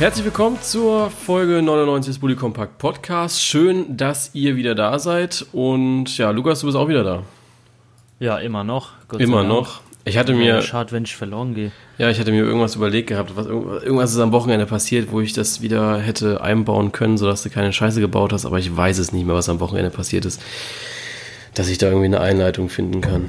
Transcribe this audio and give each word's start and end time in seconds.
Herzlich 0.00 0.24
willkommen 0.24 0.56
zur 0.62 1.10
Folge 1.10 1.60
99 1.60 2.14
des 2.14 2.20
Bully 2.20 2.34
Compact 2.34 2.78
Podcast. 2.78 3.42
Schön, 3.42 3.98
dass 3.98 4.30
ihr 4.32 4.56
wieder 4.56 4.74
da 4.74 4.98
seid. 4.98 5.44
Und 5.52 6.16
ja, 6.16 6.30
Lukas, 6.30 6.60
du 6.60 6.66
bist 6.68 6.78
auch 6.78 6.88
wieder 6.88 7.04
da. 7.04 7.22
Ja, 8.18 8.38
immer 8.38 8.64
noch. 8.64 8.92
Gott 9.08 9.20
immer 9.20 9.44
noch. 9.44 9.82
Ich 10.06 10.16
hatte 10.16 10.32
mir. 10.32 10.62
Schade, 10.62 10.92
wenn 10.92 11.02
ich 11.02 11.14
verloren 11.14 11.54
gehe. 11.54 11.70
Ja, 11.98 12.08
ich 12.08 12.18
hatte 12.18 12.30
mir 12.32 12.44
irgendwas 12.44 12.76
überlegt 12.76 13.08
gehabt. 13.08 13.32
Was, 13.36 13.44
irgendwas 13.44 14.12
ist 14.12 14.18
am 14.20 14.32
Wochenende 14.32 14.64
passiert, 14.64 15.12
wo 15.12 15.20
ich 15.20 15.34
das 15.34 15.60
wieder 15.60 15.98
hätte 15.98 16.40
einbauen 16.40 16.92
können, 16.92 17.18
sodass 17.18 17.42
du 17.42 17.50
keine 17.50 17.70
Scheiße 17.70 18.00
gebaut 18.00 18.32
hast. 18.32 18.46
Aber 18.46 18.58
ich 18.58 18.74
weiß 18.74 18.96
es 18.96 19.12
nicht 19.12 19.26
mehr, 19.26 19.34
was 19.34 19.50
am 19.50 19.60
Wochenende 19.60 19.90
passiert 19.90 20.24
ist. 20.24 20.40
Dass 21.52 21.68
ich 21.68 21.76
da 21.76 21.88
irgendwie 21.88 22.06
eine 22.06 22.22
Einleitung 22.22 22.70
finden 22.70 23.02
kann. 23.02 23.28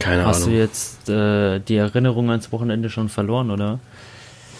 Keine 0.00 0.26
hast 0.26 0.42
Ahnung. 0.42 0.58
Hast 0.58 1.06
du 1.06 1.08
jetzt 1.08 1.08
äh, 1.08 1.60
die 1.60 1.76
Erinnerung 1.76 2.30
ans 2.30 2.50
Wochenende 2.50 2.90
schon 2.90 3.08
verloren, 3.08 3.52
oder? 3.52 3.78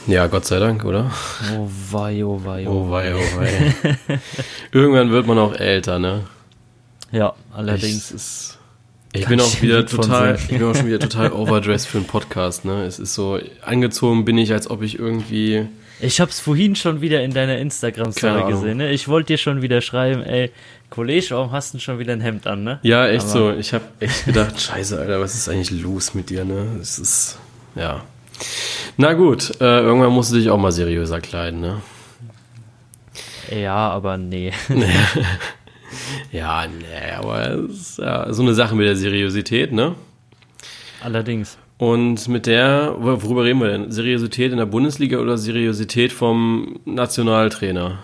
Ja, 0.07 0.27
Gott 0.27 0.45
sei 0.47 0.59
Dank, 0.59 0.85
oder? 0.85 1.11
Oh 1.57 1.69
wei, 1.91 2.25
oh 2.25 2.41
wei, 2.45 2.67
oh, 2.67 2.87
oh 2.87 2.91
wei, 2.91 3.15
oh 3.15 3.41
wei. 3.41 4.19
Irgendwann 4.73 5.11
wird 5.11 5.27
man 5.27 5.39
auch 5.39 5.55
älter, 5.55 5.99
ne? 5.99 6.25
Ja, 7.13 7.35
allerdings. 7.53 8.11
Ich, 8.11 8.17
ist, 8.17 8.59
ich 9.13 9.27
bin 9.27 9.41
auch 9.41 9.63
wieder 9.63 9.87
total, 9.87 10.35
ich 10.37 10.49
bin 10.49 10.63
auch 10.65 10.75
schon 10.75 10.87
wieder 10.87 10.99
total 11.09 11.33
overdressed 11.33 11.87
für 11.87 11.99
einen 11.99 12.07
Podcast, 12.07 12.65
ne? 12.65 12.85
Es 12.85 12.99
ist 12.99 13.15
so, 13.15 13.39
angezogen 13.63 14.25
bin 14.25 14.39
ich, 14.39 14.53
als 14.53 14.69
ob 14.71 14.83
ich 14.83 14.99
irgendwie. 14.99 15.69
Ich 16.01 16.21
hab's 16.21 16.41
vorhin 16.41 16.75
schon 16.75 17.01
wieder 17.01 17.23
in 17.23 17.33
deiner 17.33 17.59
Instagram-Story 17.59 18.51
gesehen, 18.51 18.79
ne? 18.79 18.91
Ich 18.91 19.07
wollte 19.07 19.35
dir 19.35 19.39
schon 19.39 19.63
wieder 19.63 19.81
schreiben, 19.83 20.25
ey, 20.25 20.51
Kollege, 20.91 21.27
warum 21.31 21.53
hast 21.53 21.75
du 21.75 21.79
schon 21.79 21.99
wieder 22.01 22.13
ein 22.13 22.21
Hemd 22.21 22.47
an, 22.47 22.65
ne? 22.65 22.81
Ja, 22.83 23.07
echt 23.07 23.25
Aber 23.27 23.33
so. 23.33 23.53
Ich 23.53 23.73
hab 23.73 23.83
echt 24.03 24.25
gedacht, 24.25 24.61
scheiße, 24.61 24.99
Alter, 24.99 25.21
was 25.21 25.35
ist 25.35 25.49
eigentlich 25.49 25.71
los 25.71 26.15
mit 26.15 26.29
dir, 26.31 26.45
ne? 26.45 26.79
Es 26.81 26.99
ist, 26.99 27.39
ja. 27.77 28.03
Na 28.97 29.15
gut, 29.15 29.61
äh, 29.61 29.81
irgendwann 29.81 30.13
musst 30.13 30.33
du 30.33 30.37
dich 30.37 30.51
auch 30.51 30.59
mal 30.59 30.73
seriöser 30.73 31.21
kleiden, 31.21 31.61
ne? 31.61 31.81
Ja, 33.51 33.91
aber 33.91 34.17
nee. 34.17 34.53
ja, 36.33 36.67
nee, 36.67 37.13
aber 37.17 37.51
es 37.51 37.81
ist 37.81 37.99
ja 37.99 38.33
so 38.33 38.43
eine 38.43 38.55
Sache 38.55 38.75
mit 38.75 38.87
der 38.87 38.97
Seriosität, 38.97 39.73
ne? 39.73 39.95
Allerdings. 41.03 41.59
Und 41.79 42.29
mit 42.29 42.47
der, 42.47 42.95
worüber 42.99 43.45
reden 43.45 43.61
wir 43.61 43.69
denn? 43.69 43.91
Seriosität 43.91 44.53
in 44.53 44.59
der 44.59 44.67
Bundesliga 44.67 45.19
oder 45.19 45.37
Seriosität 45.37 46.13
vom 46.13 46.79
Nationaltrainer? 46.85 47.99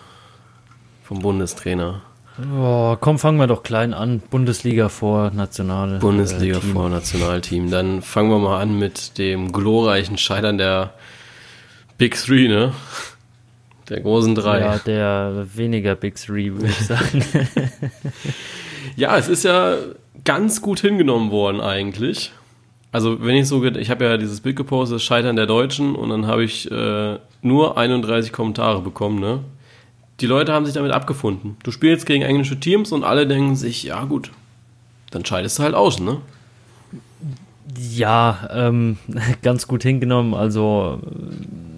Vom 1.05 1.20
Bundestrainer? 1.20 2.03
Oh, 2.56 2.97
komm, 3.00 3.19
fangen 3.19 3.39
wir 3.39 3.48
doch 3.48 3.62
klein 3.62 3.92
an. 3.92 4.20
Bundesliga 4.20 4.89
vor 4.89 5.31
National. 5.31 5.98
Bundesliga 5.98 6.58
äh, 6.58 6.61
vor 6.61 6.89
Nationalteam. 6.89 7.70
Dann 7.70 8.00
fangen 8.00 8.31
wir 8.31 8.39
mal 8.39 8.61
an 8.61 8.78
mit 8.78 9.19
dem 9.19 9.50
glorreichen 9.50 10.19
Scheitern 10.19 10.56
der 10.56 10.94
Big 11.97 12.14
Three, 12.14 12.47
ne? 12.47 12.72
Der 13.89 14.00
großen 14.00 14.34
drei. 14.36 14.61
Ja, 14.61 14.78
der 14.78 15.47
weniger 15.55 15.97
Big 15.97 16.14
Three, 16.14 16.53
würde 16.53 16.69
ich 16.69 16.78
sagen. 16.78 17.25
ja, 18.97 19.16
es 19.19 19.28
ist 19.28 19.44
ja 19.44 19.77
ganz 20.25 20.62
gut 20.62 20.81
hingenommen 20.81 21.33
worden 21.33 21.61
eigentlich. 21.61 22.33
Also 22.92 23.22
wenn 23.25 23.34
ich 23.34 23.48
so, 23.48 23.64
ich 23.64 23.91
habe 23.91 24.05
ja 24.05 24.16
dieses 24.16 24.41
Bild 24.41 24.56
gepostet, 24.56 24.97
das 24.97 25.03
Scheitern 25.03 25.36
der 25.36 25.47
Deutschen 25.47 25.97
und 25.97 26.11
dann 26.11 26.27
habe 26.27 26.44
ich 26.44 26.70
äh, 26.70 27.19
nur 27.42 27.77
31 27.77 28.33
Kommentare 28.33 28.81
bekommen, 28.81 29.19
ne? 29.19 29.41
Die 30.20 30.27
Leute 30.27 30.52
haben 30.52 30.66
sich 30.66 30.74
damit 30.74 30.92
abgefunden. 30.92 31.56
Du 31.62 31.70
spielst 31.70 32.06
gegen 32.06 32.22
englische 32.22 32.58
Teams 32.58 32.92
und 32.92 33.05
alle 33.05 33.27
denken 33.27 33.56
sich, 33.56 33.84
ja 33.84 34.05
gut, 34.05 34.30
dann 35.10 35.25
scheidest 35.25 35.58
du 35.58 35.62
halt 35.62 35.75
aus, 35.75 36.00
ne? 36.00 36.20
Ja, 37.77 38.48
ähm, 38.52 38.98
ganz 39.42 39.69
gut 39.69 39.83
hingenommen. 39.83 40.34
Also 40.34 41.00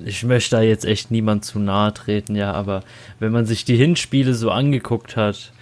ich 0.05 0.25
möchte 0.25 0.57
da 0.57 0.63
jetzt 0.63 0.85
echt 0.85 1.11
niemand 1.11 1.45
zu 1.45 1.59
nahe 1.59 1.93
treten, 1.93 2.35
ja, 2.35 2.53
aber 2.53 2.83
wenn 3.19 3.33
man 3.33 3.45
sich 3.45 3.65
die 3.65 3.77
Hinspiele 3.77 4.35
so 4.35 4.51
angeguckt 4.51 5.17
hat, 5.17 5.53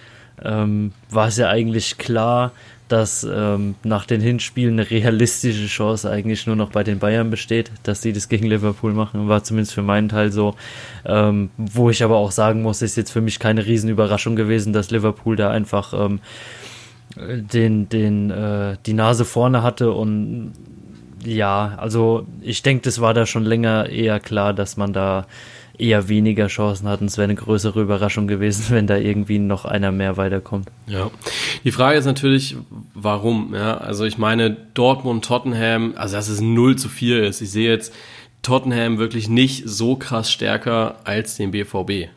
ähm, 0.43 0.91
war 1.09 1.27
es 1.27 1.37
ja 1.37 1.49
eigentlich 1.49 1.97
klar, 1.97 2.51
dass 2.87 3.23
ähm, 3.23 3.75
nach 3.83 4.05
den 4.05 4.19
Hinspielen 4.19 4.79
eine 4.79 4.89
realistische 4.89 5.67
Chance 5.67 6.09
eigentlich 6.09 6.47
nur 6.47 6.55
noch 6.55 6.71
bei 6.71 6.83
den 6.83 6.97
Bayern 6.97 7.29
besteht, 7.29 7.71
dass 7.83 8.01
sie 8.01 8.13
das 8.13 8.29
gegen 8.29 8.47
Liverpool 8.47 8.93
machen. 8.93 9.29
War 9.29 9.43
zumindest 9.43 9.75
für 9.75 9.83
meinen 9.83 10.09
Teil 10.09 10.31
so. 10.31 10.55
Ähm, 11.05 11.51
wo 11.57 11.89
ich 11.91 12.03
aber 12.03 12.17
auch 12.17 12.31
sagen 12.31 12.63
muss, 12.63 12.81
ist 12.81 12.97
jetzt 12.97 13.11
für 13.11 13.21
mich 13.21 13.39
keine 13.39 13.65
Riesenüberraschung 13.65 14.35
gewesen, 14.35 14.73
dass 14.73 14.89
Liverpool 14.89 15.35
da 15.35 15.51
einfach 15.51 15.93
ähm, 15.93 16.19
den, 17.15 17.89
den, 17.89 18.31
äh, 18.31 18.77
die 18.85 18.93
Nase 18.93 19.23
vorne 19.23 19.61
hatte 19.61 19.91
und 19.91 20.53
ja, 21.23 21.73
also 21.77 22.25
ich 22.41 22.63
denke, 22.63 22.83
das 22.83 23.01
war 23.01 23.13
da 23.13 23.25
schon 23.25 23.43
länger 23.43 23.89
eher 23.89 24.19
klar, 24.19 24.53
dass 24.53 24.77
man 24.77 24.93
da 24.93 25.25
eher 25.79 26.09
weniger 26.09 26.47
Chancen 26.47 26.87
hatten. 26.87 27.05
Es 27.05 27.17
wäre 27.17 27.25
eine 27.25 27.35
größere 27.35 27.81
Überraschung 27.81 28.27
gewesen, 28.27 28.65
wenn 28.69 28.87
da 28.87 28.97
irgendwie 28.97 29.39
noch 29.39 29.65
einer 29.65 29.91
mehr 29.91 30.17
weiterkommt. 30.17 30.69
Ja. 30.87 31.09
Die 31.63 31.71
Frage 31.71 31.97
ist 31.97 32.05
natürlich, 32.05 32.57
warum? 32.93 33.53
Ja, 33.55 33.77
also 33.77 34.05
ich 34.05 34.17
meine, 34.17 34.55
Dortmund, 34.73 35.25
Tottenham, 35.25 35.93
also 35.95 36.15
dass 36.15 36.29
es 36.29 36.41
0 36.41 36.75
zu 36.75 36.89
4 36.89 37.23
ist. 37.23 37.41
Ich 37.41 37.51
sehe 37.51 37.69
jetzt 37.69 37.93
Tottenham 38.41 38.97
wirklich 38.97 39.29
nicht 39.29 39.63
so 39.65 39.95
krass 39.95 40.31
stärker 40.31 40.97
als 41.03 41.35
den 41.35 41.51
BVB. 41.51 42.09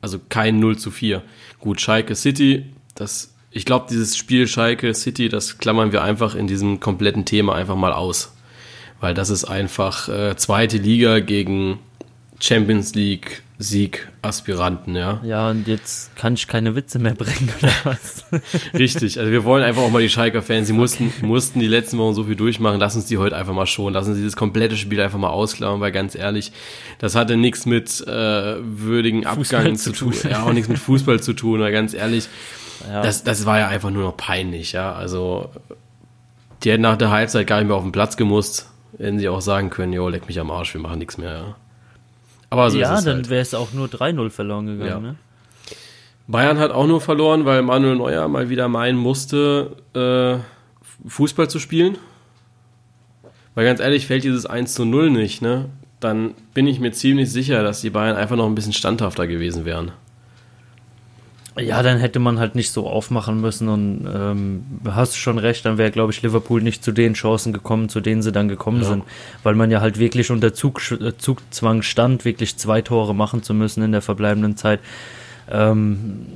Also 0.00 0.20
kein 0.28 0.58
0 0.58 0.76
zu 0.78 0.90
4. 0.90 1.22
Gut, 1.60 1.80
Schalke 1.80 2.14
City, 2.14 2.66
das, 2.94 3.34
ich 3.50 3.64
glaube, 3.64 3.86
dieses 3.88 4.16
Spiel 4.16 4.46
Schalke 4.46 4.92
City, 4.94 5.28
das 5.28 5.58
klammern 5.58 5.92
wir 5.92 6.02
einfach 6.02 6.34
in 6.34 6.46
diesem 6.46 6.80
kompletten 6.80 7.24
Thema 7.24 7.54
einfach 7.54 7.76
mal 7.76 7.92
aus. 7.92 8.34
Weil 9.00 9.14
das 9.14 9.30
ist 9.30 9.44
einfach 9.44 10.08
äh, 10.08 10.36
zweite 10.36 10.76
Liga 10.76 11.20
gegen 11.20 11.78
Champions 12.44 12.94
League 12.94 13.42
Sieg 13.58 14.08
Aspiranten, 14.20 14.96
ja. 14.96 15.20
Ja, 15.24 15.48
und 15.48 15.66
jetzt 15.66 16.14
kann 16.16 16.34
ich 16.34 16.46
keine 16.46 16.74
Witze 16.74 16.98
mehr 16.98 17.14
bringen 17.14 17.50
oder 17.58 17.72
was? 17.84 18.24
Richtig, 18.74 19.18
also 19.18 19.30
wir 19.30 19.44
wollen 19.44 19.62
einfach 19.62 19.80
auch 19.80 19.90
mal 19.90 20.02
die 20.02 20.10
Schalker 20.10 20.42
Fans, 20.42 20.66
sie 20.66 20.74
mussten, 20.74 21.12
okay. 21.16 21.26
mussten 21.26 21.60
die 21.60 21.66
letzten 21.66 21.96
Wochen 21.96 22.14
so 22.14 22.24
viel 22.24 22.36
durchmachen, 22.36 22.78
lass 22.78 22.96
uns 22.96 23.06
die 23.06 23.16
heute 23.16 23.34
einfach 23.34 23.54
mal 23.54 23.66
schon, 23.66 23.94
lassen 23.94 24.14
sie 24.14 24.24
das 24.24 24.36
komplette 24.36 24.76
Spiel 24.76 25.00
einfach 25.00 25.18
mal 25.18 25.30
ausklauen, 25.30 25.80
weil 25.80 25.92
ganz 25.92 26.14
ehrlich, 26.14 26.52
das 26.98 27.14
hatte 27.14 27.38
nichts 27.38 27.64
mit 27.64 28.06
äh, 28.06 28.56
würdigen 28.60 29.22
Fußball 29.22 29.60
Abgang 29.60 29.76
zu 29.76 29.92
tun, 29.92 30.12
ja, 30.28 30.42
auch 30.42 30.52
nichts 30.52 30.68
mit 30.68 30.78
Fußball 30.78 31.22
zu 31.22 31.32
tun, 31.32 31.60
weil 31.60 31.72
ganz 31.72 31.94
ehrlich, 31.94 32.28
ja. 32.86 33.02
das, 33.02 33.24
das 33.24 33.46
war 33.46 33.58
ja 33.58 33.68
einfach 33.68 33.90
nur 33.90 34.02
noch 34.02 34.16
peinlich, 34.18 34.72
ja, 34.72 34.92
also 34.92 35.48
die 36.62 36.72
hätten 36.72 36.82
nach 36.82 36.98
der 36.98 37.10
Halbzeit 37.10 37.46
gar 37.46 37.58
nicht 37.58 37.68
mehr 37.68 37.76
auf 37.76 37.84
den 37.84 37.92
Platz 37.92 38.18
gemusst, 38.18 38.68
hätten 38.98 39.18
sie 39.18 39.28
auch 39.30 39.40
sagen 39.40 39.70
können, 39.70 39.94
jo, 39.94 40.08
leck 40.10 40.26
mich 40.26 40.38
am 40.40 40.50
Arsch, 40.50 40.74
wir 40.74 40.80
machen 40.82 40.98
nichts 40.98 41.16
mehr, 41.16 41.32
ja. 41.32 41.56
Aber 42.54 42.70
so 42.70 42.78
ja, 42.78 43.00
dann 43.00 43.16
halt. 43.16 43.30
wäre 43.30 43.42
es 43.42 43.52
auch 43.52 43.72
nur 43.72 43.88
3-0 43.88 44.30
verloren 44.30 44.66
gegangen. 44.66 44.88
Ja. 44.88 45.00
Ne? 45.00 45.16
Bayern 46.28 46.58
hat 46.58 46.70
auch 46.70 46.86
nur 46.86 47.00
verloren, 47.00 47.44
weil 47.44 47.62
Manuel 47.62 47.96
Neuer 47.96 48.28
mal 48.28 48.48
wieder 48.48 48.68
meinen 48.68 48.96
musste, 48.96 49.76
äh, 49.94 50.38
Fußball 51.08 51.50
zu 51.50 51.58
spielen. 51.58 51.98
Weil 53.54 53.64
ganz 53.64 53.80
ehrlich, 53.80 54.06
fällt 54.06 54.24
dieses 54.24 54.46
1 54.46 54.74
zu 54.74 54.84
0 54.84 55.10
nicht, 55.10 55.42
ne? 55.42 55.68
Dann 55.98 56.34
bin 56.54 56.66
ich 56.66 56.80
mir 56.80 56.92
ziemlich 56.92 57.30
sicher, 57.30 57.62
dass 57.62 57.80
die 57.80 57.90
Bayern 57.90 58.16
einfach 58.16 58.36
noch 58.36 58.46
ein 58.46 58.54
bisschen 58.54 58.72
standhafter 58.72 59.26
gewesen 59.26 59.64
wären. 59.64 59.92
Ja, 61.56 61.84
dann 61.84 61.98
hätte 61.98 62.18
man 62.18 62.40
halt 62.40 62.56
nicht 62.56 62.72
so 62.72 62.88
aufmachen 62.88 63.40
müssen 63.40 63.68
und 63.68 64.08
ähm, 64.12 64.64
hast 64.90 65.16
schon 65.16 65.38
recht, 65.38 65.64
dann 65.64 65.78
wäre, 65.78 65.92
glaube 65.92 66.12
ich, 66.12 66.20
Liverpool 66.20 66.60
nicht 66.60 66.82
zu 66.82 66.90
den 66.90 67.14
Chancen 67.14 67.52
gekommen, 67.52 67.88
zu 67.88 68.00
denen 68.00 68.22
sie 68.22 68.32
dann 68.32 68.48
gekommen 68.48 68.82
ja. 68.82 68.88
sind, 68.88 69.04
weil 69.44 69.54
man 69.54 69.70
ja 69.70 69.80
halt 69.80 70.00
wirklich 70.00 70.32
unter 70.32 70.52
Zug, 70.52 70.80
äh, 70.90 71.16
Zugzwang 71.16 71.82
stand, 71.82 72.24
wirklich 72.24 72.56
zwei 72.56 72.82
Tore 72.82 73.14
machen 73.14 73.44
zu 73.44 73.54
müssen 73.54 73.84
in 73.84 73.92
der 73.92 74.02
verbleibenden 74.02 74.56
Zeit. 74.56 74.80
Ähm, 75.48 76.26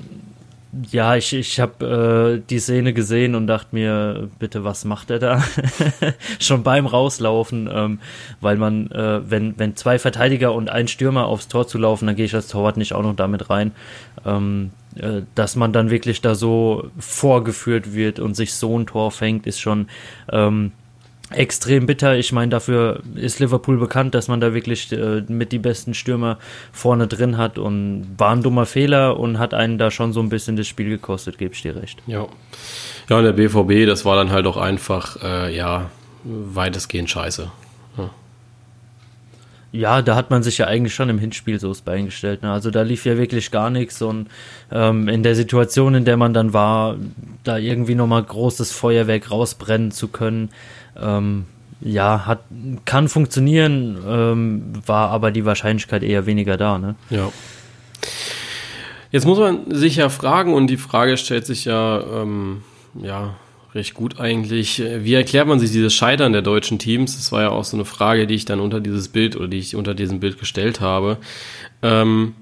ja, 0.90 1.16
ich, 1.16 1.32
ich 1.32 1.60
habe 1.60 2.38
äh, 2.38 2.48
die 2.48 2.58
Szene 2.60 2.92
gesehen 2.92 3.34
und 3.34 3.46
dachte 3.46 3.68
mir, 3.74 4.28
bitte, 4.38 4.64
was 4.64 4.84
macht 4.84 5.10
er 5.10 5.18
da? 5.18 5.42
Schon 6.38 6.62
beim 6.62 6.86
Rauslaufen, 6.86 7.68
ähm, 7.72 7.98
weil 8.40 8.56
man, 8.56 8.90
äh, 8.92 9.28
wenn, 9.28 9.58
wenn 9.58 9.76
zwei 9.76 9.98
Verteidiger 9.98 10.52
und 10.52 10.68
ein 10.70 10.86
Stürmer 10.86 11.26
aufs 11.26 11.48
Tor 11.48 11.66
zu 11.66 11.78
laufen, 11.78 12.06
dann 12.06 12.16
gehe 12.16 12.26
ich 12.26 12.34
als 12.34 12.48
Torwart 12.48 12.76
nicht 12.76 12.92
auch 12.92 13.02
noch 13.02 13.16
damit 13.16 13.48
rein. 13.50 13.72
Ähm, 14.26 14.70
äh, 14.76 14.77
dass 15.34 15.56
man 15.56 15.72
dann 15.72 15.90
wirklich 15.90 16.20
da 16.20 16.34
so 16.34 16.90
vorgeführt 16.98 17.94
wird 17.94 18.18
und 18.18 18.34
sich 18.34 18.54
so 18.54 18.78
ein 18.78 18.86
Tor 18.86 19.10
fängt, 19.10 19.46
ist 19.46 19.60
schon 19.60 19.88
ähm, 20.32 20.72
extrem 21.30 21.86
bitter. 21.86 22.16
Ich 22.16 22.32
meine, 22.32 22.50
dafür 22.50 23.02
ist 23.14 23.38
Liverpool 23.38 23.78
bekannt, 23.78 24.14
dass 24.14 24.28
man 24.28 24.40
da 24.40 24.54
wirklich 24.54 24.90
äh, 24.92 25.22
mit 25.28 25.52
die 25.52 25.58
besten 25.58 25.94
Stürmer 25.94 26.38
vorne 26.72 27.06
drin 27.06 27.36
hat 27.36 27.58
und 27.58 28.14
war 28.16 28.32
ein 28.34 28.42
dummer 28.42 28.66
Fehler 28.66 29.18
und 29.18 29.38
hat 29.38 29.54
einen 29.54 29.78
da 29.78 29.90
schon 29.90 30.12
so 30.12 30.20
ein 30.20 30.30
bisschen 30.30 30.56
das 30.56 30.66
Spiel 30.66 30.88
gekostet, 30.88 31.38
gebe 31.38 31.54
ich 31.54 31.62
dir 31.62 31.76
recht. 31.76 32.02
Ja. 32.06 32.26
Ja, 33.08 33.18
und 33.18 33.24
der 33.24 33.32
BVB, 33.32 33.86
das 33.86 34.04
war 34.04 34.16
dann 34.16 34.30
halt 34.30 34.46
auch 34.46 34.58
einfach, 34.58 35.22
äh, 35.22 35.54
ja, 35.54 35.90
weitestgehend 36.24 37.08
scheiße. 37.08 37.50
Ja, 39.70 40.00
da 40.00 40.16
hat 40.16 40.30
man 40.30 40.42
sich 40.42 40.58
ja 40.58 40.66
eigentlich 40.66 40.94
schon 40.94 41.10
im 41.10 41.18
Hinspiel 41.18 41.60
so 41.60 41.74
beigestellt. 41.84 42.42
Ne? 42.42 42.50
Also 42.50 42.70
da 42.70 42.82
lief 42.82 43.04
ja 43.04 43.18
wirklich 43.18 43.50
gar 43.50 43.68
nichts 43.68 44.00
und 44.00 44.28
ähm, 44.72 45.08
in 45.08 45.22
der 45.22 45.34
Situation, 45.34 45.94
in 45.94 46.04
der 46.06 46.16
man 46.16 46.32
dann 46.32 46.54
war, 46.54 46.96
da 47.44 47.58
irgendwie 47.58 47.94
nochmal 47.94 48.22
großes 48.22 48.72
Feuerwerk 48.72 49.30
rausbrennen 49.30 49.90
zu 49.90 50.08
können, 50.08 50.48
ähm, 50.98 51.44
ja, 51.80 52.26
hat, 52.26 52.40
kann 52.86 53.08
funktionieren, 53.08 53.98
ähm, 54.06 54.72
war 54.86 55.10
aber 55.10 55.30
die 55.30 55.44
Wahrscheinlichkeit 55.44 56.02
eher 56.02 56.26
weniger 56.26 56.56
da. 56.56 56.78
Ne? 56.78 56.96
Ja. 57.10 57.30
Jetzt 59.10 59.26
muss 59.26 59.38
man 59.38 59.74
sich 59.74 59.96
ja 59.96 60.08
fragen, 60.08 60.54
und 60.54 60.66
die 60.68 60.76
Frage 60.76 61.16
stellt 61.16 61.46
sich 61.46 61.66
ja, 61.66 62.00
ähm, 62.00 62.62
ja, 62.94 63.34
recht 63.74 63.94
gut 63.94 64.18
eigentlich. 64.18 64.80
Wie 64.80 65.14
erklärt 65.14 65.46
man 65.46 65.60
sich 65.60 65.70
dieses 65.70 65.94
Scheitern 65.94 66.32
der 66.32 66.42
deutschen 66.42 66.78
Teams? 66.78 67.16
Das 67.16 67.32
war 67.32 67.42
ja 67.42 67.50
auch 67.50 67.64
so 67.64 67.76
eine 67.76 67.84
Frage, 67.84 68.26
die 68.26 68.34
ich 68.34 68.44
dann 68.44 68.60
unter 68.60 68.80
dieses 68.80 69.08
Bild 69.08 69.36
oder 69.36 69.48
die 69.48 69.58
ich 69.58 69.76
unter 69.76 69.94
diesem 69.94 70.20
Bild 70.20 70.38
gestellt 70.38 70.80
habe. 70.80 71.18
Ähm, 71.82 72.34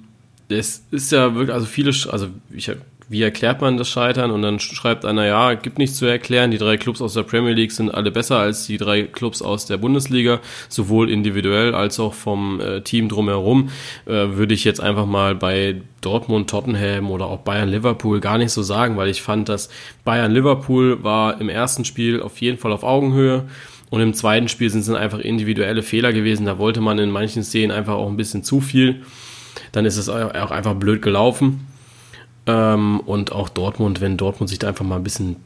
es 0.49 0.85
ist 0.91 1.13
ja 1.13 1.35
wirklich, 1.35 1.55
also 1.55 1.67
viele, 1.67 1.91
also 2.11 2.29
ich 2.51 2.71
wie 3.09 3.23
erklärt 3.23 3.61
man 3.61 3.77
das 3.77 3.89
Scheitern? 3.89 4.33
Und 4.33 4.43
dann 4.43 4.59
schreibt 4.59 5.05
einer, 5.05 5.25
ja, 5.25 5.55
gibt 5.55 5.79
nichts 5.79 5.97
zu 5.97 6.07
erklären. 6.07 6.51
Die 6.51 6.59
drei 6.59 6.77
Clubs 6.77 7.01
aus 7.01 7.15
der 7.15 7.23
Premier 7.23 7.53
League 7.53 7.71
sind 7.71 7.91
alle 7.91 8.11
besser 8.11 8.39
als 8.39 8.67
die 8.67 8.79
drei 8.79 9.05
Clubs 9.05 9.43
aus 9.43 9.67
der 9.67 9.77
Bundesliga, 9.77 10.41
sowohl 10.69 11.09
individuell 11.09 11.75
als 11.75 12.01
auch 12.01 12.15
vom 12.15 12.61
äh, 12.61 12.81
Team 12.81 13.09
drumherum. 13.09 13.69
Äh, 14.07 14.11
würde 14.11 14.55
ich 14.55 14.65
jetzt 14.65 14.81
einfach 14.81 15.07
mal 15.07 15.37
bei 15.37 15.83
Dortmund, 16.01 16.51
Tottenham 16.51 17.11
oder 17.11 17.27
auch 17.27 17.39
Bayern 17.39 17.69
Liverpool 17.69 18.19
gar 18.21 18.39
nicht 18.39 18.51
so 18.51 18.63
sagen, 18.63 18.97
weil 18.97 19.09
ich 19.09 19.23
fand, 19.23 19.49
dass 19.49 19.69
Bayern 20.05 20.33
Liverpool 20.33 21.05
war 21.05 21.41
im 21.41 21.49
ersten 21.49 21.85
Spiel 21.85 22.21
auf 22.21 22.41
jeden 22.41 22.59
Fall 22.59 22.73
auf 22.73 22.83
Augenhöhe. 22.83 23.45
Und 23.89 24.01
im 24.01 24.15
zweiten 24.15 24.49
Spiel 24.49 24.69
sind 24.69 24.81
es 24.81 24.87
dann 24.87 24.97
einfach 24.97 25.21
individuelle 25.21 25.85
Fehler 25.85 26.13
gewesen. 26.13 26.47
Da 26.47 26.59
wollte 26.59 26.81
man 26.81 26.99
in 26.99 27.11
manchen 27.11 27.45
Szenen 27.45 27.71
einfach 27.71 27.95
auch 27.95 28.09
ein 28.09 28.17
bisschen 28.17 28.43
zu 28.43 28.61
viel. 28.61 29.03
Dann 29.71 29.85
ist 29.85 29.97
es 29.97 30.09
auch 30.09 30.51
einfach 30.51 30.75
blöd 30.75 31.03
gelaufen. 31.03 31.67
Ähm, 32.47 33.01
und 33.01 33.33
auch 33.33 33.49
Dortmund, 33.49 34.01
wenn 34.01 34.17
Dortmund 34.17 34.49
sich 34.49 34.59
da 34.59 34.69
einfach 34.69 34.85
mal 34.85 34.97
ein 34.97 35.05
bisschen 35.05 35.37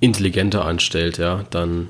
intelligenter 0.00 0.64
anstellt, 0.64 1.18
ja, 1.18 1.44
dann. 1.50 1.88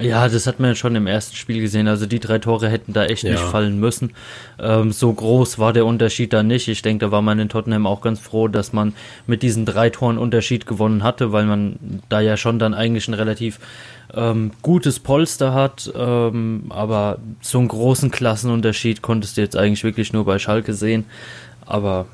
Ja, 0.00 0.28
das 0.28 0.46
hat 0.46 0.60
man 0.60 0.70
ja 0.70 0.74
schon 0.76 0.94
im 0.94 1.08
ersten 1.08 1.34
Spiel 1.34 1.60
gesehen. 1.60 1.88
Also 1.88 2.06
die 2.06 2.20
drei 2.20 2.38
Tore 2.38 2.68
hätten 2.68 2.92
da 2.92 3.04
echt 3.04 3.24
ja. 3.24 3.32
nicht 3.32 3.42
fallen 3.42 3.80
müssen. 3.80 4.12
Ähm, 4.60 4.92
so 4.92 5.12
groß 5.12 5.58
war 5.58 5.72
der 5.72 5.86
Unterschied 5.86 6.32
da 6.32 6.44
nicht. 6.44 6.68
Ich 6.68 6.82
denke, 6.82 7.06
da 7.06 7.10
war 7.10 7.20
man 7.20 7.40
in 7.40 7.48
Tottenham 7.48 7.84
auch 7.84 8.00
ganz 8.00 8.20
froh, 8.20 8.46
dass 8.46 8.72
man 8.72 8.94
mit 9.26 9.42
diesen 9.42 9.66
drei 9.66 9.90
Toren 9.90 10.16
Unterschied 10.18 10.66
gewonnen 10.66 11.02
hatte, 11.02 11.32
weil 11.32 11.46
man 11.46 12.00
da 12.08 12.20
ja 12.20 12.36
schon 12.36 12.60
dann 12.60 12.74
eigentlich 12.74 13.08
ein 13.08 13.14
relativ 13.14 13.58
ähm, 14.14 14.52
gutes 14.62 15.00
Polster 15.00 15.52
hat. 15.52 15.90
Ähm, 15.96 16.66
aber 16.68 17.18
so 17.40 17.58
einen 17.58 17.66
großen 17.66 18.12
Klassenunterschied 18.12 19.02
konntest 19.02 19.36
du 19.36 19.40
jetzt 19.40 19.56
eigentlich 19.56 19.82
wirklich 19.82 20.12
nur 20.12 20.24
bei 20.24 20.38
Schalke 20.38 20.74
sehen. 20.74 21.06
Aber 21.66 22.06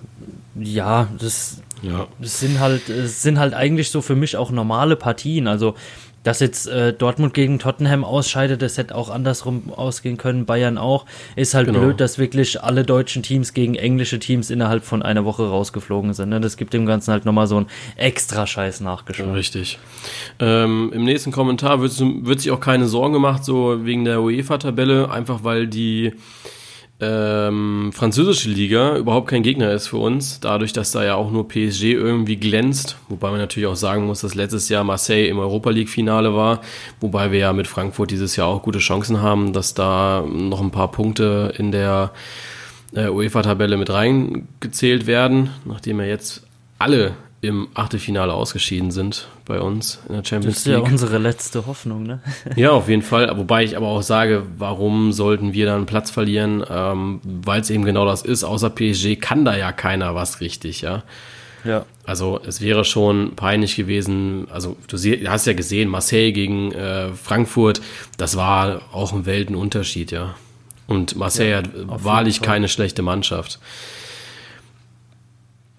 ja, 0.56 1.08
das, 1.18 1.62
ja. 1.82 2.06
das 2.18 2.40
sind 2.40 2.60
halt, 2.60 2.88
das 2.88 3.22
sind 3.22 3.38
halt 3.38 3.54
eigentlich 3.54 3.90
so 3.90 4.02
für 4.02 4.14
mich 4.14 4.36
auch 4.36 4.50
normale 4.50 4.96
Partien. 4.96 5.48
Also, 5.48 5.74
dass 6.22 6.40
jetzt 6.40 6.66
äh, 6.66 6.92
Dortmund 6.92 7.34
gegen 7.34 7.58
Tottenham 7.58 8.02
ausscheidet, 8.02 8.62
das 8.62 8.78
hätte 8.78 8.94
auch 8.94 9.10
andersrum 9.10 9.70
ausgehen 9.74 10.16
können, 10.16 10.46
Bayern 10.46 10.78
auch. 10.78 11.04
Ist 11.36 11.52
halt 11.52 11.66
genau. 11.66 11.80
blöd, 11.80 12.00
dass 12.00 12.18
wirklich 12.18 12.62
alle 12.62 12.82
deutschen 12.82 13.22
Teams 13.22 13.52
gegen 13.52 13.74
englische 13.74 14.18
Teams 14.18 14.48
innerhalb 14.48 14.84
von 14.84 15.02
einer 15.02 15.26
Woche 15.26 15.46
rausgeflogen 15.46 16.14
sind. 16.14 16.30
Ne? 16.30 16.40
Das 16.40 16.56
gibt 16.56 16.72
dem 16.72 16.86
Ganzen 16.86 17.12
halt 17.12 17.26
nochmal 17.26 17.46
so 17.46 17.58
einen 17.58 17.66
extra 17.96 18.46
Scheiß 18.46 18.80
nachgeschaut. 18.80 19.34
Richtig. 19.34 19.78
Ähm, 20.38 20.90
Im 20.94 21.04
nächsten 21.04 21.30
Kommentar 21.30 21.82
wird, 21.82 21.92
wird 22.00 22.40
sich 22.40 22.50
auch 22.50 22.60
keine 22.60 22.86
Sorgen 22.86 23.12
gemacht, 23.12 23.44
so 23.44 23.84
wegen 23.84 24.06
der 24.06 24.22
UEFA-Tabelle, 24.22 25.10
einfach 25.10 25.44
weil 25.44 25.66
die 25.66 26.14
ähm, 27.04 27.90
französische 27.92 28.48
Liga 28.48 28.96
überhaupt 28.96 29.28
kein 29.28 29.42
Gegner 29.42 29.72
ist 29.72 29.88
für 29.88 29.98
uns, 29.98 30.40
dadurch, 30.40 30.72
dass 30.72 30.92
da 30.92 31.04
ja 31.04 31.14
auch 31.14 31.30
nur 31.30 31.46
PSG 31.46 31.92
irgendwie 31.92 32.36
glänzt, 32.36 32.96
wobei 33.08 33.30
man 33.30 33.38
natürlich 33.38 33.68
auch 33.68 33.76
sagen 33.76 34.06
muss, 34.06 34.22
dass 34.22 34.34
letztes 34.34 34.68
Jahr 34.68 34.84
Marseille 34.84 35.28
im 35.28 35.38
Europa 35.38 35.70
League 35.70 35.88
Finale 35.88 36.34
war, 36.34 36.60
wobei 37.00 37.30
wir 37.32 37.38
ja 37.38 37.52
mit 37.52 37.66
Frankfurt 37.66 38.10
dieses 38.10 38.36
Jahr 38.36 38.48
auch 38.48 38.62
gute 38.62 38.78
Chancen 38.78 39.20
haben, 39.20 39.52
dass 39.52 39.74
da 39.74 40.24
noch 40.26 40.60
ein 40.60 40.70
paar 40.70 40.90
Punkte 40.90 41.52
in 41.58 41.72
der 41.72 42.12
äh, 42.94 43.08
UEFA-Tabelle 43.08 43.76
mit 43.76 43.90
reingezählt 43.90 45.06
werden, 45.06 45.50
nachdem 45.64 46.00
ja 46.00 46.06
jetzt 46.06 46.46
alle 46.78 47.12
im 47.46 47.68
Achtelfinale 47.74 48.32
ausgeschieden 48.32 48.90
sind 48.90 49.28
bei 49.44 49.60
uns 49.60 50.00
in 50.08 50.14
der 50.14 50.24
Champions 50.24 50.64
League. 50.64 50.76
Das 50.76 50.82
ist 50.82 50.88
ja 50.88 50.92
unsere 50.92 51.18
letzte 51.18 51.66
Hoffnung, 51.66 52.02
ne? 52.04 52.20
ja, 52.56 52.70
auf 52.70 52.88
jeden 52.88 53.02
Fall. 53.02 53.30
Wobei 53.36 53.64
ich 53.64 53.76
aber 53.76 53.88
auch 53.88 54.02
sage, 54.02 54.44
warum 54.58 55.12
sollten 55.12 55.52
wir 55.52 55.66
da 55.66 55.76
einen 55.76 55.86
Platz 55.86 56.10
verlieren? 56.10 56.64
Ähm, 56.68 57.20
Weil 57.24 57.60
es 57.60 57.70
eben 57.70 57.84
genau 57.84 58.06
das 58.06 58.22
ist. 58.22 58.44
Außer 58.44 58.70
PSG 58.70 59.16
kann 59.20 59.44
da 59.44 59.56
ja 59.56 59.72
keiner 59.72 60.14
was 60.14 60.40
richtig, 60.40 60.80
ja. 60.80 61.02
Ja. 61.64 61.86
Also 62.04 62.40
es 62.46 62.60
wäre 62.60 62.84
schon 62.84 63.36
peinlich 63.36 63.76
gewesen. 63.76 64.46
Also 64.50 64.76
du 64.86 64.98
hast 65.28 65.46
ja 65.46 65.54
gesehen, 65.54 65.88
Marseille 65.88 66.32
gegen 66.32 66.72
äh, 66.72 67.12
Frankfurt, 67.12 67.80
das 68.18 68.36
war 68.36 68.82
auch 68.92 69.12
ein 69.12 69.26
Weltenunterschied, 69.26 70.12
ja. 70.12 70.34
Und 70.86 71.16
Marseille 71.16 71.50
ja, 71.50 71.56
hat 71.58 71.70
wahrlich 72.04 72.42
keine 72.42 72.68
schlechte 72.68 73.02
Mannschaft. 73.02 73.58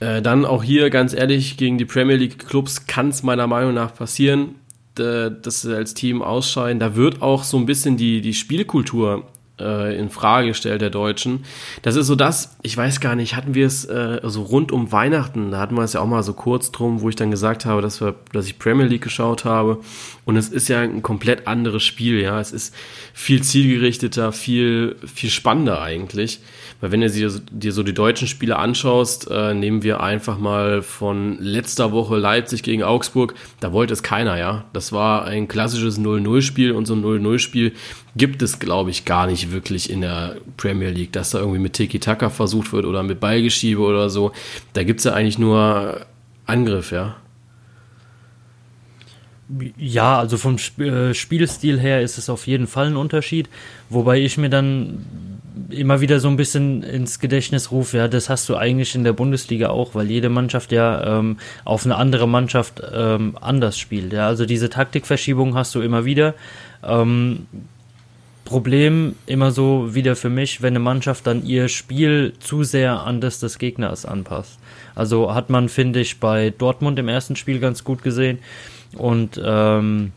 Äh, 0.05 0.21
dann 0.21 0.45
auch 0.45 0.63
hier 0.63 0.91
ganz 0.91 1.13
ehrlich, 1.13 1.57
gegen 1.57 1.79
die 1.79 1.85
Premier 1.85 2.15
League 2.15 2.47
Clubs 2.47 2.85
kann 2.85 3.09
es 3.09 3.23
meiner 3.23 3.47
Meinung 3.47 3.73
nach 3.73 3.95
passieren, 3.95 4.55
dass 4.93 5.61
sie 5.61 5.75
als 5.75 5.93
Team 5.93 6.21
ausscheiden. 6.21 6.79
Da 6.79 6.95
wird 6.95 7.21
auch 7.21 7.43
so 7.43 7.57
ein 7.57 7.65
bisschen 7.65 7.97
die, 7.97 8.21
die 8.21 8.33
Spielkultur 8.33 9.27
äh, 9.59 9.97
in 9.97 10.09
Frage 10.09 10.49
gestellt 10.49 10.81
der 10.81 10.89
Deutschen. 10.89 11.45
Das 11.81 11.95
ist 11.95 12.07
so 12.07 12.15
das, 12.15 12.57
ich 12.61 12.75
weiß 12.75 12.99
gar 12.99 13.15
nicht, 13.15 13.35
hatten 13.35 13.53
wir 13.53 13.65
es 13.65 13.85
äh, 13.85 14.19
so 14.23 14.43
rund 14.43 14.71
um 14.71 14.91
Weihnachten, 14.91 15.51
da 15.51 15.59
hatten 15.59 15.75
wir 15.75 15.83
es 15.83 15.93
ja 15.93 16.01
auch 16.01 16.07
mal 16.07 16.23
so 16.23 16.33
kurz 16.33 16.71
drum, 16.71 17.01
wo 17.01 17.09
ich 17.09 17.15
dann 17.15 17.31
gesagt 17.31 17.65
habe, 17.65 17.81
dass, 17.81 18.01
wir, 18.01 18.15
dass 18.33 18.47
ich 18.47 18.59
Premier 18.59 18.85
League 18.85 19.03
geschaut 19.03 19.45
habe. 19.45 19.79
Und 20.25 20.37
es 20.37 20.49
ist 20.49 20.67
ja 20.67 20.81
ein 20.81 21.01
komplett 21.01 21.47
anderes 21.47 21.83
Spiel, 21.83 22.19
ja. 22.19 22.39
Es 22.39 22.51
ist 22.51 22.73
viel 23.13 23.43
zielgerichteter, 23.43 24.31
viel, 24.31 24.95
viel 25.05 25.29
spannender 25.29 25.81
eigentlich. 25.81 26.39
Weil 26.81 26.91
wenn 26.91 27.01
du 27.01 27.09
dir, 27.09 27.31
dir 27.51 27.71
so 27.71 27.83
die 27.83 27.93
deutschen 27.93 28.27
Spiele 28.27 28.57
anschaust, 28.57 29.29
äh, 29.31 29.53
nehmen 29.53 29.83
wir 29.83 30.01
einfach 30.01 30.37
mal 30.37 30.81
von 30.81 31.37
letzter 31.39 31.91
Woche 31.91 32.17
Leipzig 32.17 32.63
gegen 32.63 32.83
Augsburg, 32.83 33.35
da 33.59 33.71
wollte 33.71 33.93
es 33.93 34.03
keiner, 34.03 34.37
ja. 34.37 34.65
Das 34.73 34.91
war 34.91 35.25
ein 35.25 35.47
klassisches 35.47 35.99
0-0-Spiel 35.99 36.71
und 36.71 36.85
so 36.85 36.95
ein 36.95 37.03
0-0-Spiel 37.03 37.73
gibt 38.15 38.41
es, 38.41 38.59
glaube 38.59 38.91
ich, 38.91 39.05
gar 39.05 39.27
nicht 39.27 39.51
wirklich 39.51 39.89
in 39.89 40.01
der 40.01 40.37
Premier 40.57 40.89
League, 40.89 41.11
dass 41.11 41.31
da 41.31 41.39
irgendwie 41.39 41.59
mit 41.59 41.73
Tiki-Taka 41.73 42.29
versucht 42.29 42.71
wird 42.71 42.85
oder 42.85 43.03
mit 43.03 43.19
Ballgeschiebe 43.19 43.81
oder 43.81 44.09
so. 44.09 44.31
Da 44.73 44.83
gibt 44.83 44.99
es 44.99 45.03
ja 45.03 45.13
eigentlich 45.13 45.37
nur 45.37 46.05
Angriff, 46.45 46.91
ja. 46.91 47.17
Ja, 49.77 50.17
also 50.17 50.37
vom 50.37 50.57
äh, 50.79 51.13
Spielstil 51.13 51.79
her 51.79 52.01
ist 52.01 52.17
es 52.17 52.29
auf 52.29 52.47
jeden 52.47 52.65
Fall 52.65 52.87
ein 52.87 52.95
Unterschied, 52.95 53.47
wobei 53.89 54.19
ich 54.19 54.37
mir 54.37 54.49
dann 54.49 55.05
immer 55.69 56.01
wieder 56.01 56.19
so 56.19 56.27
ein 56.27 56.35
bisschen 56.35 56.81
ins 56.81 57.19
Gedächtnis 57.19 57.69
rufe, 57.71 57.97
ja, 57.97 58.07
das 58.07 58.29
hast 58.29 58.49
du 58.49 58.55
eigentlich 58.55 58.95
in 58.95 59.03
der 59.03 59.13
Bundesliga 59.13 59.69
auch, 59.69 59.93
weil 59.93 60.09
jede 60.09 60.29
Mannschaft 60.29 60.71
ja 60.71 61.19
ähm, 61.19 61.37
auf 61.63 61.85
eine 61.85 61.95
andere 61.95 62.27
Mannschaft 62.27 62.81
ähm, 62.91 63.37
anders 63.39 63.77
spielt. 63.77 64.13
Ja, 64.13 64.27
also 64.27 64.45
diese 64.45 64.69
Taktikverschiebung 64.69 65.53
hast 65.55 65.75
du 65.75 65.81
immer 65.81 66.05
wieder. 66.05 66.33
Ähm, 66.83 67.45
Problem 68.45 69.15
immer 69.25 69.51
so 69.51 69.95
wieder 69.95 70.15
für 70.15 70.29
mich, 70.29 70.61
wenn 70.61 70.73
eine 70.73 70.79
Mannschaft 70.79 71.25
dann 71.27 71.43
ihr 71.43 71.67
Spiel 71.67 72.33
zu 72.39 72.63
sehr 72.63 73.01
an 73.01 73.19
das 73.19 73.39
des 73.39 73.57
Gegners 73.57 74.05
anpasst. 74.05 74.59
Also 74.93 75.33
hat 75.33 75.49
man, 75.49 75.67
finde 75.67 75.99
ich, 75.99 76.19
bei 76.19 76.53
Dortmund 76.55 76.99
im 76.99 77.07
ersten 77.07 77.35
Spiel 77.35 77.59
ganz 77.59 77.83
gut 77.83 78.03
gesehen 78.03 78.37
und 78.95 79.41
ähm, 79.43 80.11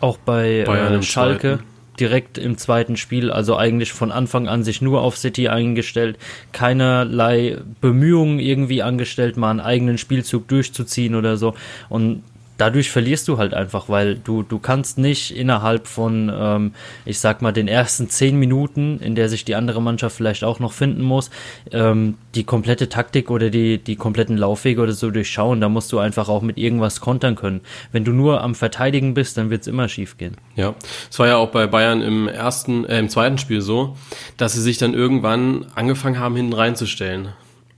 auch 0.00 0.18
bei 0.18 0.60
äh, 0.60 1.02
Schalke 1.02 1.40
zweiten. 1.40 1.64
direkt 1.98 2.36
im 2.36 2.58
zweiten 2.58 2.98
Spiel, 2.98 3.30
also 3.30 3.56
eigentlich 3.56 3.94
von 3.94 4.12
Anfang 4.12 4.46
an 4.46 4.62
sich 4.62 4.82
nur 4.82 5.00
auf 5.00 5.16
City 5.16 5.48
eingestellt, 5.48 6.18
keinerlei 6.52 7.56
Bemühungen 7.80 8.40
irgendwie 8.40 8.82
angestellt, 8.82 9.38
mal 9.38 9.50
einen 9.50 9.60
eigenen 9.60 9.96
Spielzug 9.96 10.48
durchzuziehen 10.48 11.14
oder 11.14 11.38
so. 11.38 11.54
Und 11.88 12.22
dadurch 12.58 12.90
verlierst 12.90 13.26
du 13.28 13.38
halt 13.38 13.54
einfach, 13.54 13.88
weil 13.88 14.16
du, 14.16 14.42
du 14.42 14.58
kannst 14.58 14.98
nicht 14.98 15.34
innerhalb 15.34 15.86
von, 15.86 16.30
ähm, 16.34 16.72
ich 17.06 17.20
sag 17.20 17.40
mal, 17.40 17.52
den 17.52 17.68
ersten 17.68 18.10
zehn 18.10 18.38
Minuten, 18.38 19.00
in 19.00 19.14
der 19.14 19.28
sich 19.30 19.44
die 19.44 19.54
andere 19.54 19.80
Mannschaft 19.80 20.16
vielleicht 20.16 20.44
auch 20.44 20.60
noch 20.60 20.72
finden 20.72 21.02
muss, 21.02 21.30
ähm, 21.72 22.18
die 22.34 22.44
komplette 22.44 22.88
Taktik 22.88 23.30
oder 23.30 23.48
die, 23.48 23.78
die 23.78 23.96
kompletten 23.96 24.36
Laufwege 24.36 24.82
oder 24.82 24.92
so 24.92 25.10
durchschauen. 25.10 25.60
Da 25.60 25.68
musst 25.68 25.90
du 25.92 25.98
einfach 25.98 26.28
auch 26.28 26.42
mit 26.42 26.58
irgendwas 26.58 27.00
kontern 27.00 27.36
können. 27.36 27.62
Wenn 27.92 28.04
du 28.04 28.12
nur 28.12 28.42
am 28.42 28.54
Verteidigen 28.54 29.14
bist, 29.14 29.38
dann 29.38 29.50
wird 29.50 29.62
es 29.62 29.68
immer 29.68 29.88
schief 29.88 30.18
gehen. 30.18 30.36
Ja, 30.56 30.74
es 31.10 31.18
war 31.18 31.28
ja 31.28 31.36
auch 31.36 31.50
bei 31.50 31.66
Bayern 31.66 32.02
im 32.02 32.28
ersten, 32.28 32.84
äh, 32.84 32.98
im 32.98 33.08
zweiten 33.08 33.38
Spiel 33.38 33.60
so, 33.60 33.96
dass 34.36 34.52
sie 34.52 34.62
sich 34.62 34.78
dann 34.78 34.94
irgendwann 34.94 35.66
angefangen 35.74 36.18
haben, 36.18 36.36
hinten 36.36 36.52
reinzustellen. 36.52 37.28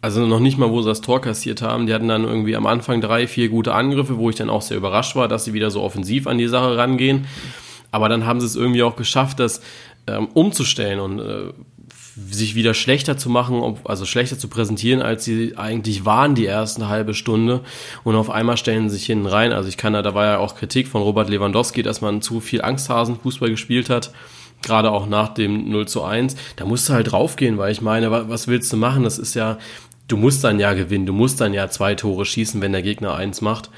Also 0.03 0.27
noch 0.27 0.41
nicht 0.41 0.57
mal, 0.57 0.71
wo 0.71 0.81
sie 0.81 0.89
das 0.89 1.03
Tor 1.03 1.21
kassiert 1.21 1.61
haben. 1.61 1.87
Die 1.87 1.93
hatten 1.93 2.09
dann 2.09 2.25
irgendwie 2.25 2.57
am 2.57 2.67
Anfang 2.67 3.01
drei, 3.01 3.27
vier 3.27 3.49
gute 3.49 3.75
Angriffe, 3.75 4.17
wo 4.17 4.31
ich 4.31 4.37
dann 4.37 4.49
auch 4.49 4.63
sehr 4.63 4.79
überrascht 4.79 5.15
war, 5.15 5.29
dass 5.29 5.45
sie 5.45 5.53
wieder 5.53 5.71
so 5.71 5.83
offensiv 5.83 6.27
an 6.27 6.39
die 6.39 6.49
Sache 6.49 6.77
rangehen. 6.77 7.27
Aber 7.93 8.09
dann 8.09 8.25
haben 8.25 8.41
sie 8.41 8.47
es 8.47 8.57
irgendwie 8.57 8.83
auch 8.83 8.97
geschafft, 8.97 9.41
das 9.41 9.61
ähm, 10.07 10.29
umzustellen. 10.33 11.01
Und 11.01 11.19
äh, 11.19 11.53
sich 12.29 12.55
wieder 12.55 12.75
schlechter 12.75 13.17
zu 13.17 13.31
machen, 13.31 13.79
also 13.85 14.05
schlechter 14.05 14.39
zu 14.39 14.49
präsentieren, 14.49 15.01
als 15.03 15.25
sie 15.25 15.57
eigentlich 15.57 16.05
waren 16.05 16.35
die 16.35 16.47
ersten 16.47 16.89
halbe 16.89 17.15
Stunde. 17.15 17.61
Und 18.05 18.17
auf 18.17 18.31
einmal 18.31 18.57
stellen 18.57 18.89
sie 18.89 18.97
sich 18.97 19.07
hinten 19.07 19.27
rein. 19.27 19.53
Also 19.53 19.69
ich 19.69 19.77
kann 19.77 19.93
da, 19.93 20.03
da 20.03 20.15
war 20.15 20.27
ja 20.27 20.39
auch 20.39 20.57
Kritik 20.57 20.89
von 20.89 21.03
Robert 21.03 21.29
Lewandowski, 21.29 21.83
dass 21.83 22.01
man 22.01 22.23
zu 22.23 22.41
viel 22.41 22.63
Angsthasen-Fußball 22.63 23.51
gespielt 23.51 23.91
hat. 23.91 24.13
Gerade 24.63 24.91
auch 24.91 25.07
nach 25.07 25.33
dem 25.33 25.71
0 25.71 25.89
zu 25.89 26.03
1. 26.03 26.37
Da 26.57 26.67
musst 26.67 26.89
du 26.89 26.93
halt 26.93 27.13
draufgehen, 27.13 27.57
weil 27.57 27.73
ich 27.73 27.81
meine, 27.81 28.11
was 28.11 28.47
willst 28.47 28.73
du 28.73 28.77
machen? 28.77 29.05
Das 29.05 29.19
ist 29.19 29.35
ja, 29.35 29.59
du 30.11 30.17
musst 30.17 30.45
dann 30.45 30.61
ja 30.61 30.75
gewinnen. 30.75 31.07
Du 31.07 31.13
musst 31.13 31.41
dann 31.41 31.55
ja 31.55 31.69
zwei 31.69 31.95
Tore 31.95 32.25
schießen, 32.25 32.61
wenn 32.61 32.73
der 32.73 32.83
Gegner 32.83 33.15
eins 33.15 33.41
macht 33.41 33.71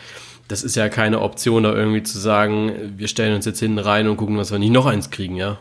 das 0.52 0.62
ist 0.62 0.76
ja 0.76 0.90
keine 0.90 1.20
Option, 1.20 1.62
da 1.62 1.72
irgendwie 1.72 2.02
zu 2.02 2.18
sagen, 2.18 2.92
wir 2.96 3.08
stellen 3.08 3.34
uns 3.34 3.46
jetzt 3.46 3.60
hinten 3.60 3.78
rein 3.78 4.06
und 4.06 4.18
gucken, 4.18 4.36
dass 4.36 4.52
wir 4.52 4.58
nicht 4.58 4.72
noch 4.72 4.84
eins 4.84 5.10
kriegen, 5.10 5.36
ja. 5.36 5.58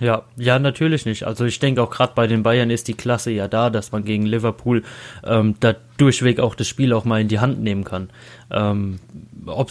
Ja, 0.00 0.22
ja, 0.36 0.60
natürlich 0.60 1.06
nicht. 1.06 1.24
Also 1.24 1.44
ich 1.44 1.58
denke 1.58 1.82
auch 1.82 1.90
gerade 1.90 2.12
bei 2.14 2.28
den 2.28 2.44
Bayern 2.44 2.70
ist 2.70 2.86
die 2.86 2.94
Klasse 2.94 3.32
ja 3.32 3.48
da, 3.48 3.68
dass 3.68 3.90
man 3.90 4.04
gegen 4.04 4.26
Liverpool 4.26 4.84
ähm, 5.24 5.56
da 5.58 5.74
durchweg 5.96 6.38
auch 6.38 6.54
das 6.54 6.68
Spiel 6.68 6.92
auch 6.92 7.04
mal 7.04 7.20
in 7.20 7.26
die 7.26 7.40
Hand 7.40 7.60
nehmen 7.60 7.82
kann. 7.82 8.08
Ähm, 8.50 8.98
ob 9.46 9.70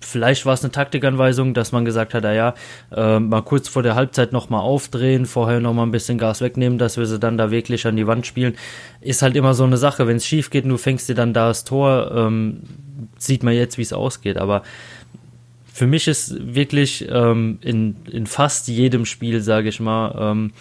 vielleicht 0.00 0.46
war 0.46 0.54
es 0.54 0.62
eine 0.62 0.72
Taktikanweisung, 0.72 1.54
dass 1.54 1.72
man 1.72 1.84
gesagt 1.84 2.14
hat, 2.14 2.24
ja, 2.24 2.54
äh, 2.94 3.18
mal 3.18 3.42
kurz 3.42 3.68
vor 3.68 3.82
der 3.82 3.94
Halbzeit 3.94 4.32
nochmal 4.32 4.60
aufdrehen, 4.60 5.26
vorher 5.26 5.60
nochmal 5.60 5.86
ein 5.86 5.92
bisschen 5.92 6.18
Gas 6.18 6.40
wegnehmen, 6.40 6.78
dass 6.78 6.96
wir 6.96 7.06
sie 7.06 7.18
dann 7.18 7.38
da 7.38 7.50
wirklich 7.50 7.86
an 7.86 7.96
die 7.96 8.06
Wand 8.06 8.26
spielen, 8.26 8.56
ist 9.00 9.22
halt 9.22 9.36
immer 9.36 9.54
so 9.54 9.64
eine 9.64 9.76
Sache. 9.76 10.06
Wenn 10.06 10.16
es 10.16 10.26
schief 10.26 10.50
geht 10.50 10.64
und 10.64 10.70
du 10.70 10.76
fängst 10.76 11.08
dir 11.08 11.14
dann 11.14 11.32
da 11.32 11.48
das 11.48 11.64
Tor, 11.64 12.12
ähm, 12.14 12.62
sieht 13.18 13.42
man 13.42 13.54
jetzt, 13.54 13.78
wie 13.78 13.82
es 13.82 13.92
ausgeht. 13.92 14.38
Aber 14.38 14.62
für 15.72 15.86
mich 15.86 16.08
ist 16.08 16.34
wirklich 16.54 17.06
ähm, 17.08 17.58
in, 17.60 17.96
in 18.10 18.26
fast 18.26 18.68
jedem 18.68 19.04
Spiel, 19.04 19.40
sage 19.40 19.68
ich 19.68 19.78
mal, 19.78 20.14
ähm, 20.18 20.52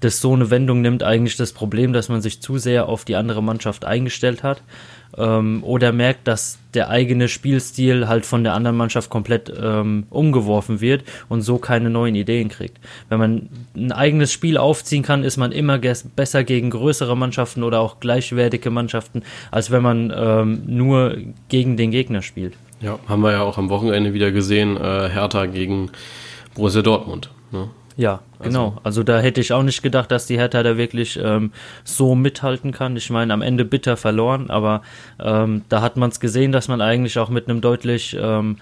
das 0.00 0.20
so 0.20 0.32
eine 0.32 0.50
Wendung 0.50 0.80
nimmt, 0.80 1.02
eigentlich 1.02 1.36
das 1.36 1.52
Problem, 1.52 1.92
dass 1.92 2.08
man 2.08 2.22
sich 2.22 2.40
zu 2.40 2.58
sehr 2.58 2.88
auf 2.88 3.04
die 3.04 3.16
andere 3.16 3.42
Mannschaft 3.42 3.84
eingestellt 3.84 4.42
hat 4.42 4.62
ähm, 5.16 5.62
oder 5.64 5.92
merkt, 5.92 6.26
dass 6.28 6.58
der 6.74 6.88
eigene 6.88 7.28
Spielstil 7.28 8.08
halt 8.08 8.24
von 8.24 8.44
der 8.44 8.54
anderen 8.54 8.76
Mannschaft 8.76 9.10
komplett 9.10 9.52
ähm, 9.60 10.04
umgeworfen 10.10 10.80
wird 10.80 11.04
und 11.28 11.42
so 11.42 11.58
keine 11.58 11.90
neuen 11.90 12.14
Ideen 12.14 12.48
kriegt. 12.48 12.78
Wenn 13.08 13.18
man 13.18 13.48
ein 13.76 13.92
eigenes 13.92 14.32
Spiel 14.32 14.56
aufziehen 14.56 15.02
kann, 15.02 15.24
ist 15.24 15.36
man 15.36 15.52
immer 15.52 15.78
besser 15.78 16.44
gegen 16.44 16.70
größere 16.70 17.16
Mannschaften 17.16 17.62
oder 17.62 17.80
auch 17.80 18.00
gleichwertige 18.00 18.70
Mannschaften, 18.70 19.22
als 19.50 19.70
wenn 19.70 19.82
man 19.82 20.12
ähm, 20.14 20.62
nur 20.66 21.16
gegen 21.48 21.76
den 21.76 21.90
Gegner 21.90 22.22
spielt. 22.22 22.54
Ja, 22.80 22.98
haben 23.06 23.22
wir 23.22 23.32
ja 23.32 23.42
auch 23.42 23.58
am 23.58 23.68
Wochenende 23.68 24.12
wieder 24.12 24.32
gesehen, 24.32 24.76
äh, 24.76 25.08
Hertha 25.08 25.46
gegen 25.46 25.90
Borussia 26.54 26.82
Dortmund. 26.82 27.30
Ne? 27.52 27.68
Ja, 27.96 28.20
also. 28.38 28.50
genau. 28.50 28.78
Also 28.82 29.02
da 29.02 29.20
hätte 29.20 29.40
ich 29.40 29.52
auch 29.52 29.62
nicht 29.62 29.82
gedacht, 29.82 30.10
dass 30.10 30.26
die 30.26 30.38
Hertha 30.38 30.62
da 30.62 30.76
wirklich 30.76 31.18
ähm, 31.22 31.52
so 31.84 32.14
mithalten 32.14 32.72
kann. 32.72 32.96
Ich 32.96 33.10
meine, 33.10 33.32
am 33.32 33.42
Ende 33.42 33.64
bitter 33.64 33.96
verloren, 33.96 34.50
aber 34.50 34.82
ähm, 35.20 35.62
da 35.68 35.82
hat 35.82 35.96
man 35.96 36.10
es 36.10 36.20
gesehen, 36.20 36.52
dass 36.52 36.68
man 36.68 36.80
eigentlich 36.80 37.18
auch 37.18 37.28
mit 37.28 37.48
einem 37.48 37.60
deutlich 37.60 38.16
ähm, 38.18 38.56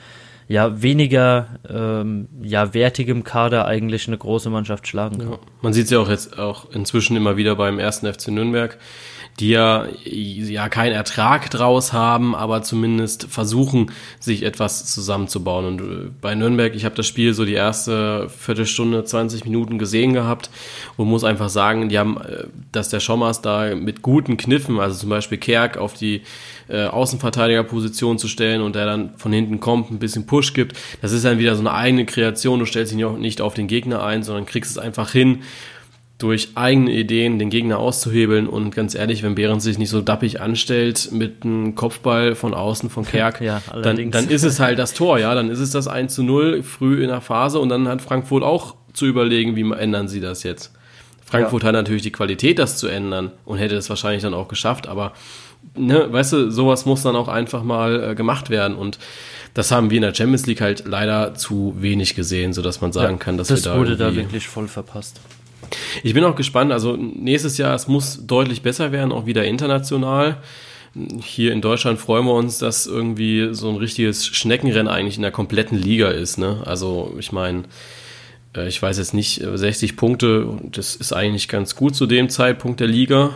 ja, 0.50 0.82
weniger 0.82 1.46
ähm, 1.68 2.26
ja, 2.42 2.74
wertigem 2.74 3.22
Kader 3.22 3.66
eigentlich 3.66 4.08
eine 4.08 4.18
große 4.18 4.50
Mannschaft 4.50 4.88
schlagen 4.88 5.18
kann. 5.18 5.30
Ja. 5.30 5.38
Man 5.62 5.72
sieht 5.72 5.84
es 5.84 5.90
ja 5.92 6.00
auch 6.00 6.08
jetzt 6.08 6.40
auch 6.40 6.72
inzwischen 6.72 7.16
immer 7.16 7.36
wieder 7.36 7.54
beim 7.54 7.78
ersten 7.78 8.12
FC 8.12 8.28
Nürnberg 8.28 8.76
die 9.40 9.50
ja, 9.50 9.86
ja 10.04 10.68
keinen 10.68 10.92
Ertrag 10.92 11.50
draus 11.50 11.92
haben, 11.92 12.34
aber 12.34 12.62
zumindest 12.62 13.26
versuchen, 13.30 13.90
sich 14.18 14.42
etwas 14.42 14.92
zusammenzubauen. 14.92 15.64
Und 15.64 15.80
äh, 15.80 16.10
bei 16.20 16.34
Nürnberg, 16.34 16.74
ich 16.74 16.84
habe 16.84 16.94
das 16.94 17.06
Spiel 17.06 17.32
so 17.32 17.44
die 17.44 17.54
erste 17.54 18.28
Viertelstunde, 18.28 19.02
20 19.04 19.44
Minuten 19.44 19.78
gesehen 19.78 20.12
gehabt 20.12 20.50
und 20.96 21.08
muss 21.08 21.24
einfach 21.24 21.48
sagen, 21.48 21.88
die 21.88 21.98
haben, 21.98 22.18
äh, 22.18 22.44
dass 22.70 22.90
der 22.90 23.00
Schommers 23.00 23.40
da 23.40 23.74
mit 23.74 24.02
guten 24.02 24.36
Kniffen, 24.36 24.78
also 24.78 24.98
zum 24.98 25.08
Beispiel 25.08 25.38
Kerk 25.38 25.78
auf 25.78 25.94
die 25.94 26.22
äh, 26.68 26.84
Außenverteidigerposition 26.84 28.18
zu 28.18 28.28
stellen 28.28 28.60
und 28.60 28.76
der 28.76 28.84
dann 28.84 29.14
von 29.16 29.32
hinten 29.32 29.58
kommt, 29.58 29.90
ein 29.90 29.98
bisschen 29.98 30.26
Push 30.26 30.52
gibt, 30.52 30.76
das 31.00 31.12
ist 31.12 31.24
dann 31.24 31.38
wieder 31.38 31.54
so 31.54 31.60
eine 31.60 31.72
eigene 31.72 32.04
Kreation. 32.04 32.58
Du 32.58 32.66
stellst 32.66 32.92
dich 32.92 32.98
nicht 32.98 33.40
auf 33.40 33.54
den 33.54 33.66
Gegner 33.68 34.04
ein, 34.04 34.22
sondern 34.22 34.44
kriegst 34.44 34.70
es 34.70 34.78
einfach 34.78 35.10
hin, 35.10 35.42
durch 36.20 36.50
eigene 36.54 36.92
Ideen 36.92 37.38
den 37.38 37.50
Gegner 37.50 37.78
auszuhebeln. 37.78 38.46
Und 38.46 38.74
ganz 38.74 38.94
ehrlich, 38.94 39.22
wenn 39.22 39.34
Behrens 39.34 39.64
sich 39.64 39.78
nicht 39.78 39.88
so 39.88 40.00
dappig 40.02 40.40
anstellt 40.40 41.10
mit 41.12 41.44
einem 41.44 41.74
Kopfball 41.74 42.34
von 42.34 42.54
außen 42.54 42.90
von 42.90 43.04
Kerk, 43.04 43.40
ja, 43.42 43.62
dann, 43.82 44.10
dann 44.10 44.28
ist 44.28 44.44
es 44.44 44.60
halt 44.60 44.78
das 44.78 44.94
Tor, 44.94 45.18
ja. 45.18 45.34
Dann 45.34 45.50
ist 45.50 45.58
es 45.58 45.70
das 45.70 45.88
1 45.88 46.14
zu 46.14 46.22
0 46.22 46.62
früh 46.62 47.02
in 47.02 47.08
der 47.08 47.22
Phase 47.22 47.58
und 47.58 47.70
dann 47.70 47.88
hat 47.88 48.02
Frankfurt 48.02 48.42
auch 48.42 48.76
zu 48.92 49.06
überlegen, 49.06 49.56
wie 49.56 49.70
ändern 49.72 50.08
sie 50.08 50.20
das 50.20 50.42
jetzt. 50.42 50.72
Frankfurt 51.24 51.62
ja. 51.62 51.68
hat 51.68 51.74
natürlich 51.74 52.02
die 52.02 52.12
Qualität, 52.12 52.58
das 52.58 52.76
zu 52.76 52.88
ändern 52.88 53.30
und 53.44 53.58
hätte 53.58 53.76
es 53.76 53.88
wahrscheinlich 53.88 54.22
dann 54.22 54.34
auch 54.34 54.48
geschafft, 54.48 54.88
aber 54.88 55.12
ne, 55.76 56.12
weißt 56.12 56.32
du, 56.32 56.50
sowas 56.50 56.86
muss 56.86 57.02
dann 57.02 57.14
auch 57.14 57.28
einfach 57.28 57.62
mal 57.62 58.10
äh, 58.10 58.14
gemacht 58.14 58.50
werden 58.50 58.76
und 58.76 58.98
das 59.54 59.70
haben 59.70 59.90
wir 59.90 59.96
in 59.96 60.02
der 60.02 60.14
Champions 60.14 60.46
League 60.46 60.60
halt 60.60 60.84
leider 60.86 61.34
zu 61.34 61.74
wenig 61.78 62.14
gesehen, 62.14 62.52
sodass 62.52 62.80
man 62.80 62.92
sagen 62.92 63.14
ja, 63.14 63.18
kann, 63.18 63.36
dass 63.36 63.48
das 63.48 63.64
wir 63.64 63.72
da 63.72 63.78
wurde 63.78 63.96
da 63.96 64.14
wirklich 64.14 64.48
voll 64.48 64.68
verpasst. 64.68 65.20
Ich 66.02 66.14
bin 66.14 66.24
auch 66.24 66.36
gespannt. 66.36 66.72
Also 66.72 66.96
nächstes 66.96 67.58
Jahr, 67.58 67.74
es 67.74 67.88
muss 67.88 68.26
deutlich 68.26 68.62
besser 68.62 68.92
werden, 68.92 69.12
auch 69.12 69.26
wieder 69.26 69.44
international. 69.44 70.38
Hier 71.22 71.52
in 71.52 71.60
Deutschland 71.60 72.00
freuen 72.00 72.26
wir 72.26 72.34
uns, 72.34 72.58
dass 72.58 72.86
irgendwie 72.86 73.50
so 73.52 73.68
ein 73.68 73.76
richtiges 73.76 74.26
Schneckenrennen 74.26 74.88
eigentlich 74.88 75.16
in 75.16 75.22
der 75.22 75.30
kompletten 75.30 75.78
Liga 75.78 76.08
ist. 76.08 76.38
Ne? 76.38 76.62
Also 76.64 77.14
ich 77.18 77.30
meine, 77.30 77.64
äh, 78.56 78.68
ich 78.68 78.80
weiß 78.82 78.98
jetzt 78.98 79.14
nicht, 79.14 79.42
60 79.42 79.96
Punkte, 79.96 80.58
das 80.64 80.96
ist 80.96 81.12
eigentlich 81.12 81.48
ganz 81.48 81.76
gut 81.76 81.94
zu 81.94 82.06
dem 82.06 82.28
Zeitpunkt 82.28 82.80
der 82.80 82.88
Liga. 82.88 83.30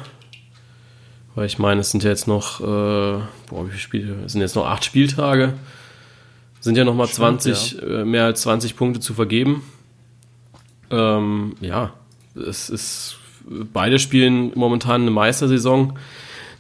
Weil 1.37 1.47
ich 1.47 1.59
meine, 1.59 1.81
es 1.81 1.91
sind 1.91 2.05
ja 2.05 2.11
jetzt 2.11 2.29
noch, 2.29 2.61
äh, 2.61 2.65
boah, 2.65 3.67
wie 3.67 3.71
viele 3.71 3.79
Spiele, 3.79 4.17
es 4.25 4.33
sind 4.33 4.41
jetzt 4.41 4.55
noch 4.55 4.67
acht 4.67 4.85
Spieltage. 4.85 5.55
Sind 6.61 6.77
ja 6.77 6.85
nochmal 6.85 7.09
20, 7.09 7.73
ja. 7.73 8.01
Äh, 8.01 8.05
mehr 8.05 8.25
als 8.25 8.43
20 8.43 8.77
Punkte 8.77 9.01
zu 9.01 9.15
vergeben. 9.15 9.63
Ähm, 10.91 11.57
ja, 11.61 11.93
es 12.35 12.71
ist, 12.71 13.17
beide 13.73 13.99
spielen 13.99 14.53
momentan 14.55 15.03
eine 15.03 15.11
Meistersaison. 15.11 15.99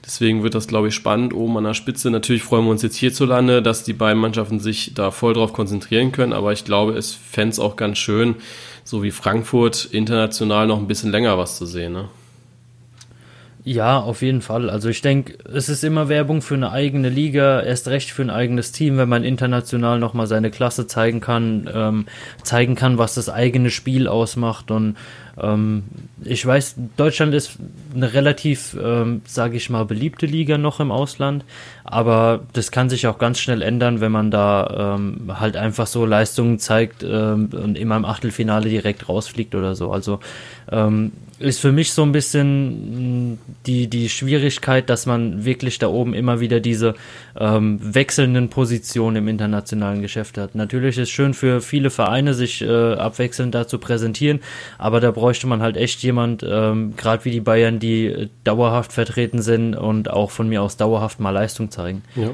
Deswegen 0.04 0.42
wird 0.42 0.54
das, 0.54 0.68
glaube 0.68 0.88
ich, 0.88 0.94
spannend 0.94 1.32
oben 1.32 1.56
an 1.56 1.64
der 1.64 1.74
Spitze. 1.74 2.10
Natürlich 2.10 2.42
freuen 2.42 2.64
wir 2.64 2.70
uns 2.70 2.82
jetzt 2.82 2.96
hierzulande, 2.96 3.62
dass 3.62 3.84
die 3.84 3.94
beiden 3.94 4.20
Mannschaften 4.20 4.60
sich 4.60 4.92
da 4.94 5.10
voll 5.10 5.32
drauf 5.32 5.54
konzentrieren 5.54 6.12
können. 6.12 6.34
Aber 6.34 6.52
ich 6.52 6.64
glaube, 6.64 6.92
es 6.92 7.14
fände 7.14 7.52
es 7.52 7.58
auch 7.58 7.76
ganz 7.76 7.96
schön, 7.96 8.36
so 8.84 9.02
wie 9.02 9.10
Frankfurt 9.10 9.86
international 9.86 10.66
noch 10.66 10.78
ein 10.78 10.86
bisschen 10.86 11.10
länger 11.10 11.38
was 11.38 11.56
zu 11.56 11.64
sehen. 11.64 11.94
Ne? 11.94 12.08
Ja, 13.66 13.98
auf 13.98 14.20
jeden 14.20 14.42
Fall. 14.42 14.68
Also 14.68 14.90
ich 14.90 15.00
denke, 15.00 15.38
es 15.50 15.70
ist 15.70 15.84
immer 15.84 16.10
Werbung 16.10 16.42
für 16.42 16.54
eine 16.54 16.70
eigene 16.70 17.08
Liga, 17.08 17.62
erst 17.62 17.88
recht 17.88 18.10
für 18.10 18.20
ein 18.20 18.28
eigenes 18.28 18.72
Team, 18.72 18.98
wenn 18.98 19.08
man 19.08 19.24
international 19.24 19.98
nochmal 19.98 20.26
seine 20.26 20.50
Klasse 20.50 20.86
zeigen 20.86 21.22
kann, 21.22 21.70
ähm, 21.72 22.04
zeigen 22.42 22.74
kann, 22.74 22.98
was 22.98 23.14
das 23.14 23.30
eigene 23.30 23.70
Spiel 23.70 24.06
ausmacht. 24.06 24.70
Und 24.70 24.96
ähm, 25.40 25.84
ich 26.22 26.44
weiß, 26.44 26.76
Deutschland 26.96 27.34
ist 27.34 27.58
eine 27.94 28.14
relativ, 28.14 28.76
ähm, 28.82 29.22
sage 29.26 29.56
ich 29.56 29.70
mal, 29.70 29.84
beliebte 29.84 30.26
Liga 30.26 30.58
noch 30.58 30.80
im 30.80 30.90
Ausland, 30.90 31.44
aber 31.84 32.42
das 32.52 32.70
kann 32.70 32.88
sich 32.88 33.06
auch 33.06 33.18
ganz 33.18 33.40
schnell 33.40 33.62
ändern, 33.62 34.00
wenn 34.00 34.12
man 34.12 34.30
da 34.30 34.96
ähm, 34.96 35.32
halt 35.38 35.56
einfach 35.56 35.86
so 35.86 36.06
Leistungen 36.06 36.58
zeigt 36.58 37.02
ähm, 37.02 37.50
und 37.52 37.76
immer 37.76 37.96
im 37.96 38.04
Achtelfinale 38.04 38.68
direkt 38.68 39.08
rausfliegt 39.08 39.54
oder 39.54 39.74
so. 39.74 39.92
Also 39.92 40.20
ähm, 40.70 41.12
ist 41.38 41.60
für 41.60 41.72
mich 41.72 41.92
so 41.92 42.02
ein 42.02 42.12
bisschen 42.12 43.32
mm, 43.32 43.38
die, 43.66 43.88
die 43.88 44.08
Schwierigkeit, 44.08 44.88
dass 44.88 45.06
man 45.06 45.44
wirklich 45.44 45.78
da 45.78 45.88
oben 45.88 46.14
immer 46.14 46.40
wieder 46.40 46.60
diese 46.60 46.94
ähm, 47.38 47.78
wechselnden 47.82 48.48
Positionen 48.48 49.16
im 49.16 49.28
internationalen 49.28 50.02
Geschäft 50.02 50.38
hat. 50.38 50.54
Natürlich 50.54 50.98
ist 50.98 51.10
schön 51.10 51.34
für 51.34 51.60
viele 51.60 51.90
Vereine, 51.90 52.34
sich 52.34 52.62
äh, 52.62 52.94
abwechselnd 52.94 53.54
da 53.54 53.66
zu 53.66 53.78
präsentieren, 53.78 54.40
aber 54.78 55.00
da 55.00 55.10
bräuchte 55.10 55.46
man 55.46 55.62
halt 55.62 55.76
echt 55.76 56.02
jemand, 56.02 56.44
ähm, 56.48 56.94
gerade 56.96 57.24
wie 57.24 57.30
die 57.30 57.40
Bayern, 57.40 57.78
die 57.78 58.28
dauerhaft 58.44 58.92
vertreten 58.92 59.42
sind 59.42 59.74
und 59.74 60.10
auch 60.10 60.30
von 60.30 60.48
mir 60.48 60.62
aus 60.62 60.76
dauerhaft 60.76 61.20
mal 61.20 61.30
Leistung 61.30 61.70
zeigen. 61.70 62.02
Ja. 62.14 62.30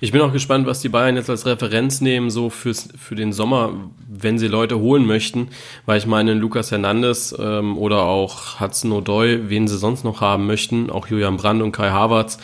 Ich 0.00 0.12
bin 0.12 0.20
auch 0.20 0.32
gespannt, 0.32 0.66
was 0.66 0.80
die 0.80 0.88
Bayern 0.88 1.16
jetzt 1.16 1.30
als 1.30 1.46
Referenz 1.46 2.00
nehmen, 2.00 2.30
so 2.30 2.50
fürs, 2.50 2.88
für 2.96 3.14
den 3.14 3.32
Sommer, 3.32 3.72
wenn 4.08 4.38
sie 4.38 4.48
Leute 4.48 4.78
holen 4.78 5.06
möchten. 5.06 5.48
Weil 5.86 5.98
ich 5.98 6.06
meine, 6.06 6.34
Lukas 6.34 6.70
Hernandez 6.70 7.34
ähm, 7.38 7.76
oder 7.76 8.04
auch 8.04 8.60
Hudson 8.60 8.92
O'Doy, 8.92 9.48
wen 9.48 9.68
sie 9.68 9.78
sonst 9.78 10.04
noch 10.04 10.20
haben 10.20 10.46
möchten, 10.46 10.90
auch 10.90 11.06
Julian 11.08 11.36
Brandt 11.36 11.62
und 11.62 11.72
Kai 11.72 11.90
Havertz. 11.90 12.38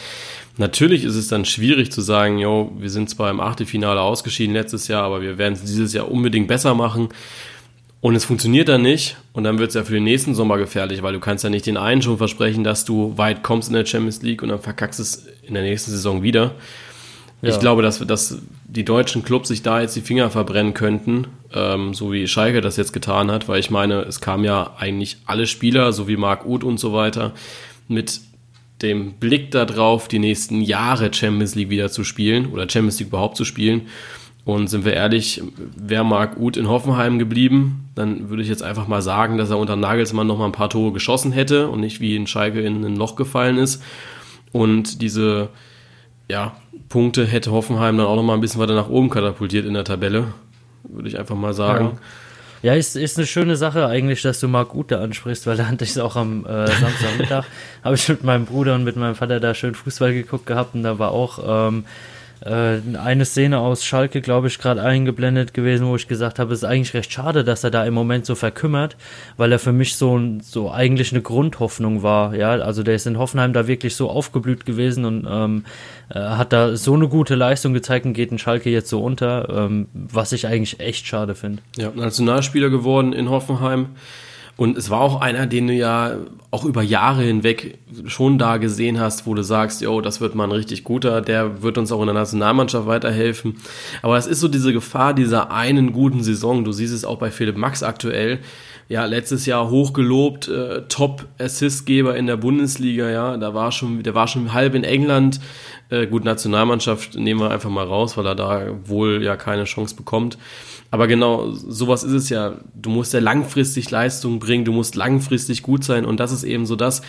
Natürlich 0.57 1.05
ist 1.05 1.17
es 1.17 1.29
dann 1.29 1.45
schwierig 1.45 1.91
zu 1.91 2.01
sagen, 2.01 2.39
jo, 2.39 2.71
wir 2.79 2.91
sind 2.91 3.11
zwar 3.11 3.31
im 3.31 3.41
Achtelfinale 3.41 4.01
ausgeschieden 4.01 4.55
letztes 4.55 4.87
Jahr, 4.87 5.03
aber 5.03 5.21
wir 5.21 5.37
werden 5.37 5.55
es 5.55 5.65
dieses 5.65 5.93
Jahr 5.93 6.11
unbedingt 6.11 6.47
besser 6.47 6.75
machen. 6.75 7.09
Und 8.01 8.15
es 8.15 8.27
funktioniert 8.27 8.69
dann 8.69 8.83
nicht 8.83 9.17
und 9.33 9.45
dann 9.45 9.59
wird 9.59 9.71
es 9.71 9.75
ja 9.75 9.83
für 9.83 9.95
den 9.95 10.05
nächsten 10.05 10.35
Sommer 10.35 10.59
gefährlich, 10.59 11.03
weil 11.03 11.15
du 11.15 11.21
kannst 11.21 11.43
ja 11.43 11.49
nicht 11.49 11.67
den 11.67 11.79
einen 11.79 12.03
schon 12.03 12.19
versprechen, 12.19 12.63
dass 12.63 12.85
du 12.85 13.17
weit 13.17 13.43
kommst 13.43 13.69
in 13.69 13.75
der 13.75 13.87
Champions 13.87 14.21
League 14.21 14.43
und 14.43 14.51
dann 14.51 14.61
verkackst 14.61 15.01
es 15.01 15.27
in 15.43 15.55
der 15.55 15.63
nächsten 15.63 15.91
Saison 15.91 16.23
wieder. 16.23 16.55
Ja. 17.41 17.49
Ich 17.49 17.59
glaube, 17.61 17.83
dass, 17.83 17.99
dass 18.01 18.39
die 18.65 18.85
deutschen 18.85 19.23
Clubs 19.23 19.49
sich 19.49 19.63
da 19.63 19.81
jetzt 19.81 19.97
die 19.97 20.03
Finger 20.03 20.31
verbrennen 20.31 20.75
könnten, 20.75 21.29
ähm, 21.55 21.95
so 21.95 22.13
wie 22.13 22.29
Schalke 22.29 22.61
das 22.61 22.77
jetzt 22.77 22.93
getan 22.93 23.31
hat, 23.31 23.49
weil 23.49 23.59
ich 23.59 23.71
meine, 23.71 24.03
es 24.03 24.21
kamen 24.21 24.45
ja 24.45 24.75
eigentlich 24.79 25.17
alle 25.25 25.47
Spieler, 25.47 25.93
so 25.93 26.07
wie 26.07 26.17
Marc 26.17 26.45
Uth 26.47 26.63
und 26.63 26.79
so 26.79 26.93
weiter, 26.93 27.33
mit 27.89 28.21
dem 28.83 29.15
Blick 29.15 29.51
darauf, 29.51 30.09
die 30.09 30.19
nächsten 30.19 30.61
Jahre 30.61 31.13
Champions 31.13 31.55
League 31.55 31.71
wieder 31.71 31.91
zu 31.91 32.05
spielen 32.05 32.47
oder 32.47 32.69
Champions 32.69 32.99
League 32.99 33.09
überhaupt 33.09 33.37
zu 33.37 33.45
spielen. 33.45 33.83
Und 34.45 34.69
sind 34.69 34.85
wir 34.85 34.93
ehrlich, 34.93 35.43
wäre 35.75 36.05
Marc 36.05 36.37
Uth 36.39 36.59
in 36.59 36.69
Hoffenheim 36.69 37.19
geblieben, 37.19 37.89
dann 37.95 38.29
würde 38.29 38.43
ich 38.43 38.49
jetzt 38.49 38.63
einfach 38.63 38.87
mal 38.87 39.01
sagen, 39.01 39.39
dass 39.39 39.49
er 39.49 39.59
unter 39.59 39.77
Nagelsmann 39.77 40.27
noch 40.27 40.37
mal 40.37 40.45
ein 40.45 40.53
paar 40.53 40.69
Tore 40.69 40.93
geschossen 40.93 41.33
hätte 41.33 41.69
und 41.69 41.81
nicht 41.81 42.01
wie 42.01 42.15
in 42.15 42.27
Schalke 42.27 42.61
in 42.61 42.85
ein 42.85 42.97
Loch 42.97 43.17
gefallen 43.17 43.57
ist. 43.57 43.83
Und 44.53 45.01
diese 45.01 45.49
ja, 46.29 46.57
Punkte 46.91 47.27
hätte 47.27 47.53
Hoffenheim 47.53 47.97
dann 47.97 48.07
auch 48.07 48.17
noch 48.17 48.23
mal 48.23 48.35
ein 48.35 48.41
bisschen 48.41 48.61
weiter 48.61 48.75
nach 48.75 48.91
oben 48.91 49.09
katapultiert 49.09 49.65
in 49.65 49.75
der 49.75 49.85
Tabelle, 49.85 50.35
würde 50.85 51.09
ich 51.09 51.19
einfach 51.19 51.37
mal 51.37 51.55
sagen. 51.55 51.93
Ja. 51.95 51.99
Ja, 52.65 52.73
ist, 52.73 52.97
ist 52.97 53.19
eine 53.19 53.27
schöne 53.27 53.57
Sache 53.57 53.87
eigentlich, 53.89 54.23
dass 54.23 54.41
du 54.41 54.49
Marc 54.49 54.75
Ute 54.75 54.99
ansprichst, 54.99 55.47
weil 55.47 55.59
da 55.59 55.67
hatte 55.67 55.85
ich 55.85 55.91
es 55.91 55.99
auch 55.99 56.17
am 56.17 56.47
äh, 56.47 56.67
Samstagmittag, 56.67 57.45
habe 57.85 57.95
ich 57.95 58.09
mit 58.09 58.25
meinem 58.25 58.47
Bruder 58.47 58.75
und 58.77 58.85
mit 58.85 58.97
meinem 58.97 59.15
Vater 59.15 59.39
da 59.39 59.53
schön 59.53 59.75
Fußball 59.75 60.15
geguckt 60.15 60.47
gehabt 60.47 60.75
und 60.75 60.83
da 60.83 60.99
war 60.99 61.11
auch 61.11 61.69
ähm, 61.69 61.85
äh, 62.41 62.79
eine 62.97 63.27
Szene 63.27 63.59
aus 63.59 63.85
Schalke, 63.85 64.23
glaube 64.23 64.49
ich, 64.49 64.59
gerade 64.59 64.83
eingeblendet 64.83 65.53
gewesen, 65.53 65.87
wo 65.89 65.97
ich 65.97 66.09
gesagt 66.09 66.39
habe, 66.39 66.55
es 66.55 66.61
ist 66.61 66.65
eigentlich 66.65 66.95
recht 66.95 67.13
schade, 67.13 67.45
dass 67.45 67.65
er 67.65 67.71
da 67.71 67.85
im 67.85 67.93
Moment 67.93 68.25
so 68.25 68.35
verkümmert, 68.35 68.97
weil 69.37 69.53
er 69.53 69.59
für 69.59 69.73
mich 69.73 69.97
so, 69.97 70.19
so 70.43 70.71
eigentlich 70.71 71.13
eine 71.13 71.21
Grundhoffnung 71.21 72.03
war. 72.03 72.35
Ja, 72.35 72.53
also 72.53 72.83
der 72.83 72.95
ist 72.95 73.07
in 73.07 73.19
Hoffenheim 73.19 73.53
da 73.53 73.67
wirklich 73.67 73.95
so 73.95 74.09
aufgeblüht 74.09 74.65
gewesen 74.65 75.05
und 75.05 75.27
ähm, 75.31 75.65
äh, 76.11 76.19
hat 76.19 76.53
da 76.53 76.77
so 76.77 76.95
eine 76.95 77.09
gute 77.09 77.35
Leistung 77.35 77.73
gezeigt 77.73 78.07
und 78.07 78.13
geht 78.13 78.33
in 78.33 78.39
Schalke 78.39 78.71
jetzt 78.71 78.89
so 78.89 79.03
unter, 79.03 79.49
ähm, 79.51 79.89
was 79.93 80.33
ich 80.33 80.47
eigentlich 80.47 80.81
echt 80.81 81.07
schade 81.07 81.35
finde. 81.35 81.63
Ja, 81.77 81.91
Nationalspieler 81.95 82.71
geworden 82.71 83.13
in 83.13 83.31
Hoffenheim. 83.31 83.89
Und 84.57 84.79
es 84.79 84.89
war 84.89 85.01
auch 85.01 85.21
einer, 85.21 85.47
den 85.47 85.67
du 85.67 85.73
ja 85.73 86.13
auch 86.53 86.65
über 86.65 86.83
Jahre 86.83 87.25
hinweg 87.25 87.79
schon 88.07 88.39
da 88.39 88.59
gesehen 88.59 89.01
hast, 89.01 89.27
wo 89.27 89.35
du 89.35 89.43
sagst, 89.43 89.81
yo, 89.81 90.01
das 90.01 90.21
wird 90.21 90.37
mal 90.37 90.45
ein 90.45 90.53
richtig 90.53 90.85
guter, 90.85 91.21
der 91.21 91.63
wird 91.63 91.77
uns 91.77 91.91
auch 91.91 92.01
in 92.01 92.07
der 92.07 92.15
Nationalmannschaft 92.15 92.87
weiterhelfen. 92.87 93.57
Aber 94.03 94.17
es 94.17 94.29
ist 94.29 94.39
so 94.39 94.47
diese 94.47 94.73
Gefahr 94.73 95.13
dieser 95.13 95.51
einen 95.51 95.93
guten 95.93 96.23
Saison. 96.23 96.65
Du 96.65 96.71
siehst 96.71 96.95
es 96.95 97.05
auch 97.05 97.19
bei 97.19 97.33
Philipp 97.33 97.57
Max 97.57 97.83
aktuell. 97.83 98.39
Ja, 98.89 99.07
letztes 99.07 99.47
Jahr 99.47 99.71
hochgelobt, 99.71 100.47
äh, 100.47 100.83
Top-Assistgeber 100.89 102.17
in 102.17 102.27
der 102.27 102.37
Bundesliga, 102.37 103.09
ja, 103.11 103.37
da 103.39 103.55
war 103.55 103.73
schon, 103.73 104.03
der 104.03 104.15
war 104.15 104.29
schon 104.29 104.53
halb 104.53 104.75
in 104.75 104.85
England. 104.85 105.41
Äh, 105.95 106.07
gut, 106.07 106.25
Nationalmannschaft 106.25 107.15
nehmen 107.15 107.41
wir 107.41 107.51
einfach 107.51 107.71
mal 107.71 107.87
raus, 107.87 108.17
weil 108.17 108.27
er 108.27 108.35
da 108.35 108.67
wohl 108.85 109.23
ja 109.23 109.37
keine 109.37 109.65
Chance 109.65 109.95
bekommt. 109.95 110.39
Aber 110.91 111.07
genau, 111.07 111.53
sowas 111.53 112.03
ist 112.03 112.13
es 112.13 112.29
ja. 112.31 112.55
Du 112.75 112.91
musst 112.91 113.13
ja 113.13 113.21
langfristig 113.21 113.91
Leistung 113.91 114.39
bringen, 114.39 114.65
du 114.65 114.73
musst 114.73 114.97
langfristig 114.97 115.63
gut 115.63 115.85
sein 115.85 116.05
und 116.05 116.21
das 116.21 116.33
ist 116.33 116.45
eben 116.45 116.67
so 116.67 116.77
das, 116.77 117.03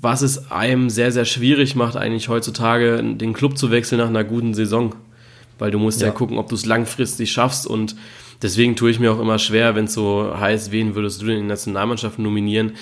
was 0.00 0.22
es 0.22 0.50
einem 0.50 0.90
sehr, 0.90 1.12
sehr 1.12 1.24
schwierig 1.24 1.76
macht, 1.76 1.96
eigentlich 1.96 2.28
heutzutage 2.28 3.02
den 3.02 3.32
Club 3.32 3.56
zu 3.56 3.70
wechseln 3.70 3.98
nach 3.98 4.08
einer 4.08 4.24
guten 4.24 4.54
Saison. 4.54 4.94
Weil 5.58 5.70
du 5.70 5.78
musst 5.78 6.00
ja, 6.00 6.08
ja 6.08 6.12
gucken, 6.12 6.38
ob 6.38 6.48
du 6.48 6.54
es 6.54 6.66
langfristig 6.66 7.30
schaffst 7.30 7.66
und 7.66 7.96
deswegen 8.42 8.76
tue 8.76 8.90
ich 8.90 8.98
mir 8.98 9.12
auch 9.12 9.20
immer 9.20 9.38
schwer, 9.38 9.74
wenn 9.74 9.86
es 9.86 9.94
so 9.94 10.32
heißt, 10.38 10.70
wen 10.70 10.94
würdest 10.94 11.22
du 11.22 11.26
denn 11.26 11.36
in 11.36 11.42
die 11.42 11.48
Nationalmannschaft 11.48 12.18
nominieren? 12.18 12.72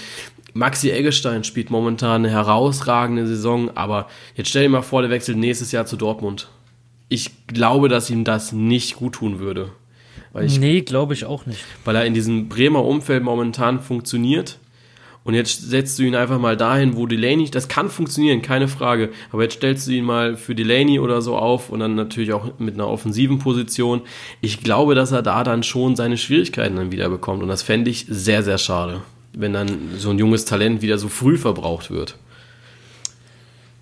Maxi 0.54 0.90
Eggestein 0.90 1.42
spielt 1.42 1.70
momentan 1.70 2.24
eine 2.24 2.30
herausragende 2.30 3.26
Saison, 3.26 3.76
aber 3.76 4.08
jetzt 4.36 4.50
stell 4.50 4.62
dir 4.62 4.68
mal 4.68 4.82
vor, 4.82 5.02
der 5.02 5.10
wechselt 5.10 5.36
nächstes 5.36 5.72
Jahr 5.72 5.84
zu 5.84 5.96
Dortmund. 5.96 6.48
Ich 7.08 7.46
glaube, 7.48 7.88
dass 7.88 8.08
ihm 8.08 8.24
das 8.24 8.52
nicht 8.52 8.96
gut 8.96 9.14
tun 9.14 9.40
würde. 9.40 9.72
Weil 10.32 10.46
ich, 10.46 10.58
nee, 10.58 10.80
glaube 10.80 11.12
ich 11.12 11.24
auch 11.24 11.46
nicht. 11.46 11.64
Weil 11.84 11.96
er 11.96 12.06
in 12.06 12.14
diesem 12.14 12.48
Bremer 12.48 12.84
Umfeld 12.84 13.22
momentan 13.22 13.80
funktioniert. 13.80 14.58
Und 15.24 15.34
jetzt 15.34 15.70
setzt 15.70 15.98
du 15.98 16.02
ihn 16.02 16.14
einfach 16.14 16.38
mal 16.38 16.56
dahin, 16.56 16.96
wo 16.96 17.06
Delaney, 17.06 17.50
das 17.50 17.68
kann 17.68 17.88
funktionieren, 17.88 18.42
keine 18.42 18.68
Frage. 18.68 19.10
Aber 19.32 19.42
jetzt 19.42 19.54
stellst 19.54 19.86
du 19.88 19.92
ihn 19.92 20.04
mal 20.04 20.36
für 20.36 20.54
Delaney 20.54 20.98
oder 20.98 21.22
so 21.22 21.36
auf 21.36 21.70
und 21.70 21.80
dann 21.80 21.94
natürlich 21.94 22.32
auch 22.32 22.58
mit 22.58 22.74
einer 22.74 22.88
offensiven 22.88 23.38
Position. 23.38 24.02
Ich 24.40 24.62
glaube, 24.62 24.94
dass 24.94 25.12
er 25.12 25.22
da 25.22 25.42
dann 25.42 25.62
schon 25.62 25.96
seine 25.96 26.18
Schwierigkeiten 26.18 26.76
dann 26.76 26.92
wieder 26.92 27.08
bekommt. 27.08 27.42
Und 27.42 27.48
das 27.48 27.62
fände 27.62 27.90
ich 27.90 28.06
sehr, 28.08 28.42
sehr 28.42 28.58
schade, 28.58 29.00
wenn 29.36 29.52
dann 29.52 29.68
so 29.98 30.10
ein 30.10 30.18
junges 30.18 30.44
Talent 30.44 30.82
wieder 30.82 30.98
so 30.98 31.08
früh 31.08 31.36
verbraucht 31.36 31.90
wird. 31.90 32.16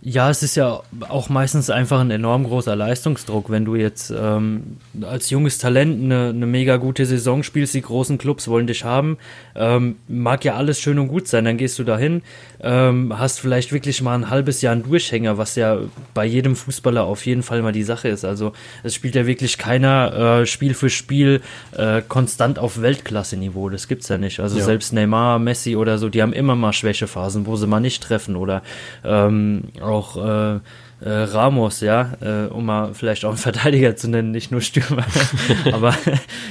Ja, 0.04 0.30
es 0.30 0.42
ist 0.42 0.56
ja 0.56 0.82
auch 1.08 1.28
meistens 1.28 1.70
einfach 1.70 2.00
ein 2.00 2.10
enorm 2.10 2.42
großer 2.42 2.74
Leistungsdruck, 2.74 3.50
wenn 3.50 3.64
du 3.64 3.76
jetzt 3.76 4.10
ähm, 4.10 4.78
als 5.02 5.30
junges 5.30 5.58
Talent 5.58 6.02
eine, 6.02 6.30
eine 6.30 6.46
mega 6.46 6.76
gute 6.78 7.06
Saison 7.06 7.44
spielst, 7.44 7.72
die 7.74 7.82
großen 7.82 8.18
Clubs 8.18 8.48
wollen 8.48 8.66
dich 8.66 8.84
haben. 8.84 9.16
Ähm, 9.54 9.94
mag 10.08 10.44
ja 10.44 10.56
alles 10.56 10.80
schön 10.80 10.98
und 10.98 11.06
gut 11.06 11.28
sein, 11.28 11.44
dann 11.44 11.56
gehst 11.56 11.78
du 11.78 11.84
dahin, 11.84 12.22
ähm, 12.60 13.16
hast 13.16 13.38
vielleicht 13.38 13.72
wirklich 13.72 14.02
mal 14.02 14.16
ein 14.16 14.28
halbes 14.28 14.60
Jahr 14.60 14.72
einen 14.72 14.82
Durchhänger, 14.82 15.38
was 15.38 15.54
ja 15.54 15.78
bei 16.14 16.24
jedem 16.24 16.56
Fußballer 16.56 17.04
auf 17.04 17.24
jeden 17.24 17.44
Fall 17.44 17.62
mal 17.62 17.70
die 17.70 17.84
Sache 17.84 18.08
ist. 18.08 18.24
Also 18.24 18.54
es 18.82 18.96
spielt 18.96 19.14
ja 19.14 19.26
wirklich 19.26 19.56
keiner 19.56 20.40
äh, 20.40 20.46
Spiel 20.46 20.74
für 20.74 20.90
Spiel 20.90 21.42
äh, 21.76 22.02
konstant 22.08 22.58
auf 22.58 22.82
Weltklasse-Niveau. 22.82 23.68
Das 23.68 23.86
gibt's 23.86 24.08
ja 24.08 24.18
nicht. 24.18 24.40
Also 24.40 24.58
ja. 24.58 24.64
selbst 24.64 24.92
Neymar, 24.92 25.38
Messi 25.38 25.76
oder 25.76 25.98
so, 25.98 26.08
die 26.08 26.22
haben 26.22 26.32
immer 26.32 26.56
mal 26.56 26.72
Schwächephasen, 26.72 27.46
wo 27.46 27.54
sie 27.54 27.68
mal 27.68 27.78
nicht 27.78 28.02
treffen 28.02 28.34
oder 28.34 28.62
ähm, 29.04 29.62
auch 29.92 30.16
äh, 30.16 30.60
äh, 31.04 31.10
Ramos, 31.10 31.80
ja, 31.80 32.12
äh, 32.20 32.46
um 32.46 32.66
mal 32.66 32.94
vielleicht 32.94 33.24
auch 33.24 33.30
einen 33.30 33.38
Verteidiger 33.38 33.96
zu 33.96 34.08
nennen, 34.08 34.30
nicht 34.30 34.50
nur 34.50 34.60
Stürmer. 34.60 35.04
Aber 35.72 35.94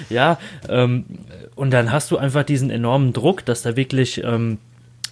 ja, 0.10 0.38
ähm, 0.70 1.06
und 1.56 1.72
dann 1.72 1.92
hast 1.92 2.12
du 2.12 2.18
einfach 2.18 2.44
diesen 2.44 2.70
enormen 2.70 3.14
Druck, 3.14 3.46
dass 3.46 3.62
da 3.62 3.76
wirklich 3.76 4.24
ähm, 4.24 4.58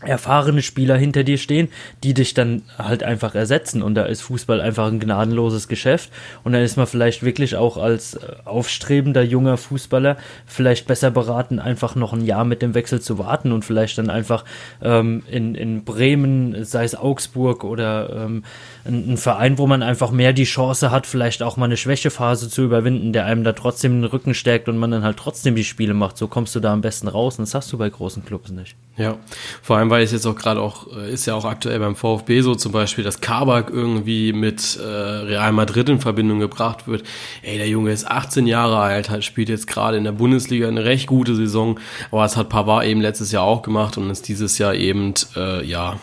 erfahrene 0.02 0.62
Spieler 0.62 0.98
hinter 0.98 1.24
dir 1.24 1.38
stehen, 1.38 1.70
die 2.04 2.14
dich 2.14 2.34
dann 2.34 2.64
halt 2.78 3.04
einfach 3.04 3.36
ersetzen. 3.36 3.82
Und 3.82 3.96
da 3.96 4.06
ist 4.06 4.22
Fußball 4.22 4.62
einfach 4.62 4.88
ein 4.88 5.00
gnadenloses 5.00 5.68
Geschäft. 5.68 6.10
Und 6.44 6.54
dann 6.54 6.64
ist 6.64 6.78
man 6.78 6.88
vielleicht 6.88 7.24
wirklich 7.24 7.56
auch 7.56 7.78
als 7.78 8.14
äh, 8.14 8.36
aufstrebender 8.46 9.24
junger 9.24 9.58
Fußballer 9.58 10.18
vielleicht 10.46 10.88
besser 10.88 11.12
beraten, 11.12 11.60
einfach 11.60 11.96
noch 11.96 12.14
ein 12.14 12.26
Jahr 12.26 12.46
mit 12.46 12.62
dem 12.62 12.74
Wechsel 12.74 13.02
zu 13.02 13.18
warten 13.18 13.52
und 13.52 13.66
vielleicht 13.66 13.98
dann 13.98 14.10
einfach 14.10 14.46
ähm, 14.82 15.24
in, 15.30 15.56
in 15.56 15.84
Bremen, 15.84 16.64
sei 16.64 16.84
es 16.86 16.96
Augsburg 16.96 17.64
oder 17.64 18.26
ähm, 18.26 18.44
ein, 18.89 19.13
ein, 19.13 19.17
Verein, 19.17 19.58
wo 19.58 19.67
man 19.67 19.84
einfach 19.84 20.12
mehr 20.12 20.34
die 20.34 20.43
Chance 20.43 20.91
hat, 20.91 21.08
vielleicht 21.08 21.43
auch 21.43 21.58
mal 21.58 21.65
eine 21.65 21.78
Schwächephase 21.78 22.49
zu 22.49 22.63
überwinden, 22.63 23.13
der 23.13 23.25
einem 23.25 23.43
da 23.43 23.54
trotzdem 23.54 24.02
den 24.02 24.06
Rücken 24.06 24.34
stärkt 24.34 24.67
und 24.67 24.78
man 24.78 24.91
dann 24.91 25.04
halt 25.04 25.17
trotzdem 25.17 25.56
die 25.56 25.63
Spiele 25.63 25.93
macht. 25.93 26.17
So 26.17 26.28
kommst 26.28 26.56
du 26.56 26.60
da 26.60 26.73
am 26.73 26.82
besten 26.82 27.08
raus 27.08 27.38
und 27.39 27.43
das 27.43 27.56
hast 27.56 27.71
du 27.71 27.78
bei 27.78 27.89
großen 27.89 28.25
Clubs 28.25 28.52
nicht. 28.52 28.75
Ja, 28.97 29.17
vor 29.62 29.78
allem, 29.78 29.89
weil 29.89 30.04
es 30.04 30.12
jetzt 30.12 30.25
auch 30.25 30.36
gerade 30.36 30.60
auch, 30.60 30.88
äh, 30.95 31.12
ist 31.12 31.25
ja 31.25 31.34
auch 31.36 31.45
aktuell 31.45 31.80
beim 31.80 31.95
VfB 31.95 32.41
so 32.41 32.56
zum 32.56 32.71
Beispiel, 32.71 33.04
dass 33.04 33.21
Kabak 33.21 33.69
irgendwie 33.69 34.34
mit 34.34 34.78
äh, 34.78 34.86
Real 34.86 35.54
Madrid 35.54 35.88
in 35.88 36.02
Verbindung 36.02 36.39
gebracht 36.39 36.88
wird. 36.88 37.04
Ey, 37.41 37.58
der 37.58 37.69
Junge 37.69 37.91
ist 37.91 38.06
18 38.06 38.45
Jahre 38.45 38.78
alt, 38.78 39.10
halt, 39.10 39.23
spielt 39.23 39.47
jetzt 39.47 39.67
gerade 39.67 39.97
in 39.97 40.04
der 40.04 40.12
Bundesliga 40.12 40.67
eine 40.67 40.84
recht 40.84 41.08
gute 41.08 41.36
Saison, 41.36 41.80
aber 42.12 42.23
das 42.23 42.36
hat 42.36 42.49
Pavard 42.49 42.86
eben 42.86 42.99
letztes 42.99 43.32
Jahr 43.32 43.43
auch 43.43 43.62
gemacht 43.62 43.97
und 43.97 44.10
ist 44.10 44.28
dieses 44.28 44.58
Jahr 44.58 44.75
eben, 44.75 45.13
äh, 45.36 45.63
ja, 45.65 45.97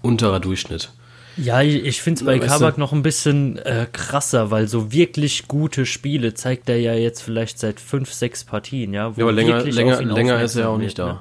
unterer 0.00 0.40
Durchschnitt. 0.40 0.90
Ja, 1.38 1.62
ich 1.62 2.02
finde 2.02 2.18
es 2.18 2.26
bei 2.26 2.38
Kabak 2.38 2.78
noch 2.78 2.92
ein 2.92 3.02
bisschen 3.02 3.58
äh, 3.58 3.86
krasser, 3.92 4.50
weil 4.50 4.66
so 4.66 4.92
wirklich 4.92 5.46
gute 5.46 5.86
Spiele 5.86 6.34
zeigt 6.34 6.68
er 6.68 6.78
ja 6.78 6.94
jetzt 6.94 7.22
vielleicht 7.22 7.58
seit 7.58 7.80
fünf, 7.80 8.12
sechs 8.12 8.44
Partien, 8.44 8.92
ja. 8.92 9.12
ja, 9.16 9.24
aber 9.24 9.32
länger, 9.32 9.62
länger, 9.62 10.02
länger 10.02 10.42
ist 10.42 10.56
er 10.56 10.68
auch 10.68 10.78
nicht 10.78 10.98
da. 10.98 11.06
Ne? 11.06 11.20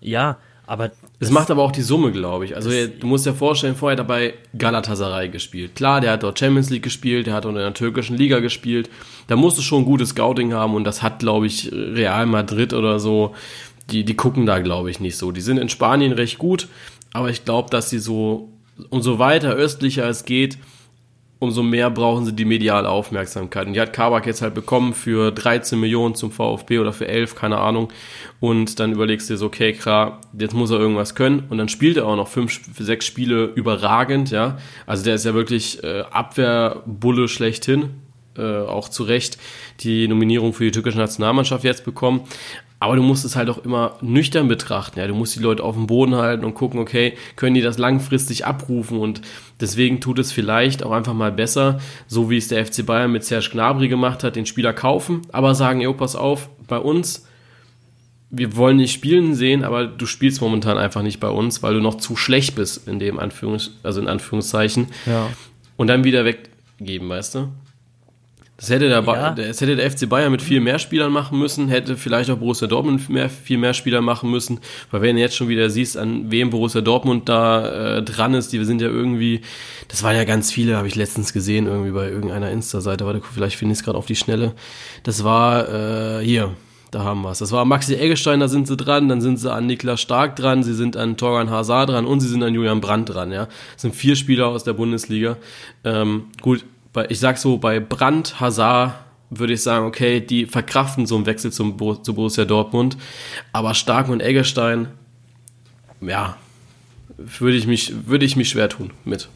Ja, 0.00 0.38
aber. 0.66 0.90
Es 1.18 1.30
macht 1.30 1.50
aber 1.50 1.62
auch 1.62 1.72
die 1.72 1.82
Summe, 1.82 2.12
glaube 2.12 2.44
ich. 2.44 2.56
Also, 2.56 2.70
du 2.70 3.06
musst 3.06 3.24
dir 3.24 3.32
vorstellen, 3.34 3.74
vorher 3.74 3.96
dabei 3.96 4.34
Galatasaray 4.56 5.28
gespielt. 5.28 5.74
Klar, 5.74 6.00
der 6.00 6.12
hat 6.12 6.22
dort 6.22 6.38
Champions 6.38 6.68
League 6.68 6.82
gespielt, 6.82 7.26
der 7.26 7.34
hat 7.34 7.44
dort 7.44 7.54
in 7.54 7.60
der 7.60 7.72
türkischen 7.72 8.16
Liga 8.16 8.40
gespielt. 8.40 8.90
Da 9.26 9.36
musst 9.36 9.56
du 9.56 9.62
schon 9.62 9.84
gutes 9.84 10.10
Scouting 10.10 10.52
haben 10.52 10.74
und 10.74 10.84
das 10.84 11.02
hat, 11.02 11.20
glaube 11.20 11.46
ich, 11.46 11.70
Real 11.72 12.26
Madrid 12.26 12.74
oder 12.74 12.98
so. 12.98 13.34
Die, 13.90 14.04
die 14.04 14.14
gucken 14.14 14.46
da, 14.46 14.58
glaube 14.58 14.90
ich, 14.90 14.98
nicht 14.98 15.16
so. 15.16 15.30
Die 15.30 15.40
sind 15.40 15.58
in 15.58 15.68
Spanien 15.68 16.12
recht 16.12 16.38
gut, 16.38 16.68
aber 17.12 17.30
ich 17.30 17.44
glaube, 17.44 17.70
dass 17.70 17.88
sie 17.88 18.00
so, 18.00 18.50
umso 18.90 19.18
weiter 19.18 19.54
östlicher 19.54 20.08
es 20.08 20.24
geht, 20.24 20.58
umso 21.38 21.62
mehr 21.62 21.90
brauchen 21.90 22.24
sie 22.24 22.32
die 22.32 22.44
mediale 22.44 22.88
Aufmerksamkeit. 22.88 23.66
Und 23.66 23.74
die 23.74 23.80
hat 23.80 23.92
Kabak 23.92 24.26
jetzt 24.26 24.40
halt 24.42 24.54
bekommen 24.54 24.94
für 24.94 25.30
13 25.32 25.78
Millionen 25.78 26.14
zum 26.14 26.30
VfB 26.30 26.78
oder 26.78 26.92
für 26.92 27.08
11, 27.08 27.34
keine 27.34 27.58
Ahnung. 27.58 27.92
Und 28.40 28.80
dann 28.80 28.92
überlegst 28.92 29.28
du 29.28 29.34
dir 29.34 29.38
so, 29.38 29.46
okay, 29.46 29.72
klar, 29.72 30.20
jetzt 30.38 30.54
muss 30.54 30.70
er 30.70 30.78
irgendwas 30.78 31.14
können. 31.14 31.44
Und 31.50 31.58
dann 31.58 31.68
spielt 31.68 31.98
er 31.98 32.06
auch 32.06 32.16
noch 32.16 32.28
fünf, 32.28 32.60
sechs 32.78 33.04
Spiele 33.04 33.44
überragend, 33.54 34.30
ja. 34.30 34.58
Also 34.86 35.04
der 35.04 35.16
ist 35.16 35.24
ja 35.24 35.34
wirklich 35.34 35.82
äh, 35.84 36.04
Abwehrbulle 36.10 37.28
schlechthin. 37.28 37.90
Äh, 38.38 38.60
auch 38.60 38.90
zu 38.90 39.04
Recht 39.04 39.38
die 39.80 40.08
Nominierung 40.08 40.52
für 40.52 40.64
die 40.64 40.70
türkische 40.70 40.98
Nationalmannschaft 40.98 41.64
jetzt 41.64 41.86
bekommen. 41.86 42.20
Aber 42.78 42.96
du 42.96 43.02
musst 43.02 43.24
es 43.24 43.36
halt 43.36 43.48
auch 43.48 43.58
immer 43.58 43.96
nüchtern 44.02 44.48
betrachten. 44.48 44.98
Ja, 44.98 45.06
du 45.06 45.14
musst 45.14 45.34
die 45.34 45.40
Leute 45.40 45.64
auf 45.64 45.74
dem 45.74 45.86
Boden 45.86 46.14
halten 46.14 46.44
und 46.44 46.54
gucken, 46.54 46.78
okay, 46.78 47.14
können 47.34 47.54
die 47.54 47.62
das 47.62 47.78
langfristig 47.78 48.44
abrufen? 48.44 48.98
Und 48.98 49.22
deswegen 49.60 50.00
tut 50.00 50.18
es 50.18 50.30
vielleicht 50.30 50.82
auch 50.82 50.92
einfach 50.92 51.14
mal 51.14 51.32
besser, 51.32 51.80
so 52.06 52.28
wie 52.28 52.36
es 52.36 52.48
der 52.48 52.66
FC 52.66 52.84
Bayern 52.84 53.12
mit 53.12 53.24
Serge 53.24 53.48
Gnabry 53.52 53.88
gemacht 53.88 54.22
hat, 54.22 54.36
den 54.36 54.44
Spieler 54.44 54.74
kaufen, 54.74 55.22
aber 55.32 55.54
sagen, 55.54 55.80
jo, 55.80 55.94
pass 55.94 56.16
auf, 56.16 56.50
bei 56.66 56.78
uns, 56.78 57.26
wir 58.30 58.56
wollen 58.56 58.76
nicht 58.76 58.92
spielen 58.92 59.34
sehen, 59.34 59.64
aber 59.64 59.86
du 59.86 60.04
spielst 60.04 60.40
momentan 60.40 60.76
einfach 60.76 61.02
nicht 61.02 61.20
bei 61.20 61.28
uns, 61.28 61.62
weil 61.62 61.74
du 61.74 61.80
noch 61.80 61.94
zu 61.96 62.16
schlecht 62.16 62.56
bist 62.56 62.86
in 62.86 62.98
dem 62.98 63.18
Anführungs 63.18 63.72
also 63.82 64.00
in 64.00 64.08
Anführungszeichen. 64.08 64.88
Ja. 65.06 65.30
Und 65.76 65.86
dann 65.86 66.04
wieder 66.04 66.24
weggeben, 66.24 67.08
weißt 67.08 67.36
du? 67.36 67.48
Das 68.58 68.70
hätte, 68.70 68.88
der, 68.88 69.02
Ja. 69.02 69.30
das 69.32 69.60
hätte 69.60 69.76
der 69.76 69.90
FC 69.90 70.08
Bayern 70.08 70.32
mit 70.32 70.40
viel 70.40 70.60
mehr 70.60 70.78
Spielern 70.78 71.12
machen 71.12 71.38
müssen, 71.38 71.68
hätte 71.68 71.96
vielleicht 71.96 72.30
auch 72.30 72.38
Borussia 72.38 72.66
Dortmund 72.66 73.10
mehr, 73.10 73.28
viel 73.28 73.58
mehr 73.58 73.74
Spieler 73.74 74.00
machen 74.00 74.30
müssen, 74.30 74.60
weil 74.90 75.02
wenn 75.02 75.16
du 75.16 75.22
jetzt 75.22 75.36
schon 75.36 75.48
wieder 75.48 75.68
siehst, 75.68 75.98
an 75.98 76.30
wem 76.30 76.48
Borussia 76.48 76.80
Dortmund 76.80 77.28
da 77.28 77.96
äh, 77.98 78.02
dran 78.02 78.32
ist, 78.32 78.52
die 78.54 78.64
sind 78.64 78.80
ja 78.80 78.88
irgendwie, 78.88 79.42
das 79.88 80.02
waren 80.02 80.16
ja 80.16 80.24
ganz 80.24 80.50
viele, 80.50 80.76
habe 80.78 80.88
ich 80.88 80.94
letztens 80.94 81.34
gesehen, 81.34 81.66
irgendwie 81.66 81.90
bei 81.90 82.08
irgendeiner 82.08 82.50
Insta-Seite, 82.50 83.04
warte, 83.04 83.20
vielleicht 83.34 83.56
finde 83.56 83.74
ich 83.74 83.80
es 83.80 83.84
gerade 83.84 83.98
auf 83.98 84.06
die 84.06 84.16
Schnelle. 84.16 84.54
Das 85.02 85.22
war 85.22 86.20
äh, 86.20 86.24
hier, 86.24 86.54
da 86.92 87.04
haben 87.04 87.20
wir 87.22 87.32
es. 87.32 87.40
Das 87.40 87.52
war 87.52 87.66
Maxi 87.66 87.94
Eggestein, 87.96 88.40
da 88.40 88.48
sind 88.48 88.66
sie 88.68 88.76
dran, 88.76 89.10
dann 89.10 89.20
sind 89.20 89.38
sie 89.38 89.52
an 89.52 89.66
Niklas 89.66 90.00
Stark 90.00 90.34
dran, 90.36 90.62
sie 90.62 90.72
sind 90.72 90.96
an 90.96 91.18
Torgan 91.18 91.50
Hazard 91.50 91.90
dran 91.90 92.06
und 92.06 92.20
sie 92.20 92.28
sind 92.28 92.42
an 92.42 92.54
Julian 92.54 92.80
Brandt 92.80 93.12
dran, 93.12 93.32
ja. 93.32 93.48
Das 93.74 93.82
sind 93.82 93.94
vier 93.94 94.16
Spieler 94.16 94.46
aus 94.46 94.64
der 94.64 94.72
Bundesliga. 94.72 95.36
Ähm, 95.84 96.26
gut, 96.40 96.64
bei, 96.96 97.06
ich 97.10 97.20
sag 97.20 97.36
so, 97.36 97.58
bei 97.58 97.78
Brandt, 97.78 98.40
Hazard 98.40 98.94
würde 99.28 99.52
ich 99.52 99.62
sagen, 99.62 99.84
okay, 99.86 100.20
die 100.20 100.46
verkraften 100.46 101.06
so 101.06 101.14
einen 101.14 101.26
Wechsel 101.26 101.52
zum, 101.52 101.76
Bo- 101.76 101.96
zu 101.96 102.14
Borussia 102.14 102.46
Dortmund, 102.46 102.96
aber 103.52 103.74
Stark 103.74 104.08
und 104.08 104.20
Eggestein, 104.20 104.88
ja, 106.00 106.36
würde 107.18 107.56
ich 107.56 107.66
mich, 107.66 107.92
würde 108.06 108.24
ich 108.24 108.36
mich 108.36 108.48
schwer 108.48 108.68
tun 108.68 108.92
mit. 109.04 109.28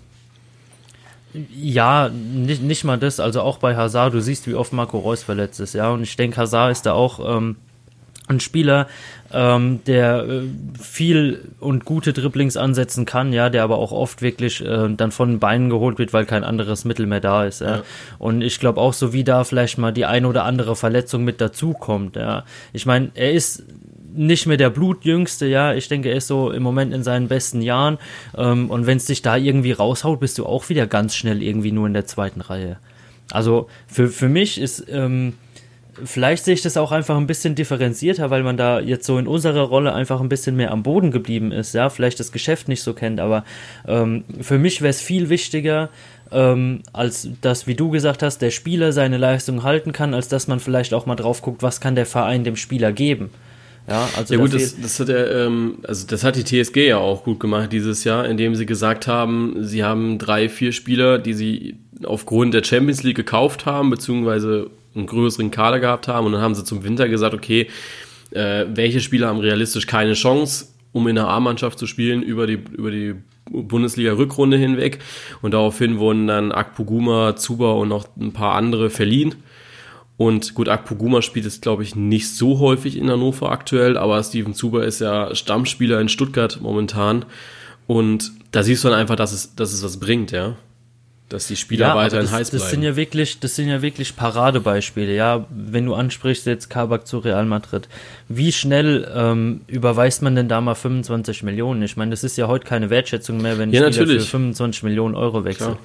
Ja, 1.55 2.09
nicht, 2.09 2.62
nicht 2.62 2.85
mal 2.85 2.99
das, 2.99 3.20
also 3.20 3.42
auch 3.42 3.59
bei 3.59 3.77
Hazard, 3.77 4.14
du 4.14 4.23
siehst, 4.23 4.46
wie 4.49 4.55
oft 4.55 4.73
Marco 4.73 4.99
Reus 4.99 5.23
verletzt 5.23 5.61
ist, 5.61 5.75
ja, 5.75 5.90
und 5.90 6.03
ich 6.03 6.16
denke, 6.16 6.38
Hazard 6.38 6.73
ist 6.73 6.87
da 6.87 6.92
auch 6.94 7.37
ähm, 7.37 7.57
ein 8.31 8.40
Spieler, 8.40 8.88
ähm, 9.33 9.81
der 9.87 10.25
äh, 10.25 10.43
viel 10.81 11.51
und 11.61 11.85
gute 11.85 12.12
Dribblings 12.12 12.57
ansetzen 12.57 13.05
kann, 13.05 13.33
ja, 13.33 13.51
der 13.51 13.62
aber 13.62 13.79
auch 13.79 13.93
oft 13.93 14.23
wirklich 14.23 14.64
äh, 14.64 14.88
dann 14.97 15.12
von 15.12 15.31
den 15.31 15.38
Beinen 15.38 15.71
geholt 15.71 15.99
wird, 15.99 16.12
weil 16.12 16.25
kein 16.25 16.45
anderes 16.45 16.85
Mittel 16.85 17.07
mehr 17.07 17.21
da 17.21 17.45
ist, 17.45 17.61
ja. 17.61 17.77
Ja. 17.77 17.83
Und 18.19 18.43
ich 18.43 18.59
glaube 18.59 18.81
auch, 18.81 18.93
so 18.93 19.12
wie 19.12 19.25
da 19.25 19.45
vielleicht 19.45 19.79
mal 19.79 19.93
die 19.93 20.07
ein 20.07 20.25
oder 20.25 20.45
andere 20.45 20.77
Verletzung 20.77 21.25
mit 21.25 21.40
dazukommt, 21.40 22.16
ja. 22.16 22.45
Ich 22.73 22.87
meine, 22.87 23.11
er 23.14 23.33
ist 23.33 23.64
nicht 24.12 24.47
mehr 24.47 24.57
der 24.57 24.71
Blutjüngste, 24.71 25.47
ja. 25.47 25.75
Ich 25.75 25.88
denke, 25.88 26.09
er 26.11 26.16
ist 26.16 26.27
so 26.27 26.51
im 26.51 26.62
Moment 26.62 26.93
in 26.93 27.03
seinen 27.03 27.29
besten 27.29 27.62
Jahren. 27.62 27.99
Ähm, 28.37 28.71
und 28.71 28.87
wenn 28.87 28.97
es 28.97 29.07
dich 29.07 29.23
da 29.23 29.37
irgendwie 29.37 29.73
raushaut, 29.73 30.21
bist 30.21 30.38
du 30.38 30.47
auch 30.47 30.69
wieder 30.69 30.87
ganz 30.87 31.14
schnell 31.14 31.43
irgendwie 31.43 31.73
nur 31.73 31.87
in 31.87 31.95
der 31.95 32.07
zweiten 32.07 32.40
Reihe. 32.40 32.79
Also 33.31 33.69
für, 33.87 34.09
für 34.09 34.29
mich 34.29 34.61
ist, 34.61 34.87
ähm, 34.90 35.35
vielleicht 36.05 36.44
sehe 36.44 36.55
ich 36.55 36.62
das 36.62 36.76
auch 36.76 36.92
einfach 36.92 37.16
ein 37.16 37.26
bisschen 37.26 37.55
differenzierter, 37.55 38.31
weil 38.31 38.42
man 38.42 38.57
da 38.57 38.81
jetzt 38.81 39.07
so 39.07 39.18
in 39.18 39.26
unserer 39.26 39.62
Rolle 39.62 39.92
einfach 39.92 40.20
ein 40.20 40.29
bisschen 40.29 40.57
mehr 40.57 40.70
am 40.70 40.83
Boden 40.83 41.11
geblieben 41.11 41.53
ist, 41.53 41.74
ja. 41.74 41.90
Vielleicht 41.90 42.20
das 42.20 42.33
Geschäft 42.33 42.68
nicht 42.68 42.83
so 42.83 42.94
kennt, 42.94 43.20
aber 43.20 43.44
ähm, 43.87 44.24
für 44.40 44.59
mich 44.59 44.81
wäre 44.81 44.90
es 44.90 45.00
viel 45.00 45.29
wichtiger, 45.29 45.90
ähm, 46.33 46.83
als 46.92 47.29
dass, 47.40 47.66
wie 47.66 47.74
du 47.74 47.90
gesagt 47.90 48.22
hast, 48.22 48.38
der 48.38 48.50
Spieler 48.50 48.92
seine 48.92 49.16
Leistung 49.16 49.62
halten 49.62 49.92
kann, 49.92 50.14
als 50.14 50.29
dass 50.29 50.48
man 50.48 50.61
vielleicht 50.61 50.94
auch 50.94 51.07
mal 51.07 51.16
drauf 51.16 51.42
guckt, 51.42 51.62
was 51.62 51.81
kann 51.81 51.94
der 51.94 52.07
Verein 52.07 52.44
dem 52.44 52.57
Spieler 52.57 52.92
geben. 52.92 53.31
Ja, 53.88 54.09
also 54.16 54.35
Ja 54.35 54.40
gut, 54.40 54.55
das, 54.55 54.81
das 54.81 55.00
hat 55.00 55.09
er, 55.09 55.46
ähm, 55.46 55.79
also 55.83 56.07
das 56.07 56.22
hat 56.22 56.37
die 56.37 56.44
TSG 56.44 56.88
ja 56.88 56.98
auch 56.98 57.24
gut 57.24 57.40
gemacht 57.40 57.72
dieses 57.72 58.05
Jahr, 58.05 58.26
indem 58.29 58.55
sie 58.55 58.66
gesagt 58.66 59.07
haben, 59.07 59.57
sie 59.61 59.83
haben 59.83 60.18
drei, 60.18 60.48
vier 60.48 60.72
Spieler, 60.72 61.18
die 61.18 61.35
sie 61.35 61.76
aufgrund 62.05 62.55
der 62.55 62.62
Champions 62.62 63.03
League 63.03 63.16
gekauft 63.16 63.66
haben, 63.66 63.90
beziehungsweise 63.90 64.70
einen 64.94 65.07
größeren 65.07 65.50
Kader 65.50 65.81
gehabt 65.81 66.09
haben 66.09 66.26
und 66.26 66.33
dann 66.33 66.40
haben 66.42 66.55
sie 66.55 66.64
zum 66.64 66.85
Winter 66.85 67.09
gesagt, 67.09 67.35
okay, 67.35 67.68
äh, 68.31 68.66
welche 68.72 69.00
Spieler 69.00 69.29
haben 69.29 69.40
realistisch 69.40 69.87
keine 69.87 70.14
Chance, 70.14 70.66
um 70.92 71.07
in 71.09 71.16
der 71.16 71.29
A-Mannschaft 71.29 71.79
zu 71.79 71.87
spielen 71.87 72.22
über 72.22 72.46
die, 72.46 72.59
über 72.72 72.90
die 72.90 73.14
Bundesliga-Rückrunde 73.50 74.57
hinweg 74.57 75.00
und 75.42 75.53
daraufhin 75.55 75.98
wurden 75.98 76.26
dann 76.26 76.53
Akpoguma, 76.53 77.37
Zuba 77.37 77.72
und 77.72 77.88
noch 77.88 78.07
ein 78.18 78.33
paar 78.33 78.55
andere 78.55 78.90
verliehen. 78.90 79.35
Und 80.16 80.55
gut, 80.55 80.68
Akpoguma 80.68 81.22
spielt 81.22 81.46
es, 81.46 81.62
glaube 81.62 81.83
ich, 81.83 81.96
nicht 81.96 82.29
so 82.29 82.59
häufig 82.59 82.98
in 82.98 83.11
Hannover 83.11 83.50
aktuell, 83.50 83.96
aber 83.96 84.22
Steven 84.22 84.53
Zuber 84.53 84.85
ist 84.85 85.00
ja 85.00 85.35
Stammspieler 85.35 85.98
in 85.98 86.11
Stuttgart 86.11 86.59
momentan. 86.61 87.24
Und 87.87 88.31
da 88.53 88.62
siehst 88.62 88.85
du 88.85 88.88
dann 88.88 88.98
einfach, 88.98 89.16
dass 89.16 89.33
es, 89.33 89.55
dass 89.55 89.72
es 89.72 89.83
was 89.83 89.98
bringt, 89.98 90.31
ja. 90.31 90.57
Dass 91.31 91.47
die 91.47 91.55
Spieler 91.55 91.93
aber 91.93 92.01
weiterhin 92.01 92.27
das, 92.27 92.33
heiß 92.35 92.51
das 92.51 92.61
bleiben. 92.61 92.71
sind 92.73 92.83
ja 92.83 92.97
wirklich, 92.97 93.38
das 93.38 93.55
sind 93.55 93.69
ja 93.69 93.83
wirklich 93.83 94.16
Paradebeispiele, 94.16 95.14
ja. 95.14 95.47
Wenn 95.49 95.87
du 95.87 95.95
ansprichst 95.95 96.45
jetzt 96.47 96.69
Kabak 96.71 97.07
zu 97.07 97.19
Real 97.19 97.47
Madrid, 97.47 97.88
wie 98.29 98.51
schnell 98.51 99.09
ähm, 99.14 99.61
überweist 99.69 100.23
man 100.23 100.35
denn 100.35 100.49
da 100.49 100.61
mal 100.61 100.75
25 100.75 101.45
Millionen? 101.45 101.83
Ich 101.83 101.97
meine, 101.97 102.11
das 102.11 102.25
ist 102.25 102.37
ja 102.37 102.49
heute 102.49 102.66
keine 102.66 102.90
Wertschätzung 102.90 103.40
mehr, 103.40 103.59
wenn 103.59 103.71
Ja, 103.71 103.81
Spieler 103.81 103.90
natürlich. 103.90 104.25
für 104.25 104.31
25 104.31 104.83
Millionen 104.83 105.14
Euro 105.14 105.45
wechselt. 105.45 105.77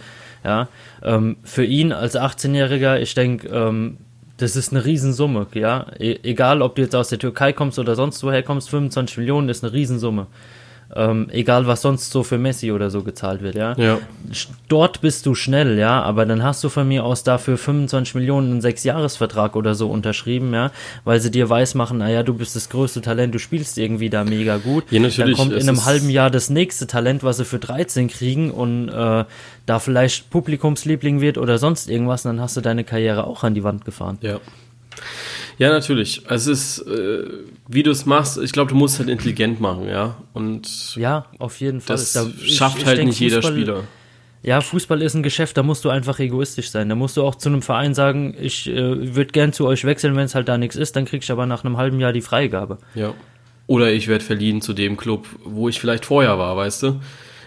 Ja, 0.44 0.68
ähm, 1.04 1.38
für 1.44 1.64
ihn 1.64 1.92
als 1.92 2.16
18-Jähriger, 2.16 3.00
ich 3.00 3.14
denke, 3.14 3.48
ähm, 3.48 3.98
das 4.38 4.56
ist 4.56 4.72
eine 4.72 4.84
Riesensumme, 4.84 5.48
ja. 5.54 5.86
E 6.00 6.18
egal, 6.24 6.64
ob 6.64 6.76
du 6.76 6.82
jetzt 6.82 6.96
aus 6.96 7.10
der 7.10 7.20
Türkei 7.20 7.54
kommst 7.54 7.78
oder 7.78 7.96
sonst 7.96 8.24
woher 8.24 8.42
kommst, 8.42 8.70
25 8.72 9.18
Millionen 9.18 9.50
ist 9.50 9.64
eine 9.64 9.74
Riesensumme. 9.74 10.26
Ähm, 10.94 11.28
egal, 11.32 11.68
was 11.68 11.82
sonst 11.82 12.12
so 12.12 12.24
für 12.24 12.38
Messi 12.38 12.72
oder 12.72 12.90
so 12.90 13.04
gezahlt 13.04 13.42
wird, 13.42 13.56
ja 13.56 13.76
ja. 13.78 14.00
dort 14.68 15.02
bist 15.02 15.26
du 15.26 15.36
schnell, 15.36 15.78
ja, 15.78 16.02
aber 16.02 16.26
dann 16.26 16.44
hast 16.44 16.64
du 16.64 16.70
von 16.70 16.88
mir 16.88 17.04
aus 17.04 17.24
dafür 17.24 17.58
25 17.58 18.16
Millionen 18.16 18.52
einen 18.52 18.62
Sechsjahresvertrag 18.62 19.56
oder 19.56 19.76
so 19.76 19.90
unterschrieben, 19.90 20.54
ja, 20.54 20.72
weil 21.04 21.20
sie 21.20 21.32
dir 21.32 21.50
weismachen, 21.50 21.98
naja, 21.98 22.24
du 22.24 22.34
bist 22.34 22.56
das 22.56 22.70
größte 22.70 23.02
Talent, 23.02 23.34
du 23.34 23.40
spielst 23.40 23.78
irgendwie 23.78 24.10
da 24.10 24.24
mega 24.24 24.58
gut. 24.58 24.86
Ja, 24.92 25.00
natürlich, 25.00 25.38
Dann 25.38 25.48
kommt 25.48 25.60
in 25.60 25.68
einem 25.68 25.86
halben 25.86 26.10
Jahr 26.10 26.30
das 26.30 26.50
nächste 26.50 26.88
Talent, 26.88 27.24
was 27.24 27.38
sie 27.38 27.46
für 27.46 27.60
13 27.60 28.08
kriegen 28.08 28.52
und 28.52 28.90
äh, 28.90 29.26
da 29.66 29.80
vielleicht 29.80 30.30
Publikumsliebling 30.30 31.22
wird 31.22 31.38
oder 31.38 31.58
sonst 31.58 31.90
irgendwas, 31.90 32.26
und 32.26 32.36
dann 32.36 32.42
hast 32.42 32.58
du 32.58 32.62
deine 32.62 32.84
Karriere 32.84 33.26
auch 33.26 33.44
an 33.44 33.54
die 33.54 33.64
Wand 33.64 33.86
gefahren. 33.86 34.18
Ja. 34.22 34.40
Ja, 35.58 35.70
natürlich. 35.70 36.22
Es 36.30 36.48
ist, 36.48 36.80
äh, 36.80 37.24
wie 37.68 37.84
du 37.84 37.92
es 37.92 38.06
machst, 38.06 38.38
ich 38.38 38.52
glaube, 38.52 38.70
du 38.72 38.76
musst 38.76 39.00
halt 39.00 39.10
intelligent 39.10 39.62
machen, 39.62 39.88
ja. 39.88 40.18
Und 40.34 40.96
Ja, 40.96 41.26
auf 41.40 41.60
jeden 41.62 41.80
Fall. 41.82 41.96
das 41.96 42.14
Da- 42.14 42.26
ich- 42.42 42.58
schafft 42.58 42.80
ich 42.80 42.86
halt 42.86 42.98
denk, 42.98 43.08
nicht 43.10 43.20
jeder 43.20 43.40
Fußball- 43.40 43.52
Spieler. 43.54 43.84
Ja, 44.44 44.62
Fußball 44.62 45.02
ist 45.02 45.16
ein 45.16 45.24
Geschäft, 45.24 45.58
da 45.58 45.64
musst 45.64 45.86
du 45.86 45.90
einfach 45.90 46.20
egoistisch 46.20 46.70
sein. 46.70 46.88
Da 46.90 46.94
musst 46.96 47.18
du 47.18 47.24
auch 47.24 47.34
zu 47.36 47.50
einem 47.50 47.62
Verein 47.64 47.94
sagen, 47.96 48.36
ich 48.40 48.68
äh, 48.70 49.16
würde 49.16 49.32
gern 49.32 49.54
zu 49.54 49.66
euch 49.66 49.86
wechseln, 49.86 50.16
wenn 50.16 50.26
es 50.26 50.36
halt 50.36 50.48
da 50.48 50.58
nichts 50.58 50.76
ist, 50.76 50.96
dann 50.96 51.06
kriegst 51.06 51.30
du 51.30 51.34
aber 51.34 51.46
nach 51.48 51.64
einem 51.64 51.78
halben 51.78 52.00
Jahr 52.00 52.14
die 52.14 52.22
Freigabe. 52.22 52.78
Ja. 52.94 53.14
Oder 53.68 53.92
ich 53.92 54.08
werde 54.08 54.24
verliehen 54.24 54.62
zu 54.62 54.74
dem 54.74 54.98
Club, 54.98 55.26
wo 55.44 55.68
ich 55.68 55.80
vielleicht 55.80 56.06
vorher 56.06 56.38
war, 56.38 56.56
weißt 56.58 56.84
du? 56.84 57.00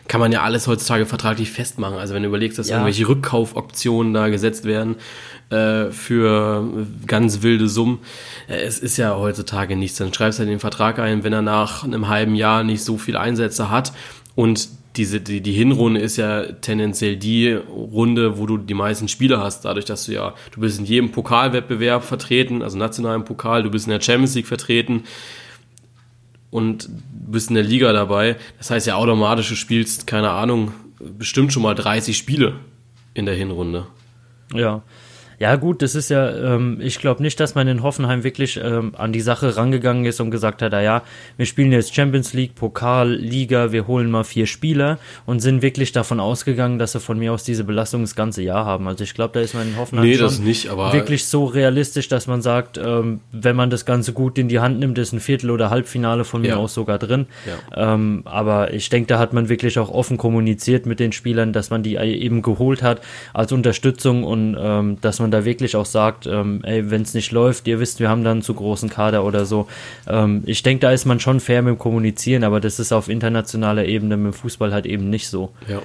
Kann 0.09 0.21
man 0.21 0.33
ja 0.33 0.43
alles 0.43 0.67
heutzutage 0.67 1.07
vertraglich 1.07 1.51
festmachen. 1.51 1.99
Also 1.99 2.15
wenn 2.15 2.23
du 2.23 2.29
überlegst, 2.29 2.59
dass 2.59 2.69
Ja. 2.69 2.77
irgendwelche 2.77 3.07
Rückkaufoptionen 3.09 4.15
da 4.15 4.29
gesetzt 4.29 4.65
werden 4.65 4.97
äh, 5.51 5.91
für 5.91 6.65
ganz 7.07 7.43
wilde 7.43 7.69
Summen. 7.69 7.99
Äh, 8.49 8.57
es 8.63 8.79
ist 8.79 8.97
ja 8.97 9.17
heutzutage 9.17 9.77
nichts. 9.77 9.99
Dann 9.99 10.13
schreibst 10.13 10.39
du 10.39 10.41
halt 10.43 10.51
den 10.51 10.61
Vertrag 10.61 10.99
ein, 10.99 11.25
wenn 11.25 11.33
er 11.33 11.43
nach 11.43 11.85
einem 11.85 12.09
halben 12.09 12.35
Jahr 12.35 12.65
nicht 12.65 12.83
so 12.83 12.99
viel 12.99 13.17
Einsätze 13.17 13.71
hat. 13.71 13.93
Und 14.35 14.69
diese, 14.97 15.21
die, 15.21 15.41
die 15.41 15.53
Hinrunde 15.53 16.01
ist 16.01 16.17
ja 16.17 16.45
tendenziell 16.45 17.17
die 17.17 17.53
Runde, 17.53 18.39
wo 18.39 18.47
du 18.47 18.57
die 18.57 18.75
meisten 18.75 19.07
Spiele 19.09 19.39
hast, 19.39 19.65
dadurch, 19.65 19.85
dass 19.85 20.07
du 20.07 20.13
ja, 20.13 20.35
du 20.53 20.61
bist 20.61 20.79
in 20.81 20.87
jedem 20.87 21.13
Pokalwettbewerb 21.13 22.03
vertreten, 22.03 22.63
also 22.63 22.77
nationalen 22.79 23.25
Pokal, 23.25 23.63
du 23.63 23.71
bist 23.71 23.87
in 23.87 23.93
der 23.93 24.01
Champions 24.01 24.35
League 24.35 24.47
vertreten, 24.49 25.05
und 26.51 26.89
bist 27.11 27.51
in 27.51 27.55
der 27.55 27.65
Liga 27.65 27.93
dabei. 27.93 28.37
Das 28.59 28.71
heißt 28.71 28.87
ja 28.87 28.97
automatisch, 28.97 29.49
du 29.49 29.55
spielst, 29.55 30.07
keine 30.07 30.31
Ahnung, 30.31 30.73
bestimmt 30.99 31.53
schon 31.53 31.63
mal 31.63 31.75
30 31.75 32.17
Spiele 32.17 32.57
in 33.15 33.27
der 33.27 33.35
Hinrunde. 33.35 33.87
Ja. 34.55 34.83
Ja, 35.39 35.55
gut, 35.57 35.83
das 35.83 35.95
ist 35.95 36.09
ja, 36.11 36.55
ähm, 36.55 36.79
ich 36.81 36.99
glaube 36.99 37.23
nicht, 37.23 37.39
dass 37.39 37.55
man 37.55 37.69
in 37.69 37.83
Hoffenheim 37.83 38.25
wirklich 38.25 38.59
ähm, 38.63 38.93
an 38.97 39.13
die 39.13 39.21
Sache 39.21 39.57
rangegangen 39.57 40.05
ist 40.05 40.21
und 40.21 40.31
gesagt 40.33 40.63
hat, 40.63 40.75
ah 40.75 40.81
ja, 40.83 41.03
wir 41.37 41.47
spielen 41.47 41.71
jetzt 41.71 41.95
Champions 41.95 42.33
League, 42.33 42.57
Pokal, 42.57 43.13
Liga, 43.15 43.71
wir 43.71 43.87
holen 43.87 44.11
mal 44.11 44.25
vier 44.25 44.47
Spieler 44.47 44.99
und 45.27 45.39
sind 45.41 45.63
wirklich 45.63 45.93
davon 45.93 46.19
ausgegangen, 46.19 46.81
dass 46.81 46.93
sie 46.93 47.01
von 47.01 47.19
mir 47.19 47.33
aus 47.33 47.45
diese 47.45 47.63
Belastung 47.63 48.01
das 48.01 48.17
ganze 48.17 48.43
Jahr 48.43 48.65
haben. 48.65 48.89
Also 48.89 49.05
ich 49.05 49.15
glaube, 49.15 49.35
da 49.35 49.41
ist 49.41 49.55
man 49.55 49.69
in 49.69 49.77
Hoffenheim 49.77 50.05
Nee, 50.07 50.15
schon 50.17 50.25
das 50.27 50.39
nicht, 50.41 50.69
wirklich 50.69 51.27
so 51.27 51.45
realistisch, 51.45 52.09
dass 52.09 52.27
man 52.27 52.43
sagt, 52.43 52.77
ähm, 52.77 53.21
wenn 53.31 53.55
man 53.55 53.71
das 53.71 53.85
Ganze 53.85 54.13
gut 54.13 54.39
in 54.39 54.49
die 54.49 54.59
Hand 54.59 54.81
nimmt, 54.81 54.99
ist 54.99 55.13
ein 55.13 55.21
Viertel- 55.21 55.51
oder 55.51 55.71
Halbfinale 55.71 56.25
von 56.25 56.41
mir 56.43 56.49
Ja. 56.49 56.57
aus 56.57 56.75
sogar 56.75 56.99
drin. 56.99 57.27
Ja. 57.47 57.95
Ähm, 57.95 58.23
aber 58.25 58.73
ich 58.75 58.89
denke, 58.89 59.07
da 59.07 59.19
hat 59.21 59.33
man 59.33 59.49
wirklich 59.49 59.79
auch 59.79 59.91
offen 59.91 60.17
kommuniziert 60.17 60.85
mit 60.87 60.99
den 60.99 61.13
Spielern, 61.13 61.53
dass 61.53 61.71
man 61.71 61.85
die 61.85 61.95
eben 61.97 62.43
geholt 62.43 62.83
hat 62.83 63.01
als 63.35 63.53
Unterstützung 63.53 64.25
und 64.25 64.57
ähm, 64.59 64.99
dass 65.01 65.21
man 65.21 65.28
da 65.31 65.45
wirklich 65.45 65.77
auch 65.77 65.87
sagt, 65.87 66.27
ähm, 66.27 66.61
ey, 66.65 66.91
wenn 66.91 67.03
es 67.03 67.15
nicht 67.15 67.33
läuft, 67.33 67.67
ihr 67.69 67.81
wisst, 67.81 68.01
wir 68.01 68.09
haben 68.09 68.25
dann 68.25 68.43
zu 68.43 68.55
großen 68.55 68.89
Kader 68.89 69.25
oder 69.25 69.45
so. 69.47 69.69
Ähm, 70.07 70.43
ich 70.47 70.63
denke, 70.63 70.81
da 70.81 70.93
ist 70.93 71.05
man 71.05 71.21
schon 71.21 71.41
fair 71.41 71.63
mit 71.63 71.75
dem 71.75 71.79
Kommunizieren, 71.79 72.45
aber 72.45 72.61
das 72.61 72.79
ist 72.79 72.93
auf 72.93 73.09
internationaler 73.09 73.87
Ebene 73.87 74.17
mit 74.17 74.35
dem 74.35 74.37
Fußball 74.37 74.73
halt 74.73 74.87
eben 74.87 75.11
nicht 75.11 75.29
so. 75.29 75.53
Ja. 75.69 75.83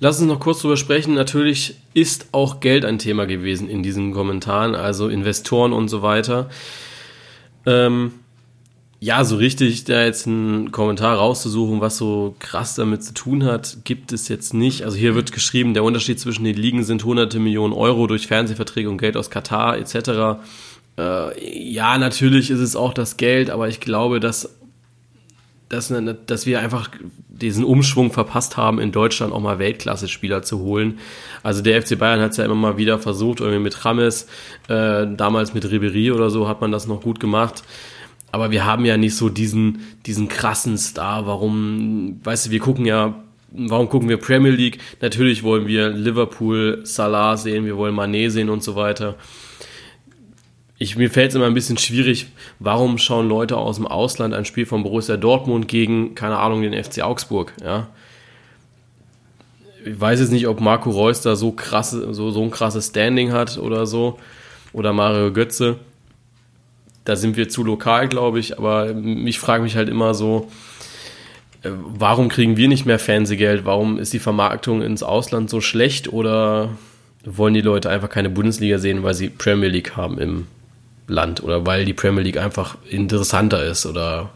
Lass 0.00 0.20
uns 0.20 0.28
noch 0.28 0.40
kurz 0.40 0.60
drüber 0.60 0.76
sprechen. 0.76 1.14
Natürlich 1.14 1.76
ist 1.94 2.28
auch 2.32 2.60
Geld 2.60 2.84
ein 2.84 2.98
Thema 2.98 3.26
gewesen 3.26 3.68
in 3.68 3.82
diesen 3.82 4.12
Kommentaren, 4.12 4.74
also 4.74 5.08
Investoren 5.08 5.72
und 5.72 5.88
so 5.88 6.02
weiter. 6.02 6.48
Ähm, 7.66 8.12
ja, 9.00 9.24
so 9.24 9.36
richtig 9.36 9.84
da 9.84 10.04
jetzt 10.04 10.26
einen 10.26 10.72
Kommentar 10.72 11.16
rauszusuchen, 11.16 11.80
was 11.80 11.98
so 11.98 12.34
krass 12.40 12.74
damit 12.74 13.04
zu 13.04 13.14
tun 13.14 13.44
hat, 13.44 13.78
gibt 13.84 14.12
es 14.12 14.26
jetzt 14.28 14.54
nicht. 14.54 14.82
Also 14.82 14.96
hier 14.96 15.14
wird 15.14 15.30
geschrieben, 15.30 15.72
der 15.72 15.84
Unterschied 15.84 16.18
zwischen 16.18 16.42
den 16.44 16.56
Ligen 16.56 16.82
sind 16.82 17.04
hunderte 17.04 17.38
Millionen 17.38 17.72
Euro 17.72 18.08
durch 18.08 18.26
Fernsehverträge 18.26 18.90
und 18.90 18.98
Geld 18.98 19.16
aus 19.16 19.30
Katar 19.30 19.78
etc. 19.78 20.40
Äh, 20.98 21.70
ja, 21.70 21.96
natürlich 21.96 22.50
ist 22.50 22.58
es 22.58 22.74
auch 22.74 22.92
das 22.92 23.16
Geld, 23.16 23.50
aber 23.50 23.68
ich 23.68 23.78
glaube, 23.78 24.18
dass, 24.18 24.56
dass, 25.68 25.92
dass 26.26 26.46
wir 26.46 26.58
einfach 26.58 26.90
diesen 27.28 27.62
Umschwung 27.62 28.10
verpasst 28.10 28.56
haben, 28.56 28.80
in 28.80 28.90
Deutschland 28.90 29.32
auch 29.32 29.40
mal 29.40 29.60
Weltklasse-Spieler 29.60 30.42
zu 30.42 30.58
holen. 30.58 30.98
Also 31.44 31.62
der 31.62 31.80
FC 31.80 31.96
Bayern 31.96 32.20
hat 32.20 32.32
es 32.32 32.38
ja 32.38 32.44
immer 32.44 32.56
mal 32.56 32.78
wieder 32.78 32.98
versucht, 32.98 33.38
irgendwie 33.38 33.62
mit 33.62 33.84
Rames, 33.84 34.26
äh, 34.66 35.06
damals 35.06 35.54
mit 35.54 35.70
Ribery 35.70 36.10
oder 36.10 36.30
so 36.30 36.48
hat 36.48 36.60
man 36.60 36.72
das 36.72 36.88
noch 36.88 37.00
gut 37.00 37.20
gemacht 37.20 37.62
aber 38.30 38.50
wir 38.50 38.64
haben 38.66 38.84
ja 38.84 38.96
nicht 38.96 39.16
so 39.16 39.28
diesen, 39.28 39.80
diesen 40.06 40.28
krassen 40.28 40.76
Star. 40.76 41.26
Warum, 41.26 42.20
weißt 42.24 42.46
du, 42.46 42.50
wir 42.50 42.60
gucken 42.60 42.84
ja, 42.84 43.22
warum 43.50 43.88
gucken 43.88 44.08
wir 44.08 44.18
Premier 44.18 44.52
League? 44.52 44.78
Natürlich 45.00 45.42
wollen 45.42 45.66
wir 45.66 45.88
Liverpool, 45.90 46.80
Salah 46.84 47.36
sehen, 47.36 47.64
wir 47.64 47.76
wollen 47.76 47.94
Mané 47.94 48.30
sehen 48.30 48.50
und 48.50 48.62
so 48.62 48.76
weiter. 48.76 49.16
Ich, 50.76 50.96
mir 50.96 51.10
fällt 51.10 51.30
es 51.30 51.34
immer 51.34 51.46
ein 51.46 51.54
bisschen 51.54 51.78
schwierig, 51.78 52.28
warum 52.60 52.98
schauen 52.98 53.28
Leute 53.28 53.56
aus 53.56 53.76
dem 53.76 53.86
Ausland 53.86 54.32
ein 54.34 54.44
Spiel 54.44 54.66
von 54.66 54.84
Borussia 54.84 55.16
Dortmund 55.16 55.66
gegen, 55.66 56.14
keine 56.14 56.38
Ahnung, 56.38 56.62
den 56.62 56.72
FC 56.72 57.02
Augsburg, 57.02 57.52
ja? 57.62 57.88
Ich 59.84 59.98
weiß 59.98 60.20
jetzt 60.20 60.32
nicht, 60.32 60.46
ob 60.48 60.60
Marco 60.60 60.90
Reus 60.90 61.22
da 61.22 61.34
so 61.34 61.52
krasse, 61.52 62.12
so, 62.12 62.30
so 62.30 62.42
ein 62.42 62.50
krasses 62.50 62.88
Standing 62.88 63.32
hat 63.32 63.58
oder 63.58 63.86
so. 63.86 64.18
Oder 64.72 64.92
Mario 64.92 65.32
Götze 65.32 65.78
da 67.08 67.16
sind 67.16 67.38
wir 67.38 67.48
zu 67.48 67.64
lokal, 67.64 68.06
glaube 68.06 68.38
ich. 68.38 68.58
Aber 68.58 68.94
ich 69.24 69.38
frage 69.38 69.62
mich 69.62 69.76
halt 69.76 69.88
immer 69.88 70.12
so, 70.12 70.50
äh, 71.62 71.70
warum 71.72 72.28
kriegen 72.28 72.58
wir 72.58 72.68
nicht 72.68 72.84
mehr 72.84 72.98
Fernsehgeld? 72.98 73.64
Warum 73.64 73.98
ist 73.98 74.12
die 74.12 74.18
Vermarktung 74.18 74.82
ins 74.82 75.02
Ausland 75.02 75.48
so 75.48 75.62
schlecht? 75.62 76.12
Oder 76.12 76.68
wollen 77.24 77.54
die 77.54 77.62
Leute 77.62 77.88
einfach 77.88 78.10
keine 78.10 78.28
Bundesliga 78.28 78.76
sehen, 78.76 79.04
weil 79.04 79.14
sie 79.14 79.30
Premier 79.30 79.70
League 79.70 79.96
haben 79.96 80.18
im 80.18 80.48
Land? 81.06 81.42
Oder 81.42 81.64
weil 81.64 81.86
die 81.86 81.94
Premier 81.94 82.22
League 82.22 82.36
einfach 82.36 82.76
interessanter 82.90 83.64
ist 83.64 83.86
oder 83.86 84.28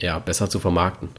ja, 0.00 0.18
besser 0.18 0.50
zu 0.50 0.58
vermarkten? 0.58 1.10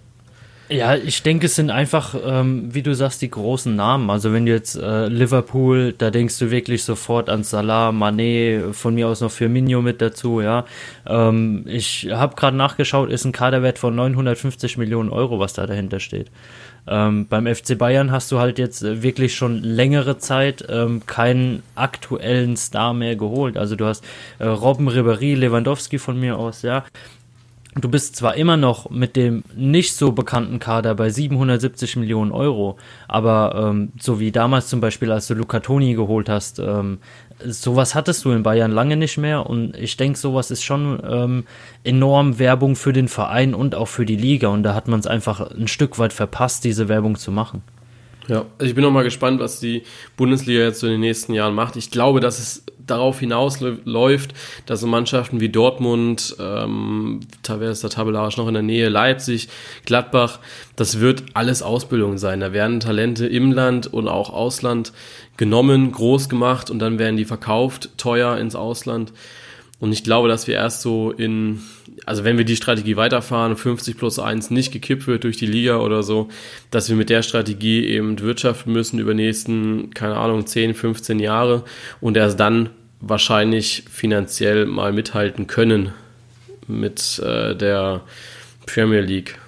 Ja, 0.70 0.96
ich 0.96 1.24
denke, 1.24 1.46
es 1.46 1.56
sind 1.56 1.70
einfach, 1.70 2.14
ähm, 2.26 2.74
wie 2.74 2.82
du 2.82 2.94
sagst, 2.94 3.22
die 3.22 3.32
großen 3.32 3.74
Namen. 3.74 4.10
Also 4.10 4.34
wenn 4.34 4.46
du 4.46 4.52
jetzt 4.52 4.76
äh, 4.76 5.08
Liverpool, 5.08 5.94
da 5.98 6.12
denkst 6.12 6.38
du 6.40 6.52
wirklich 6.52 6.84
sofort 6.84 7.30
an 7.30 7.44
Salah, 7.44 7.92
Mané, 7.92 8.74
von 8.74 8.94
mir 8.94 9.08
aus 9.08 9.22
noch 9.22 9.32
Firmino 9.32 9.82
mit 9.82 10.02
dazu, 10.02 10.42
ja. 10.42 10.66
Ähm, 11.06 11.64
ich 11.68 12.10
habe 12.12 12.36
gerade 12.36 12.58
nachgeschaut, 12.58 13.10
ist 13.10 13.24
ein 13.24 13.32
Kaderwert 13.32 13.80
von 13.80 13.96
950 13.96 14.78
Millionen 14.78 15.10
Euro, 15.10 15.40
was 15.40 15.54
da 15.54 15.66
dahinter 15.68 16.02
steht. 16.02 16.30
Ähm, 16.86 17.28
beim 17.28 17.48
FC 17.48 17.78
Bayern 17.78 18.12
hast 18.12 18.32
du 18.32 18.40
halt 18.40 18.60
jetzt 18.60 18.82
äh, 18.82 19.02
wirklich 19.04 19.36
schon 19.36 19.62
längere 19.62 20.18
Zeit 20.18 20.66
ähm, 20.70 21.06
keinen 21.06 21.64
aktuellen 21.76 22.58
Star 22.58 22.94
mehr 22.94 23.16
geholt. 23.16 23.58
Also 23.58 23.76
du 23.76 23.86
hast 23.86 24.04
äh, 24.40 24.46
Robben, 24.46 24.90
Ribéry, 24.90 25.36
Lewandowski 25.36 25.98
von 25.98 26.20
mir 26.20 26.38
aus, 26.38 26.62
ja. 26.62 26.84
Du 27.80 27.90
bist 27.90 28.16
zwar 28.16 28.36
immer 28.36 28.58
noch 28.58 28.90
mit 28.90 29.16
dem 29.16 29.44
nicht 29.56 29.94
so 29.94 30.12
bekannten 30.12 30.60
Kader 30.60 30.96
bei 30.96 31.10
770 31.10 31.98
Millionen 31.98 32.32
Euro, 32.32 32.78
aber 33.08 33.70
ähm, 33.70 33.92
so 34.00 34.20
wie 34.20 34.32
damals 34.32 34.68
zum 34.68 34.82
Beispiel, 34.82 35.12
als 35.12 35.28
du 35.28 35.36
Luca 35.36 35.60
Toni 35.60 35.94
geholt 35.94 36.28
hast, 36.28 36.60
ähm, 36.60 36.98
sowas 37.46 37.94
hattest 37.94 38.26
du 38.26 38.32
in 38.32 38.42
Bayern 38.42 38.72
lange 38.72 38.98
nicht 38.98 39.18
mehr 39.18 39.48
und 39.48 39.76
ich 39.76 39.96
denke, 39.96 40.18
sowas 40.18 40.50
ist 40.50 40.64
schon 40.64 41.00
ähm, 41.08 41.44
enorm 41.84 42.40
Werbung 42.40 42.76
für 42.76 42.94
den 42.94 43.08
Verein 43.08 43.54
und 43.54 43.76
auch 43.76 43.88
für 43.88 44.06
die 44.06 44.16
Liga 44.16 44.48
und 44.48 44.64
da 44.64 44.74
hat 44.74 44.88
man 44.88 45.00
es 45.00 45.08
einfach 45.08 45.52
ein 45.52 45.68
Stück 45.68 46.00
weit 46.00 46.14
verpasst, 46.14 46.64
diese 46.64 46.88
Werbung 46.88 47.16
zu 47.16 47.32
machen. 47.32 47.62
Ja, 48.28 48.46
also 48.58 48.70
ich 48.70 48.76
bin 48.76 48.84
noch 48.84 48.92
mal 48.92 49.04
gespannt, 49.04 49.40
was 49.40 49.60
die 49.60 49.84
Bundesliga 50.18 50.62
jetzt 50.62 50.80
so 50.80 50.88
in 50.88 50.94
den 50.94 51.02
nächsten 51.02 51.34
Jahren 51.34 51.54
macht. 51.54 51.78
Ich 51.78 51.92
glaube, 51.92 52.20
dass 52.20 52.40
es 52.40 52.66
darauf 52.88 53.20
hinausläuft, 53.20 54.34
dass 54.66 54.82
so 54.82 54.88
Mannschaften 54.88 55.40
wie 55.40 55.50
Dortmund, 55.50 56.36
ähm, 56.40 57.22
teilweise 57.44 57.72
ist 57.72 57.84
der 57.84 57.90
tabellarisch 57.90 58.38
noch 58.38 58.48
in 58.48 58.54
der 58.54 58.64
Nähe, 58.64 58.90
Leipzig, 58.90 59.50
Gladbach, 59.86 60.40
das 60.76 61.00
wird 61.00 61.24
alles 61.34 61.62
Ausbildung 61.62 62.18
sein. 62.18 62.40
Da 62.40 62.54
werden 62.54 62.80
Talente 62.80 63.28
im 63.28 63.52
Land 63.52 63.88
und 63.88 64.08
auch 64.08 64.30
Ausland 64.32 64.94
genommen, 65.38 65.92
groß 65.92 66.30
gemacht 66.30 66.70
und 66.72 66.80
dann 66.80 67.00
werden 67.00 67.18
die 67.18 67.26
verkauft, 67.26 67.92
teuer 67.98 68.38
ins 68.38 68.56
Ausland. 68.56 69.14
Und 69.80 69.92
ich 69.92 70.04
glaube, 70.04 70.28
dass 70.28 70.48
wir 70.48 70.56
erst 70.56 70.82
so 70.82 71.12
in, 71.12 71.62
also 72.06 72.24
wenn 72.24 72.38
wir 72.40 72.46
die 72.46 72.56
Strategie 72.56 72.96
weiterfahren, 72.96 73.56
50 73.56 73.96
plus 73.96 74.18
1 74.18 74.50
nicht 74.50 74.72
gekippt 74.72 75.06
wird 75.06 75.24
durch 75.24 75.38
die 75.38 75.46
Liga 75.46 75.78
oder 75.78 76.02
so, 76.02 76.30
dass 76.72 76.90
wir 76.90 76.96
mit 76.96 77.12
der 77.12 77.22
Strategie 77.22 77.86
eben 77.86 78.20
wirtschaften 78.20 78.74
müssen 78.74 78.98
über 78.98 79.14
nächsten, 79.14 79.92
keine 79.92 80.18
Ahnung, 80.18 80.48
10, 80.48 80.74
15 80.74 81.20
Jahre 81.20 81.64
und 82.02 82.18
erst 82.18 82.40
dann 82.40 82.72
wahrscheinlich 83.00 83.84
finanziell 83.92 84.66
mal 84.66 84.92
mithalten 84.92 85.48
können 85.48 85.94
mit 86.68 87.20
äh, 87.20 87.56
der 87.56 88.02
Premier 88.66 89.02
League. 89.02 89.40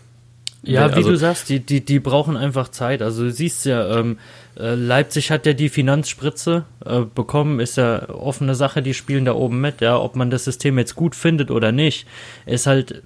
Ja, 0.62 0.90
wie 0.92 0.96
also, 0.96 1.12
du 1.12 1.18
sagst, 1.18 1.50
die, 1.50 1.60
die, 1.60 1.84
die 1.84 2.00
brauchen 2.00 2.36
einfach 2.36 2.70
Zeit. 2.70 3.02
Also 3.02 3.24
du 3.24 3.32
siehst 3.32 3.66
ja, 3.66 4.00
ähm, 4.00 4.18
äh, 4.58 4.76
Leipzig 4.76 5.32
hat 5.32 5.46
ja 5.46 5.54
die 5.54 5.70
Finanzspritze 5.70 6.66
äh, 6.86 7.02
bekommen, 7.02 7.60
ist 7.60 7.78
ja 7.78 8.10
offene 8.10 8.56
Sache, 8.56 8.82
die 8.82 8.94
spielen 8.94 9.26
da 9.26 9.34
oben 9.34 9.62
mit, 9.62 9.82
ja, 9.82 9.98
ob 9.98 10.16
man 10.16 10.30
das 10.30 10.44
System 10.44 10.78
jetzt 10.78 10.96
gut 10.96 11.16
findet 11.16 11.50
oder 11.50 11.72
nicht, 11.72 12.08
ist 12.46 12.68
halt 12.68 13.02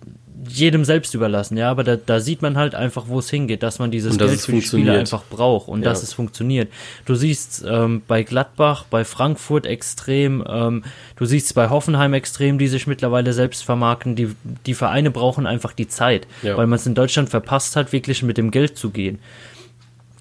jedem 0.47 0.85
selbst 0.85 1.13
überlassen, 1.13 1.57
ja, 1.57 1.69
aber 1.69 1.83
da, 1.83 1.95
da 1.95 2.19
sieht 2.19 2.41
man 2.41 2.57
halt 2.57 2.75
einfach, 2.75 3.07
wo 3.07 3.19
es 3.19 3.29
hingeht, 3.29 3.63
dass 3.63 3.79
man 3.79 3.91
dieses 3.91 4.17
Geld 4.17 4.39
für 4.39 4.51
die 4.51 4.61
Spieler 4.61 4.99
einfach 4.99 5.23
braucht 5.29 5.67
und 5.67 5.83
ja. 5.83 5.89
dass 5.89 6.03
es 6.03 6.13
funktioniert. 6.13 6.71
Du 7.05 7.15
siehst 7.15 7.63
ähm, 7.67 8.01
bei 8.07 8.23
Gladbach, 8.23 8.85
bei 8.89 9.05
Frankfurt 9.05 9.65
extrem, 9.65 10.43
ähm, 10.47 10.83
du 11.15 11.25
siehst 11.25 11.53
bei 11.55 11.69
Hoffenheim 11.69 12.13
extrem, 12.13 12.57
die 12.57 12.67
sich 12.67 12.87
mittlerweile 12.87 13.33
selbst 13.33 13.63
vermarkten. 13.63 14.15
Die, 14.15 14.35
die 14.65 14.73
Vereine 14.73 15.11
brauchen 15.11 15.45
einfach 15.45 15.73
die 15.73 15.87
Zeit, 15.87 16.27
ja. 16.41 16.57
weil 16.57 16.67
man 16.67 16.77
es 16.77 16.85
in 16.85 16.95
Deutschland 16.95 17.29
verpasst 17.29 17.75
hat, 17.75 17.91
wirklich 17.91 18.23
mit 18.23 18.37
dem 18.37 18.51
Geld 18.51 18.77
zu 18.77 18.89
gehen 18.89 19.19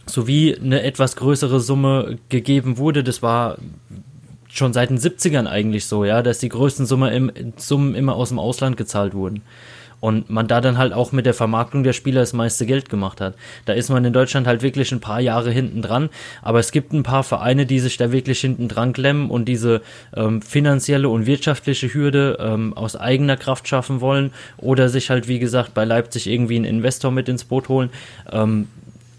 sowie 0.04 0.56
eine 0.56 0.82
etwas 0.82 1.14
größere 1.16 1.60
Summe 1.60 2.18
gegeben 2.28 2.76
wurde. 2.76 3.04
Das 3.04 3.22
war 3.22 3.56
schon 4.48 4.72
seit 4.72 4.90
den 4.90 4.98
70ern 4.98 5.46
eigentlich 5.46 5.86
so, 5.86 6.04
ja, 6.04 6.22
dass 6.22 6.38
die 6.38 6.48
größten 6.48 6.86
Summe 6.86 7.14
im, 7.14 7.32
Summen 7.56 7.94
immer 7.94 8.14
aus 8.14 8.28
dem 8.28 8.38
Ausland 8.38 8.76
gezahlt 8.76 9.14
wurden. 9.14 9.42
Und 10.02 10.28
man 10.30 10.48
da 10.48 10.60
dann 10.60 10.78
halt 10.78 10.92
auch 10.92 11.12
mit 11.12 11.26
der 11.26 11.32
Vermarktung 11.32 11.84
der 11.84 11.92
Spieler 11.92 12.20
das 12.20 12.32
meiste 12.32 12.66
Geld 12.66 12.90
gemacht 12.90 13.20
hat. 13.20 13.34
Da 13.66 13.72
ist 13.72 13.88
man 13.88 14.04
in 14.04 14.12
Deutschland 14.12 14.48
halt 14.48 14.60
wirklich 14.60 14.90
ein 14.90 14.98
paar 14.98 15.20
Jahre 15.20 15.52
hinten 15.52 15.80
dran. 15.80 16.10
Aber 16.42 16.58
es 16.58 16.72
gibt 16.72 16.92
ein 16.92 17.04
paar 17.04 17.22
Vereine, 17.22 17.66
die 17.66 17.78
sich 17.78 17.98
da 17.98 18.10
wirklich 18.10 18.40
hinten 18.40 18.66
dran 18.66 18.92
klemmen 18.92 19.30
und 19.30 19.44
diese 19.44 19.80
ähm, 20.16 20.42
finanzielle 20.42 21.08
und 21.08 21.26
wirtschaftliche 21.26 21.94
Hürde 21.94 22.36
ähm, 22.40 22.76
aus 22.76 22.96
eigener 22.96 23.36
Kraft 23.36 23.68
schaffen 23.68 24.00
wollen 24.00 24.32
oder 24.56 24.88
sich 24.88 25.08
halt, 25.08 25.28
wie 25.28 25.38
gesagt, 25.38 25.72
bei 25.72 25.84
Leipzig 25.84 26.26
irgendwie 26.26 26.56
einen 26.56 26.64
Investor 26.64 27.12
mit 27.12 27.28
ins 27.28 27.44
Boot 27.44 27.68
holen. 27.68 27.90
Ähm, 28.32 28.66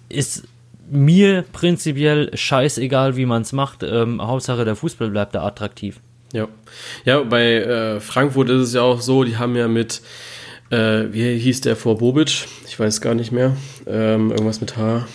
ist 0.09 0.43
mir 0.91 1.43
prinzipiell 1.53 2.35
scheißegal, 2.35 3.15
wie 3.15 3.25
man 3.25 3.43
es 3.43 3.53
macht. 3.53 3.83
Ähm, 3.83 4.21
Hauptsache 4.21 4.65
der 4.65 4.75
Fußball 4.75 5.09
bleibt 5.09 5.33
da 5.33 5.45
attraktiv. 5.45 5.99
Ja, 6.33 6.47
ja 7.05 7.21
bei 7.21 7.55
äh, 7.55 7.99
Frankfurt 7.99 8.49
ist 8.49 8.61
es 8.61 8.73
ja 8.73 8.81
auch 8.81 9.01
so, 9.01 9.23
die 9.23 9.37
haben 9.37 9.55
ja 9.55 9.67
mit, 9.67 10.01
äh, 10.73 11.13
wie 11.13 11.37
hieß 11.37 11.61
der 11.61 11.75
vor 11.75 11.97
Bobic? 11.97 12.47
Ich 12.67 12.79
weiß 12.79 13.01
gar 13.01 13.13
nicht 13.13 13.31
mehr. 13.31 13.55
Ähm, 13.85 14.31
irgendwas 14.31 14.59
mit 14.59 14.75
H. 14.77 15.05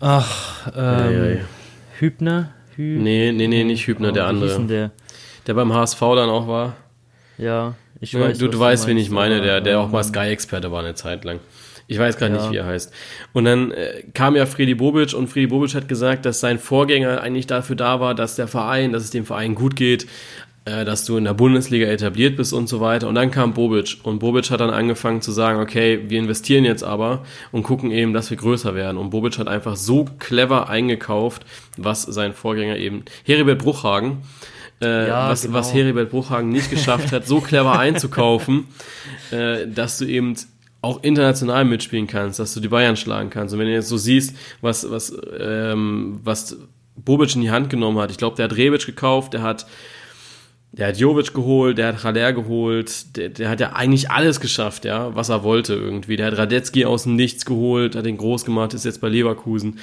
Ach, 0.00 0.72
ähm. 0.74 1.40
Hübner? 1.98 2.50
Hü 2.74 2.98
nee, 2.98 3.32
nee, 3.32 3.46
nee, 3.46 3.64
nicht 3.64 3.86
Hübner, 3.86 4.08
oh, 4.08 4.12
der 4.12 4.26
andere. 4.26 4.66
Der? 4.66 4.90
der 5.46 5.54
beim 5.54 5.72
HSV 5.72 6.00
dann 6.00 6.30
auch 6.30 6.48
war. 6.48 6.76
Ja, 7.38 7.74
ich 8.00 8.18
weiß. 8.18 8.38
Du, 8.38 8.48
du 8.48 8.58
weißt, 8.58 8.86
wen 8.86 8.96
ich 8.96 9.10
meine, 9.10 9.40
der, 9.40 9.60
der 9.60 9.78
auch 9.78 9.90
mal 9.90 10.02
Sky-Experte 10.02 10.72
war 10.72 10.80
eine 10.80 10.94
Zeit 10.94 11.24
lang. 11.24 11.38
Ich 11.86 11.98
weiß 11.98 12.16
gar 12.16 12.30
ja. 12.30 12.36
nicht, 12.36 12.50
wie 12.50 12.56
er 12.56 12.66
heißt. 12.66 12.92
Und 13.32 13.44
dann 13.44 13.70
äh, 13.72 14.04
kam 14.14 14.34
ja 14.34 14.46
Freddy 14.46 14.74
Bobic 14.74 15.12
und 15.12 15.28
Freddy 15.28 15.48
Bobic 15.48 15.74
hat 15.74 15.88
gesagt, 15.88 16.24
dass 16.24 16.40
sein 16.40 16.58
Vorgänger 16.58 17.20
eigentlich 17.20 17.46
dafür 17.46 17.76
da 17.76 18.00
war, 18.00 18.14
dass 18.14 18.36
der 18.36 18.48
Verein, 18.48 18.92
dass 18.92 19.04
es 19.04 19.10
dem 19.10 19.26
Verein 19.26 19.54
gut 19.54 19.76
geht, 19.76 20.06
äh, 20.64 20.84
dass 20.84 21.04
du 21.04 21.16
in 21.16 21.24
der 21.24 21.34
Bundesliga 21.34 21.86
etabliert 21.86 22.36
bist 22.36 22.52
und 22.52 22.68
so 22.68 22.80
weiter. 22.80 23.08
Und 23.08 23.16
dann 23.16 23.32
kam 23.32 23.52
Bobic 23.52 23.98
und 24.04 24.20
Bobic 24.20 24.50
hat 24.50 24.60
dann 24.60 24.70
angefangen 24.70 25.20
zu 25.20 25.32
sagen, 25.32 25.60
okay, 25.60 26.04
wir 26.06 26.20
investieren 26.20 26.64
jetzt 26.64 26.84
aber 26.84 27.24
und 27.50 27.64
gucken 27.64 27.90
eben, 27.90 28.12
dass 28.12 28.30
wir 28.30 28.36
größer 28.36 28.74
werden. 28.76 28.96
Und 28.96 29.10
Bobic 29.10 29.38
hat 29.38 29.48
einfach 29.48 29.74
so 29.74 30.06
clever 30.20 30.68
eingekauft, 30.68 31.44
was 31.76 32.02
sein 32.02 32.32
Vorgänger 32.32 32.76
eben, 32.76 33.04
Heribert 33.24 33.58
Bruchhagen, 33.58 34.18
äh, 34.80 35.08
ja, 35.08 35.28
was, 35.28 35.42
genau. 35.42 35.54
was 35.54 35.74
Heribert 35.74 36.10
Bruchhagen 36.10 36.50
nicht 36.50 36.70
geschafft 36.70 37.10
hat, 37.10 37.26
so 37.26 37.40
clever 37.40 37.78
einzukaufen, 37.78 38.66
äh, 39.32 39.66
dass 39.66 39.98
du 39.98 40.04
eben 40.04 40.36
auch 40.80 41.02
international 41.02 41.64
mitspielen 41.64 42.06
kannst, 42.06 42.38
dass 42.38 42.54
du 42.54 42.60
die 42.60 42.68
Bayern 42.68 42.96
schlagen 42.96 43.30
kannst. 43.30 43.52
Und 43.52 43.60
wenn 43.60 43.66
du 43.66 43.72
jetzt 43.72 43.88
so 43.88 43.96
siehst, 43.96 44.36
was, 44.60 44.88
was, 44.88 45.12
ähm, 45.40 46.20
was 46.22 46.56
Bobic 46.96 47.34
in 47.34 47.40
die 47.40 47.50
Hand 47.50 47.68
genommen 47.70 47.98
hat, 47.98 48.12
ich 48.12 48.16
glaube, 48.16 48.36
der 48.36 48.44
hat 48.44 48.56
Rebic 48.56 48.86
gekauft, 48.86 49.32
der 49.32 49.42
hat 49.42 49.66
der 50.72 50.88
hat 50.88 50.96
Jovic 50.96 51.34
geholt, 51.34 51.76
der 51.76 51.88
hat 51.88 52.02
Haller 52.02 52.32
geholt, 52.32 53.16
der, 53.16 53.28
der 53.28 53.50
hat 53.50 53.60
ja 53.60 53.72
eigentlich 53.74 54.10
alles 54.10 54.40
geschafft, 54.40 54.86
ja, 54.86 55.14
was 55.14 55.28
er 55.28 55.44
wollte 55.44 55.74
irgendwie. 55.74 56.16
Der 56.16 56.26
hat 56.28 56.38
Radetzky 56.38 56.86
aus 56.86 57.02
dem 57.02 57.14
Nichts 57.14 57.44
geholt, 57.44 57.94
hat 57.94 58.06
den 58.06 58.16
groß 58.16 58.46
gemacht, 58.46 58.72
ist 58.72 58.86
jetzt 58.86 59.02
bei 59.02 59.10
Leverkusen. 59.10 59.78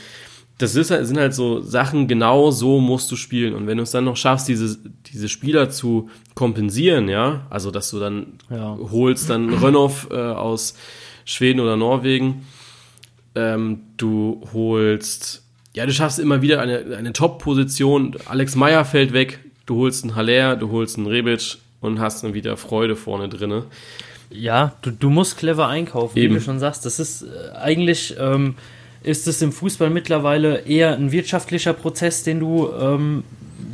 Das 0.58 0.76
ist 0.76 0.90
halt, 0.90 1.06
sind 1.06 1.20
halt 1.20 1.36
so 1.36 1.62
Sachen, 1.62 2.08
genau 2.08 2.50
so 2.50 2.80
musst 2.80 3.12
du 3.12 3.16
spielen. 3.16 3.54
Und 3.54 3.68
wenn 3.68 3.78
du 3.78 3.84
es 3.84 3.92
dann 3.92 4.04
noch 4.04 4.18
schaffst, 4.18 4.48
diese, 4.48 4.78
diese 5.06 5.30
Spieler 5.30 5.70
zu 5.70 6.10
kompensieren, 6.34 7.08
ja, 7.08 7.46
also 7.52 7.70
dass 7.70 7.92
du 7.92 8.00
dann 8.00 8.34
ja. 8.50 8.76
holst 8.92 9.30
dann 9.30 9.54
Rönnoff 9.54 10.08
äh, 10.12 10.16
aus 10.16 10.74
Schweden 11.24 11.60
oder 11.60 11.78
Norwegen, 11.78 12.48
ähm, 13.36 13.82
du 13.98 14.42
holst, 14.54 15.44
ja, 15.76 15.86
du 15.86 15.94
schaffst 15.94 16.18
immer 16.18 16.42
wieder 16.42 16.60
eine, 16.62 16.98
eine 16.98 17.14
Top-Position. 17.14 18.18
Alex 18.26 18.56
Meyer 18.56 18.84
fällt 18.84 19.14
weg, 19.14 19.40
du 19.70 19.78
holst 19.78 20.04
einen 20.04 20.16
Haller, 20.16 20.56
du 20.56 20.72
holst 20.72 20.98
einen 20.98 21.08
Rebic 21.08 21.58
und 21.82 22.00
hast 22.00 22.24
dann 22.24 22.34
wieder 22.34 22.58
Freude 22.58 22.96
vorne 22.96 23.30
drinne. 23.30 23.66
Ja, 24.32 24.74
du, 24.82 24.92
du 24.92 25.10
musst 25.10 25.38
clever 25.38 25.68
einkaufen, 25.68 26.18
Eben. 26.18 26.36
wie 26.36 26.40
du 26.40 26.44
schon 26.44 26.60
sagst. 26.60 26.86
Das 26.86 27.00
ist 27.00 27.24
äh, 27.24 27.56
eigentlich 27.58 28.16
ähm, 28.20 28.56
ist 29.02 29.28
es 29.28 29.42
im 29.42 29.52
Fußball 29.52 29.90
mittlerweile 29.90 30.60
eher 30.66 30.96
ein 30.96 31.12
wirtschaftlicher 31.12 31.74
Prozess, 31.74 32.24
den 32.24 32.40
du 32.40 32.70
ähm, 32.80 33.24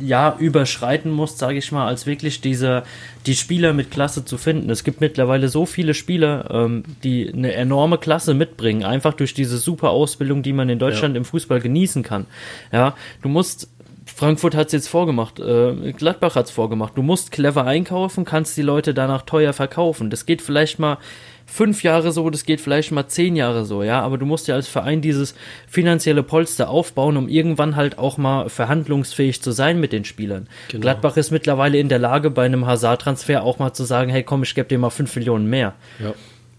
ja 0.00 0.36
überschreiten 0.38 1.10
musst, 1.10 1.38
sage 1.38 1.58
ich 1.58 1.72
mal, 1.72 1.86
als 1.86 2.06
wirklich 2.06 2.40
diese 2.40 2.84
die 3.26 3.34
Spieler 3.34 3.72
mit 3.72 3.90
Klasse 3.90 4.24
zu 4.24 4.38
finden. 4.38 4.70
Es 4.70 4.84
gibt 4.84 5.00
mittlerweile 5.00 5.48
so 5.48 5.66
viele 5.66 5.94
Spieler, 5.94 6.48
ähm, 6.50 6.84
die 7.02 7.32
eine 7.32 7.54
enorme 7.54 7.98
Klasse 7.98 8.34
mitbringen, 8.34 8.84
einfach 8.84 9.14
durch 9.14 9.34
diese 9.34 9.58
super 9.58 9.90
Ausbildung, 9.90 10.42
die 10.42 10.52
man 10.52 10.68
in 10.68 10.78
Deutschland 10.78 11.14
ja. 11.14 11.18
im 11.18 11.24
Fußball 11.24 11.60
genießen 11.60 12.02
kann. 12.02 12.26
Ja, 12.72 12.94
du 13.22 13.28
musst 13.28 13.68
Frankfurt 14.16 14.54
hat 14.54 14.68
es 14.68 14.72
jetzt 14.72 14.88
vorgemacht, 14.88 15.40
äh, 15.40 15.92
Gladbach 15.92 16.36
hat 16.36 16.46
es 16.46 16.50
vorgemacht. 16.50 16.96
Du 16.96 17.02
musst 17.02 17.32
clever 17.32 17.66
einkaufen, 17.66 18.24
kannst 18.24 18.56
die 18.56 18.62
Leute 18.62 18.94
danach 18.94 19.20
teuer 19.20 19.52
verkaufen. 19.52 20.08
Das 20.08 20.24
geht 20.24 20.40
vielleicht 20.40 20.78
mal 20.78 20.96
fünf 21.44 21.82
Jahre 21.82 22.12
so, 22.12 22.30
das 22.30 22.46
geht 22.46 22.62
vielleicht 22.62 22.92
mal 22.92 23.08
zehn 23.08 23.36
Jahre 23.36 23.66
so, 23.66 23.82
ja, 23.82 24.00
aber 24.00 24.16
du 24.16 24.24
musst 24.24 24.48
ja 24.48 24.54
als 24.54 24.68
Verein 24.68 25.02
dieses 25.02 25.34
finanzielle 25.68 26.22
Polster 26.22 26.70
aufbauen, 26.70 27.18
um 27.18 27.28
irgendwann 27.28 27.76
halt 27.76 27.98
auch 27.98 28.16
mal 28.16 28.48
verhandlungsfähig 28.48 29.42
zu 29.42 29.52
sein 29.52 29.80
mit 29.80 29.92
den 29.92 30.06
Spielern. 30.06 30.48
Genau. 30.68 30.80
Gladbach 30.80 31.18
ist 31.18 31.30
mittlerweile 31.30 31.76
in 31.76 31.90
der 31.90 31.98
Lage, 31.98 32.30
bei 32.30 32.46
einem 32.46 32.66
Hazard-Transfer 32.66 33.42
auch 33.42 33.58
mal 33.58 33.74
zu 33.74 33.84
sagen, 33.84 34.10
hey 34.10 34.22
komm, 34.22 34.44
ich 34.44 34.54
gebe 34.54 34.66
dir 34.66 34.78
mal 34.78 34.88
fünf 34.88 35.14
Millionen 35.14 35.50
mehr. 35.50 35.74
Ja. 36.02 36.14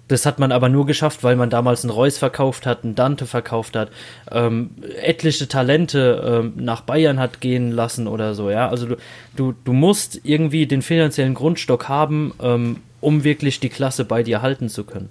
Das 0.08 0.26
hat 0.26 0.40
man 0.40 0.52
aber 0.52 0.70
nur 0.70 0.86
geschafft, 0.86 1.24
weil 1.24 1.36
man 1.36 1.50
damals 1.50 1.84
einen 1.84 1.92
Reus 1.92 2.18
verkauft 2.18 2.66
hat, 2.66 2.84
einen 2.84 2.96
Dante 2.96 3.26
verkauft 3.26 3.76
hat, 3.76 3.90
ähm, 4.32 4.72
etliche 5.02 5.48
Talente 5.48 6.44
ähm, 6.46 6.54
nach 6.56 6.82
Bayern 6.82 7.20
hat 7.20 7.42
gehen 7.42 7.72
lassen 7.72 8.08
oder 8.08 8.34
so, 8.34 8.50
ja. 8.50 8.70
Also 8.70 8.86
du, 8.86 8.96
du, 9.36 9.54
du 9.64 9.74
musst 9.74 10.22
irgendwie 10.24 10.66
den 10.66 10.82
finanziellen 10.82 11.34
Grundstock 11.34 11.90
haben, 11.90 12.34
ähm, 12.42 12.78
um 13.02 13.24
wirklich 13.24 13.60
die 13.60 13.70
Klasse 13.70 14.06
bei 14.06 14.24
dir 14.24 14.42
halten 14.42 14.70
zu 14.70 14.86
können. 14.86 15.10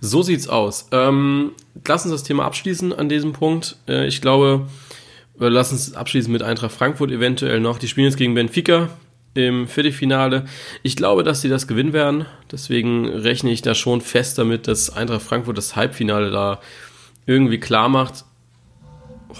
So 0.00 0.22
sieht's 0.22 0.48
aus. 0.48 0.88
Ähm, 0.92 1.52
lass 1.86 2.04
uns 2.04 2.12
das 2.12 2.22
Thema 2.22 2.44
abschließen 2.44 2.92
an 2.92 3.08
diesem 3.08 3.32
Punkt. 3.32 3.76
Äh, 3.88 4.06
ich 4.06 4.20
glaube, 4.20 4.66
lass 5.38 5.72
uns 5.72 5.94
abschließen 5.94 6.30
mit 6.30 6.42
Eintracht 6.42 6.72
Frankfurt 6.72 7.10
eventuell 7.10 7.58
noch. 7.58 7.78
Die 7.78 7.88
spielen 7.88 8.06
jetzt 8.06 8.18
gegen 8.18 8.34
Benfica 8.34 8.90
im 9.34 9.68
Viertelfinale. 9.68 10.44
Ich 10.82 10.96
glaube, 10.96 11.22
dass 11.24 11.40
sie 11.40 11.48
das 11.48 11.66
gewinnen 11.66 11.92
werden. 11.92 12.26
Deswegen 12.50 13.08
rechne 13.08 13.50
ich 13.50 13.62
da 13.62 13.74
schon 13.74 14.00
fest 14.00 14.38
damit, 14.38 14.68
dass 14.68 14.90
Eintracht 14.90 15.22
Frankfurt 15.22 15.58
das 15.58 15.76
Halbfinale 15.76 16.30
da 16.30 16.60
irgendwie 17.26 17.58
klar 17.58 17.88
macht 17.88 18.24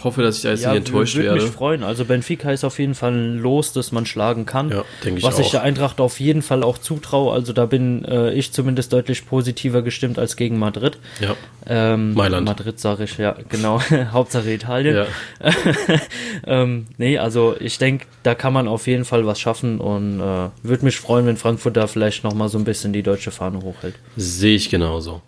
hoffe, 0.02 0.22
dass 0.22 0.37
ich 0.37 0.42
da 0.42 0.50
jetzt 0.50 0.62
ja, 0.62 0.70
nicht 0.70 0.88
enttäuscht 0.88 1.16
werde. 1.16 1.28
Ich 1.28 1.35
würde 1.35 1.44
mich 1.44 1.54
freuen. 1.54 1.83
Also 1.85 2.04
Benfica 2.04 2.50
ist 2.50 2.64
auf 2.64 2.78
jeden 2.78 2.94
Fall 2.94 3.12
ein 3.12 3.38
Los, 3.38 3.72
das 3.72 3.92
man 3.92 4.07
schlagen 4.07 4.46
kann. 4.46 4.70
Ja, 4.70 4.85
denke 5.04 5.18
ich 5.18 5.24
Was 5.24 5.37
auch. 5.37 5.40
ich 5.40 5.50
der 5.50 5.62
Eintracht 5.62 6.00
auf 6.00 6.18
jeden 6.20 6.42
Fall 6.42 6.62
auch 6.62 6.78
zutraue. 6.78 7.33
Also 7.33 7.52
da 7.52 7.66
bin 7.66 8.04
äh, 8.04 8.33
ich 8.33 8.52
zumindest 8.52 8.92
deutlich 8.92 9.26
positiver 9.26 9.83
gestimmt 9.83 10.18
als 10.18 10.37
gegen 10.37 10.59
Madrid. 10.59 10.98
Ja. 11.20 11.37
Ähm, 11.66 12.14
Mailand. 12.14 12.46
Madrid 12.46 12.80
sage 12.80 13.04
ich, 13.04 13.18
ja, 13.18 13.37
genau. 13.48 13.80
Hauptsache 14.12 14.50
Italien. 14.50 14.96
Ja. 14.96 15.07
ähm, 16.46 16.87
nee, 16.98 17.18
also 17.18 17.54
ich 17.61 17.78
denke, 17.78 18.07
da 18.22 18.35
kann 18.35 18.52
man 18.52 18.68
auf 18.68 18.87
jeden 18.87 19.04
Fall 19.04 19.26
was 19.26 19.38
schaffen 19.38 19.80
und 19.80 20.20
äh, 20.20 20.48
würde 20.62 20.85
mich 20.85 20.96
freuen, 20.96 21.26
wenn 21.26 21.37
Frankfurt 21.37 21.76
da 21.76 21.87
vielleicht 21.87 22.24
nochmal 22.24 22.48
so 22.48 22.59
ein 22.59 22.64
bisschen 22.64 22.92
die 22.92 23.02
deutsche 23.02 23.30
Fahne 23.30 23.62
hochhält. 23.62 23.94
Sehe 24.16 24.57
ich 24.57 24.70
genauso. 24.70 25.22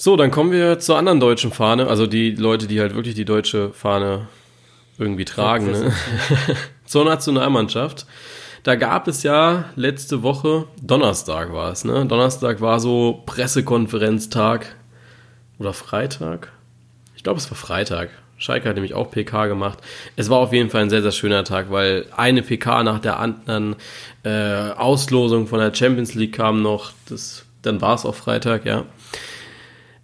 So, 0.00 0.14
dann 0.14 0.30
kommen 0.30 0.52
wir 0.52 0.78
zur 0.78 0.96
anderen 0.96 1.18
deutschen 1.18 1.50
Fahne, 1.50 1.88
also 1.88 2.06
die 2.06 2.30
Leute, 2.30 2.68
die 2.68 2.80
halt 2.80 2.94
wirklich 2.94 3.16
die 3.16 3.24
deutsche 3.24 3.72
Fahne 3.72 4.28
irgendwie 4.96 5.24
tragen, 5.24 5.72
ne? 5.72 5.92
zur 6.84 7.04
Nationalmannschaft. 7.04 8.06
Da 8.62 8.76
gab 8.76 9.08
es 9.08 9.24
ja 9.24 9.64
letzte 9.74 10.22
Woche, 10.22 10.66
Donnerstag 10.80 11.52
war 11.52 11.72
es, 11.72 11.84
ne? 11.84 12.06
Donnerstag 12.06 12.60
war 12.60 12.78
so 12.78 13.24
Pressekonferenztag 13.26 14.76
oder 15.58 15.72
Freitag. 15.72 16.52
Ich 17.16 17.24
glaube, 17.24 17.40
es 17.40 17.50
war 17.50 17.58
Freitag. 17.58 18.10
Schalke 18.36 18.68
hat 18.68 18.76
nämlich 18.76 18.94
auch 18.94 19.10
PK 19.10 19.48
gemacht. 19.48 19.80
Es 20.14 20.30
war 20.30 20.38
auf 20.38 20.52
jeden 20.52 20.70
Fall 20.70 20.82
ein 20.82 20.90
sehr, 20.90 21.02
sehr 21.02 21.10
schöner 21.10 21.42
Tag, 21.42 21.72
weil 21.72 22.06
eine 22.16 22.42
PK 22.42 22.84
nach 22.84 23.00
der 23.00 23.18
anderen 23.18 23.74
äh, 24.22 24.70
Auslosung 24.76 25.48
von 25.48 25.58
der 25.58 25.74
Champions 25.74 26.14
League 26.14 26.34
kam 26.34 26.62
noch. 26.62 26.92
Das, 27.08 27.46
dann 27.62 27.80
war 27.80 27.96
es 27.96 28.06
auch 28.06 28.14
Freitag, 28.14 28.64
ja. 28.64 28.84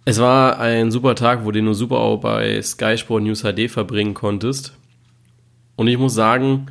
Es 0.07 0.19
war 0.19 0.59
ein 0.59 0.91
super 0.91 1.15
Tag, 1.15 1.45
wo 1.45 1.51
du 1.51 1.61
nur 1.63 1.73
super 1.73 1.97
auch 1.97 2.17
bei 2.17 2.61
Sky 2.61 2.95
Sport 2.97 3.23
News 3.23 3.41
HD 3.41 3.69
verbringen 3.69 4.13
konntest. 4.13 4.73
Und 5.75 5.87
ich 5.87 5.97
muss 5.97 6.13
sagen, 6.13 6.67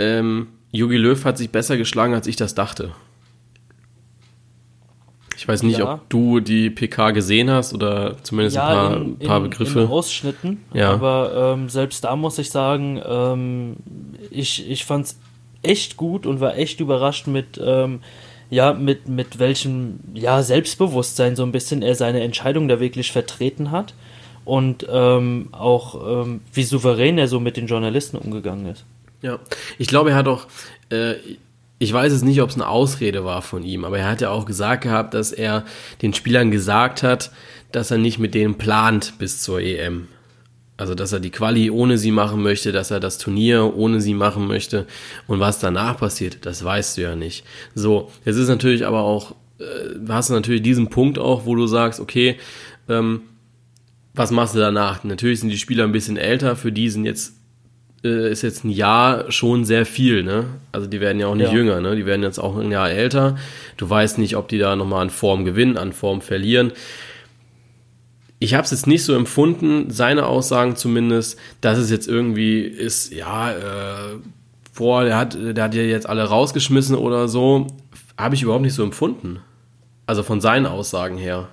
ähm, 0.00 0.48
Jogi 0.72 0.96
Löw 0.96 1.24
hat 1.24 1.38
sich 1.38 1.50
besser 1.50 1.76
geschlagen, 1.76 2.14
als 2.14 2.26
ich 2.26 2.34
das 2.34 2.54
dachte. 2.54 2.92
Ich 5.36 5.46
weiß 5.46 5.62
nicht, 5.62 5.78
ja. 5.78 5.94
ob 5.94 6.08
du 6.08 6.40
die 6.40 6.70
PK 6.70 7.12
gesehen 7.12 7.50
hast 7.50 7.72
oder 7.74 8.16
zumindest 8.24 8.56
ja, 8.56 8.66
ein 8.66 8.74
paar, 8.74 8.96
in, 8.96 9.18
paar 9.18 9.40
Begriffe. 9.42 9.82
In 9.82 9.88
Ausschnitten, 9.88 10.64
ja. 10.72 10.90
aber 10.90 11.54
ähm, 11.54 11.68
selbst 11.68 12.04
da 12.04 12.16
muss 12.16 12.38
ich 12.38 12.50
sagen, 12.50 13.00
ähm, 13.06 13.76
ich, 14.30 14.68
ich 14.68 14.84
fand 14.84 15.06
es 15.06 15.18
echt 15.62 15.96
gut 15.96 16.26
und 16.26 16.40
war 16.40 16.56
echt 16.56 16.80
überrascht 16.80 17.26
mit, 17.26 17.60
ähm, 17.62 18.00
ja, 18.50 18.72
mit, 18.72 19.08
mit 19.08 19.38
welchem 19.38 20.00
ja, 20.14 20.42
Selbstbewusstsein 20.42 21.36
so 21.36 21.42
ein 21.42 21.52
bisschen 21.52 21.82
er 21.82 21.94
seine 21.94 22.20
Entscheidung 22.22 22.68
da 22.68 22.80
wirklich 22.80 23.12
vertreten 23.12 23.70
hat 23.70 23.94
und 24.44 24.86
ähm, 24.88 25.48
auch 25.52 26.24
ähm, 26.24 26.40
wie 26.52 26.62
souverän 26.62 27.18
er 27.18 27.28
so 27.28 27.40
mit 27.40 27.56
den 27.56 27.66
Journalisten 27.66 28.16
umgegangen 28.16 28.66
ist. 28.66 28.84
Ja, 29.22 29.40
ich 29.78 29.88
glaube, 29.88 30.10
er 30.10 30.16
hat 30.16 30.28
auch, 30.28 30.46
äh, 30.90 31.14
ich 31.78 31.92
weiß 31.92 32.12
es 32.12 32.22
nicht, 32.22 32.40
ob 32.40 32.50
es 32.50 32.54
eine 32.54 32.68
Ausrede 32.68 33.24
war 33.24 33.42
von 33.42 33.62
ihm, 33.64 33.84
aber 33.84 33.98
er 33.98 34.08
hat 34.08 34.20
ja 34.20 34.30
auch 34.30 34.46
gesagt 34.46 34.84
gehabt, 34.84 35.14
dass 35.14 35.32
er 35.32 35.64
den 36.00 36.14
Spielern 36.14 36.50
gesagt 36.50 37.02
hat, 37.02 37.32
dass 37.72 37.90
er 37.90 37.98
nicht 37.98 38.18
mit 38.18 38.34
denen 38.34 38.56
plant 38.56 39.14
bis 39.18 39.42
zur 39.42 39.60
EM. 39.60 40.08
Also, 40.78 40.94
dass 40.94 41.12
er 41.12 41.20
die 41.20 41.30
Quali 41.30 41.70
ohne 41.70 41.96
sie 41.96 42.10
machen 42.10 42.42
möchte, 42.42 42.70
dass 42.70 42.90
er 42.90 43.00
das 43.00 43.16
Turnier 43.16 43.74
ohne 43.76 44.00
sie 44.00 44.12
machen 44.12 44.46
möchte. 44.46 44.86
Und 45.26 45.40
was 45.40 45.58
danach 45.58 45.98
passiert, 45.98 46.44
das 46.44 46.62
weißt 46.62 46.98
du 46.98 47.02
ja 47.02 47.16
nicht. 47.16 47.44
So, 47.74 48.10
jetzt 48.26 48.36
ist 48.36 48.48
natürlich 48.48 48.86
aber 48.86 49.00
auch, 49.00 49.34
äh, 49.58 49.98
hast 50.08 50.28
du 50.28 50.34
natürlich 50.34 50.62
diesen 50.62 50.90
Punkt 50.90 51.18
auch, 51.18 51.46
wo 51.46 51.54
du 51.54 51.66
sagst, 51.66 51.98
okay, 51.98 52.36
ähm, 52.90 53.22
was 54.12 54.30
machst 54.30 54.54
du 54.54 54.58
danach? 54.58 55.02
Natürlich 55.02 55.40
sind 55.40 55.48
die 55.48 55.58
Spieler 55.58 55.84
ein 55.84 55.92
bisschen 55.92 56.18
älter, 56.18 56.56
für 56.56 56.72
die 56.72 56.90
sind 56.90 57.06
jetzt 57.06 57.34
äh, 58.04 58.30
ist 58.30 58.42
jetzt 58.42 58.64
ein 58.64 58.70
Jahr 58.70 59.30
schon 59.32 59.64
sehr 59.64 59.86
viel, 59.86 60.22
ne? 60.22 60.44
Also 60.72 60.86
die 60.86 61.00
werden 61.00 61.18
ja 61.20 61.26
auch 61.26 61.34
nicht 61.34 61.52
ja. 61.52 61.56
jünger, 61.56 61.80
ne? 61.80 61.96
Die 61.96 62.04
werden 62.04 62.22
jetzt 62.22 62.38
auch 62.38 62.56
ein 62.56 62.70
Jahr 62.70 62.90
älter. 62.90 63.36
Du 63.78 63.88
weißt 63.88 64.18
nicht, 64.18 64.36
ob 64.36 64.48
die 64.48 64.58
da 64.58 64.76
nochmal 64.76 65.02
an 65.02 65.10
Form 65.10 65.46
gewinnen, 65.46 65.78
an 65.78 65.94
Form 65.94 66.20
verlieren 66.20 66.72
ich 68.38 68.54
habe 68.54 68.64
es 68.64 68.70
jetzt 68.70 68.86
nicht 68.86 69.04
so 69.04 69.14
empfunden, 69.14 69.90
seine 69.90 70.26
Aussagen 70.26 70.76
zumindest, 70.76 71.38
dass 71.60 71.78
es 71.78 71.90
jetzt 71.90 72.06
irgendwie 72.06 72.60
ist, 72.60 73.12
ja, 73.12 73.52
äh, 73.52 74.18
boah, 74.74 75.04
der 75.04 75.16
hat, 75.16 75.34
der 75.34 75.64
hat 75.64 75.74
ja 75.74 75.82
jetzt 75.82 76.08
alle 76.08 76.24
rausgeschmissen 76.24 76.96
oder 76.96 77.28
so. 77.28 77.66
Habe 78.18 78.34
ich 78.34 78.42
überhaupt 78.42 78.62
nicht 78.62 78.74
so 78.74 78.82
empfunden. 78.82 79.40
Also 80.06 80.22
von 80.22 80.40
seinen 80.40 80.66
Aussagen 80.66 81.16
her. 81.16 81.48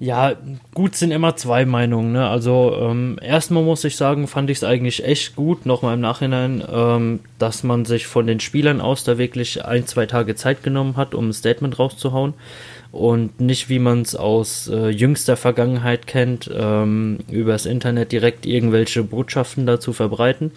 Ja, 0.00 0.34
gut 0.74 0.94
sind 0.94 1.10
immer 1.10 1.34
zwei 1.34 1.64
Meinungen. 1.66 2.12
Ne? 2.12 2.28
Also 2.28 2.76
ähm, 2.80 3.18
erstmal 3.20 3.64
muss 3.64 3.82
ich 3.82 3.96
sagen, 3.96 4.28
fand 4.28 4.48
ich 4.48 4.58
es 4.58 4.64
eigentlich 4.64 5.04
echt 5.04 5.34
gut, 5.34 5.66
nochmal 5.66 5.94
im 5.94 6.00
Nachhinein, 6.00 6.62
ähm, 6.72 7.20
dass 7.40 7.64
man 7.64 7.84
sich 7.84 8.06
von 8.06 8.28
den 8.28 8.38
Spielern 8.38 8.80
aus 8.80 9.02
da 9.02 9.18
wirklich 9.18 9.64
ein, 9.64 9.86
zwei 9.86 10.06
Tage 10.06 10.36
Zeit 10.36 10.62
genommen 10.62 10.96
hat, 10.96 11.16
um 11.16 11.30
ein 11.30 11.32
Statement 11.32 11.80
rauszuhauen 11.80 12.34
und 12.92 13.40
nicht, 13.40 13.68
wie 13.68 13.80
man 13.80 14.02
es 14.02 14.14
aus 14.14 14.68
äh, 14.68 14.88
jüngster 14.88 15.36
Vergangenheit 15.36 16.06
kennt, 16.06 16.48
ähm, 16.54 17.18
übers 17.28 17.66
Internet 17.66 18.12
direkt 18.12 18.46
irgendwelche 18.46 19.02
Botschaften 19.02 19.66
dazu 19.66 19.92
verbreiten. 19.92 20.52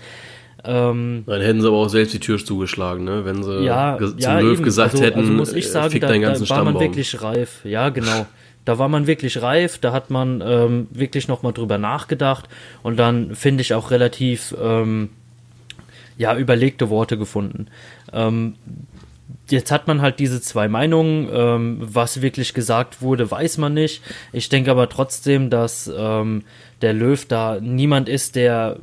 Ähm, 0.64 1.24
Dann 1.26 1.42
hätten 1.42 1.62
sie 1.62 1.68
aber 1.68 1.78
auch 1.78 1.90
selbst 1.90 2.14
die 2.14 2.20
Tür 2.20 2.38
zugeschlagen, 2.38 3.04
ne? 3.04 3.26
wenn 3.26 3.42
sie 3.42 3.64
ja, 3.64 3.98
zum 3.98 4.20
ja, 4.20 4.40
Löw 4.40 4.54
eben. 4.54 4.64
gesagt 4.64 4.94
also, 4.94 5.04
hätten, 5.04 5.20
also 5.20 5.32
muss 5.32 5.54
ich 5.54 5.66
äh, 5.66 5.70
sagen, 5.70 5.90
fick 5.90 6.02
da, 6.02 6.10
deinen 6.10 6.22
ganzen 6.22 6.46
da 6.46 6.56
war 6.56 6.64
man 6.64 6.80
wirklich 6.80 7.24
reif. 7.24 7.62
Ja, 7.66 7.90
genau. 7.90 8.28
Da 8.66 8.78
war 8.78 8.88
man 8.88 9.08
wirklich 9.08 9.42
reif, 9.42 9.80
da 9.80 9.92
hat 9.92 10.10
man 10.10 10.44
ähm, 10.46 10.88
wirklich 10.92 11.28
nochmal 11.28 11.54
drüber 11.54 11.78
nachgedacht 11.78 12.48
und 12.84 12.98
dann 12.98 13.36
finde 13.36 13.62
ich 13.62 13.74
auch 13.74 13.90
relativ 13.92 14.56
ähm, 14.62 15.10
ja, 16.18 16.38
überlegte 16.38 16.90
Worte 16.90 17.18
gefunden. 17.18 17.68
Ähm, 18.14 18.56
jetzt 19.50 19.72
hat 19.72 19.88
man 19.88 20.02
halt 20.02 20.20
diese 20.20 20.42
zwei 20.42 20.68
Meinungen. 20.68 21.30
Ähm, 21.32 21.78
was 21.82 22.22
wirklich 22.22 22.54
gesagt 22.54 23.02
wurde, 23.02 23.30
weiß 23.30 23.58
man 23.58 23.74
nicht. 23.74 24.02
Ich 24.32 24.50
denke 24.50 24.72
aber 24.72 24.90
trotzdem, 24.90 25.50
dass 25.50 25.92
ähm, 25.96 26.44
der 26.82 26.94
Löw 26.94 27.26
da 27.26 27.60
niemand 27.60 28.10
ist, 28.10 28.36
der 28.36 28.78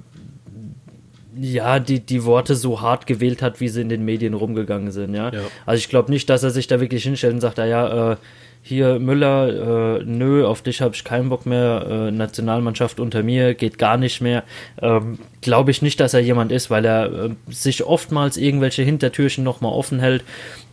ja, 1.40 1.78
die, 1.78 2.00
die 2.00 2.24
Worte 2.24 2.56
so 2.56 2.80
hart 2.80 3.06
gewählt 3.06 3.42
hat, 3.42 3.60
wie 3.60 3.68
sie 3.68 3.80
in 3.80 3.88
den 3.88 4.04
Medien 4.04 4.34
rumgegangen 4.34 4.90
sind, 4.90 5.14
ja. 5.14 5.32
ja. 5.32 5.42
Also 5.66 5.78
ich 5.78 5.88
glaube 5.88 6.10
nicht, 6.10 6.28
dass 6.28 6.42
er 6.42 6.50
sich 6.50 6.66
da 6.66 6.80
wirklich 6.80 7.04
hinstellt 7.04 7.34
und 7.34 7.40
sagt, 7.40 7.60
ah 7.60 7.66
ja, 7.66 8.12
äh, 8.12 8.16
hier 8.62 8.98
Müller, 8.98 10.00
äh, 10.00 10.04
nö, 10.04 10.46
auf 10.46 10.62
dich 10.62 10.80
habe 10.80 10.94
ich 10.94 11.04
keinen 11.04 11.28
Bock 11.28 11.46
mehr, 11.46 11.86
äh, 11.88 12.10
Nationalmannschaft 12.10 13.00
unter 13.00 13.22
mir, 13.22 13.54
geht 13.54 13.78
gar 13.78 13.96
nicht 13.96 14.20
mehr. 14.20 14.44
Ähm, 14.80 15.18
glaube 15.40 15.70
ich 15.70 15.82
nicht, 15.82 16.00
dass 16.00 16.14
er 16.14 16.20
jemand 16.20 16.52
ist, 16.52 16.70
weil 16.70 16.84
er 16.84 17.12
äh, 17.12 17.30
sich 17.48 17.84
oftmals 17.84 18.36
irgendwelche 18.36 18.82
Hintertürchen 18.82 19.44
nochmal 19.44 19.72
offen 19.72 20.00
hält 20.00 20.24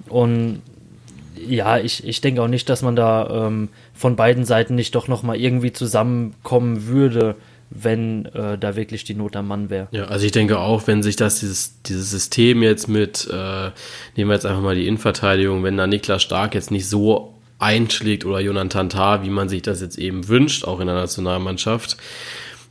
und 0.10 0.62
ja, 1.48 1.78
ich, 1.78 2.08
ich 2.08 2.22
denke 2.22 2.42
auch 2.42 2.48
nicht, 2.48 2.70
dass 2.70 2.82
man 2.82 2.96
da 2.96 3.48
ähm, 3.48 3.70
von 3.94 4.16
beiden 4.16 4.46
Seiten 4.46 4.76
nicht 4.76 4.96
doch 4.96 5.08
nochmal 5.08 5.36
irgendwie 5.36 5.74
zusammenkommen 5.74 6.88
würde 6.88 7.36
wenn 7.70 8.26
äh, 8.26 8.58
da 8.58 8.76
wirklich 8.76 9.04
die 9.04 9.16
Not 9.16 9.36
am 9.36 9.48
Mann 9.48 9.70
wäre. 9.70 9.88
Ja, 9.92 10.06
also 10.06 10.26
ich 10.26 10.32
denke 10.32 10.60
auch, 10.60 10.88
wenn 10.88 11.04
sich 11.04 11.16
das 11.16 11.40
dieses, 11.40 11.82
dieses 11.84 12.10
System 12.12 12.64
jetzt 12.64 12.88
mit, 12.88 13.28
äh, 13.32 13.72
nehmen 14.16 14.30
wir 14.30 14.34
jetzt 14.34 14.46
einfach 14.46 14.62
mal 14.62 14.76
die 14.76 14.88
Innenverteidigung, 14.88 15.64
wenn 15.64 15.78
da 15.78 15.88
Niklas 15.88 16.24
Stark 16.24 16.56
jetzt 16.56 16.72
nicht 16.72 16.88
so 16.88 17.35
einschlägt 17.60 18.26
oder 18.26 18.39
Jonathan 18.39 18.89
Tah, 18.89 19.24
wie 19.24 19.30
man 19.30 19.49
sich 19.49 19.62
das 19.62 19.82
jetzt 19.82 19.97
eben 19.97 20.28
wünscht, 20.28 20.66
auch 20.66 20.80
in 20.80 20.88
der 20.88 20.95
Nationalmannschaft, 20.95 21.97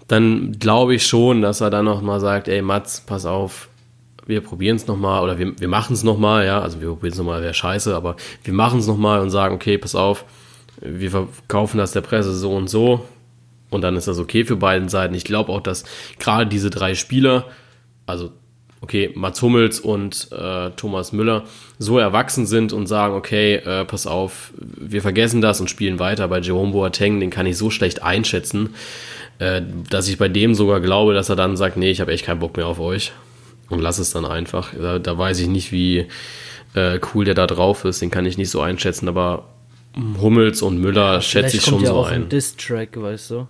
dann 0.09 0.53
glaube 0.59 0.95
ich 0.95 1.07
schon, 1.07 1.43
dass 1.43 1.61
er 1.61 1.71
dann 1.71 1.87
nochmal 1.87 2.21
sagt, 2.21 2.49
ey 2.49 2.61
Mats, 2.63 3.01
pass 3.01 3.25
auf, 3.27 3.69
wir 4.27 4.41
probieren 4.41 4.77
es 4.77 4.87
nochmal 4.87 5.23
oder 5.23 5.39
wir, 5.39 5.59
wir 5.59 5.69
machen 5.69 5.95
es 5.95 6.03
nochmal, 6.03 6.47
ja, 6.47 6.61
also 6.61 6.81
wir 6.81 6.89
probieren 6.89 7.13
es 7.13 7.19
nochmal, 7.19 7.43
wäre 7.43 7.55
scheiße, 7.55 7.95
aber 7.95 8.17
wir 8.43 8.55
machen 8.55 8.81
es 8.81 8.87
nochmal 8.87 9.21
und 9.21 9.31
sagen, 9.31 9.55
okay, 9.55 9.79
pass 9.79 9.95
auf, 9.95 10.25
wir 10.81 11.11
verkaufen 11.11 11.79
das 11.79 11.93
der 11.93 12.01
Presse 12.03 12.35
so 12.35 12.55
und 12.55 12.69
so, 12.69 13.05
und 13.71 13.81
dann 13.81 13.97
ist 13.97 14.07
das 14.07 14.19
okay 14.19 14.45
für 14.45 14.57
beiden 14.57 14.89
Seiten. 14.89 15.15
Ich 15.15 15.25
glaube 15.25 15.51
auch, 15.51 15.61
dass 15.61 15.85
gerade 16.19 16.47
diese 16.47 16.71
drei 16.71 16.95
Spieler, 16.95 17.47
also 18.07 18.31
okay, 18.85 19.11
Mats 19.15 19.41
Hummels 19.41 19.81
und 19.81 20.29
äh, 20.31 20.71
Thomas 20.77 21.13
Müller 21.13 21.45
so 21.79 21.99
erwachsen 21.99 22.47
sind 22.47 22.73
und 22.73 22.87
sagen, 22.87 23.15
okay, 23.15 23.57
äh, 23.57 23.85
pass 23.87 24.07
auf, 24.07 24.53
wir 24.59 25.01
vergessen 25.01 25.41
das 25.41 25.61
und 25.61 25.71
spielen 25.71 25.99
weiter. 25.99 26.29
Bei 26.29 26.39
Jerome 26.39 26.73
Boateng, 26.73 27.19
den 27.19 27.31
kann 27.31 27.47
ich 27.47 27.57
so 27.57 27.71
schlecht 27.71 28.03
einschätzen, 28.03 28.75
äh, 29.39 29.63
dass 29.89 30.07
ich 30.07 30.19
bei 30.19 30.29
dem 30.29 30.55
sogar 30.55 30.81
glaube, 30.81 31.15
dass 31.15 31.31
er 31.31 31.37
dann 31.37 31.57
sagt, 31.57 31.79
nee, 31.79 31.91
ich 31.91 32.03
habe 32.03 32.13
echt 32.13 32.27
keinen 32.27 32.41
Bock 32.41 32.59
mehr 32.59 32.67
auf 32.67 32.79
euch 32.79 33.13
und 33.71 33.81
lass 33.81 33.99
es 33.99 34.11
dann 34.11 34.27
einfach. 34.27 34.73
Da, 34.79 34.99
da 34.99 35.17
weiß 35.17 35.41
ich 35.41 35.49
nicht, 35.49 35.73
wie 35.73 36.07
äh, 36.75 37.01
cool 37.15 37.25
der 37.25 37.35
da 37.35 37.47
drauf 37.47 37.87
ist, 37.87 38.03
den 38.03 38.11
kann 38.11 38.27
ich 38.27 38.37
nicht 38.37 38.51
so 38.51 38.61
einschätzen, 38.61 39.09
aber 39.09 39.47
Hummels 40.21 40.61
und 40.61 40.79
Müller 40.79 41.15
ja, 41.15 41.21
schätze 41.23 41.57
ich 41.57 41.63
schon 41.63 41.81
ja 41.81 41.89
so 41.89 41.95
auch 41.95 42.09
ein. 42.09 42.25
ein 42.25 42.29
Diss-Track, 42.29 43.01
weißt 43.01 43.31
du? 43.31 43.47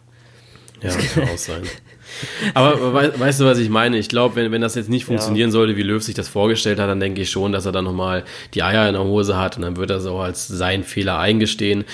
Ja, 0.83 0.91
kann 0.91 1.29
auch 1.29 1.39
sein. 1.39 1.62
Aber 2.55 2.95
weißt 3.18 3.41
du, 3.41 3.45
was 3.45 3.59
ich 3.59 3.68
meine? 3.68 3.99
Ich 3.99 4.09
glaube, 4.09 4.37
wenn, 4.37 4.53
wenn 4.53 4.61
das 4.61 4.75
jetzt 4.75 4.89
nicht 4.89 5.05
funktionieren 5.05 5.49
ja. 5.49 5.53
sollte, 5.53 5.77
wie 5.77 5.83
Löw 5.83 6.03
sich 6.03 6.14
das 6.14 6.29
vorgestellt 6.29 6.79
hat, 6.79 6.89
dann 6.89 7.01
denke 7.01 7.22
ich 7.22 7.31
schon, 7.31 7.53
dass 7.53 7.66
er 7.66 7.72
dann 7.72 7.85
nochmal 7.85 8.25
die 8.55 8.62
Eier 8.62 8.87
in 8.87 8.95
der 8.95 9.05
Hose 9.05 9.37
hat 9.37 9.57
und 9.57 9.62
dann 9.62 9.77
wird 9.77 9.91
er 9.91 10.01
so 10.01 10.18
als 10.18 10.47
seinen 10.47 10.85
Fehler 10.85 11.18
eingestehen. 11.18 11.85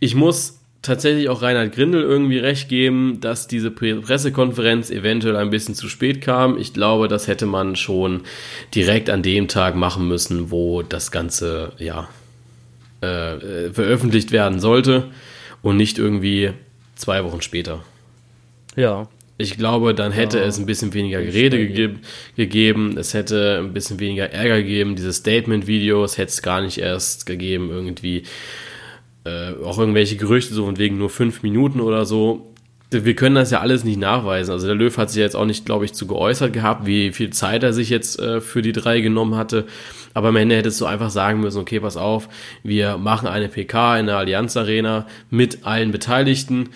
Ich 0.00 0.14
muss 0.14 0.60
tatsächlich 0.82 1.28
auch 1.28 1.42
Reinhard 1.42 1.74
Grindel 1.74 2.02
irgendwie 2.02 2.38
recht 2.38 2.68
geben, 2.68 3.18
dass 3.20 3.48
diese 3.48 3.70
Pressekonferenz 3.70 4.90
eventuell 4.90 5.36
ein 5.36 5.50
bisschen 5.50 5.74
zu 5.74 5.88
spät 5.88 6.20
kam. 6.20 6.58
Ich 6.58 6.72
glaube, 6.72 7.08
das 7.08 7.26
hätte 7.26 7.46
man 7.46 7.76
schon 7.76 8.22
direkt 8.74 9.10
an 9.10 9.22
dem 9.22 9.48
Tag 9.48 9.74
machen 9.74 10.06
müssen, 10.06 10.50
wo 10.50 10.82
das 10.82 11.10
Ganze, 11.10 11.72
ja, 11.78 12.08
äh, 13.00 13.70
veröffentlicht 13.72 14.32
werden 14.32 14.60
sollte 14.60 15.08
und 15.60 15.76
nicht 15.76 15.98
irgendwie 15.98 16.52
zwei 16.94 17.24
Wochen 17.24 17.42
später. 17.42 17.82
Ja. 18.76 19.08
Ich 19.38 19.58
glaube, 19.58 19.94
dann 19.94 20.12
hätte 20.12 20.38
ja, 20.38 20.44
es 20.44 20.58
ein 20.58 20.64
bisschen 20.64 20.94
weniger 20.94 21.20
Gerede 21.20 21.58
gegeben, 21.58 22.00
gegeben, 22.36 22.96
es 22.96 23.12
hätte 23.12 23.58
ein 23.62 23.74
bisschen 23.74 24.00
weniger 24.00 24.30
Ärger 24.30 24.62
gegeben, 24.62 24.96
diese 24.96 25.12
Statement-Videos 25.12 26.16
hätte 26.16 26.30
es 26.30 26.40
gar 26.40 26.62
nicht 26.62 26.78
erst 26.78 27.26
gegeben, 27.26 27.68
irgendwie 27.70 28.22
äh, 29.24 29.52
auch 29.62 29.78
irgendwelche 29.78 30.16
Gerüchte, 30.16 30.54
so 30.54 30.64
von 30.64 30.78
wegen 30.78 30.96
nur 30.96 31.10
fünf 31.10 31.42
Minuten 31.42 31.80
oder 31.80 32.06
so. 32.06 32.54
Wir 32.90 33.16
können 33.16 33.34
das 33.34 33.50
ja 33.50 33.60
alles 33.60 33.84
nicht 33.84 33.98
nachweisen. 33.98 34.52
Also 34.52 34.66
der 34.66 34.76
Löw 34.76 34.96
hat 34.96 35.10
sich 35.10 35.20
jetzt 35.20 35.34
auch 35.34 35.44
nicht, 35.44 35.66
glaube 35.66 35.84
ich, 35.84 35.92
zu 35.92 36.06
geäußert 36.06 36.52
gehabt, 36.52 36.86
wie 36.86 37.12
viel 37.12 37.30
Zeit 37.30 37.64
er 37.64 37.72
sich 37.72 37.90
jetzt 37.90 38.20
äh, 38.20 38.40
für 38.40 38.62
die 38.62 38.72
drei 38.72 39.00
genommen 39.00 39.34
hatte. 39.34 39.66
Aber 40.14 40.28
am 40.28 40.36
Ende 40.36 40.56
hättest 40.56 40.80
du 40.80 40.86
einfach 40.86 41.10
sagen 41.10 41.40
müssen, 41.40 41.60
okay, 41.60 41.80
pass 41.80 41.96
auf, 41.96 42.28
wir 42.62 42.96
machen 42.96 43.28
eine 43.28 43.48
PK 43.48 43.98
in 43.98 44.06
der 44.06 44.16
Allianz 44.16 44.56
Arena 44.56 45.06
mit 45.28 45.66
allen 45.66 45.90
Beteiligten 45.90 46.70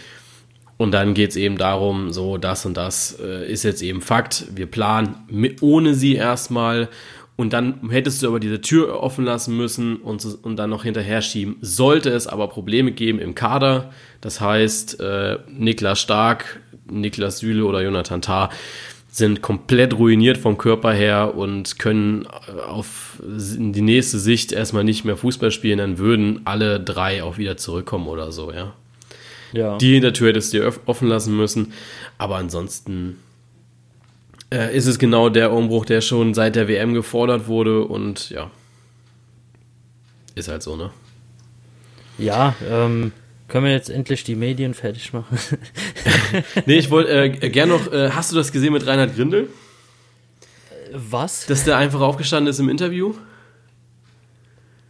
und 0.80 0.92
dann 0.92 1.12
geht 1.12 1.28
es 1.28 1.36
eben 1.36 1.58
darum, 1.58 2.10
so 2.10 2.38
das 2.38 2.64
und 2.64 2.74
das 2.74 3.18
äh, 3.22 3.46
ist 3.52 3.64
jetzt 3.64 3.82
eben 3.82 4.00
Fakt. 4.00 4.46
Wir 4.54 4.64
planen 4.64 5.14
mit, 5.28 5.60
ohne 5.60 5.92
sie 5.92 6.14
erstmal. 6.14 6.88
Und 7.36 7.52
dann 7.52 7.90
hättest 7.90 8.22
du 8.22 8.28
aber 8.28 8.40
diese 8.40 8.62
Tür 8.62 8.98
offen 9.02 9.26
lassen 9.26 9.54
müssen 9.54 9.96
und, 9.96 10.24
und 10.42 10.56
dann 10.56 10.70
noch 10.70 10.84
hinterher 10.84 11.20
schieben. 11.20 11.56
Sollte 11.60 12.08
es 12.08 12.26
aber 12.26 12.48
Probleme 12.48 12.92
geben 12.92 13.18
im 13.18 13.34
Kader, 13.34 13.90
das 14.22 14.40
heißt 14.40 15.00
äh, 15.00 15.40
Niklas 15.50 16.00
Stark, 16.00 16.60
Niklas 16.90 17.40
Süle 17.40 17.66
oder 17.66 17.82
Jonathan 17.82 18.22
Tah 18.22 18.48
sind 19.10 19.42
komplett 19.42 19.92
ruiniert 19.92 20.38
vom 20.38 20.56
Körper 20.56 20.94
her 20.94 21.34
und 21.34 21.78
können 21.78 22.26
äh, 22.48 22.58
auf 22.58 23.20
die 23.22 23.82
nächste 23.82 24.18
Sicht 24.18 24.50
erstmal 24.50 24.84
nicht 24.84 25.04
mehr 25.04 25.18
Fußball 25.18 25.50
spielen, 25.50 25.76
dann 25.76 25.98
würden 25.98 26.40
alle 26.46 26.80
drei 26.80 27.22
auch 27.22 27.36
wieder 27.36 27.58
zurückkommen 27.58 28.08
oder 28.08 28.32
so, 28.32 28.50
ja. 28.50 28.72
Ja. 29.52 29.78
Die 29.78 29.94
Hintertür 29.94 30.28
hättest 30.28 30.52
du 30.52 30.58
dir 30.58 30.72
offen 30.86 31.08
lassen 31.08 31.36
müssen. 31.36 31.72
Aber 32.18 32.36
ansonsten 32.36 33.18
äh, 34.52 34.76
ist 34.76 34.86
es 34.86 34.98
genau 34.98 35.28
der 35.28 35.52
Umbruch, 35.52 35.84
der 35.84 36.00
schon 36.00 36.34
seit 36.34 36.56
der 36.56 36.68
WM 36.68 36.94
gefordert 36.94 37.46
wurde. 37.46 37.84
Und 37.84 38.30
ja, 38.30 38.50
ist 40.34 40.48
halt 40.48 40.62
so, 40.62 40.76
ne? 40.76 40.90
Ja, 42.18 42.54
ähm, 42.68 43.12
können 43.48 43.64
wir 43.64 43.72
jetzt 43.72 43.90
endlich 43.90 44.24
die 44.24 44.36
Medien 44.36 44.74
fertig 44.74 45.12
machen? 45.12 45.38
nee, 46.66 46.78
ich 46.78 46.90
wollte 46.90 47.10
äh, 47.10 47.50
gerne 47.50 47.72
noch, 47.72 47.92
äh, 47.92 48.10
hast 48.10 48.30
du 48.30 48.36
das 48.36 48.52
gesehen 48.52 48.72
mit 48.72 48.86
Reinhard 48.86 49.16
Grindel? 49.16 49.48
Was? 50.92 51.46
Dass 51.46 51.64
der 51.64 51.76
einfach 51.76 52.00
aufgestanden 52.00 52.50
ist 52.50 52.58
im 52.58 52.68
Interview? 52.68 53.14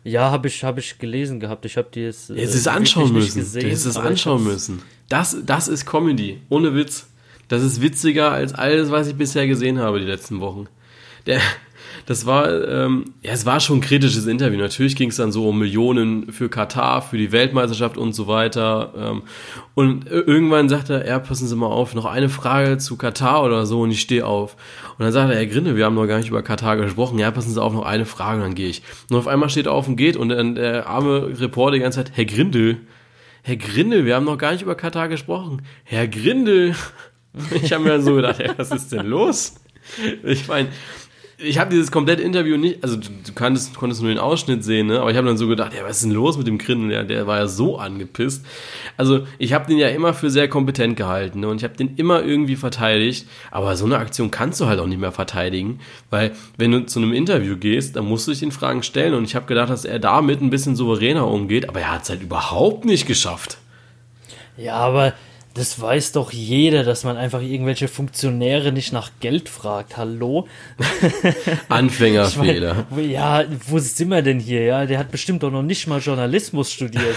Ja, 0.05 0.31
habe 0.31 0.49
ich, 0.49 0.65
hab 0.65 0.79
ich 0.79 0.99
gelesen 0.99 1.41
gehabt. 1.41 1.65
Ich 1.65 1.77
habe 1.77 1.89
die 1.93 2.01
jetzt. 2.01 2.31
Äh, 2.31 2.43
es 2.43 2.67
anschauen 2.67 3.13
müssen. 3.13 3.41
Gesehen, 3.41 3.63
hättest 3.63 3.87
es 3.87 3.97
anschauen 3.97 4.45
müssen. 4.45 4.83
Das, 5.09 5.37
das 5.45 5.69
ist 5.69 5.87
Comedy. 5.87 6.41
Ohne 6.49 6.75
Witz. 6.75 7.07
Das 7.49 7.63
ist 7.63 7.83
witziger 7.83 8.31
als 8.31 8.55
alles, 8.55 8.91
was 8.91 9.09
ich 9.09 9.17
bisher 9.17 9.47
gesehen 9.47 9.79
habe 9.79 9.99
die 9.99 10.07
letzten 10.07 10.41
Wochen. 10.41 10.69
Der, 11.27 11.41
das 12.11 12.27
war, 12.27 12.51
ähm, 12.69 13.05
ja, 13.23 13.31
es 13.31 13.47
war 13.47 13.61
schon 13.61 13.79
ein 13.79 13.81
kritisches 13.81 14.27
Interview. 14.27 14.59
Natürlich 14.59 14.97
ging 14.97 15.11
es 15.11 15.17
dann 15.17 15.31
so 15.31 15.49
um 15.49 15.61
Millionen 15.61 16.33
für 16.33 16.49
Katar, 16.49 17.03
für 17.03 17.17
die 17.17 17.31
Weltmeisterschaft 17.31 17.97
und 17.97 18.15
so 18.15 18.27
weiter. 18.27 18.93
Ähm, 18.99 19.23
und 19.75 20.09
irgendwann 20.11 20.69
sagt 20.69 20.91
er, 20.91 21.07
ja, 21.07 21.21
passen 21.21 21.47
Sie 21.47 21.55
mal 21.55 21.69
auf, 21.69 21.95
noch 21.95 22.07
eine 22.07 22.29
Frage 22.29 22.79
zu 22.79 22.97
Katar 22.97 23.45
oder 23.45 23.65
so 23.65 23.83
und 23.83 23.93
ich 23.93 24.01
stehe 24.01 24.27
auf. 24.27 24.57
Und 24.99 25.05
dann 25.05 25.13
sagt 25.13 25.31
er, 25.31 25.37
Herr 25.37 25.47
Grinde, 25.47 25.77
wir 25.77 25.85
haben 25.85 25.95
noch 25.95 26.09
gar 26.09 26.19
nicht 26.19 26.31
über 26.31 26.43
Katar 26.43 26.77
gesprochen. 26.79 27.17
Ja, 27.21 27.31
passen 27.31 27.55
Sie 27.55 27.63
auf, 27.63 27.73
noch 27.73 27.87
eine 27.87 28.07
Frage 28.07 28.39
und 28.39 28.43
dann 28.43 28.55
gehe 28.57 28.71
ich. 28.71 28.83
Und 29.09 29.17
auf 29.17 29.29
einmal 29.29 29.49
steht 29.49 29.67
er 29.67 29.73
auf 29.73 29.87
und 29.87 29.95
geht 29.95 30.17
und 30.17 30.31
dann 30.31 30.57
der 30.57 30.89
arme 30.89 31.39
Reporter 31.39 31.75
die 31.75 31.81
ganze 31.81 32.03
Zeit, 32.03 32.11
Herr 32.17 32.25
Grindel, 32.25 32.79
Herr 33.45 33.57
Grindel, 33.57 34.05
wir 34.05 34.17
haben 34.17 34.27
noch 34.27 34.37
gar 34.37 34.51
nicht 34.51 34.63
über 34.63 34.75
Katar 34.75 35.07
gesprochen. 35.07 35.63
Herr 35.85 36.09
Grindel. 36.09 36.75
Ich 37.63 37.73
habe 37.73 37.85
mir 37.85 37.91
dann 37.91 38.03
so 38.03 38.17
gedacht, 38.17 38.41
ey, 38.41 38.51
was 38.57 38.73
ist 38.73 38.91
denn 38.91 39.07
los? 39.07 39.55
Ich 40.25 40.49
meine, 40.49 40.71
ich 41.43 41.59
habe 41.59 41.71
dieses 41.71 41.91
komplette 41.91 42.23
Interview 42.23 42.57
nicht, 42.57 42.83
also 42.83 42.97
du, 42.97 43.09
du 43.09 43.33
konntest, 43.33 43.75
konntest 43.75 44.03
nur 44.03 44.11
den 44.11 44.19
Ausschnitt 44.19 44.65
sehen, 44.65 44.89
ne? 44.89 45.01
aber 45.01 45.11
ich 45.11 45.17
habe 45.17 45.27
dann 45.27 45.37
so 45.37 45.49
gedacht, 45.49 45.73
ja, 45.75 45.83
was 45.85 45.97
ist 45.97 46.05
denn 46.05 46.13
los 46.13 46.37
mit 46.37 46.47
dem 46.47 46.59
Grindel? 46.59 46.91
Der, 46.91 47.05
der 47.05 47.27
war 47.27 47.39
ja 47.39 47.47
so 47.47 47.79
angepisst. 47.79 48.45
Also 48.97 49.27
ich 49.39 49.53
habe 49.53 49.67
den 49.67 49.79
ja 49.79 49.89
immer 49.89 50.15
für 50.15 50.31
sehr 50.31 50.49
kompetent 50.49 50.97
gehalten 50.97 51.41
ne? 51.41 51.49
und 51.49 51.57
ich 51.59 51.65
habe 51.65 51.77
den 51.77 51.97
immer 51.97 52.23
irgendwie 52.23 52.57
verteidigt, 52.57 53.27
aber 53.51 53.77
so 53.77 53.85
eine 53.85 53.99
Aktion 53.99 54.31
kannst 54.31 54.61
du 54.61 54.67
halt 54.67 54.81
auch 54.81 54.87
nicht 54.87 55.01
mehr 55.01 55.13
verteidigen, 55.13 55.81
weil 56.11 56.33
wenn 56.57 56.73
du 56.73 56.87
zu 56.87 57.01
einem 57.01 57.13
Interview 57.13 57.57
gehst, 57.57 57.97
dann 57.97 58.07
musst 58.07 58.27
du 58.27 58.33
dich 58.33 58.41
den 58.41 58.53
Fragen 58.53 58.83
stellen 58.83 59.15
und 59.15 59.25
ich 59.25 59.35
habe 59.35 59.47
gedacht, 59.47 59.71
dass 59.71 59.85
er 59.85 59.99
damit 59.99 60.41
ein 60.41 60.51
bisschen 60.51 60.77
souveräner 60.77 61.27
umgeht, 61.27 61.69
aber 61.69 61.81
er 61.81 61.93
hat 61.93 62.03
es 62.03 62.11
halt 62.11 62.23
überhaupt 62.23 62.85
nicht 62.85 63.07
geschafft. 63.07 63.59
Ja, 64.57 64.75
aber 64.75 65.15
das 65.55 65.81
weiß 65.81 66.13
doch 66.13 66.33
jeder, 66.33 66.85
dass 66.85 67.03
man 67.03 67.17
einfach 67.17 67.43
irgendwelche 67.43 67.89
Funktionäre 67.89 68.71
nicht 68.71 68.93
nach 68.93 69.11
Geld 69.19 69.49
fragt. 69.49 69.97
Hallo? 69.97 70.47
Anfängerfehler. 71.69 72.87
Ich 72.91 72.97
mein, 72.97 73.11
ja, 73.11 73.45
wo 73.67 73.81
sind 73.81 74.11
wir 74.11 74.23
denn 74.23 74.39
hier? 74.39 74.63
Ja, 74.63 74.87
der 74.87 74.99
hat 74.99 75.11
bestimmt 75.11 75.43
doch 75.43 75.51
noch 75.51 75.63
nicht 75.63 75.89
mal 75.89 75.99
Journalismus 75.99 76.71
studiert. 76.71 77.17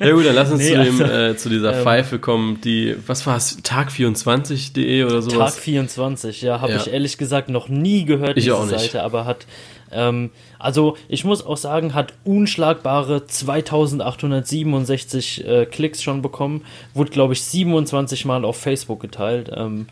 ja 0.00 0.12
gut, 0.12 0.24
dann 0.24 0.34
lass 0.34 0.50
uns 0.50 0.62
nee, 0.62 0.70
zu, 0.70 0.84
dem, 0.84 1.02
also, 1.02 1.04
äh, 1.04 1.36
zu 1.36 1.48
dieser 1.50 1.76
ähm, 1.76 1.82
Pfeife 1.82 2.18
kommen, 2.18 2.60
die, 2.62 2.96
was 3.06 3.26
war 3.26 3.36
es, 3.36 3.58
tag24.de 3.62 5.04
oder 5.04 5.20
sowas? 5.20 5.58
Tag24, 5.58 6.42
ja, 6.44 6.62
habe 6.62 6.72
ja. 6.72 6.78
ich 6.78 6.90
ehrlich 6.90 7.18
gesagt 7.18 7.50
noch 7.50 7.68
nie 7.68 8.06
gehört, 8.06 8.38
ich 8.38 8.44
diese 8.44 8.56
auch 8.56 8.64
nicht. 8.64 8.80
Seite, 8.80 9.02
aber 9.02 9.26
hat 9.26 9.46
ähm, 9.92 10.30
also 10.58 10.96
ich 11.08 11.24
muss 11.24 11.44
auch 11.44 11.56
sagen, 11.56 11.94
hat 11.94 12.14
unschlagbare 12.24 13.26
2867 13.26 15.46
äh, 15.46 15.66
Klicks 15.66 16.02
schon 16.02 16.22
bekommen. 16.22 16.64
Wurde, 16.94 17.10
glaube 17.10 17.34
ich, 17.34 17.42
27 17.42 18.24
Mal 18.24 18.44
auf 18.44 18.56
Facebook 18.56 19.00
geteilt. 19.00 19.50
Ähm, 19.54 19.86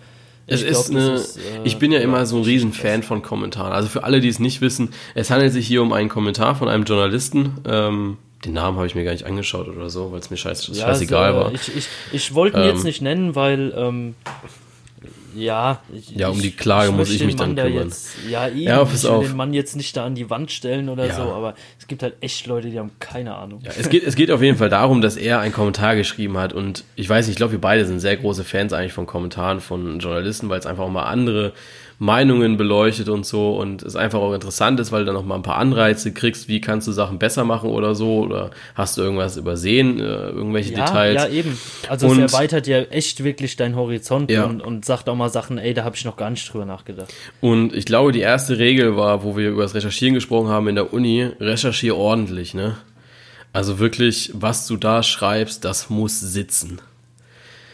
es 0.46 0.62
ich, 0.62 0.70
glaub, 0.70 0.90
eine, 0.90 1.12
ist, 1.12 1.36
äh, 1.36 1.40
ich 1.64 1.78
bin 1.78 1.92
ja 1.92 2.00
immer 2.00 2.26
so 2.26 2.38
ein 2.38 2.42
Riesenfan 2.42 3.02
von 3.02 3.22
Kommentaren. 3.22 3.72
Also 3.72 3.88
für 3.88 4.04
alle, 4.04 4.20
die 4.20 4.28
es 4.28 4.40
nicht 4.40 4.60
wissen, 4.60 4.90
es 5.14 5.30
handelt 5.30 5.52
sich 5.52 5.66
hier 5.66 5.82
um 5.82 5.92
einen 5.92 6.08
Kommentar 6.08 6.56
von 6.56 6.68
einem 6.68 6.84
Journalisten. 6.84 7.58
Ähm, 7.66 8.18
den 8.44 8.54
Namen 8.54 8.78
habe 8.78 8.86
ich 8.86 8.94
mir 8.94 9.04
gar 9.04 9.12
nicht 9.12 9.26
angeschaut 9.26 9.68
oder 9.68 9.90
so, 9.90 10.12
weil 10.12 10.18
es 10.18 10.30
mir 10.30 10.36
scheiß, 10.36 10.66
ja, 10.68 10.86
scheißegal 10.86 11.34
also, 11.34 11.40
war. 11.40 11.52
Ich, 11.52 11.76
ich, 11.76 11.86
ich 12.12 12.34
wollte 12.34 12.58
ihn 12.58 12.64
ähm, 12.64 12.74
jetzt 12.74 12.84
nicht 12.84 13.02
nennen, 13.02 13.34
weil 13.34 13.72
ähm, 13.76 14.14
ja, 15.34 15.82
ich, 15.92 16.10
ja, 16.10 16.28
um 16.28 16.40
die 16.40 16.50
Klage 16.50 16.92
muss 16.92 17.10
ich 17.10 17.24
mich 17.24 17.36
dann 17.36 17.54
kümmern. 17.54 17.88
Jetzt, 17.88 18.10
ja, 18.28 18.48
eben, 18.48 18.60
ja, 18.60 18.82
ich 18.82 19.02
will 19.02 19.10
auf. 19.10 19.26
den 19.26 19.36
Mann 19.36 19.52
jetzt 19.52 19.76
nicht 19.76 19.96
da 19.96 20.04
an 20.04 20.14
die 20.14 20.30
Wand 20.30 20.50
stellen 20.50 20.88
oder 20.88 21.06
ja. 21.06 21.14
so, 21.14 21.22
aber 21.22 21.54
es 21.78 21.86
gibt 21.86 22.02
halt 22.02 22.14
echt 22.20 22.46
Leute, 22.46 22.70
die 22.70 22.78
haben 22.78 22.92
keine 22.98 23.34
Ahnung. 23.34 23.60
Ja, 23.62 23.72
es, 23.78 23.88
geht, 23.88 24.04
es 24.04 24.16
geht 24.16 24.30
auf 24.30 24.42
jeden 24.42 24.58
Fall 24.58 24.68
darum, 24.68 25.00
dass 25.00 25.16
er 25.16 25.40
einen 25.40 25.52
Kommentar 25.52 25.96
geschrieben 25.96 26.38
hat 26.38 26.52
und 26.52 26.84
ich 26.96 27.08
weiß 27.08 27.26
nicht, 27.26 27.34
ich 27.34 27.36
glaube, 27.36 27.52
wir 27.52 27.60
beide 27.60 27.84
sind 27.86 28.00
sehr 28.00 28.16
große 28.16 28.44
Fans 28.44 28.72
eigentlich 28.72 28.92
von 28.92 29.06
Kommentaren 29.06 29.60
von 29.60 29.98
Journalisten, 29.98 30.48
weil 30.48 30.58
es 30.58 30.66
einfach 30.66 30.84
auch 30.84 30.90
mal 30.90 31.04
andere 31.04 31.52
Meinungen 32.00 32.56
beleuchtet 32.56 33.10
und 33.10 33.26
so 33.26 33.58
und 33.58 33.82
es 33.82 33.94
einfach 33.94 34.20
auch 34.20 34.32
interessant 34.32 34.80
ist, 34.80 34.90
weil 34.90 35.00
du 35.00 35.06
dann 35.06 35.14
noch 35.14 35.26
mal 35.26 35.34
ein 35.34 35.42
paar 35.42 35.58
Anreize 35.58 36.14
kriegst, 36.14 36.48
wie 36.48 36.58
kannst 36.58 36.88
du 36.88 36.92
Sachen 36.92 37.18
besser 37.18 37.44
machen 37.44 37.68
oder 37.68 37.94
so 37.94 38.20
oder 38.20 38.52
hast 38.74 38.96
du 38.96 39.02
irgendwas 39.02 39.36
übersehen, 39.36 40.00
äh, 40.00 40.30
irgendwelche 40.30 40.72
ja, 40.72 40.86
Details. 40.86 41.14
Ja, 41.16 41.28
eben. 41.28 41.58
Also 41.90 42.06
und, 42.08 42.22
es 42.22 42.32
erweitert 42.32 42.66
ja 42.66 42.78
echt 42.78 43.22
wirklich 43.22 43.56
deinen 43.56 43.76
Horizont 43.76 44.30
ja. 44.30 44.44
und, 44.44 44.62
und 44.62 44.86
sagt 44.86 45.10
auch 45.10 45.14
mal 45.14 45.28
Sachen, 45.28 45.58
ey, 45.58 45.74
da 45.74 45.84
habe 45.84 45.94
ich 45.94 46.06
noch 46.06 46.16
gar 46.16 46.30
nicht 46.30 46.50
drüber 46.50 46.64
nachgedacht. 46.64 47.12
Und 47.42 47.74
ich 47.74 47.84
glaube, 47.84 48.12
die 48.12 48.20
erste 48.20 48.58
Regel 48.58 48.96
war, 48.96 49.22
wo 49.22 49.36
wir 49.36 49.50
über 49.50 49.62
das 49.62 49.74
Recherchieren 49.74 50.14
gesprochen 50.14 50.48
haben 50.48 50.68
in 50.68 50.76
der 50.76 50.94
Uni, 50.94 51.28
recherchier 51.38 51.96
ordentlich, 51.96 52.54
ne? 52.54 52.78
Also 53.52 53.78
wirklich, 53.78 54.30
was 54.32 54.66
du 54.66 54.78
da 54.78 55.02
schreibst, 55.02 55.66
das 55.66 55.90
muss 55.90 56.18
sitzen. 56.18 56.80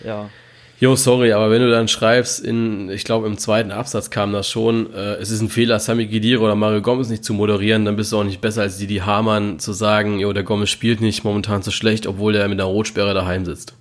Ja. 0.05 0.31
Jo, 0.79 0.95
sorry, 0.95 1.33
aber 1.33 1.51
wenn 1.51 1.62
du 1.62 1.70
dann 1.70 1.89
schreibst, 1.89 2.45
in, 2.45 2.91
ich 2.91 3.05
glaube 3.05 3.27
im 3.27 3.39
zweiten 3.39 3.70
Absatz 3.70 4.11
kam 4.11 4.33
das 4.35 4.51
schon, 4.51 4.93
äh, 4.93 5.14
es 5.14 5.31
ist 5.31 5.41
ein 5.41 5.49
Fehler, 5.49 5.81
Sami 5.81 6.07
Khedira 6.07 6.43
oder 6.43 6.55
Mario 6.55 6.83
Gomez 6.83 7.09
nicht 7.09 7.24
zu 7.24 7.33
moderieren, 7.33 7.87
dann 7.87 7.97
bist 7.97 8.12
du 8.12 8.18
auch 8.18 8.24
nicht 8.24 8.43
besser 8.43 8.61
als 8.61 8.77
Didi 8.77 8.97
Hamann 8.99 9.59
zu 9.59 9.72
sagen, 9.72 10.18
jo, 10.18 10.35
der 10.35 10.43
Gomez 10.43 10.68
spielt 10.68 11.01
nicht 11.01 11.24
momentan 11.24 11.62
so 11.62 11.70
schlecht, 11.70 12.07
obwohl 12.07 12.35
der 12.35 12.47
mit 12.49 12.61
einer 12.61 12.68
Rotsperre 12.68 13.14
daheim 13.14 13.47
sitzt. 13.47 13.72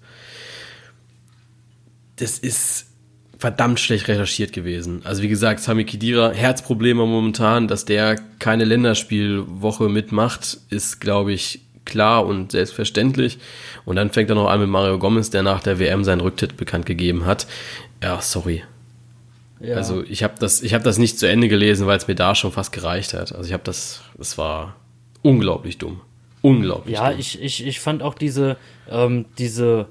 Das 2.15 2.39
ist 2.39 2.87
verdammt 3.39 3.81
schlecht 3.81 4.07
recherchiert 4.07 4.53
gewesen. 4.53 5.01
Also 5.03 5.21
wie 5.21 5.27
gesagt, 5.27 5.59
Sami 5.59 5.83
Khedira, 5.83 6.31
Herzprobleme 6.31 7.05
momentan, 7.05 7.67
dass 7.67 7.83
der 7.83 8.15
keine 8.39 8.63
Länderspielwoche 8.63 9.89
mitmacht, 9.89 10.59
ist, 10.69 11.01
glaube 11.01 11.33
ich, 11.33 11.64
klar 11.85 12.25
und 12.25 12.51
selbstverständlich. 12.51 13.37
Und 13.85 13.95
dann 13.95 14.09
fängt 14.11 14.29
er 14.29 14.35
noch 14.35 14.49
an 14.49 14.59
mit 14.59 14.69
Mario 14.69 14.99
Gomez, 14.99 15.29
der 15.29 15.43
nach 15.43 15.61
der 15.61 15.79
WM 15.79 16.03
seinen 16.03 16.21
Rücktritt 16.21 16.57
bekannt 16.57 16.85
gegeben 16.85 17.25
hat. 17.25 17.47
Ja, 18.03 18.21
sorry. 18.21 18.63
Ja. 19.59 19.75
Also 19.75 20.03
ich 20.03 20.23
habe 20.23 20.33
das, 20.39 20.61
ich 20.61 20.73
habe 20.73 20.83
das 20.83 20.97
nicht 20.97 21.17
zu 21.17 21.27
Ende 21.27 21.47
gelesen, 21.47 21.87
weil 21.87 21.97
es 21.97 22.07
mir 22.07 22.15
da 22.15 22.35
schon 22.35 22.51
fast 22.51 22.71
gereicht 22.71 23.13
hat. 23.13 23.33
Also 23.33 23.47
ich 23.47 23.53
habe 23.53 23.63
das, 23.63 24.01
es 24.19 24.37
war 24.37 24.75
unglaublich 25.21 25.77
dumm, 25.77 26.01
unglaublich. 26.41 26.95
Ja, 26.95 27.09
dumm. 27.09 27.19
ich, 27.19 27.41
ich, 27.41 27.65
ich 27.65 27.79
fand 27.79 28.03
auch 28.03 28.15
diese, 28.15 28.57
ähm, 28.89 29.25
diese 29.37 29.87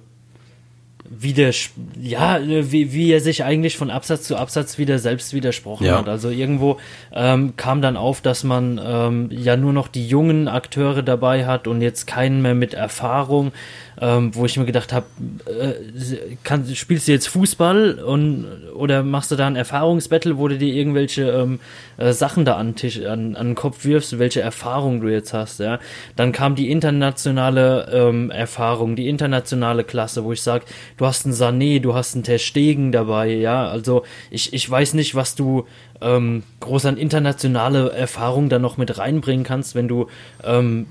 wie 1.18 1.32
der, 1.32 1.52
ja, 2.00 2.40
wie, 2.42 2.92
wie 2.92 3.12
er 3.12 3.20
sich 3.20 3.44
eigentlich 3.44 3.76
von 3.76 3.90
Absatz 3.90 4.24
zu 4.24 4.36
Absatz 4.36 4.78
wieder 4.78 4.98
selbst 4.98 5.34
widersprochen 5.34 5.86
ja. 5.86 5.98
hat. 5.98 6.08
Also 6.08 6.30
irgendwo 6.30 6.78
ähm, 7.12 7.54
kam 7.56 7.82
dann 7.82 7.96
auf, 7.96 8.20
dass 8.20 8.44
man 8.44 8.80
ähm, 8.84 9.28
ja 9.30 9.56
nur 9.56 9.72
noch 9.72 9.88
die 9.88 10.06
jungen 10.06 10.48
Akteure 10.48 11.02
dabei 11.02 11.46
hat 11.46 11.66
und 11.66 11.80
jetzt 11.82 12.06
keinen 12.06 12.42
mehr 12.42 12.54
mit 12.54 12.74
Erfahrung 12.74 13.52
ähm, 14.00 14.34
wo 14.34 14.44
ich 14.44 14.56
mir 14.56 14.64
gedacht 14.64 14.92
habe, 14.92 15.06
äh, 15.46 16.74
spielst 16.74 17.08
du 17.08 17.12
jetzt 17.12 17.28
Fußball 17.28 18.00
und 18.00 18.46
oder 18.74 19.02
machst 19.02 19.30
du 19.30 19.36
da 19.36 19.46
ein 19.46 19.56
Erfahrungsbattle, 19.56 20.36
wo 20.36 20.48
du 20.48 20.58
dir 20.58 20.72
irgendwelche 20.74 21.30
ähm, 21.30 21.60
äh, 21.96 22.12
Sachen 22.12 22.44
da 22.44 22.56
an, 22.56 22.74
Tisch, 22.74 23.00
an, 23.00 23.36
an 23.36 23.48
den 23.48 23.54
Kopf 23.54 23.84
wirfst, 23.84 24.18
welche 24.18 24.40
Erfahrung 24.40 25.00
du 25.00 25.08
jetzt 25.08 25.32
hast, 25.32 25.60
ja. 25.60 25.78
Dann 26.16 26.32
kam 26.32 26.54
die 26.54 26.70
internationale 26.70 27.88
ähm, 27.92 28.30
Erfahrung, 28.30 28.96
die 28.96 29.08
internationale 29.08 29.84
Klasse, 29.84 30.24
wo 30.24 30.32
ich 30.32 30.42
sage, 30.42 30.64
du 30.96 31.06
hast 31.06 31.24
einen 31.24 31.34
Sané, 31.34 31.80
du 31.80 31.94
hast 31.94 32.14
einen 32.14 32.24
Terstegen 32.24 32.90
dabei, 32.90 33.28
ja. 33.28 33.68
Also 33.68 34.04
ich, 34.30 34.52
ich 34.52 34.68
weiß 34.68 34.94
nicht, 34.94 35.14
was 35.14 35.34
du 35.34 35.66
ähm, 36.00 36.42
groß 36.60 36.86
an 36.86 36.96
internationale 36.96 37.92
Erfahrung 37.92 38.48
da 38.48 38.58
noch 38.58 38.76
mit 38.76 38.98
reinbringen 38.98 39.44
kannst, 39.44 39.74
wenn 39.74 39.88
du 39.88 40.08
ähm, 40.42 40.86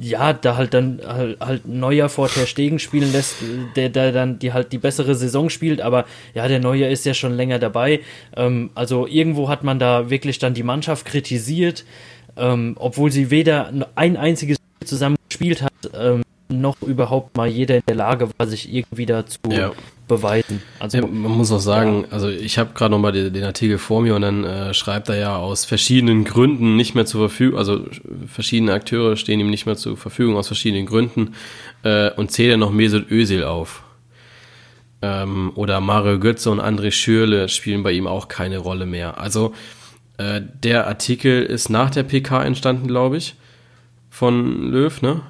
ja, 0.00 0.32
da 0.32 0.56
halt 0.56 0.72
dann 0.72 1.00
halt, 1.06 1.40
halt 1.40 1.66
Neuer 1.66 2.08
vor 2.08 2.28
Ter 2.28 2.46
Stegen 2.46 2.78
spielen 2.78 3.12
lässt, 3.12 3.36
der, 3.76 3.90
der 3.90 4.12
dann 4.12 4.38
die 4.38 4.52
halt 4.52 4.72
die 4.72 4.78
bessere 4.78 5.14
Saison 5.14 5.50
spielt, 5.50 5.80
aber 5.80 6.06
ja, 6.34 6.48
der 6.48 6.58
Neuer 6.58 6.88
ist 6.88 7.04
ja 7.04 7.14
schon 7.14 7.34
länger 7.34 7.58
dabei. 7.58 8.00
Ähm, 8.36 8.70
also 8.74 9.06
irgendwo 9.06 9.48
hat 9.48 9.62
man 9.62 9.78
da 9.78 10.08
wirklich 10.08 10.38
dann 10.38 10.54
die 10.54 10.62
Mannschaft 10.62 11.04
kritisiert, 11.04 11.84
ähm, 12.36 12.76
obwohl 12.78 13.12
sie 13.12 13.30
weder 13.30 13.72
ein 13.94 14.16
einziges 14.16 14.56
zusammen 14.84 15.16
gespielt 15.28 15.62
hat, 15.62 15.72
ähm, 15.94 16.22
noch 16.48 16.80
überhaupt 16.82 17.36
mal 17.36 17.48
jeder 17.48 17.76
in 17.76 17.82
der 17.86 17.96
Lage 17.96 18.28
war, 18.36 18.46
sich 18.46 18.72
irgendwie 18.72 19.06
dazu 19.06 19.38
ja 19.50 19.72
beweisen. 20.10 20.60
Also 20.78 20.98
ja, 20.98 21.06
man 21.06 21.32
muss 21.32 21.50
auch 21.50 21.60
sagen, 21.60 22.04
also 22.10 22.28
ich 22.28 22.58
habe 22.58 22.74
gerade 22.74 22.90
nochmal 22.90 23.12
den, 23.12 23.32
den 23.32 23.44
Artikel 23.44 23.78
vor 23.78 24.02
mir 24.02 24.14
und 24.14 24.22
dann 24.22 24.44
äh, 24.44 24.74
schreibt 24.74 25.08
er 25.08 25.16
ja 25.16 25.36
aus 25.36 25.64
verschiedenen 25.64 26.24
Gründen 26.24 26.76
nicht 26.76 26.94
mehr 26.94 27.06
zur 27.06 27.28
Verfügung, 27.28 27.58
also 27.58 27.86
verschiedene 28.26 28.74
Akteure 28.74 29.16
stehen 29.16 29.40
ihm 29.40 29.48
nicht 29.48 29.64
mehr 29.64 29.76
zur 29.76 29.96
Verfügung 29.96 30.36
aus 30.36 30.48
verschiedenen 30.48 30.84
Gründen 30.84 31.34
äh, 31.82 32.10
und 32.10 32.30
zählt 32.30 32.58
noch 32.58 32.72
Mesut 32.72 33.10
Özil 33.10 33.44
auf. 33.44 33.82
Ähm, 35.00 35.52
oder 35.54 35.80
Mario 35.80 36.18
Götze 36.18 36.50
und 36.50 36.60
André 36.60 36.90
Schürle 36.90 37.48
spielen 37.48 37.82
bei 37.82 37.92
ihm 37.92 38.06
auch 38.06 38.28
keine 38.28 38.58
Rolle 38.58 38.84
mehr. 38.84 39.18
Also 39.18 39.54
äh, 40.18 40.42
der 40.62 40.86
Artikel 40.86 41.42
ist 41.42 41.70
nach 41.70 41.90
der 41.90 42.02
PK 42.02 42.44
entstanden, 42.44 42.86
glaube 42.86 43.16
ich, 43.16 43.36
von 44.10 44.70
Löw, 44.70 45.00
ne? 45.00 45.22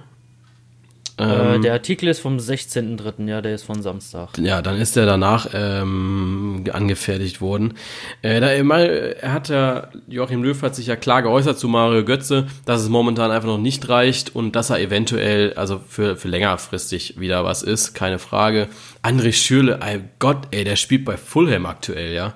Äh, 1.20 1.54
ähm, 1.56 1.62
der 1.62 1.74
Artikel 1.74 2.08
ist 2.08 2.20
vom 2.20 2.38
16.03., 2.38 3.28
ja, 3.28 3.42
der 3.42 3.54
ist 3.54 3.64
von 3.64 3.82
Samstag. 3.82 4.38
Ja, 4.38 4.62
dann 4.62 4.80
ist 4.80 4.96
der 4.96 5.04
danach 5.04 5.48
ähm, 5.52 6.64
angefertigt 6.72 7.42
worden. 7.42 7.74
Äh, 8.22 8.40
da, 8.40 8.48
er 8.48 9.32
hat 9.32 9.50
ja, 9.50 9.88
Joachim 10.08 10.42
Löw 10.42 10.60
hat 10.62 10.74
sich 10.74 10.86
ja 10.86 10.96
klar 10.96 11.22
geäußert 11.22 11.58
zu 11.58 11.68
Mario 11.68 12.04
Götze, 12.04 12.46
dass 12.64 12.80
es 12.80 12.88
momentan 12.88 13.30
einfach 13.30 13.48
noch 13.48 13.58
nicht 13.58 13.86
reicht 13.90 14.34
und 14.34 14.56
dass 14.56 14.70
er 14.70 14.80
eventuell, 14.80 15.52
also 15.54 15.78
für, 15.86 16.16
für 16.16 16.28
längerfristig 16.28 17.20
wieder 17.20 17.44
was 17.44 17.62
ist, 17.62 17.92
keine 17.92 18.18
Frage. 18.18 18.68
André 19.02 19.32
Schürle, 19.32 19.78
ey 19.82 20.00
Gott, 20.20 20.48
ey, 20.52 20.64
der 20.64 20.76
spielt 20.76 21.04
bei 21.04 21.18
Fulham 21.18 21.66
aktuell, 21.66 22.14
ja. 22.14 22.34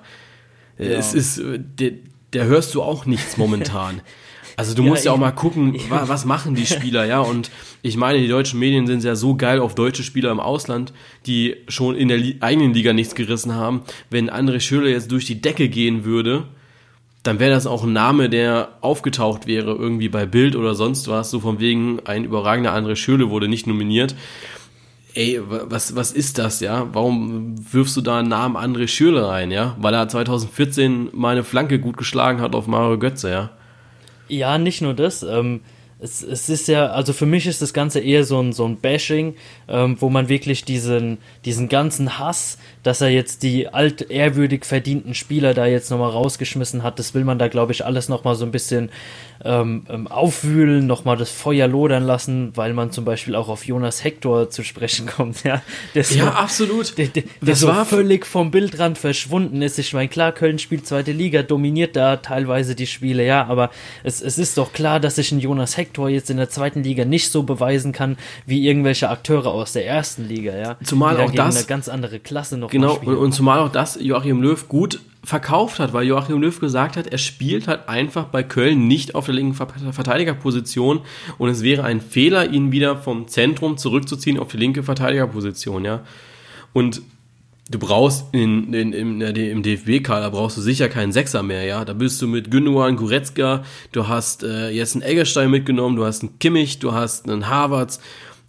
ja. 0.76 0.85
Es 0.85 1.14
ist, 1.14 1.41
der, 1.43 1.93
der 2.35 2.45
hörst 2.45 2.74
du 2.74 2.82
auch 2.82 3.07
nichts 3.07 3.39
momentan. 3.39 4.03
Also 4.57 4.74
du 4.74 4.85
ja, 4.85 4.89
musst 4.89 5.05
ja 5.05 5.12
auch 5.12 5.18
mal 5.18 5.32
gucken, 5.32 5.76
was 5.89 6.24
machen 6.24 6.55
die 6.55 6.66
Spieler, 6.66 7.05
ja. 7.05 7.20
Und 7.20 7.51
ich 7.85 7.99
meine, 7.99 8.18
die 8.18 8.28
deutschen 8.28 8.61
Medien 8.61 8.87
sind 8.87 9.05
ja 9.05 9.14
so 9.14 9.37
geil 9.37 9.61
auf 9.61 9.74
deutsche 9.74 10.03
Spieler 10.03 10.30
im 10.30 10.41
Ausland, 10.41 10.95
die 11.26 11.57
schon 11.68 11.95
in 11.95 12.09
der 12.09 12.16
Li 12.16 12.39
eigenen 12.41 12.72
Liga 12.72 12.95
nichts 12.95 13.14
gerissen 13.14 13.55
haben. 13.55 13.82
Wenn 14.09 14.30
André 14.30 14.61
Schürrle 14.61 14.91
jetzt 14.91 15.12
durch 15.12 15.26
die 15.26 15.43
Decke 15.43 15.68
gehen 15.68 16.07
würde, 16.07 16.45
dann 17.24 17.39
wäre 17.41 17.51
das 17.51 17.66
auch 17.66 17.85
ein 17.85 17.93
Name, 17.93 18.30
der 18.30 18.70
aufgetaucht 18.80 19.47
wäre, 19.47 19.72
irgendwie 19.72 20.09
bei 20.09 20.24
Bild 20.24 20.57
oder 20.57 20.74
sonst 20.74 21.09
was, 21.09 21.30
so 21.30 21.41
von 21.41 21.61
wegen, 21.61 22.01
ein 22.07 22.24
überragender 22.24 22.74
André 22.74 22.97
Schürrle 22.97 23.28
wurde 23.28 23.49
nicht 23.49 23.66
nominiert. 23.66 24.16
Ey, 25.12 25.39
was, 25.47 25.95
was 25.95 26.11
ist 26.11 26.39
das, 26.39 26.61
ja? 26.61 26.89
Warum 26.95 27.55
wirfst 27.70 27.99
du 27.99 28.01
da 28.01 28.20
einen 28.20 28.28
Namen 28.30 28.57
André 28.57 28.89
Schürrle 28.89 29.28
rein, 29.28 29.51
ja? 29.51 29.76
Weil 29.78 29.93
er 29.93 30.09
2014 30.09 31.11
meine 31.12 31.45
Flanke 31.45 31.78
gut 31.78 31.99
geschlagen 31.99 32.41
hat 32.41 32.55
auf 32.55 32.66
Mario 32.66 32.99
Götze, 32.99 33.30
ja? 33.30 33.51
Ja, 34.26 34.57
nicht 34.57 34.80
nur 34.80 34.95
das. 34.95 35.22
Ähm, 35.22 35.61
es, 35.99 36.22
es 36.22 36.49
ist 36.49 36.68
ja, 36.68 36.86
also 36.86 37.12
für 37.12 37.26
mich 37.26 37.47
ist 37.47 37.62
das 37.62 37.72
Ganze 37.72 38.01
eher 38.01 38.24
so 38.24 38.40
ein, 38.40 38.53
so 38.53 38.66
ein 38.66 38.76
Bashing, 38.76 39.34
ähm, 39.68 39.97
wo 40.01 40.11
man 40.11 40.28
wirklich 40.28 40.64
diesen, 40.64 41.18
diesen 41.45 41.68
ganzen 41.68 42.18
Hass, 42.18 42.59
dass 42.85 43.01
er 43.01 43.09
jetzt 43.09 43.43
die 43.43 43.68
alt 43.68 44.11
ehrwürdig 44.11 44.64
verdienten 44.64 45.14
Spieler 45.14 45.55
da 45.55 45.66
jetzt 45.66 45.91
nochmal 45.91 46.11
rausgeschmissen 46.11 46.82
hat, 46.82 46.99
das 46.99 47.14
will 47.14 47.24
man 47.24 47.39
da, 47.39 47.49
glaube 47.49 47.72
ich, 47.72 47.85
alles 47.85 48.09
nochmal 48.09 48.37
so 48.37 48.45
ein 48.45 48.53
bisschen 48.53 48.91
ähm, 49.45 49.85
ähm, 49.89 50.07
aufwühlen, 50.07 50.87
nochmal 50.87 51.16
das 51.16 51.30
Feuer 51.30 51.66
lodern 51.66 52.05
lassen, 52.05 52.53
weil 52.55 52.74
man 52.74 52.93
zum 52.93 53.05
Beispiel 53.05 53.35
auch 53.35 53.49
auf 53.49 53.66
Jonas 53.66 54.05
Hector 54.05 54.51
zu 54.51 54.62
sprechen 54.62 55.07
kommt, 55.16 55.45
ja. 55.45 55.62
Ja, 55.95 56.03
so, 56.03 56.22
absolut. 56.24 56.97
Der, 56.99 57.09
der, 57.09 57.24
der 57.41 57.57
so 57.57 57.72
völlig 57.85 58.26
vom 58.26 58.51
Bildrand 58.51 58.99
verschwunden 58.99 59.62
ist. 59.62 59.78
Ich 59.78 59.93
meine, 59.95 60.09
klar, 60.09 60.32
Köln 60.32 60.59
spielt 60.59 60.87
zweite 60.87 61.12
Liga, 61.12 61.43
dominiert 61.43 61.97
da 61.97 62.16
teilweise 62.16 62.74
die 62.74 62.87
Spiele, 62.87 63.24
ja, 63.24 63.47
aber 63.47 63.70
es, 64.03 64.20
es 64.20 64.39
ist 64.39 64.59
doch 64.59 64.72
klar, 64.72 65.01
dass 65.01 65.16
sich 65.16 65.32
ein 65.32 65.41
Jonas 65.41 65.76
Hector 65.78 66.11
jetzt 66.11 66.28
in 66.28 66.37
der 66.37 66.51
zweiten 66.51 66.82
Liga 66.82 67.05
nicht 67.05 67.30
so 67.30 67.45
beweisen 67.45 67.93
kann, 67.93 68.18
wie 68.45 68.66
irgendwelche 68.66 69.09
Akteure 69.09 69.53
aus 69.53 69.72
der 69.72 69.87
ersten 69.87 70.28
Liga, 70.28 70.55
ja. 70.55 70.76
Zumal 70.85 71.18
auch 71.20 71.32
das 71.32 71.57
eine 71.57 71.64
ganz 71.64 71.89
andere 71.89 72.20
Klasse 72.20 72.59
noch 72.59 72.74
Genau, 72.75 72.99
und, 73.05 73.16
und 73.16 73.31
zumal 73.31 73.61
auch 73.61 73.68
das 73.68 73.97
Joachim 74.01 74.43
Löw 74.43 74.68
gut 74.68 74.99
verkauft 75.22 75.79
hat, 75.79 75.93
weil 75.93 76.09
Joachim 76.09 76.43
Löw 76.43 76.59
gesagt 76.59 76.97
hat, 76.97 77.07
er 77.07 77.18
spielt 77.18 77.68
halt 77.68 77.89
einfach 77.89 78.25
bei 78.25 78.43
Köln 78.43 78.89
nicht 78.89 79.14
auf 79.14 79.27
der 79.27 79.35
linken 79.37 79.55
Verteidigerposition 79.55 81.03
und 81.39 81.49
es 81.49 81.62
wäre 81.62 81.85
ein 81.85 82.01
Fehler, 82.01 82.51
ihn 82.51 82.72
wieder 82.72 82.97
vom 82.97 83.29
Zentrum 83.29 83.77
zurückzuziehen 83.77 84.41
auf 84.41 84.49
die 84.49 84.57
linke 84.57 84.83
Verteidigerposition, 84.83 85.85
ja. 85.85 86.03
Und 86.72 87.01
du 87.70 87.79
brauchst 87.79 88.35
in, 88.35 88.75
in, 88.75 88.93
in, 88.93 89.20
im 89.20 89.62
DFB-Kader 89.62 90.33
brauchst 90.33 90.57
du 90.57 90.61
sicher 90.61 90.89
keinen 90.89 91.12
Sechser 91.12 91.45
mehr, 91.45 91.62
ja. 91.62 91.85
Da 91.85 91.93
bist 91.93 92.20
du 92.20 92.27
mit 92.27 92.51
Gündogan, 92.51 92.97
Goretzka, 92.97 93.62
du 93.93 94.09
hast 94.09 94.43
äh, 94.43 94.70
jetzt 94.70 94.97
einen 94.97 95.05
Eggerstein 95.05 95.49
mitgenommen, 95.49 95.95
du 95.95 96.05
hast 96.05 96.25
einen 96.25 96.41
Kimmich, 96.41 96.81
du 96.81 96.93
hast 96.93 97.31
einen 97.31 97.49
Havertz 97.49 98.01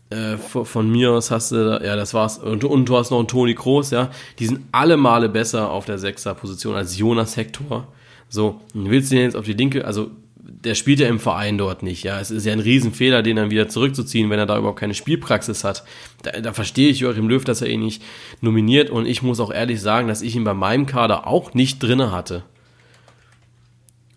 äh, 0.09 0.37
von 0.37 0.91
mir 0.91 1.11
aus 1.11 1.31
hast 1.31 1.51
du, 1.51 1.81
ja, 1.83 1.95
das 1.95 2.13
war's. 2.13 2.37
Und, 2.37 2.63
und 2.63 2.85
du 2.87 2.97
hast 2.97 3.09
noch 3.11 3.19
einen 3.19 3.27
Toni 3.27 3.55
Kroos, 3.55 3.91
ja. 3.91 4.11
Die 4.39 4.45
sind 4.45 4.61
alle 4.71 4.97
Male 4.97 5.29
besser 5.29 5.71
auf 5.71 5.85
der 5.85 5.97
Sechser-Position 5.97 6.75
als 6.75 6.97
Jonas 6.97 7.37
Hector. 7.37 7.87
So, 8.29 8.61
willst 8.73 9.11
du 9.11 9.15
den 9.15 9.23
jetzt 9.23 9.35
auf 9.35 9.45
die 9.45 9.53
linke, 9.53 9.85
also 9.85 10.11
der 10.37 10.75
spielt 10.75 10.99
ja 10.99 11.07
im 11.07 11.19
Verein 11.19 11.57
dort 11.57 11.81
nicht, 11.81 12.03
ja. 12.03 12.19
Es 12.19 12.29
ist 12.29 12.45
ja 12.45 12.53
ein 12.53 12.59
Riesenfehler, 12.59 13.23
den 13.23 13.35
dann 13.35 13.49
wieder 13.49 13.67
zurückzuziehen, 13.67 14.29
wenn 14.29 14.37
er 14.37 14.45
da 14.45 14.57
überhaupt 14.57 14.79
keine 14.79 14.93
Spielpraxis 14.93 15.63
hat. 15.63 15.83
Da, 16.21 16.39
da 16.39 16.53
verstehe 16.53 16.89
ich 16.89 16.99
Joachim 16.99 17.27
Löw, 17.27 17.43
dass 17.43 17.61
er 17.61 17.69
ihn 17.69 17.81
nicht 17.81 18.03
nominiert 18.41 18.91
und 18.91 19.07
ich 19.07 19.23
muss 19.23 19.39
auch 19.39 19.51
ehrlich 19.51 19.81
sagen, 19.81 20.07
dass 20.07 20.21
ich 20.21 20.35
ihn 20.35 20.43
bei 20.43 20.53
meinem 20.53 20.85
Kader 20.85 21.25
auch 21.25 21.55
nicht 21.55 21.81
drinne 21.81 22.11
hatte. 22.11 22.43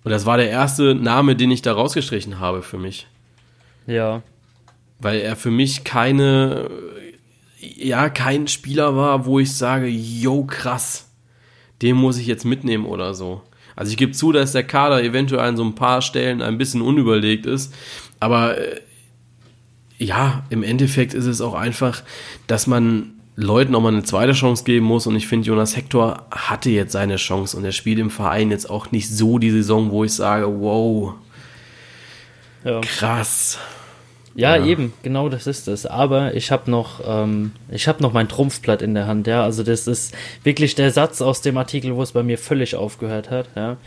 Und 0.05 0.11
das 0.11 0.26
war 0.26 0.36
der 0.36 0.51
erste 0.51 0.95
Name, 0.95 1.34
den 1.34 1.51
ich 1.51 1.62
da 1.62 1.72
rausgestrichen 1.72 2.41
habe 2.41 2.62
für 2.62 2.78
mich. 2.78 3.07
Ja, 3.86 4.22
weil 5.01 5.20
er 5.20 5.36
für 5.36 5.51
mich 5.51 5.84
keine, 5.84 6.70
ja, 7.61 8.09
kein 8.09 8.49
Spieler 8.49 8.96
war, 8.96 9.26
wo 9.26 9.38
ich 9.38 9.53
sage, 9.55 9.86
yo, 9.86 10.44
krass, 10.44 11.09
den 11.82 11.96
muss 11.96 12.18
ich 12.18 12.26
jetzt 12.26 12.44
mitnehmen 12.44 12.86
oder 12.86 13.14
so. 13.14 13.42
Also 13.76 13.90
ich 13.90 13.96
gebe 13.96 14.12
zu, 14.12 14.32
dass 14.32 14.53
der 14.53 14.64
Kader 14.64 15.03
eventuell 15.03 15.42
an 15.42 15.57
so 15.57 15.62
ein 15.62 15.76
paar 15.76 16.03
Stellen 16.03 16.42
ein 16.42 16.59
bisschen 16.59 16.82
unüberlegt 16.82 17.46
ist, 17.46 17.72
aber 18.18 18.59
äh, 18.59 18.80
ja, 19.99 20.44
im 20.51 20.62
Endeffekt 20.62 21.14
ist 21.14 21.26
es 21.26 21.40
auch 21.40 21.55
einfach, 21.55 22.03
dass 22.46 22.66
man 22.66 23.12
Leuten 23.40 23.76
auch 23.76 23.80
mal 23.80 23.92
eine 23.92 24.03
zweite 24.03 24.32
Chance 24.32 24.64
geben 24.64 24.84
muss 24.84 25.07
und 25.07 25.14
ich 25.14 25.28
finde, 25.28 25.46
Jonas 25.46 25.76
Hector 25.76 26.26
hatte 26.32 26.70
jetzt 26.70 26.90
seine 26.90 27.16
Chance 27.16 27.57
und 27.57 27.64
er 27.64 27.70
spielt 27.70 28.01
im 28.01 28.11
Verein 28.11 28.51
jetzt 28.51 28.68
auch 28.68 28.90
nicht 28.90 29.09
so 29.09 29.38
die 29.38 29.53
Saison, 29.53 29.92
wo 29.92 30.03
ich 30.03 30.12
sage, 30.12 30.61
wow, 30.61 31.14
ja. 32.64 32.80
krass. 32.80 33.59
Ja, 34.39 34.55
ja, 34.55 34.66
eben, 34.66 34.93
genau 35.03 35.28
das 35.28 35.49
ist 35.49 35.66
es. 35.66 35.84
Aber 35.84 36.32
ich 36.36 36.53
habe 36.53 36.70
noch, 36.70 37.01
ähm, 37.05 37.51
ich 37.72 37.89
habe 37.89 38.01
noch 38.01 38.12
mein 38.12 38.28
Trumpfblatt 38.28 38.82
in 38.82 38.95
der 38.95 39.09
Hand, 39.09 39.26
ja. 39.26 39.43
Also 39.43 39.64
das 39.64 39.89
ist 39.89 40.14
wirklich 40.45 40.76
der 40.76 40.93
Satz 40.93 41.20
aus 41.20 41.41
dem 41.43 41.57
Artikel, 41.57 41.97
wo 41.97 42.03
es 42.03 42.12
bei 42.12 42.22
mir 42.22 42.39
völlig 42.39 42.76
aufgehört 42.76 43.30
hat, 43.30 43.49
ja. 43.57 43.78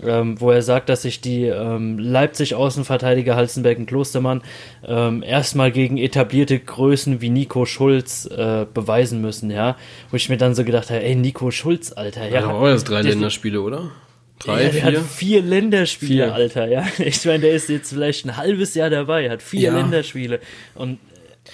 Ähm, 0.00 0.40
wo 0.40 0.52
er 0.52 0.62
sagt, 0.62 0.88
dass 0.88 1.02
sich 1.02 1.20
die 1.20 1.46
ähm, 1.46 1.98
Leipzig-Außenverteidiger 1.98 3.34
Halzenberg 3.34 3.78
und 3.78 3.86
Klostermann 3.86 4.42
ähm, 4.86 5.24
erstmal 5.24 5.72
gegen 5.72 5.98
etablierte 5.98 6.60
Größen 6.60 7.20
wie 7.20 7.30
Nico 7.30 7.64
Schulz 7.64 8.24
äh, 8.26 8.66
beweisen 8.72 9.20
müssen, 9.20 9.50
ja. 9.50 9.76
Wo 10.12 10.16
ich 10.16 10.28
mir 10.28 10.36
dann 10.36 10.54
so 10.54 10.62
gedacht 10.62 10.90
habe, 10.90 11.02
ey, 11.02 11.16
Nico 11.16 11.50
Schulz, 11.50 11.90
Alter, 11.90 12.28
ja. 12.28 12.42
Ja, 12.42 12.46
auch 12.46 12.68
erst 12.68 12.88
drei 12.88 13.02
Länderspiele, 13.02 13.60
oder? 13.60 13.90
Drei, 14.38 14.64
ja, 14.64 14.70
der 14.70 14.72
vier? 14.72 14.84
hat 15.00 15.10
vier 15.10 15.42
Länderspiele, 15.42 16.24
vier. 16.24 16.34
Alter, 16.34 16.68
ja. 16.68 16.86
Ich 16.98 17.24
meine, 17.24 17.40
der 17.40 17.52
ist 17.52 17.68
jetzt 17.68 17.92
vielleicht 17.92 18.24
ein 18.24 18.36
halbes 18.36 18.74
Jahr 18.74 18.90
dabei, 18.90 19.30
hat 19.30 19.42
vier 19.42 19.72
ja. 19.72 19.74
Länderspiele. 19.74 20.40
Und 20.74 20.98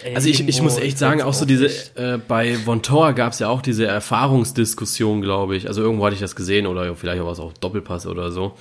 Ey, 0.03 0.16
also 0.16 0.28
ich, 0.28 0.47
ich 0.47 0.61
muss 0.61 0.76
echt 0.76 0.99
sagen, 0.99 1.22
auch 1.22 1.35
so 1.35 1.45
diese, 1.45 1.66
äh, 1.66 2.18
bei 2.18 2.57
Von 2.57 2.82
Tor 2.82 3.12
gab 3.12 3.32
es 3.32 3.39
ja 3.39 3.49
auch 3.49 3.62
diese 3.62 3.87
Erfahrungsdiskussion, 3.87 5.22
glaube 5.22 5.57
ich. 5.57 5.68
Also 5.68 5.82
irgendwo 5.82 6.05
hatte 6.05 6.14
ich 6.14 6.20
das 6.20 6.35
gesehen 6.35 6.66
oder 6.66 6.97
vielleicht 6.97 7.22
war 7.22 7.30
es 7.30 7.39
auch 7.39 7.53
Doppelpass 7.53 8.07
oder 8.07 8.32
so. 8.32 8.55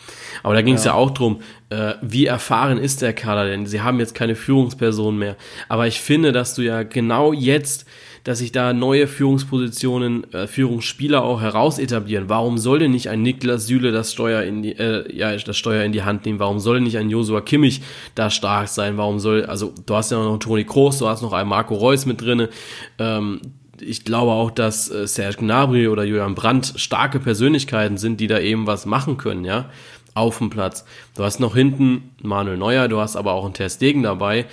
Aber 0.44 0.54
da 0.54 0.62
ging 0.62 0.76
es 0.76 0.86
ja. 0.86 0.92
ja. 0.92 0.98
auch 0.98 1.10
drum, 1.10 1.42
äh, 1.70 1.94
wie 2.02 2.28
erfahren 2.28 2.78
ist 2.78 3.02
der 3.02 3.14
Kader 3.14 3.46
denn? 3.46 3.66
Sie 3.66 3.82
haben 3.82 4.00
jetzt 4.00 4.14
keine 4.14 4.36
Führungsperson 4.36 5.18
mehr. 5.18 5.36
Aber 5.70 5.88
ich 5.88 6.02
finde, 6.02 6.34
dass 6.34 6.54
du 6.54 6.62
ja 6.62 6.84
genau 6.84 7.34
jetzt 7.34 7.86
dass 8.24 8.40
sich 8.40 8.52
da 8.52 8.72
neue 8.72 9.08
Führungspositionen, 9.08 10.32
äh, 10.34 10.48
Führungsspieler 10.48 11.24
auch 11.24 11.42
heraus 11.42 11.78
etablieren. 11.78 12.30
Warum 12.30 12.58
soll 12.58 12.80
denn 12.80 12.92
nicht 12.92 13.10
ein 13.10 13.22
Niklas 13.22 13.68
Süle 13.68 13.92
das 13.92 14.14
Steuer 14.14 14.44
in 14.44 14.64
die, 14.64 14.72
äh, 14.72 15.14
ja, 15.14 15.36
das 15.36 15.58
Steuer 15.58 15.84
in 15.84 15.92
die 15.92 16.04
Hand 16.04 16.26
nehmen? 16.26 16.40
Warum 16.40 16.60
soll 16.60 16.76
denn 16.76 16.84
nicht 16.84 16.98
ein 16.98 17.10
Josua 17.10 17.42
Kimmich 17.42 17.82
da 18.16 18.30
stark 18.30 18.70
sein? 18.70 18.98
Warum 18.98 19.20
soll, 19.20 19.46
also 19.46 19.74
du 19.86 19.96
hast 19.96 20.12
ja 20.12 20.24
noch 20.24 20.38
Toni 20.38 20.64
Kroos, 20.64 21.00
du 21.00 21.08
hast 21.08 21.22
noch 21.22 21.34
einen 21.34 21.50
Marco 21.50 21.76
Reus 21.76 22.06
mit 22.06 22.22
drinne. 22.22 22.50
Ähm, 22.98 23.42
ich 23.82 24.06
glaube 24.06 24.32
auch, 24.32 24.52
dass 24.52 24.90
äh, 24.90 25.06
Serge 25.06 25.38
Gnabry 25.38 25.90
oder 25.90 26.06
Julian 26.06 26.36
Brandt 26.36 26.74
starke 26.78 27.20
Persönlichkeiten 27.20 27.98
sind, 27.98 28.22
die 28.22 28.28
da 28.28 28.40
eben 28.40 28.68
was 28.68 28.86
machen 28.86 29.18
können, 29.18 29.44
ja, 29.44 29.70
auf 30.14 30.38
dem 30.38 30.50
Platz. 30.50 30.86
Du 31.18 31.24
hast 31.24 31.42
noch 31.42 31.56
hinten 31.56 32.12
Manuel 32.22 32.58
Neuer, 32.58 32.88
du 32.88 33.00
hast 33.00 33.18
aber 33.18 33.34
auch 33.34 33.44
einen 33.44 33.54
Ter 33.54 33.70
Stegen 33.70 34.04
dabei, 34.04 34.46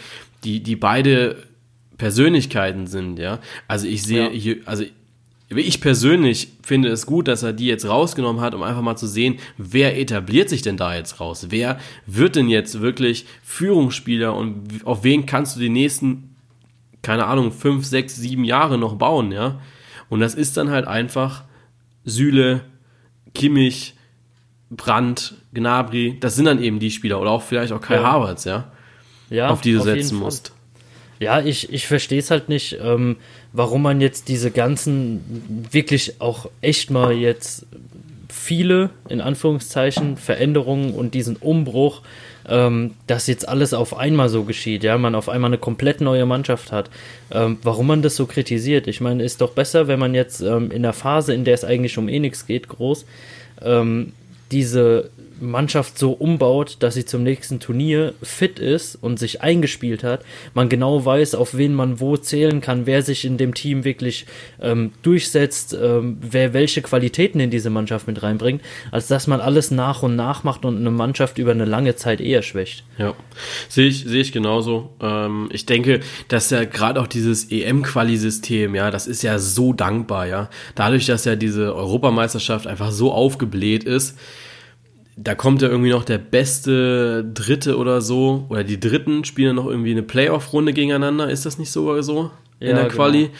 die, 0.42 0.60
die 0.60 0.74
beide 0.74 1.36
Persönlichkeiten 2.00 2.86
sind, 2.86 3.18
ja. 3.18 3.40
Also 3.68 3.86
ich 3.86 4.02
sehe 4.04 4.24
ja. 4.24 4.30
hier, 4.30 4.56
also 4.64 4.84
ich 5.50 5.82
persönlich 5.82 6.48
finde 6.62 6.88
es 6.88 7.04
gut, 7.04 7.28
dass 7.28 7.42
er 7.42 7.52
die 7.52 7.66
jetzt 7.66 7.86
rausgenommen 7.86 8.40
hat, 8.40 8.54
um 8.54 8.62
einfach 8.62 8.80
mal 8.80 8.96
zu 8.96 9.06
sehen, 9.06 9.38
wer 9.58 10.00
etabliert 10.00 10.48
sich 10.48 10.62
denn 10.62 10.78
da 10.78 10.94
jetzt 10.94 11.20
raus? 11.20 11.48
Wer 11.50 11.78
wird 12.06 12.36
denn 12.36 12.48
jetzt 12.48 12.80
wirklich 12.80 13.26
Führungsspieler 13.42 14.34
und 14.34 14.86
auf 14.86 15.04
wen 15.04 15.26
kannst 15.26 15.56
du 15.56 15.60
die 15.60 15.68
nächsten, 15.68 16.36
keine 17.02 17.26
Ahnung, 17.26 17.52
fünf, 17.52 17.84
sechs, 17.84 18.16
sieben 18.16 18.44
Jahre 18.44 18.78
noch 18.78 18.94
bauen, 18.94 19.30
ja? 19.30 19.60
Und 20.08 20.20
das 20.20 20.34
ist 20.34 20.56
dann 20.56 20.70
halt 20.70 20.86
einfach 20.86 21.44
Süle, 22.06 22.62
Kimmich, 23.34 23.94
Brandt, 24.70 25.34
Gnabry, 25.52 26.16
das 26.18 26.34
sind 26.34 26.46
dann 26.46 26.62
eben 26.62 26.78
die 26.78 26.90
Spieler 26.90 27.20
oder 27.20 27.30
auch 27.32 27.42
vielleicht 27.42 27.74
auch 27.74 27.80
Kai 27.82 27.96
ja. 27.96 28.04
Havertz, 28.04 28.44
ja? 28.44 28.72
Ja, 29.28 29.50
auf 29.50 29.60
die 29.60 29.74
du 29.74 29.82
setzen 29.82 30.16
musst. 30.16 30.54
Ja, 31.20 31.40
ich, 31.40 31.70
ich 31.70 31.86
verstehe 31.86 32.18
es 32.18 32.30
halt 32.30 32.48
nicht, 32.48 32.78
ähm, 32.82 33.16
warum 33.52 33.82
man 33.82 34.00
jetzt 34.00 34.28
diese 34.28 34.50
ganzen 34.50 35.20
wirklich 35.70 36.20
auch 36.20 36.48
echt 36.62 36.90
mal 36.90 37.12
jetzt 37.12 37.66
viele, 38.28 38.88
in 39.10 39.20
Anführungszeichen, 39.20 40.16
Veränderungen 40.16 40.94
und 40.94 41.12
diesen 41.12 41.36
Umbruch, 41.36 42.00
ähm, 42.48 42.94
dass 43.06 43.26
jetzt 43.26 43.46
alles 43.46 43.74
auf 43.74 43.96
einmal 43.96 44.30
so 44.30 44.44
geschieht, 44.44 44.82
ja, 44.82 44.96
man 44.96 45.14
auf 45.14 45.28
einmal 45.28 45.50
eine 45.50 45.58
komplett 45.58 46.00
neue 46.00 46.24
Mannschaft 46.24 46.72
hat. 46.72 46.88
Ähm, 47.30 47.58
warum 47.62 47.86
man 47.88 48.00
das 48.00 48.16
so 48.16 48.24
kritisiert? 48.24 48.86
Ich 48.86 49.02
meine, 49.02 49.22
ist 49.22 49.42
doch 49.42 49.50
besser, 49.50 49.88
wenn 49.88 49.98
man 49.98 50.14
jetzt 50.14 50.40
ähm, 50.40 50.70
in 50.70 50.82
der 50.82 50.94
Phase, 50.94 51.34
in 51.34 51.44
der 51.44 51.52
es 51.52 51.64
eigentlich 51.64 51.98
um 51.98 52.08
eh 52.08 52.18
nichts 52.18 52.46
geht, 52.46 52.68
groß, 52.68 53.04
ähm, 53.62 54.14
diese 54.50 55.10
Mannschaft 55.40 55.98
so 55.98 56.12
umbaut, 56.12 56.76
dass 56.80 56.94
sie 56.94 57.04
zum 57.04 57.22
nächsten 57.22 57.60
Turnier 57.60 58.14
fit 58.22 58.58
ist 58.58 58.96
und 58.96 59.18
sich 59.18 59.42
eingespielt 59.42 60.04
hat, 60.04 60.24
man 60.54 60.68
genau 60.68 61.04
weiß, 61.04 61.34
auf 61.34 61.56
wen 61.56 61.74
man 61.74 62.00
wo 62.00 62.16
zählen 62.16 62.60
kann, 62.60 62.86
wer 62.86 63.02
sich 63.02 63.24
in 63.24 63.36
dem 63.36 63.54
Team 63.54 63.84
wirklich 63.84 64.26
ähm, 64.60 64.92
durchsetzt, 65.02 65.76
ähm, 65.80 66.18
wer 66.20 66.52
welche 66.52 66.82
Qualitäten 66.82 67.40
in 67.40 67.50
diese 67.50 67.70
Mannschaft 67.70 68.06
mit 68.06 68.22
reinbringt, 68.22 68.62
als 68.90 69.08
dass 69.08 69.26
man 69.26 69.40
alles 69.40 69.70
nach 69.70 70.02
und 70.02 70.16
nach 70.16 70.44
macht 70.44 70.64
und 70.64 70.76
eine 70.76 70.90
Mannschaft 70.90 71.38
über 71.38 71.52
eine 71.52 71.64
lange 71.64 71.96
Zeit 71.96 72.20
eher 72.20 72.42
schwächt. 72.42 72.84
Ja, 72.98 73.14
sehe 73.68 73.88
ich, 73.88 74.04
sehe 74.04 74.20
ich 74.20 74.32
genauso. 74.32 74.90
Ähm, 75.00 75.48
ich 75.52 75.66
denke, 75.66 76.00
dass 76.28 76.50
ja 76.50 76.64
gerade 76.64 77.00
auch 77.00 77.06
dieses 77.06 77.50
EM-Quali-System, 77.50 78.74
ja, 78.74 78.90
das 78.90 79.06
ist 79.06 79.22
ja 79.22 79.38
so 79.38 79.72
dankbar, 79.72 80.26
ja. 80.26 80.50
Dadurch, 80.74 81.06
dass 81.06 81.24
ja 81.24 81.36
diese 81.36 81.74
Europameisterschaft 81.74 82.66
einfach 82.66 82.92
so 82.92 83.12
aufgebläht 83.12 83.84
ist, 83.84 84.16
da 85.16 85.34
kommt 85.34 85.62
ja 85.62 85.68
irgendwie 85.68 85.90
noch 85.90 86.04
der 86.04 86.18
beste 86.18 87.24
Dritte 87.24 87.76
oder 87.76 88.00
so, 88.00 88.46
oder 88.48 88.64
die 88.64 88.80
Dritten 88.80 89.24
spielen 89.24 89.56
noch 89.56 89.66
irgendwie 89.66 89.90
eine 89.90 90.02
Playoff-Runde 90.02 90.72
gegeneinander. 90.72 91.30
Ist 91.30 91.46
das 91.46 91.58
nicht 91.58 91.70
sogar 91.70 92.02
so 92.02 92.30
in 92.58 92.68
ja, 92.68 92.74
der 92.74 92.88
Quali? 92.88 93.24
Genau. 93.24 93.34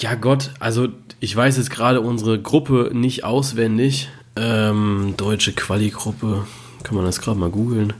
Ja, 0.00 0.14
Gott, 0.16 0.50
also 0.58 0.88
ich 1.20 1.36
weiß 1.36 1.58
jetzt 1.58 1.70
gerade 1.70 2.00
unsere 2.00 2.40
Gruppe 2.40 2.90
nicht 2.92 3.24
auswendig. 3.24 4.08
Ähm, 4.34 5.14
deutsche 5.16 5.52
Quali-Gruppe, 5.52 6.44
kann 6.82 6.96
man 6.96 7.04
das 7.04 7.20
gerade 7.20 7.38
mal 7.38 7.50
googeln? 7.50 7.92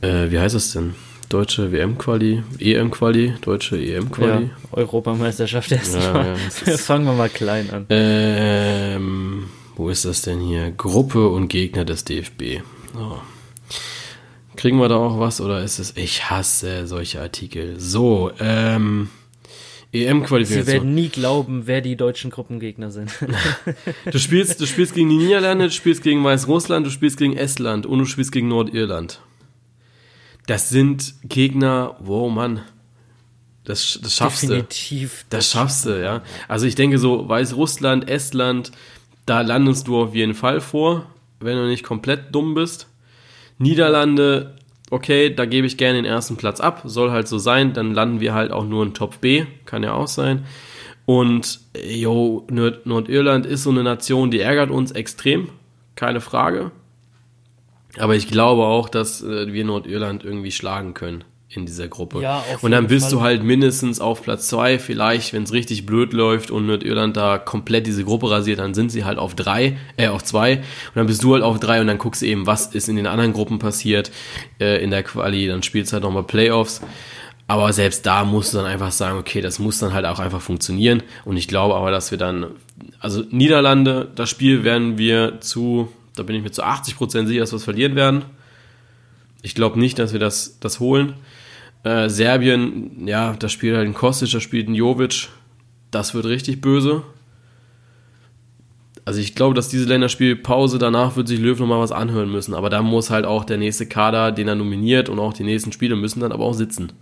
Äh, 0.00 0.30
wie 0.30 0.38
heißt 0.38 0.54
es 0.54 0.72
denn? 0.72 0.94
Deutsche 1.28 1.70
WM-Quali, 1.70 2.42
EM-Quali, 2.58 3.34
deutsche 3.40 3.76
EM-Quali. 3.76 4.46
Ja, 4.46 4.50
Europameisterschaft 4.72 5.70
erstmal. 5.70 6.26
Ja, 6.26 6.36
ja, 6.66 6.76
Fangen 6.76 7.04
wir 7.04 7.12
mal 7.12 7.28
klein 7.28 7.70
an. 7.70 7.86
Ähm, 7.88 9.44
wo 9.76 9.88
ist 9.88 10.04
das 10.04 10.22
denn 10.22 10.40
hier? 10.40 10.70
Gruppe 10.70 11.28
und 11.28 11.48
Gegner 11.48 11.84
des 11.84 12.04
DFB. 12.04 12.62
Oh. 12.96 13.18
Kriegen 14.56 14.78
wir 14.78 14.88
da 14.88 14.96
auch 14.96 15.18
was 15.18 15.40
oder 15.40 15.62
ist 15.62 15.78
es? 15.78 15.96
Ich 15.96 16.28
hasse 16.28 16.86
solche 16.86 17.20
Artikel. 17.20 17.78
So, 17.80 18.30
ähm. 18.38 19.08
EM-Qualifikation. 19.92 20.66
Sie 20.66 20.72
werden 20.72 20.94
nie 20.94 21.08
glauben, 21.08 21.66
wer 21.66 21.80
die 21.80 21.96
deutschen 21.96 22.30
Gruppengegner 22.30 22.90
sind. 22.90 23.10
du, 24.04 24.18
spielst, 24.18 24.60
du 24.60 24.66
spielst 24.66 24.94
gegen 24.94 25.08
die 25.08 25.16
Niederlande, 25.16 25.64
du 25.64 25.72
spielst 25.72 26.02
gegen 26.02 26.22
Weißrussland, 26.22 26.86
du 26.86 26.90
spielst 26.90 27.16
gegen 27.16 27.36
Estland 27.36 27.86
und 27.86 27.98
du 27.98 28.04
spielst 28.04 28.30
gegen 28.30 28.48
Nordirland. 28.48 29.20
Das 30.46 30.68
sind 30.68 31.14
Gegner, 31.24 31.96
wow, 31.98 32.30
Mann. 32.32 32.60
Das, 33.64 33.98
das 34.02 34.16
schaffst 34.16 34.44
Definitiv. 34.44 35.24
du. 35.28 35.36
Das 35.36 35.50
schaffst 35.50 35.86
du, 35.86 36.02
ja. 36.02 36.22
Also 36.48 36.66
ich 36.66 36.74
denke 36.74 36.98
so, 36.98 37.28
Weißrussland, 37.28 38.08
Estland, 38.08 38.72
da 39.30 39.42
landest 39.42 39.86
du 39.86 39.96
auf 39.96 40.12
jeden 40.12 40.34
Fall 40.34 40.60
vor, 40.60 41.06
wenn 41.38 41.56
du 41.56 41.68
nicht 41.68 41.84
komplett 41.84 42.34
dumm 42.34 42.54
bist. 42.54 42.88
Niederlande, 43.58 44.56
okay, 44.90 45.32
da 45.32 45.46
gebe 45.46 45.68
ich 45.68 45.76
gerne 45.76 46.02
den 46.02 46.04
ersten 46.04 46.36
Platz 46.36 46.58
ab, 46.60 46.82
soll 46.84 47.12
halt 47.12 47.28
so 47.28 47.38
sein, 47.38 47.72
dann 47.72 47.94
landen 47.94 48.18
wir 48.18 48.34
halt 48.34 48.50
auch 48.50 48.64
nur 48.64 48.84
in 48.84 48.92
Top 48.92 49.20
B, 49.20 49.44
kann 49.66 49.84
ja 49.84 49.92
auch 49.92 50.08
sein. 50.08 50.46
Und 51.06 51.60
jo, 51.80 52.44
Nordirland 52.50 53.46
ist 53.46 53.62
so 53.62 53.70
eine 53.70 53.84
Nation, 53.84 54.32
die 54.32 54.40
ärgert 54.40 54.70
uns 54.70 54.90
extrem, 54.90 55.48
keine 55.94 56.20
Frage. 56.20 56.72
Aber 57.98 58.16
ich 58.16 58.26
glaube 58.26 58.64
auch, 58.64 58.88
dass 58.88 59.22
äh, 59.22 59.52
wir 59.52 59.64
Nordirland 59.64 60.24
irgendwie 60.24 60.50
schlagen 60.50 60.92
können 60.92 61.22
in 61.52 61.66
dieser 61.66 61.88
Gruppe. 61.88 62.22
Ja, 62.22 62.44
und 62.62 62.70
dann 62.70 62.86
bist 62.86 63.06
Fall. 63.06 63.10
du 63.10 63.20
halt 63.22 63.42
mindestens 63.42 64.00
auf 64.00 64.22
Platz 64.22 64.46
zwei, 64.46 64.78
vielleicht, 64.78 65.32
wenn 65.32 65.42
es 65.42 65.52
richtig 65.52 65.84
blöd 65.84 66.12
läuft 66.12 66.52
und 66.52 66.66
Nordirland 66.66 67.16
da 67.16 67.38
komplett 67.38 67.88
diese 67.88 68.04
Gruppe 68.04 68.30
rasiert, 68.30 68.60
dann 68.60 68.72
sind 68.72 68.90
sie 68.90 69.04
halt 69.04 69.18
auf 69.18 69.34
drei, 69.34 69.76
äh, 69.96 70.06
auf 70.06 70.22
zwei. 70.22 70.58
Und 70.58 70.94
dann 70.94 71.06
bist 71.06 71.24
du 71.24 71.34
halt 71.34 71.42
auf 71.42 71.58
drei 71.58 71.80
und 71.80 71.88
dann 71.88 71.98
guckst 71.98 72.22
du 72.22 72.26
eben, 72.26 72.46
was 72.46 72.68
ist 72.68 72.88
in 72.88 72.94
den 72.94 73.08
anderen 73.08 73.32
Gruppen 73.32 73.58
passiert 73.58 74.12
äh, 74.60 74.82
in 74.82 74.90
der 74.90 75.02
Quali. 75.02 75.48
Dann 75.48 75.64
spielst 75.64 75.90
du 75.90 75.94
halt 75.94 76.04
nochmal 76.04 76.22
Playoffs. 76.22 76.82
Aber 77.48 77.72
selbst 77.72 78.06
da 78.06 78.24
musst 78.24 78.54
du 78.54 78.58
dann 78.58 78.66
einfach 78.66 78.92
sagen, 78.92 79.18
okay, 79.18 79.40
das 79.40 79.58
muss 79.58 79.80
dann 79.80 79.92
halt 79.92 80.06
auch 80.06 80.20
einfach 80.20 80.40
funktionieren. 80.40 81.02
Und 81.24 81.36
ich 81.36 81.48
glaube 81.48 81.74
aber, 81.74 81.90
dass 81.90 82.12
wir 82.12 82.18
dann, 82.18 82.46
also 83.00 83.24
Niederlande, 83.28 84.08
das 84.14 84.30
Spiel 84.30 84.62
werden 84.62 84.98
wir 84.98 85.40
zu, 85.40 85.88
da 86.14 86.22
bin 86.22 86.36
ich 86.36 86.44
mir 86.44 86.52
zu 86.52 86.62
80% 86.62 87.26
sicher, 87.26 87.40
dass 87.40 87.50
wir 87.50 87.56
es 87.56 87.64
verlieren 87.64 87.96
werden. 87.96 88.22
Ich 89.42 89.56
glaube 89.56 89.80
nicht, 89.80 89.98
dass 89.98 90.12
wir 90.12 90.20
das, 90.20 90.60
das 90.60 90.78
holen. 90.78 91.14
Äh, 91.82 92.08
Serbien, 92.08 93.06
ja, 93.06 93.34
da 93.38 93.48
spielt 93.48 93.76
halt 93.76 93.86
ein 93.86 93.94
Kostic, 93.94 94.30
da 94.30 94.40
spielt 94.40 94.68
ein 94.68 94.74
Jovic. 94.74 95.28
Das 95.90 96.14
wird 96.14 96.26
richtig 96.26 96.60
böse. 96.60 97.02
Also 99.04 99.20
ich 99.20 99.34
glaube, 99.34 99.54
dass 99.54 99.68
diese 99.68 99.86
Länderspielpause 99.86 100.78
danach 100.78 101.16
wird 101.16 101.26
sich 101.26 101.40
Löw 101.40 101.58
nochmal 101.58 101.80
was 101.80 101.90
anhören 101.90 102.30
müssen. 102.30 102.54
Aber 102.54 102.70
da 102.70 102.82
muss 102.82 103.10
halt 103.10 103.24
auch 103.24 103.44
der 103.44 103.58
nächste 103.58 103.86
Kader, 103.86 104.30
den 104.30 104.46
er 104.46 104.54
nominiert 104.54 105.08
und 105.08 105.18
auch 105.18 105.32
die 105.32 105.42
nächsten 105.42 105.72
Spiele 105.72 105.96
müssen 105.96 106.20
dann 106.20 106.32
aber 106.32 106.44
auch 106.44 106.52
sitzen. 106.52 106.92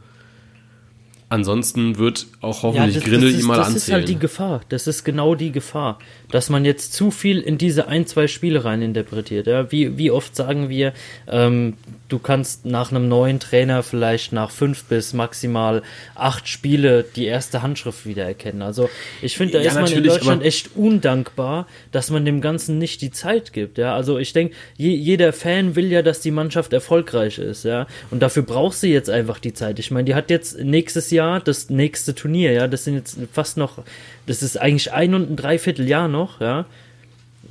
Ansonsten 1.31 1.99
wird 1.99 2.27
auch 2.41 2.63
hoffentlich 2.63 2.95
ja, 2.95 3.01
das, 3.01 3.11
Grindel 3.11 3.33
das 3.33 3.41
ihm 3.41 3.47
mal 3.47 3.57
das 3.59 3.67
anzählen. 3.67 3.75
Das 3.75 3.89
ist 3.89 3.93
halt 3.93 4.09
die 4.09 4.19
Gefahr. 4.19 4.61
Das 4.71 4.87
ist 4.87 5.05
genau 5.05 5.35
die 5.35 5.53
Gefahr, 5.53 5.99
dass 6.31 6.49
man 6.49 6.65
jetzt 6.65 6.95
zu 6.95 7.11
viel 7.11 7.41
in 7.41 7.59
diese 7.59 7.87
ein, 7.87 8.07
zwei 8.07 8.29
Spiele 8.29 8.65
rein 8.65 8.81
interpretiert. 8.81 9.47
Ja? 9.47 9.71
Wie, 9.71 9.99
wie 9.99 10.11
oft 10.11 10.35
sagen 10.35 10.71
wir, 10.71 10.95
ähm, 11.27 11.75
du 12.09 12.19
kannst 12.19 12.65
nach 12.65 12.91
einem 12.91 13.09
neuen 13.09 13.41
Trainer 13.41 13.83
vielleicht 13.83 14.33
nach 14.33 14.51
fünf 14.51 14.85
bis 14.85 15.13
maximal 15.13 15.83
acht 16.15 16.49
Spiele 16.49 17.05
die 17.15 17.27
erste 17.27 17.61
Handschrift 17.61 18.07
wiedererkennen. 18.07 18.63
Also 18.63 18.89
ich 19.21 19.37
finde, 19.37 19.55
da 19.55 19.61
ja, 19.61 19.69
ist 19.69 19.75
man 19.75 19.93
in 19.93 20.05
Deutschland 20.05 20.43
echt 20.43 20.77
undankbar, 20.77 21.67
dass 21.93 22.09
man 22.09 22.25
dem 22.25 22.41
Ganzen 22.41 22.79
nicht 22.79 23.03
die 23.03 23.11
Zeit 23.11 23.53
gibt. 23.53 23.77
Ja? 23.77 23.95
Also 23.95 24.17
ich 24.17 24.33
denke, 24.33 24.55
je, 24.79 24.95
jeder 24.95 25.35
Fan 25.35 25.77
will 25.77 25.93
ja, 25.93 26.01
dass 26.01 26.21
die 26.21 26.31
Mannschaft 26.31 26.73
erfolgreich 26.73 27.37
ist. 27.37 27.67
Ja? 27.67 27.87
Und 28.11 28.21
dafür 28.21 28.45
braucht 28.45 28.79
sie 28.79 28.91
jetzt 28.91 29.11
einfach 29.11 29.39
die 29.39 29.53
Zeit. 29.53 29.79
Ich 29.79 29.91
meine, 29.91 30.05
die 30.07 30.15
hat 30.15 30.31
jetzt 30.31 30.59
nächstes 30.59 31.11
Jahr 31.11 31.18
Jahr 31.19 31.41
das 31.41 31.69
nächste 31.69 32.15
Turnier, 32.15 32.53
ja. 32.53 32.69
Das 32.69 32.85
sind 32.85 32.95
jetzt 32.95 33.19
fast 33.33 33.57
noch, 33.57 33.83
das 34.27 34.43
ist 34.43 34.57
eigentlich 34.57 34.93
ein 34.93 35.15
und 35.15 35.31
ein 35.31 35.37
Dreivierteljahr 35.37 36.07
noch, 36.07 36.41
ja, 36.41 36.65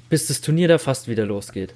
bis 0.10 0.28
das 0.28 0.40
Turnier 0.40 0.70
da 0.70 0.78
fast 0.78 1.10
wieder 1.10 1.26
losgeht. 1.26 1.74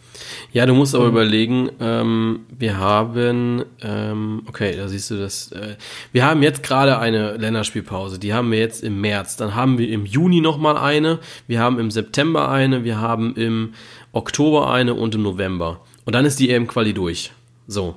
Ja, 0.54 0.66
du 0.66 0.74
musst 0.74 0.96
aber 0.96 1.06
mhm. 1.06 1.12
überlegen, 1.12 1.70
ähm, 1.82 2.40
wir 2.58 2.78
haben, 2.78 3.66
ähm, 3.82 4.44
okay, 4.48 4.76
da 4.78 4.88
siehst 4.88 5.12
du 5.12 5.18
das, 5.18 5.52
äh, 5.52 5.76
wir 6.14 6.26
haben 6.26 6.42
jetzt 6.42 6.64
gerade 6.64 6.98
eine 7.00 7.36
Länderspielpause, 7.38 8.20
die 8.20 8.34
haben 8.34 8.52
wir 8.52 8.60
jetzt 8.60 8.84
im 8.84 9.02
März, 9.02 9.36
dann 9.36 9.54
haben 9.56 9.78
wir 9.78 9.90
im 9.90 10.06
Juni 10.06 10.40
nochmal 10.40 10.78
eine, 10.78 11.20
wir 11.48 11.60
haben 11.60 11.78
im 11.80 11.92
September 11.92 12.50
eine, 12.50 12.84
wir 12.86 13.02
haben 13.02 13.36
im 13.36 13.74
Oktober 14.14 14.72
eine 14.72 14.94
und 14.94 15.16
im 15.16 15.24
November. 15.24 15.82
Und 16.06 16.14
dann 16.14 16.26
ist 16.26 16.40
die 16.40 16.50
EM-Quali 16.50 16.94
durch. 16.94 17.32
So. 17.68 17.96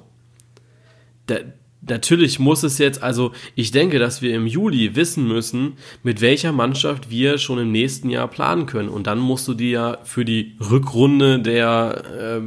Der, 1.29 1.45
natürlich 1.89 2.39
muss 2.39 2.63
es 2.63 2.79
jetzt, 2.79 3.03
also 3.03 3.33
ich 3.55 3.71
denke, 3.71 3.99
dass 3.99 4.23
wir 4.23 4.35
im 4.35 4.47
Juli 4.47 4.97
wissen 4.97 5.27
müssen, 5.27 5.75
mit 6.03 6.21
welcher 6.21 6.53
Mannschaft 6.53 7.11
wir 7.11 7.39
schon 7.39 7.59
im 7.59 7.73
nächsten 7.73 8.11
Jahr 8.11 8.29
planen 8.29 8.67
können. 8.67 8.89
Und 8.89 9.07
dann 9.07 9.19
musst 9.19 9.49
du 9.49 9.55
dir 9.55 9.71
ja 9.71 9.99
für 10.05 10.25
die 10.25 10.57
Rückrunde 10.71 11.41
der 11.41 12.41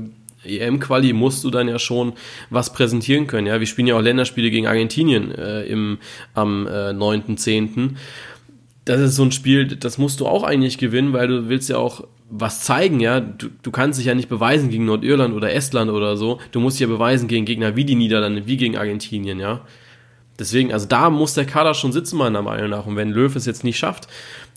äh, 0.45 0.57
EM-Quali 0.59 1.13
musst 1.13 1.43
du 1.43 1.49
dann 1.49 1.67
ja 1.67 1.79
schon 1.79 2.13
was 2.49 2.71
präsentieren 2.71 3.27
können. 3.27 3.47
Ja, 3.47 3.59
wir 3.59 3.67
spielen 3.67 3.87
ja 3.87 3.95
auch 3.95 4.01
Länderspiele 4.01 4.49
gegen 4.49 4.67
Argentinien 4.67 5.31
äh, 5.31 5.63
im, 5.63 5.97
am 6.33 6.67
äh, 6.67 6.91
9.10 6.91 7.95
das 8.87 9.01
ist 9.01 9.15
so 9.17 9.23
ein 9.23 9.33
Spiel, 9.33 9.67
das 9.67 9.97
musst 9.97 10.21
du 10.21 10.27
auch 10.27 10.43
eigentlich 10.43 10.77
gewinnen, 10.77 11.11
weil 11.11 11.27
du 11.27 11.49
willst 11.49 11.69
ja 11.69 11.77
auch 11.77 12.07
was 12.29 12.61
zeigen, 12.61 12.99
ja. 12.99 13.19
Du, 13.19 13.47
du 13.61 13.71
kannst 13.71 13.99
dich 13.99 14.07
ja 14.07 14.15
nicht 14.15 14.29
beweisen 14.29 14.69
gegen 14.69 14.85
Nordirland 14.85 15.33
oder 15.33 15.53
Estland 15.53 15.91
oder 15.91 16.17
so. 16.17 16.39
Du 16.51 16.59
musst 16.59 16.77
dich 16.77 16.87
ja 16.87 16.93
beweisen 16.93 17.27
gegen 17.27 17.45
Gegner 17.45 17.75
wie 17.75 17.85
die 17.85 17.95
Niederlande, 17.95 18.47
wie 18.47 18.57
gegen 18.57 18.77
Argentinien, 18.77 19.39
ja. 19.39 19.61
Deswegen, 20.39 20.71
also 20.71 20.85
da 20.87 21.09
muss 21.09 21.33
der 21.33 21.45
Kader 21.45 21.73
schon 21.73 21.91
sitzen, 21.91 22.17
meiner 22.17 22.41
Meinung 22.41 22.69
nach. 22.69 22.85
Und 22.85 22.95
wenn 22.95 23.09
Löw 23.09 23.35
es 23.35 23.45
jetzt 23.45 23.63
nicht 23.63 23.77
schafft, 23.77 24.07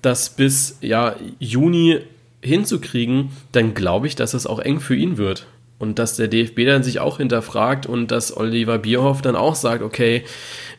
das 0.03 0.31
bis 0.31 0.79
ja, 0.83 1.17
Juni 1.39 2.01
hinzukriegen, 2.43 3.31
dann 3.53 3.75
glaube 3.75 4.07
ich, 4.07 4.17
dass 4.17 4.35
es 4.35 4.47
auch 4.47 4.59
eng 4.59 4.81
für 4.81 4.97
ihn 4.97 5.17
wird. 5.17 5.47
Und 5.79 5.99
dass 5.99 6.17
der 6.17 6.29
DFB 6.29 6.67
dann 6.67 6.83
sich 6.83 7.01
auch 7.01 7.17
hinterfragt 7.17 7.87
und 7.87 8.11
dass 8.11 8.37
Oliver 8.37 8.77
Bierhoff 8.77 9.23
dann 9.23 9.37
auch 9.37 9.55
sagt, 9.55 9.83
okay, 9.83 10.25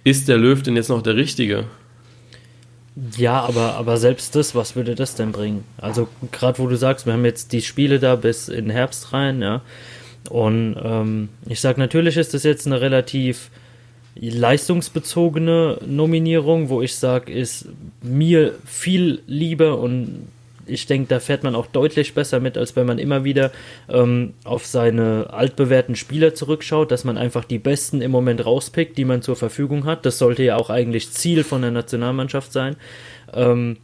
ist 0.04 0.28
der 0.28 0.38
Löw 0.38 0.62
denn 0.62 0.76
jetzt 0.76 0.90
noch 0.90 1.02
der 1.02 1.16
Richtige? 1.16 1.66
Ja, 3.18 3.40
aber, 3.42 3.76
aber 3.76 3.98
selbst 3.98 4.36
das, 4.36 4.54
was 4.54 4.76
würde 4.76 4.96
das 4.96 5.16
denn 5.16 5.32
bringen? 5.32 5.64
Also 5.78 6.10
gerade 6.32 6.60
wo 6.60 6.68
du 6.68 6.76
sagst, 6.76 7.06
wir 7.06 7.14
haben 7.14 7.26
jetzt 7.26 7.54
die 7.54 7.62
Spiele 7.62 8.00
da 8.00 8.16
bis 8.16 8.50
in 8.50 8.66
den 8.66 8.70
Herbst 8.70 9.14
rein, 9.14 9.42
ja. 9.42 9.62
Und 10.30 10.76
ähm, 10.84 11.30
ich 11.48 11.62
sag 11.62 11.78
natürlich 11.78 12.18
ist 12.18 12.34
das 12.34 12.44
jetzt 12.44 12.68
eine 12.68 12.82
relativ 12.82 13.50
leistungsbezogene 14.16 15.80
Nominierung, 15.88 16.70
wo 16.70 16.82
ich 16.82 16.96
sage, 16.96 17.32
ist 17.32 17.68
mir 18.02 18.56
viel 18.66 19.22
lieber 19.26 19.80
und 19.80 20.28
ich 20.72 20.86
denke, 20.86 21.08
da 21.10 21.20
fährt 21.20 21.44
man 21.44 21.56
auch 21.56 21.68
deutlich 21.68 22.14
besser 22.14 22.40
mit, 22.40 22.58
als 22.58 22.76
wenn 22.76 22.86
man 22.86 22.98
immer 22.98 23.24
wieder 23.24 23.52
ähm, 23.90 24.34
auf 24.44 24.66
seine 24.66 25.32
altbewährten 25.32 25.96
Spieler 25.96 26.34
zurückschaut, 26.34 26.92
dass 26.92 27.04
man 27.04 27.18
einfach 27.18 27.46
die 27.46 27.60
Besten 27.60 28.02
im 28.02 28.12
Moment 28.12 28.46
rauspickt, 28.46 28.98
die 28.98 29.06
man 29.06 29.22
zur 29.22 29.36
Verfügung 29.36 29.86
hat. 29.86 30.06
Das 30.06 30.18
sollte 30.18 30.44
ja 30.44 30.56
auch 30.56 30.70
eigentlich 30.70 31.12
Ziel 31.12 31.44
von 31.44 31.62
der 31.62 31.72
Nationalmannschaft 31.72 32.52
sein. 32.52 32.76
Ähm, 33.34 33.78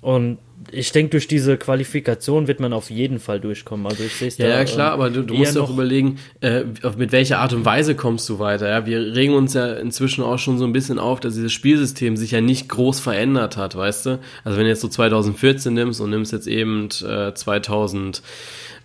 und 0.00 0.38
ich 0.72 0.92
denke, 0.92 1.10
durch 1.10 1.28
diese 1.28 1.56
Qualifikation 1.56 2.48
wird 2.48 2.60
man 2.60 2.72
auf 2.72 2.90
jeden 2.90 3.18
Fall 3.18 3.40
durchkommen. 3.40 3.86
Also 3.86 4.02
ich 4.02 4.14
sehe 4.14 4.28
es 4.28 4.38
ja, 4.38 4.48
da. 4.48 4.58
Ja, 4.58 4.64
klar, 4.64 4.94
ähm, 4.94 5.00
aber 5.00 5.10
du, 5.10 5.22
du 5.22 5.34
musst 5.34 5.54
ja 5.54 5.62
auch 5.62 5.70
überlegen, 5.70 6.18
äh, 6.40 6.64
mit 6.96 7.12
welcher 7.12 7.38
Art 7.38 7.52
und 7.52 7.64
Weise 7.64 7.94
kommst 7.94 8.28
du 8.28 8.38
weiter. 8.38 8.68
Ja? 8.68 8.86
Wir 8.86 9.14
regen 9.14 9.34
uns 9.34 9.54
ja 9.54 9.74
inzwischen 9.74 10.24
auch 10.24 10.38
schon 10.38 10.58
so 10.58 10.64
ein 10.64 10.72
bisschen 10.72 10.98
auf, 10.98 11.20
dass 11.20 11.34
dieses 11.34 11.52
Spielsystem 11.52 12.16
sich 12.16 12.30
ja 12.30 12.40
nicht 12.40 12.68
groß 12.68 13.00
verändert 13.00 13.56
hat, 13.56 13.76
weißt 13.76 14.06
du? 14.06 14.18
Also 14.44 14.58
wenn 14.58 14.64
du 14.64 14.70
jetzt 14.70 14.80
so 14.80 14.88
2014 14.88 15.74
nimmst 15.74 16.00
und 16.00 16.10
nimmst 16.10 16.32
jetzt 16.32 16.46
eben 16.46 16.88
äh, 17.06 17.34
2000 17.34 18.22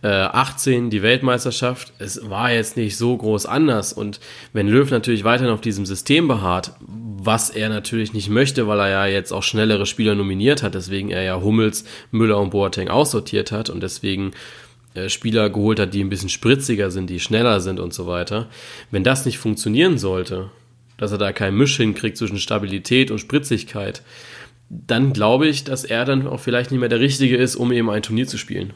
18 0.04 0.92
die 0.92 1.02
Weltmeisterschaft. 1.02 1.92
Es 1.98 2.30
war 2.30 2.52
jetzt 2.52 2.78
nicht 2.78 2.98
so 2.98 3.18
groß 3.18 3.48
anders. 3.48 3.94
Und 3.94 4.20
wenn 4.54 4.68
Löw 4.68 4.90
natürlich 4.92 5.24
weiterhin 5.24 5.52
auf 5.52 5.60
diesem 5.60 5.88
System 5.88 6.28
beharrt, 6.28 6.74
was 7.28 7.50
er 7.52 7.70
natürlich 7.70 8.14
nicht 8.14 8.30
möchte, 8.30 8.68
weil 8.68 8.80
er 8.80 8.90
ja 8.90 9.06
jetzt 9.06 9.34
auch 9.34 9.44
schnellere 9.44 9.86
Spieler 9.86 10.16
nominiert 10.16 10.64
hat, 10.64 10.74
deswegen 10.74 11.12
er 11.12 11.22
ja 11.22 11.42
Hummels, 11.42 11.84
Müller 12.10 12.40
und 12.40 12.50
Boateng 12.52 12.88
aussortiert 12.88 13.52
hat 13.52 13.70
und 13.70 13.84
deswegen 13.84 14.32
äh, 14.96 15.10
Spieler 15.10 15.50
geholt 15.50 15.80
hat, 15.80 15.94
die 15.94 16.04
ein 16.04 16.10
bisschen 16.10 16.30
spritziger 16.30 16.90
sind, 16.90 17.10
die 17.10 17.20
schneller 17.20 17.60
sind 17.60 17.80
und 17.80 17.94
so 17.94 18.08
weiter. 18.08 18.48
Wenn 18.90 19.04
das 19.04 19.26
nicht 19.26 19.38
funktionieren 19.38 19.98
sollte, 19.98 20.50
dass 20.98 21.12
er 21.12 21.18
da 21.18 21.34
keinen 21.34 21.58
Misch 21.58 21.78
hinkriegt 21.78 22.18
zwischen 22.18 22.40
Stabilität 22.40 23.12
und 23.12 23.20
Spritzigkeit, 23.20 24.02
dann 24.70 25.12
glaube 25.12 25.48
ich, 25.48 25.66
dass 25.66 25.84
er 25.84 26.06
dann 26.06 26.28
auch 26.28 26.40
vielleicht 26.40 26.72
nicht 26.72 26.80
mehr 26.80 26.90
der 26.90 27.02
Richtige 27.02 27.36
ist, 27.36 27.58
um 27.58 27.72
eben 27.74 27.90
ein 27.90 28.04
Turnier 28.04 28.28
zu 28.28 28.38
spielen. 28.38 28.74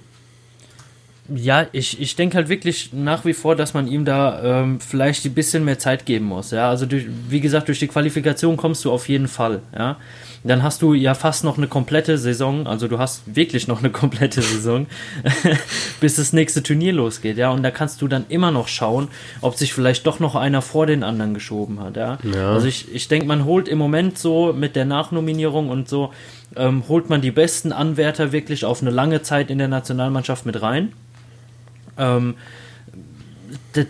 Ja, 1.33 1.67
ich, 1.71 1.99
ich 2.01 2.15
denke 2.15 2.37
halt 2.37 2.49
wirklich 2.49 2.91
nach 2.93 3.25
wie 3.25 3.33
vor, 3.33 3.55
dass 3.55 3.73
man 3.73 3.87
ihm 3.87 4.05
da 4.05 4.61
ähm, 4.61 4.79
vielleicht 4.79 5.25
ein 5.25 5.33
bisschen 5.33 5.63
mehr 5.63 5.79
Zeit 5.79 6.05
geben 6.05 6.25
muss. 6.25 6.51
Ja, 6.51 6.69
also 6.69 6.85
durch, 6.85 7.05
wie 7.29 7.39
gesagt, 7.39 7.67
durch 7.67 7.79
die 7.79 7.87
Qualifikation 7.87 8.57
kommst 8.57 8.83
du 8.85 8.91
auf 8.91 9.07
jeden 9.07 9.27
Fall. 9.27 9.61
Ja, 9.77 9.97
dann 10.43 10.63
hast 10.63 10.81
du 10.81 10.93
ja 10.93 11.13
fast 11.13 11.43
noch 11.43 11.57
eine 11.57 11.67
komplette 11.67 12.17
Saison, 12.17 12.65
also 12.65 12.87
du 12.87 12.97
hast 12.97 13.35
wirklich 13.35 13.67
noch 13.67 13.79
eine 13.79 13.89
komplette 14.01 14.41
Saison, 14.41 14.87
bis 15.99 16.15
das 16.15 16.33
nächste 16.33 16.63
Turnier 16.63 16.93
losgeht. 16.93 17.37
Ja, 17.37 17.51
und 17.51 17.63
da 17.63 17.71
kannst 17.71 18.01
du 18.01 18.07
dann 18.07 18.25
immer 18.29 18.51
noch 18.51 18.67
schauen, 18.67 19.07
ob 19.41 19.55
sich 19.55 19.73
vielleicht 19.73 20.07
doch 20.07 20.19
noch 20.19 20.35
einer 20.35 20.61
vor 20.61 20.85
den 20.85 21.03
anderen 21.03 21.33
geschoben 21.33 21.79
hat. 21.79 21.95
Ja, 21.95 22.17
ja. 22.23 22.53
also 22.53 22.67
ich, 22.67 22.93
ich 22.93 23.07
denke, 23.07 23.27
man 23.27 23.45
holt 23.45 23.67
im 23.67 23.77
Moment 23.77 24.17
so 24.17 24.53
mit 24.53 24.75
der 24.75 24.85
Nachnominierung 24.85 25.69
und 25.69 25.87
so 25.87 26.11
ähm, 26.55 26.83
holt 26.87 27.09
man 27.09 27.21
die 27.21 27.31
besten 27.31 27.71
Anwärter 27.71 28.31
wirklich 28.31 28.65
auf 28.65 28.81
eine 28.81 28.91
lange 28.91 29.21
Zeit 29.21 29.49
in 29.49 29.57
der 29.57 29.67
Nationalmannschaft 29.67 30.45
mit 30.45 30.61
rein. 30.61 30.91
Ähm, 31.97 32.35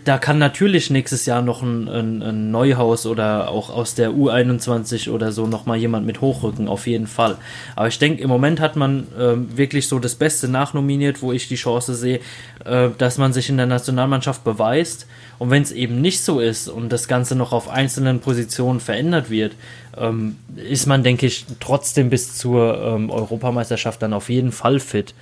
da 0.04 0.18
kann 0.18 0.38
natürlich 0.38 0.90
nächstes 0.90 1.26
Jahr 1.26 1.42
noch 1.42 1.62
ein, 1.62 1.88
ein, 1.88 2.22
ein, 2.22 2.50
Neuhaus 2.50 3.04
oder 3.06 3.48
auch 3.48 3.70
aus 3.70 3.94
der 3.94 4.10
U21 4.10 5.10
oder 5.10 5.32
so 5.32 5.46
nochmal 5.46 5.76
jemand 5.76 6.06
mit 6.06 6.20
hochrücken, 6.20 6.68
auf 6.68 6.86
jeden 6.86 7.06
Fall. 7.06 7.36
Aber 7.74 7.88
ich 7.88 7.98
denke, 7.98 8.22
im 8.22 8.28
Moment 8.28 8.60
hat 8.60 8.76
man 8.76 9.06
äh, 9.18 9.56
wirklich 9.56 9.88
so 9.88 9.98
das 9.98 10.14
Beste 10.14 10.48
nachnominiert, 10.48 11.22
wo 11.22 11.32
ich 11.32 11.48
die 11.48 11.56
Chance 11.56 11.94
sehe, 11.94 12.20
äh, 12.64 12.90
dass 12.96 13.18
man 13.18 13.32
sich 13.32 13.48
in 13.48 13.56
der 13.56 13.66
Nationalmannschaft 13.66 14.44
beweist. 14.44 15.06
Und 15.38 15.50
wenn 15.50 15.62
es 15.62 15.72
eben 15.72 16.00
nicht 16.00 16.22
so 16.22 16.38
ist 16.38 16.68
und 16.68 16.90
das 16.90 17.08
Ganze 17.08 17.34
noch 17.34 17.52
auf 17.52 17.68
einzelnen 17.68 18.20
Positionen 18.20 18.78
verändert 18.78 19.30
wird, 19.30 19.54
ähm, 19.96 20.36
ist 20.56 20.86
man, 20.86 21.02
denke 21.02 21.26
ich, 21.26 21.46
trotzdem 21.58 22.10
bis 22.10 22.36
zur 22.36 22.80
ähm, 22.80 23.10
Europameisterschaft 23.10 24.00
dann 24.02 24.12
auf 24.12 24.28
jeden 24.28 24.52
Fall 24.52 24.78
fit. 24.78 25.14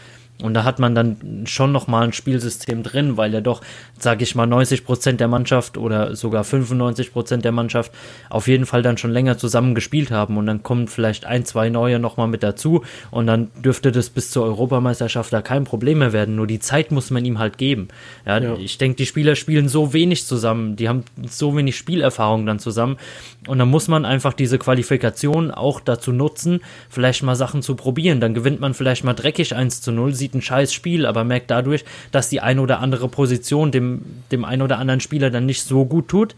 Und 0.42 0.54
da 0.54 0.64
hat 0.64 0.78
man 0.78 0.94
dann 0.94 1.44
schon 1.46 1.72
nochmal 1.72 2.04
ein 2.04 2.12
Spielsystem 2.12 2.82
drin, 2.82 3.16
weil 3.16 3.32
ja 3.32 3.40
doch, 3.40 3.60
sage 3.98 4.22
ich 4.22 4.34
mal, 4.34 4.46
90 4.46 4.84
Prozent 4.84 5.20
der 5.20 5.28
Mannschaft 5.28 5.76
oder 5.76 6.16
sogar 6.16 6.44
95 6.44 7.12
Prozent 7.12 7.44
der 7.44 7.52
Mannschaft 7.52 7.92
auf 8.28 8.48
jeden 8.48 8.66
Fall 8.66 8.82
dann 8.82 8.98
schon 8.98 9.10
länger 9.10 9.38
zusammen 9.38 9.74
gespielt 9.74 10.10
haben. 10.10 10.36
Und 10.36 10.46
dann 10.46 10.62
kommen 10.62 10.88
vielleicht 10.88 11.24
ein, 11.24 11.44
zwei 11.44 11.68
neue 11.68 11.98
nochmal 11.98 12.28
mit 12.28 12.42
dazu. 12.42 12.84
Und 13.10 13.26
dann 13.26 13.50
dürfte 13.62 13.92
das 13.92 14.10
bis 14.10 14.30
zur 14.30 14.44
Europameisterschaft 14.44 15.32
da 15.32 15.42
kein 15.42 15.64
Problem 15.64 15.98
mehr 15.98 16.12
werden. 16.12 16.36
Nur 16.36 16.46
die 16.46 16.60
Zeit 16.60 16.90
muss 16.90 17.10
man 17.10 17.24
ihm 17.24 17.38
halt 17.38 17.58
geben. 17.58 17.88
Ja, 18.26 18.38
ja. 18.38 18.56
Ich 18.56 18.78
denke, 18.78 18.96
die 18.96 19.06
Spieler 19.06 19.36
spielen 19.36 19.68
so 19.68 19.92
wenig 19.92 20.26
zusammen. 20.26 20.76
Die 20.76 20.88
haben 20.88 21.04
so 21.28 21.56
wenig 21.56 21.76
Spielerfahrung 21.76 22.46
dann 22.46 22.58
zusammen. 22.58 22.96
Und 23.46 23.58
dann 23.58 23.68
muss 23.68 23.88
man 23.88 24.04
einfach 24.04 24.34
diese 24.34 24.58
Qualifikation 24.58 25.50
auch 25.50 25.80
dazu 25.80 26.12
nutzen, 26.12 26.60
vielleicht 26.88 27.22
mal 27.22 27.34
Sachen 27.34 27.62
zu 27.62 27.74
probieren. 27.74 28.20
Dann 28.20 28.34
gewinnt 28.34 28.60
man 28.60 28.74
vielleicht 28.74 29.04
mal 29.04 29.14
dreckig 29.14 29.54
1 29.54 29.80
zu 29.80 29.92
0, 29.92 30.14
sieht 30.14 30.29
ein 30.34 30.42
scheiß 30.42 30.72
Spiel, 30.72 31.06
aber 31.06 31.24
merkt 31.24 31.50
dadurch, 31.50 31.84
dass 32.12 32.28
die 32.28 32.40
eine 32.40 32.60
oder 32.60 32.80
andere 32.80 33.08
Position 33.08 33.70
dem, 33.70 34.02
dem 34.32 34.44
einen 34.44 34.62
oder 34.62 34.78
anderen 34.78 35.00
Spieler 35.00 35.30
dann 35.30 35.46
nicht 35.46 35.62
so 35.62 35.84
gut 35.84 36.08
tut, 36.08 36.34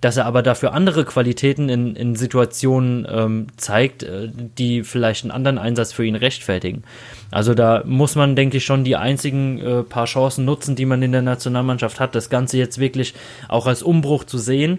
dass 0.00 0.18
er 0.18 0.26
aber 0.26 0.42
dafür 0.42 0.74
andere 0.74 1.04
Qualitäten 1.04 1.70
in, 1.70 1.96
in 1.96 2.14
Situationen 2.14 3.06
ähm, 3.10 3.46
zeigt, 3.56 4.02
äh, 4.02 4.28
die 4.58 4.82
vielleicht 4.82 5.24
einen 5.24 5.30
anderen 5.30 5.56
Einsatz 5.56 5.92
für 5.92 6.04
ihn 6.04 6.14
rechtfertigen. 6.14 6.84
Also 7.30 7.54
da 7.54 7.82
muss 7.86 8.14
man, 8.14 8.36
denke 8.36 8.58
ich, 8.58 8.64
schon 8.66 8.84
die 8.84 8.96
einzigen 8.96 9.58
äh, 9.60 9.82
paar 9.82 10.04
Chancen 10.04 10.44
nutzen, 10.44 10.76
die 10.76 10.84
man 10.84 11.02
in 11.02 11.12
der 11.12 11.22
Nationalmannschaft 11.22 12.00
hat, 12.00 12.14
das 12.14 12.28
Ganze 12.28 12.58
jetzt 12.58 12.78
wirklich 12.78 13.14
auch 13.48 13.66
als 13.66 13.82
Umbruch 13.82 14.24
zu 14.24 14.36
sehen 14.36 14.78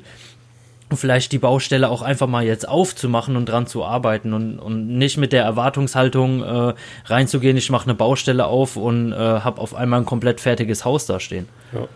vielleicht 0.98 1.32
die 1.32 1.38
Baustelle 1.38 1.90
auch 1.90 2.02
einfach 2.02 2.28
mal 2.28 2.46
jetzt 2.46 2.68
aufzumachen 2.68 3.36
und 3.36 3.48
dran 3.48 3.68
zu 3.68 3.84
arbeiten 3.84 4.34
und, 4.34 4.60
und 4.60 4.88
nicht 4.88 5.18
mit 5.18 5.34
der 5.34 5.44
Erwartungshaltung 5.44 6.44
äh, 6.44 6.74
reinzugehen, 7.06 7.58
ich 7.58 7.70
mache 7.70 7.86
eine 7.86 7.96
Baustelle 7.96 8.46
auf 8.46 8.76
und 8.76 9.14
äh, 9.14 9.16
habe 9.16 9.62
auf 9.62 9.76
einmal 9.76 10.02
ein 10.02 10.06
komplett 10.06 10.42
fertiges 10.42 10.86
Haus 10.86 11.06
da 11.06 11.20
stehen. 11.20 11.48
Ja. 11.74 11.88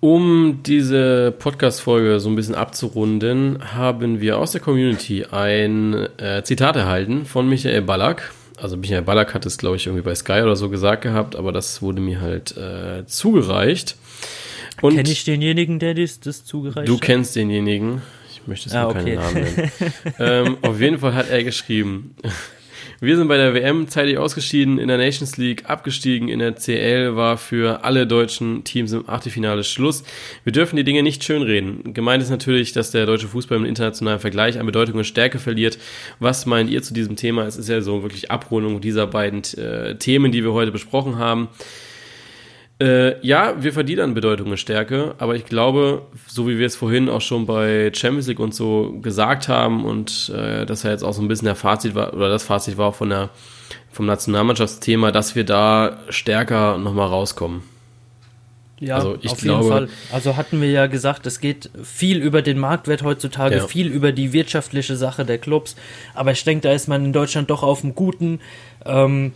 Um 0.00 0.62
diese 0.64 1.30
Podcast-Folge 1.38 2.20
so 2.20 2.30
ein 2.30 2.34
bisschen 2.34 2.54
abzurunden, 2.54 3.58
haben 3.74 4.22
wir 4.22 4.38
aus 4.38 4.52
der 4.52 4.62
Community 4.62 5.26
ein 5.30 6.08
äh, 6.16 6.42
Zitat 6.42 6.76
erhalten 6.76 7.26
von 7.26 7.46
Michael 7.46 7.82
Ballack. 7.82 8.32
Also 8.56 8.78
Michael 8.78 9.02
Ballack 9.02 9.34
hat 9.34 9.44
es, 9.44 9.58
glaube 9.58 9.76
ich, 9.76 9.86
irgendwie 9.86 10.02
bei 10.02 10.14
Sky 10.14 10.40
oder 10.42 10.56
so 10.56 10.70
gesagt 10.70 11.02
gehabt, 11.02 11.36
aber 11.36 11.52
das 11.52 11.82
wurde 11.82 12.00
mir 12.00 12.22
halt 12.22 12.56
äh, 12.56 13.04
zugereicht. 13.06 13.96
Und 14.82 14.96
Kenne 14.96 15.10
ich 15.10 15.24
denjenigen, 15.24 15.78
der 15.78 15.94
das, 15.94 16.20
das 16.20 16.44
zugereicht 16.44 16.88
du 16.88 16.94
hat? 16.94 17.00
Du 17.00 17.06
kennst 17.06 17.36
denjenigen. 17.36 18.02
Ich 18.32 18.46
möchte 18.46 18.68
es 18.68 18.74
ah, 18.74 18.88
okay. 18.88 19.14
keinen 19.14 19.14
Namen 19.16 19.34
nennen. 19.34 19.72
ähm, 20.18 20.56
auf 20.62 20.80
jeden 20.80 20.98
Fall 20.98 21.14
hat 21.14 21.28
er 21.28 21.44
geschrieben. 21.44 22.14
Wir 23.02 23.16
sind 23.16 23.28
bei 23.28 23.38
der 23.38 23.54
WM 23.54 23.88
zeitig 23.88 24.18
ausgeschieden, 24.18 24.78
in 24.78 24.88
der 24.88 24.98
Nations 24.98 25.38
League 25.38 25.70
abgestiegen, 25.70 26.28
in 26.28 26.38
der 26.38 26.54
CL 26.54 27.16
war 27.16 27.38
für 27.38 27.82
alle 27.82 28.06
deutschen 28.06 28.62
Teams 28.62 28.92
im 28.92 29.08
Achtelfinale 29.08 29.64
Schluss. 29.64 30.04
Wir 30.44 30.52
dürfen 30.52 30.76
die 30.76 30.84
Dinge 30.84 31.02
nicht 31.02 31.24
schönreden. 31.24 31.94
Gemeint 31.94 32.22
ist 32.22 32.28
natürlich, 32.28 32.74
dass 32.74 32.90
der 32.90 33.06
deutsche 33.06 33.26
Fußball 33.28 33.56
im 33.56 33.64
internationalen 33.64 34.20
Vergleich 34.20 34.60
an 34.60 34.66
Bedeutung 34.66 34.96
und 34.96 35.04
Stärke 35.04 35.38
verliert. 35.38 35.78
Was 36.18 36.44
meint 36.44 36.68
ihr 36.68 36.82
zu 36.82 36.92
diesem 36.92 37.16
Thema? 37.16 37.46
Es 37.46 37.56
ist 37.56 37.70
ja 37.70 37.80
so 37.80 38.02
wirklich 38.02 38.30
Abrundung 38.30 38.82
dieser 38.82 39.06
beiden 39.06 39.44
äh, 39.56 39.96
Themen, 39.96 40.30
die 40.30 40.44
wir 40.44 40.52
heute 40.52 40.70
besprochen 40.70 41.16
haben. 41.16 41.48
Äh, 42.80 43.24
ja, 43.26 43.62
wir 43.62 43.74
verdienen 43.74 44.00
an 44.00 44.14
Bedeutung 44.14 44.50
und 44.50 44.56
Stärke, 44.56 45.14
aber 45.18 45.36
ich 45.36 45.44
glaube, 45.44 46.02
so 46.26 46.48
wie 46.48 46.58
wir 46.58 46.66
es 46.66 46.76
vorhin 46.76 47.10
auch 47.10 47.20
schon 47.20 47.44
bei 47.44 47.92
Champions 47.94 48.26
League 48.26 48.40
und 48.40 48.54
so 48.54 48.98
gesagt 49.02 49.48
haben 49.48 49.84
und 49.84 50.32
äh, 50.34 50.64
dass 50.64 50.82
ja 50.82 50.90
jetzt 50.90 51.02
auch 51.02 51.12
so 51.12 51.20
ein 51.20 51.28
bisschen 51.28 51.44
der 51.44 51.56
Fazit 51.56 51.94
war, 51.94 52.14
oder 52.14 52.30
das 52.30 52.42
Fazit 52.42 52.78
war 52.78 52.94
von 52.94 53.10
der, 53.10 53.28
vom 53.92 54.06
Nationalmannschaftsthema, 54.06 55.12
dass 55.12 55.34
wir 55.34 55.44
da 55.44 55.98
stärker 56.08 56.78
nochmal 56.78 57.08
rauskommen. 57.08 57.62
Ja, 58.78 58.94
also 58.94 59.10
auf 59.12 59.20
glaube, 59.20 59.62
jeden 59.62 59.68
Fall. 59.68 59.88
Also 60.10 60.36
hatten 60.36 60.62
wir 60.62 60.70
ja 60.70 60.86
gesagt, 60.86 61.26
es 61.26 61.40
geht 61.40 61.68
viel 61.82 62.16
über 62.16 62.40
den 62.40 62.58
Marktwert 62.58 63.02
heutzutage, 63.02 63.56
ja. 63.56 63.66
viel 63.66 63.88
über 63.88 64.10
die 64.10 64.32
wirtschaftliche 64.32 64.96
Sache 64.96 65.26
der 65.26 65.36
Clubs. 65.36 65.76
Aber 66.14 66.32
ich 66.32 66.42
denke, 66.44 66.62
da 66.66 66.72
ist 66.72 66.88
man 66.88 67.04
in 67.04 67.12
Deutschland 67.12 67.50
doch 67.50 67.62
auf 67.62 67.84
einem 67.84 67.94
guten 67.94 68.40
ähm, 68.86 69.32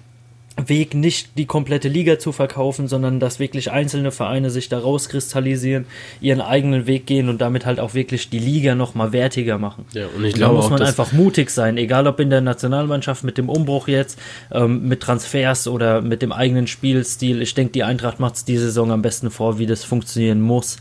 Weg, 0.57 0.95
nicht 0.95 1.37
die 1.37 1.47
komplette 1.47 1.89
Liga 1.89 2.19
zu 2.19 2.31
verkaufen, 2.31 2.87
sondern 2.87 3.19
dass 3.19 3.41
wirklich 3.41 3.73
einzelne 3.73 4.13
Vereine 4.13 4.51
sich 4.51 4.69
da 4.69 4.79
rauskristallisieren, 4.79 5.87
ihren 6.21 6.41
eigenen 6.41 6.87
Weg 6.87 7.07
gehen 7.07 7.29
und 7.29 7.41
damit 7.41 7.67
halt 7.67 7.81
auch 7.81 7.95
wirklich 7.95 8.31
die 8.31 8.39
Liga 8.39 8.77
nochmal 8.77 9.13
wertiger 9.13 9.59
machen. 9.59 9.85
Ja, 9.93 10.07
und 10.17 10.25
ich 10.25 10.35
glaube, 10.35 10.55
da 10.55 10.61
muss 10.61 10.71
man 10.71 10.83
einfach 10.83 11.13
mutig 11.13 11.51
sein, 11.51 11.77
egal 11.77 12.07
ob 12.07 12.21
in 12.21 12.31
der 12.31 12.41
Nationalmannschaft 12.41 13.25
mit 13.25 13.37
dem 13.37 13.49
Umbruch 13.49 13.89
jetzt, 13.89 14.19
ähm, 14.53 14.87
mit 14.87 15.01
Transfers 15.01 15.67
oder 15.67 16.01
mit 16.01 16.23
dem 16.23 16.31
eigenen 16.31 16.69
Spielstil. 16.69 17.43
Ich 17.43 17.55
denke, 17.55 17.73
die 17.73 17.83
Eintracht 17.83 18.21
macht 18.21 18.37
es 18.37 18.45
die 18.45 18.57
Saison 18.57 18.93
am 18.93 19.03
besten 19.03 19.31
vor, 19.31 19.59
wie 19.59 19.67
das 19.67 19.83
funktionieren 19.83 20.41
muss. 20.41 20.77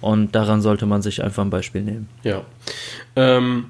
Und 0.00 0.36
daran 0.36 0.60
sollte 0.60 0.86
man 0.86 1.02
sich 1.02 1.24
einfach 1.24 1.42
ein 1.42 1.50
Beispiel 1.50 1.82
nehmen. 1.82 2.08
Ja. 2.22 2.42
Ähm 3.16 3.66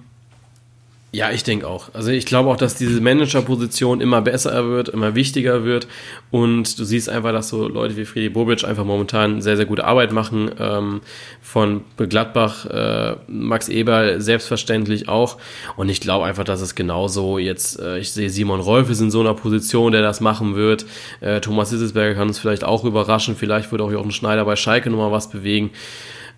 ja, 1.17 1.31
ich 1.31 1.45
denke 1.45 1.67
auch. 1.67 1.89
Also 1.95 2.11
ich 2.11 2.27
glaube 2.27 2.51
auch, 2.51 2.59
dass 2.59 2.75
diese 2.75 3.01
Managerposition 3.01 4.03
immer 4.03 4.21
besser 4.21 4.69
wird, 4.69 4.91
immer 4.91 5.15
wichtiger 5.15 5.65
wird. 5.65 5.89
Und 6.31 6.79
du 6.79 6.85
siehst 6.85 7.09
einfach, 7.09 7.33
dass 7.33 7.49
so 7.49 7.69
Leute 7.69 7.97
wie 7.97 8.05
Friedi 8.05 8.29
Bobic 8.29 8.65
einfach 8.65 8.85
momentan 8.85 9.41
sehr, 9.41 9.57
sehr 9.57 9.65
gute 9.65 9.87
Arbeit 9.87 10.13
machen. 10.13 10.51
Ähm, 10.59 11.01
von 11.41 11.85
Gladbach, 11.97 12.67
äh, 12.67 13.17
Max 13.29 13.71
Eber 13.71 14.21
selbstverständlich 14.21 15.09
auch. 15.09 15.39
Und 15.79 15.89
ich 15.89 16.03
glaube 16.03 16.27
einfach, 16.27 16.45
dass 16.45 16.61
es 16.61 16.75
genauso 16.75 17.39
jetzt, 17.39 17.81
äh, 17.81 17.99
ich 17.99 18.13
sehe 18.13 18.29
Simon 18.29 18.61
Rolf 18.61 18.91
ist 18.91 19.01
in 19.01 19.11
so 19.11 19.21
einer 19.21 19.33
Position, 19.33 19.93
der 19.93 20.03
das 20.03 20.21
machen 20.21 20.55
wird. 20.55 20.85
Äh, 21.23 21.41
Thomas 21.41 21.71
Sisselsberger 21.71 22.15
kann 22.15 22.29
uns 22.29 22.39
vielleicht 22.39 22.63
auch 22.63 22.85
überraschen. 22.85 23.37
Vielleicht 23.37 23.73
wird 23.73 23.81
auch 23.81 23.91
Jochen 23.91 24.11
Schneider 24.11 24.45
bei 24.45 24.57
Schalke 24.57 24.91
nochmal 24.91 25.13
was 25.13 25.31
bewegen. 25.31 25.71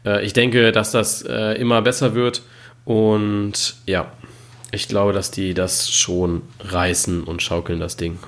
Äh, 0.06 0.24
ich 0.24 0.34
denke, 0.34 0.70
dass 0.70 0.92
das 0.92 1.22
äh, 1.22 1.60
immer 1.60 1.82
besser 1.82 2.14
wird. 2.14 2.42
Und 2.84 3.74
ja, 3.86 4.12
ich 4.70 4.88
glaube, 4.88 5.12
dass 5.12 5.30
die 5.30 5.54
das 5.54 5.90
schon 5.90 6.42
reißen 6.60 7.24
und 7.24 7.42
schaukeln, 7.42 7.80
das 7.80 7.96
Ding. 7.96 8.18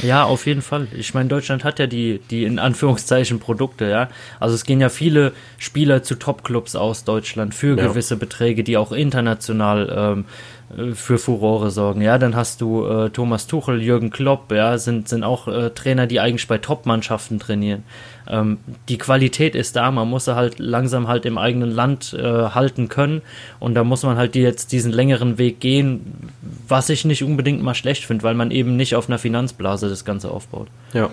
Ja, 0.00 0.24
auf 0.24 0.46
jeden 0.46 0.62
Fall. 0.62 0.88
Ich 0.96 1.12
meine, 1.12 1.28
Deutschland 1.28 1.64
hat 1.64 1.78
ja 1.78 1.86
die, 1.86 2.20
die 2.30 2.44
in 2.44 2.58
Anführungszeichen 2.58 3.40
Produkte, 3.40 3.88
ja. 3.88 4.08
Also 4.40 4.54
es 4.54 4.64
gehen 4.64 4.80
ja 4.80 4.88
viele 4.88 5.32
Spieler 5.58 6.02
zu 6.02 6.14
Topclubs 6.14 6.76
aus 6.76 7.04
Deutschland 7.04 7.54
für 7.54 7.76
ja. 7.76 7.86
gewisse 7.88 8.16
Beträge, 8.16 8.64
die 8.64 8.76
auch 8.76 8.92
international 8.92 9.92
ähm, 9.94 10.24
äh, 10.24 10.61
für 10.94 11.18
Furore 11.18 11.70
sorgen. 11.70 12.00
Ja, 12.00 12.18
dann 12.18 12.34
hast 12.34 12.60
du 12.60 12.86
äh, 12.86 13.10
Thomas 13.10 13.46
Tuchel, 13.46 13.82
Jürgen 13.82 14.10
Klopp, 14.10 14.50
ja, 14.52 14.78
sind, 14.78 15.08
sind 15.08 15.22
auch 15.22 15.46
äh, 15.48 15.70
Trainer, 15.70 16.06
die 16.06 16.20
eigentlich 16.20 16.48
bei 16.48 16.58
Top-Mannschaften 16.58 17.38
trainieren. 17.38 17.84
Ähm, 18.26 18.58
die 18.88 18.98
Qualität 18.98 19.54
ist 19.54 19.76
da, 19.76 19.90
man 19.90 20.08
muss 20.08 20.24
sie 20.24 20.34
halt 20.34 20.58
langsam 20.58 21.08
halt 21.08 21.26
im 21.26 21.36
eigenen 21.36 21.70
Land 21.70 22.14
äh, 22.14 22.22
halten 22.22 22.88
können 22.88 23.20
und 23.60 23.74
da 23.74 23.84
muss 23.84 24.02
man 24.02 24.16
halt 24.16 24.34
jetzt 24.34 24.72
diesen 24.72 24.92
längeren 24.92 25.38
Weg 25.38 25.60
gehen, 25.60 26.30
was 26.68 26.88
ich 26.88 27.04
nicht 27.04 27.22
unbedingt 27.22 27.62
mal 27.62 27.74
schlecht 27.74 28.06
finde, 28.06 28.22
weil 28.22 28.34
man 28.34 28.50
eben 28.50 28.76
nicht 28.76 28.94
auf 28.94 29.08
einer 29.08 29.18
Finanzblase 29.18 29.88
das 29.88 30.04
Ganze 30.04 30.30
aufbaut. 30.30 30.68
Ja. 30.94 31.10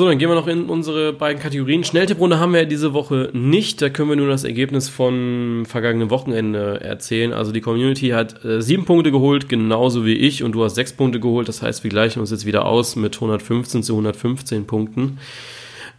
So, 0.00 0.08
dann 0.08 0.16
gehen 0.16 0.30
wir 0.30 0.34
noch 0.34 0.46
in 0.46 0.70
unsere 0.70 1.12
beiden 1.12 1.42
Kategorien. 1.42 1.84
Schnelltipprunde 1.84 2.40
haben 2.40 2.54
wir 2.54 2.60
ja 2.60 2.66
diese 2.66 2.94
Woche 2.94 3.28
nicht. 3.34 3.82
Da 3.82 3.90
können 3.90 4.08
wir 4.08 4.16
nur 4.16 4.30
das 4.30 4.44
Ergebnis 4.44 4.88
von 4.88 5.66
vergangenen 5.68 6.08
Wochenende 6.08 6.80
erzählen. 6.80 7.34
Also 7.34 7.52
die 7.52 7.60
Community 7.60 8.08
hat 8.08 8.42
äh, 8.42 8.62
sieben 8.62 8.86
Punkte 8.86 9.10
geholt, 9.10 9.50
genauso 9.50 10.06
wie 10.06 10.14
ich. 10.14 10.42
Und 10.42 10.52
du 10.52 10.64
hast 10.64 10.76
sechs 10.76 10.94
Punkte 10.94 11.20
geholt. 11.20 11.48
Das 11.48 11.60
heißt, 11.60 11.84
wir 11.84 11.90
gleichen 11.90 12.20
uns 12.20 12.30
jetzt 12.30 12.46
wieder 12.46 12.64
aus 12.64 12.96
mit 12.96 13.14
115 13.14 13.82
zu 13.82 13.92
115 13.92 14.66
Punkten. 14.66 15.18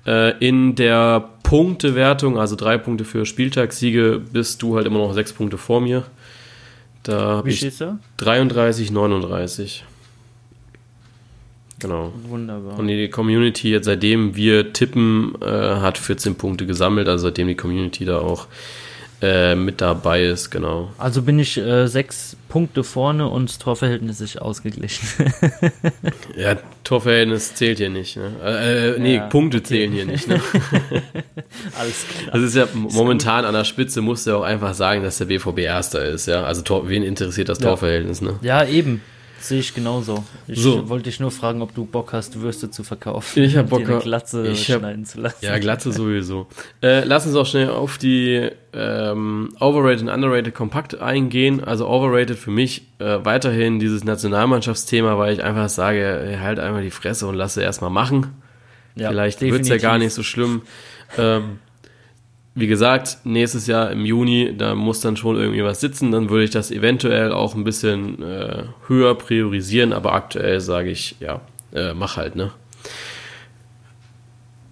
Äh, 0.07 0.35
in 0.39 0.73
der 0.73 1.29
Punktewertung, 1.43 2.39
also 2.39 2.55
drei 2.55 2.79
Punkte 2.79 3.05
für 3.05 3.27
Spieltagssiege, 3.27 4.19
bist 4.33 4.63
du 4.63 4.77
halt 4.77 4.87
immer 4.87 4.97
noch 4.97 5.13
sechs 5.13 5.31
Punkte 5.31 5.59
vor 5.59 5.79
mir. 5.79 6.05
Da 7.03 7.19
habe 7.19 7.51
ich 7.51 7.57
stehst 7.57 7.81
du? 7.81 7.99
33, 8.17 8.89
39. 8.89 9.83
Genau. 11.81 12.13
Wunderbar. 12.29 12.77
Und 12.79 12.87
die 12.87 13.09
Community 13.09 13.71
jetzt 13.71 13.85
seitdem 13.85 14.35
wir 14.35 14.71
tippen, 14.73 15.35
äh, 15.41 15.45
hat 15.47 15.97
14 15.97 16.35
Punkte 16.35 16.65
gesammelt, 16.65 17.07
also 17.07 17.27
seitdem 17.27 17.47
die 17.47 17.55
Community 17.55 18.05
da 18.05 18.19
auch 18.19 18.47
äh, 19.23 19.53
mit 19.55 19.81
dabei 19.81 20.23
ist, 20.23 20.49
genau. 20.49 20.91
Also 20.97 21.21
bin 21.21 21.37
ich 21.37 21.55
äh, 21.57 21.85
sechs 21.87 22.35
Punkte 22.49 22.83
vorne 22.83 23.27
und 23.27 23.49
das 23.49 23.59
Torverhältnis 23.59 24.19
ist 24.21 24.41
ausgeglichen. 24.41 25.07
Ja, 26.35 26.55
Torverhältnis 26.83 27.53
zählt 27.55 27.77
hier 27.77 27.89
nicht. 27.89 28.15
Ne? 28.17 28.31
Äh, 28.43 28.89
äh, 28.95 28.99
nee, 28.99 29.15
Ja, 29.17 29.27
Punkte 29.27 29.57
okay. 29.57 29.65
zählen 29.67 29.91
hier 29.91 30.05
nicht. 30.05 30.27
Ne? 30.27 30.41
Alles 31.77 32.05
klar. 32.07 32.31
Das 32.33 32.41
ist 32.41 32.55
ja 32.55 32.67
momentan 32.73 33.45
an 33.45 33.53
der 33.53 33.63
Spitze, 33.65 34.01
musst 34.01 34.25
du 34.27 34.35
auch 34.37 34.41
einfach 34.43 34.73
sagen, 34.73 35.03
dass 35.03 35.17
der 35.17 35.25
BVB 35.25 35.59
Erster 35.59 36.03
ist. 36.05 36.27
ja. 36.27 36.43
Also 36.43 36.61
Tor, 36.61 36.89
wen 36.89 37.03
interessiert 37.03 37.49
das 37.49 37.59
Ja. 37.59 37.67
Torverhältnis? 37.67 38.21
Ne? 38.21 38.39
Ja, 38.41 38.65
eben. 38.65 39.01
Sehe 39.41 39.59
ich 39.59 39.73
genauso. 39.73 40.23
Ich 40.47 40.59
So. 40.61 40.87
wollte 40.89 41.05
dich 41.05 41.19
nur 41.19 41.31
fragen, 41.31 41.61
ob 41.61 41.73
du 41.75 41.83
Bock 41.85 42.13
hast, 42.13 42.39
Würste 42.41 42.69
zu 42.69 42.83
verkaufen. 42.83 43.41
Ich 43.43 43.57
hab 43.57 43.63
und 43.65 43.69
Bock, 43.71 43.79
dir 43.85 43.93
eine 43.95 43.99
Glatze 43.99 44.47
ich 44.47 44.71
hab- 44.71 44.79
schneiden 44.79 45.03
zu 45.05 45.19
lassen. 45.19 45.43
Ja, 45.43 45.57
Glatze 45.57 45.91
sowieso. 45.91 46.47
Äh, 46.81 47.03
lass 47.05 47.25
uns 47.25 47.35
auch 47.35 47.45
schnell 47.45 47.69
auf 47.69 47.97
die 47.97 48.49
ähm, 48.73 49.49
Overrated 49.59 50.03
und 50.03 50.09
Underrated 50.09 50.53
kompakt 50.53 50.99
eingehen. 51.01 51.63
Also 51.63 51.87
Overrated 51.89 52.37
für 52.37 52.51
mich 52.51 52.83
äh, 52.99 53.17
weiterhin 53.23 53.79
dieses 53.79 54.03
Nationalmannschaftsthema, 54.03 55.17
weil 55.17 55.33
ich 55.33 55.43
einfach 55.43 55.69
sage, 55.69 56.21
ey, 56.21 56.37
halt 56.37 56.59
einfach 56.59 56.81
die 56.81 56.91
Fresse 56.91 57.27
und 57.27 57.35
lasse 57.35 57.61
erstmal 57.61 57.89
machen. 57.89 58.27
Ja, 58.95 59.09
Vielleicht 59.09 59.41
wird's 59.41 59.67
ja 59.67 59.75
definitiv. 59.75 59.81
gar 59.81 59.97
nicht 59.97 60.13
so 60.13 60.21
schlimm. 60.23 60.61
Ähm, 61.17 61.59
wie 62.53 62.67
gesagt, 62.67 63.19
nächstes 63.23 63.67
Jahr 63.67 63.91
im 63.91 64.05
Juni, 64.05 64.53
da 64.57 64.75
muss 64.75 64.99
dann 64.99 65.15
schon 65.15 65.37
irgendwie 65.37 65.63
was 65.63 65.79
sitzen. 65.79 66.11
Dann 66.11 66.29
würde 66.29 66.43
ich 66.43 66.49
das 66.49 66.69
eventuell 66.71 67.31
auch 67.31 67.55
ein 67.55 67.63
bisschen 67.63 68.21
äh, 68.21 68.63
höher 68.87 69.15
priorisieren, 69.15 69.93
aber 69.93 70.13
aktuell 70.13 70.59
sage 70.59 70.89
ich, 70.89 71.15
ja, 71.21 71.39
äh, 71.73 71.93
mach 71.93 72.17
halt, 72.17 72.35
ne? 72.35 72.51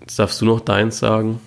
Jetzt 0.02 0.20
darfst 0.20 0.42
du 0.42 0.46
noch 0.46 0.60
deins 0.60 1.00
sagen. 1.00 1.40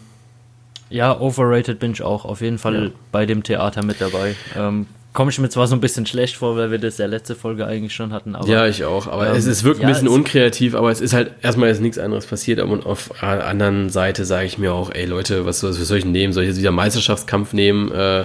Ja, 0.88 1.18
overrated 1.18 1.78
bin 1.78 1.92
ich 1.92 2.02
auch 2.02 2.24
auf 2.24 2.40
jeden 2.40 2.58
Fall 2.58 2.84
Ja. 2.84 2.90
bei 3.10 3.26
dem 3.26 3.42
Theater 3.42 3.84
mit 3.84 4.00
dabei. 4.00 4.34
Ähm, 4.56 4.86
Komme 5.12 5.30
ich 5.30 5.38
mir 5.38 5.50
zwar 5.50 5.66
so 5.66 5.74
ein 5.74 5.80
bisschen 5.80 6.06
schlecht 6.06 6.36
vor, 6.36 6.56
weil 6.56 6.70
wir 6.70 6.78
das 6.78 6.96
ja 6.96 7.04
letzte 7.04 7.34
Folge 7.34 7.66
eigentlich 7.66 7.94
schon 7.94 8.12
hatten, 8.14 8.34
aber 8.34 8.48
ja, 8.48 8.66
ich 8.66 8.84
auch. 8.84 9.06
Aber 9.08 9.28
ähm, 9.28 9.36
es, 9.36 9.44
es 9.44 9.62
wirkt 9.62 9.80
ein 9.80 9.82
ja, 9.82 9.88
bisschen 9.88 10.06
es- 10.08 10.12
unkreativ, 10.14 10.74
aber 10.74 10.90
es 10.90 11.02
ist 11.02 11.12
halt 11.12 11.32
erstmal 11.42 11.68
ist 11.68 11.80
nichts 11.82 11.98
anderes 11.98 12.24
passiert. 12.24 12.60
Und 12.60 12.86
auf 12.86 13.10
der 13.20 13.46
anderen 13.46 13.90
Seite 13.90 14.24
sage 14.24 14.46
ich 14.46 14.56
mir 14.56 14.72
auch, 14.72 14.90
ey 14.90 15.04
Leute, 15.04 15.44
was, 15.44 15.62
was 15.62 15.76
soll 15.76 15.98
ich 15.98 16.06
nehmen? 16.06 16.32
Soll 16.32 16.44
ich 16.44 16.48
jetzt 16.50 16.58
wieder 16.60 16.70
Meisterschaftskampf 16.72 17.52
nehmen? 17.52 17.92
Äh, 17.92 18.24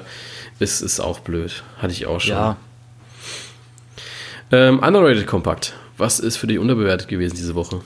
ist, 0.59 0.81
ist 0.81 0.99
auch 1.01 1.19
blöd. 1.19 1.63
Hatte 1.79 1.91
ich 1.91 2.05
auch 2.05 2.21
schon. 2.21 2.31
ja, 2.31 2.57
Ähm, 4.51 4.79
underrated 4.79 5.27
Kompakt. 5.27 5.73
Was 5.97 6.19
ist 6.21 6.37
für 6.37 6.47
dich 6.47 6.57
unterbewertet 6.57 7.07
gewesen 7.09 7.35
diese 7.35 7.53
Woche? 7.55 7.81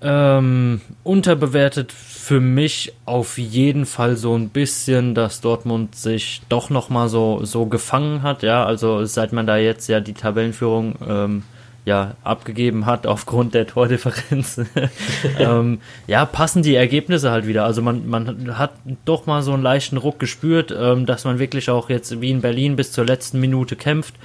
Ähm, 0.00 0.80
unterbewertet 1.04 1.92
für 2.28 2.40
mich 2.40 2.92
auf 3.06 3.38
jeden 3.38 3.86
Fall 3.86 4.18
so 4.18 4.36
ein 4.36 4.50
bisschen, 4.50 5.14
dass 5.14 5.40
Dortmund 5.40 5.94
sich 5.94 6.42
doch 6.50 6.68
noch 6.68 6.90
mal 6.90 7.08
so 7.08 7.42
so 7.42 7.64
gefangen 7.64 8.20
hat, 8.20 8.42
ja, 8.42 8.66
also 8.66 9.06
seit 9.06 9.32
man 9.32 9.46
da 9.46 9.56
jetzt 9.56 9.88
ja 9.88 10.00
die 10.00 10.12
Tabellenführung 10.12 10.96
ähm, 11.08 11.42
ja 11.86 12.16
abgegeben 12.24 12.84
hat 12.84 13.06
aufgrund 13.06 13.54
der 13.54 13.66
Tordifferenz, 13.66 14.60
ähm, 15.38 15.80
ja 16.06 16.26
passen 16.26 16.62
die 16.62 16.74
Ergebnisse 16.74 17.30
halt 17.30 17.46
wieder. 17.46 17.64
Also 17.64 17.80
man 17.80 18.06
man 18.06 18.58
hat 18.58 18.72
doch 19.06 19.24
mal 19.24 19.40
so 19.40 19.54
einen 19.54 19.62
leichten 19.62 19.96
Ruck 19.96 20.18
gespürt, 20.18 20.70
ähm, 20.78 21.06
dass 21.06 21.24
man 21.24 21.38
wirklich 21.38 21.70
auch 21.70 21.88
jetzt 21.88 22.20
wie 22.20 22.30
in 22.30 22.42
Berlin 22.42 22.76
bis 22.76 22.92
zur 22.92 23.06
letzten 23.06 23.40
Minute 23.40 23.74
kämpft 23.74 24.16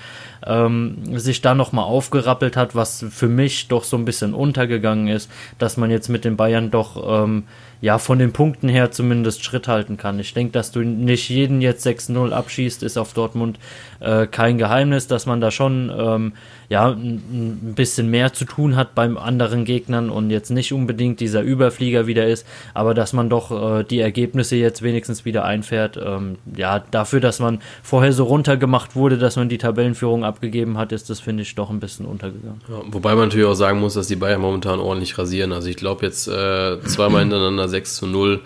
ähm, 0.45 1.17
sich 1.17 1.41
da 1.41 1.55
nochmal 1.55 1.85
aufgerappelt 1.85 2.57
hat, 2.57 2.75
was 2.75 3.05
für 3.09 3.27
mich 3.27 3.67
doch 3.67 3.83
so 3.83 3.97
ein 3.97 4.05
bisschen 4.05 4.33
untergegangen 4.33 5.07
ist, 5.07 5.29
dass 5.57 5.77
man 5.77 5.91
jetzt 5.91 6.09
mit 6.09 6.25
den 6.25 6.37
Bayern 6.37 6.71
doch 6.71 7.23
ähm, 7.23 7.43
ja 7.83 7.97
von 7.97 8.17
den 8.17 8.31
Punkten 8.31 8.69
her 8.69 8.91
zumindest 8.91 9.43
Schritt 9.43 9.67
halten 9.67 9.97
kann. 9.97 10.17
Ich 10.17 10.33
denke, 10.33 10.53
dass 10.53 10.71
du 10.71 10.79
nicht 10.83 11.27
jeden 11.27 11.59
jetzt 11.59 11.85
6-0 11.85 12.31
abschießt, 12.31 12.81
ist 12.81 12.95
auf 12.95 13.11
Dortmund 13.11 13.59
äh, 13.99 14.25
kein 14.25 14.57
Geheimnis, 14.57 15.07
dass 15.07 15.25
man 15.25 15.41
da 15.41 15.51
schon 15.51 15.91
ähm, 15.93 16.31
ja 16.73 16.87
ein 16.89 17.75
bisschen 17.75 18.09
mehr 18.09 18.33
zu 18.33 18.45
tun 18.45 18.75
hat 18.75 18.95
beim 18.95 19.15
anderen 19.15 19.63
Gegnern 19.63 20.09
und 20.09 20.31
jetzt 20.31 20.49
nicht 20.49 20.73
unbedingt 20.73 21.19
dieser 21.19 21.43
Überflieger 21.43 22.07
wieder 22.07 22.25
ist, 22.25 22.47
aber 22.73 22.95
dass 22.95 23.13
man 23.13 23.29
doch 23.29 23.51
äh, 23.51 23.83
die 23.83 23.99
Ergebnisse 23.99 24.55
jetzt 24.55 24.81
wenigstens 24.81 25.23
wieder 25.23 25.45
einfährt. 25.45 25.99
Ähm, 26.03 26.37
ja, 26.55 26.79
dafür, 26.79 27.19
dass 27.19 27.39
man 27.39 27.59
vorher 27.83 28.11
so 28.11 28.23
runtergemacht 28.23 28.95
wurde, 28.95 29.19
dass 29.19 29.35
man 29.35 29.49
die 29.49 29.59
Tabellenführung 29.59 30.23
abgegeben 30.23 30.79
hat, 30.79 30.91
ist 30.91 31.11
das, 31.11 31.19
finde 31.19 31.43
ich, 31.43 31.53
doch 31.53 31.69
ein 31.69 31.79
bisschen 31.79 32.07
untergegangen. 32.07 32.61
Ja, 32.67 32.81
wobei 32.87 33.13
man 33.13 33.25
natürlich 33.25 33.45
auch 33.45 33.53
sagen 33.53 33.79
muss, 33.79 33.93
dass 33.93 34.07
die 34.07 34.15
Bayern 34.15 34.41
momentan 34.41 34.79
ordentlich 34.79 35.15
rasieren. 35.15 35.51
Also 35.51 35.69
ich 35.69 35.77
glaube 35.77 36.03
jetzt 36.03 36.27
äh, 36.27 36.81
zweimal 36.81 37.21
hintereinander 37.21 37.69
6 37.69 37.97
zu 37.97 38.07
0 38.07 38.41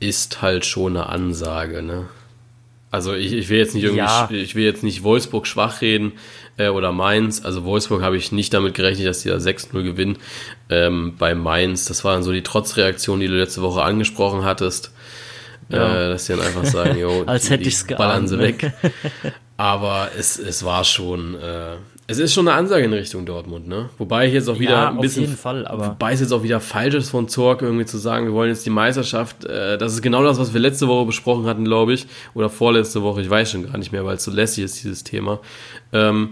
ist 0.00 0.40
halt 0.40 0.64
schon 0.64 0.96
eine 0.96 1.10
Ansage, 1.10 1.82
ne? 1.82 2.06
Also 2.90 3.14
ich, 3.14 3.32
ich 3.32 3.48
will 3.48 3.58
jetzt 3.58 3.74
nicht 3.74 3.84
irgendwie, 3.84 3.98
Ja. 4.04 4.28
ich 4.30 4.54
will 4.54 4.64
jetzt 4.64 4.82
nicht 4.82 5.02
Wolfsburg 5.02 5.46
schwach 5.46 5.80
reden 5.80 6.12
äh, 6.56 6.68
oder 6.68 6.92
Mainz. 6.92 7.44
Also 7.44 7.64
Wolfsburg 7.64 8.02
habe 8.02 8.16
ich 8.16 8.32
nicht 8.32 8.54
damit 8.54 8.74
gerechnet, 8.74 9.06
dass 9.08 9.20
die 9.22 9.28
da 9.28 9.36
6-0 9.36 9.82
gewinnen. 9.82 10.18
Ähm, 10.70 11.14
bei 11.18 11.34
Mainz, 11.34 11.84
das 11.86 12.04
war 12.04 12.14
dann 12.14 12.22
so 12.22 12.32
die 12.32 12.42
Trotzreaktion, 12.42 13.20
die 13.20 13.26
du 13.26 13.34
letzte 13.36 13.60
Woche 13.62 13.82
angesprochen 13.82 14.44
hattest. 14.44 14.92
Ja. 15.68 16.06
Äh, 16.06 16.08
dass 16.10 16.26
sie 16.26 16.36
dann 16.36 16.46
einfach 16.46 16.64
sagen, 16.64 16.96
jo, 16.98 17.24
Als 17.26 17.44
die- 17.46 17.50
hätte 17.50 17.62
die 17.64 17.68
ich's 17.70 17.86
ballern 17.86 18.26
geahnt, 18.26 18.28
sie 18.28 18.36
ne? 18.36 18.42
weg. 18.42 18.72
Aber 19.56 20.10
es, 20.16 20.38
es 20.38 20.64
war 20.64 20.84
schon, 20.84 21.34
äh, 21.34 21.76
es 22.08 22.18
ist 22.18 22.32
schon 22.34 22.46
eine 22.46 22.56
Ansage 22.56 22.84
in 22.84 22.92
Richtung 22.92 23.26
Dortmund, 23.26 23.66
ne? 23.66 23.88
Wobei 23.98 24.26
ich 24.28 24.32
jetzt 24.34 24.48
auch 24.48 24.58
wieder 24.58 24.70
Ja, 24.72 24.88
ein 24.90 24.96
auf 24.96 25.02
bisschen, 25.02 25.22
jeden 25.24 25.36
Fall, 25.36 25.66
aber- 25.66 25.88
wobei 25.88 26.12
es 26.12 26.20
jetzt 26.20 26.32
auch 26.32 26.42
wieder 26.42 26.60
falsch 26.60 26.94
ist 26.94 27.10
von 27.10 27.28
Zorg 27.28 27.62
irgendwie 27.62 27.84
zu 27.84 27.98
sagen, 27.98 28.26
wir 28.26 28.32
wollen 28.32 28.48
jetzt 28.50 28.64
die 28.64 28.70
Meisterschaft, 28.70 29.44
äh, 29.44 29.76
das 29.76 29.92
ist 29.94 30.02
genau 30.02 30.22
das, 30.22 30.38
was 30.38 30.52
wir 30.54 30.60
letzte 30.60 30.86
Woche 30.88 31.06
besprochen 31.06 31.46
hatten, 31.46 31.64
glaube 31.64 31.94
ich, 31.94 32.06
oder 32.34 32.48
vorletzte 32.48 33.02
Woche, 33.02 33.22
ich 33.22 33.30
weiß 33.30 33.50
schon 33.50 33.64
gar 33.70 33.76
nicht 33.78 33.90
mehr, 33.92 34.04
weil 34.04 34.16
es 34.16 34.24
so 34.24 34.30
lässig 34.30 34.64
ist, 34.64 34.82
dieses 34.84 35.02
Thema. 35.04 35.40
Ähm, 35.92 36.30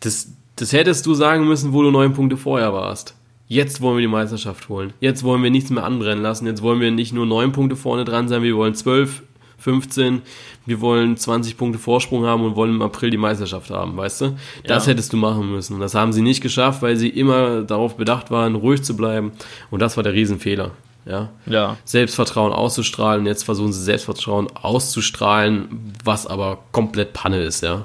das, 0.00 0.28
das 0.56 0.72
hättest 0.72 1.06
du 1.06 1.14
sagen 1.14 1.46
müssen, 1.48 1.72
wo 1.72 1.82
du 1.82 1.90
neun 1.90 2.12
Punkte 2.12 2.36
vorher 2.36 2.72
warst. 2.72 3.14
Jetzt 3.48 3.80
wollen 3.80 3.96
wir 3.98 4.02
die 4.02 4.08
Meisterschaft 4.08 4.68
holen. 4.68 4.92
Jetzt 5.00 5.22
wollen 5.22 5.42
wir 5.42 5.50
nichts 5.50 5.70
mehr 5.70 5.84
anbrennen 5.84 6.20
lassen. 6.22 6.46
Jetzt 6.46 6.62
wollen 6.62 6.80
wir 6.80 6.90
nicht 6.90 7.12
nur 7.12 7.26
neun 7.26 7.52
Punkte 7.52 7.76
vorne 7.76 8.04
dran 8.04 8.26
sein, 8.28 8.42
wir 8.42 8.56
wollen 8.56 8.74
zwölf, 8.74 9.22
15. 9.58 10.22
Wir 10.66 10.80
wollen 10.80 11.16
20 11.16 11.56
Punkte 11.56 11.78
Vorsprung 11.78 12.24
haben 12.26 12.44
und 12.44 12.56
wollen 12.56 12.72
im 12.76 12.82
April 12.82 13.10
die 13.10 13.16
Meisterschaft 13.16 13.70
haben, 13.70 13.96
weißt 13.96 14.20
du? 14.20 14.36
Das 14.64 14.86
Ja. 14.86 14.92
hättest 14.92 15.12
du 15.12 15.16
machen 15.16 15.50
müssen. 15.50 15.74
Und 15.74 15.80
das 15.80 15.94
haben 15.94 16.12
sie 16.12 16.22
nicht 16.22 16.40
geschafft, 16.42 16.82
weil 16.82 16.96
sie 16.96 17.08
immer 17.08 17.62
darauf 17.62 17.96
bedacht 17.96 18.30
waren, 18.30 18.54
ruhig 18.54 18.82
zu 18.82 18.96
bleiben. 18.96 19.32
Und 19.70 19.80
das 19.80 19.96
war 19.96 20.02
der 20.04 20.12
Riesenfehler. 20.12 20.72
Ja. 21.04 21.28
Ja, 21.46 21.76
Selbstvertrauen 21.84 22.52
auszustrahlen. 22.52 23.26
Jetzt 23.26 23.44
versuchen 23.44 23.72
sie 23.72 23.82
Selbstvertrauen 23.82 24.48
auszustrahlen, 24.56 25.92
was 26.04 26.26
aber 26.26 26.58
komplett 26.72 27.12
Panne 27.12 27.42
ist, 27.42 27.62
ja. 27.62 27.84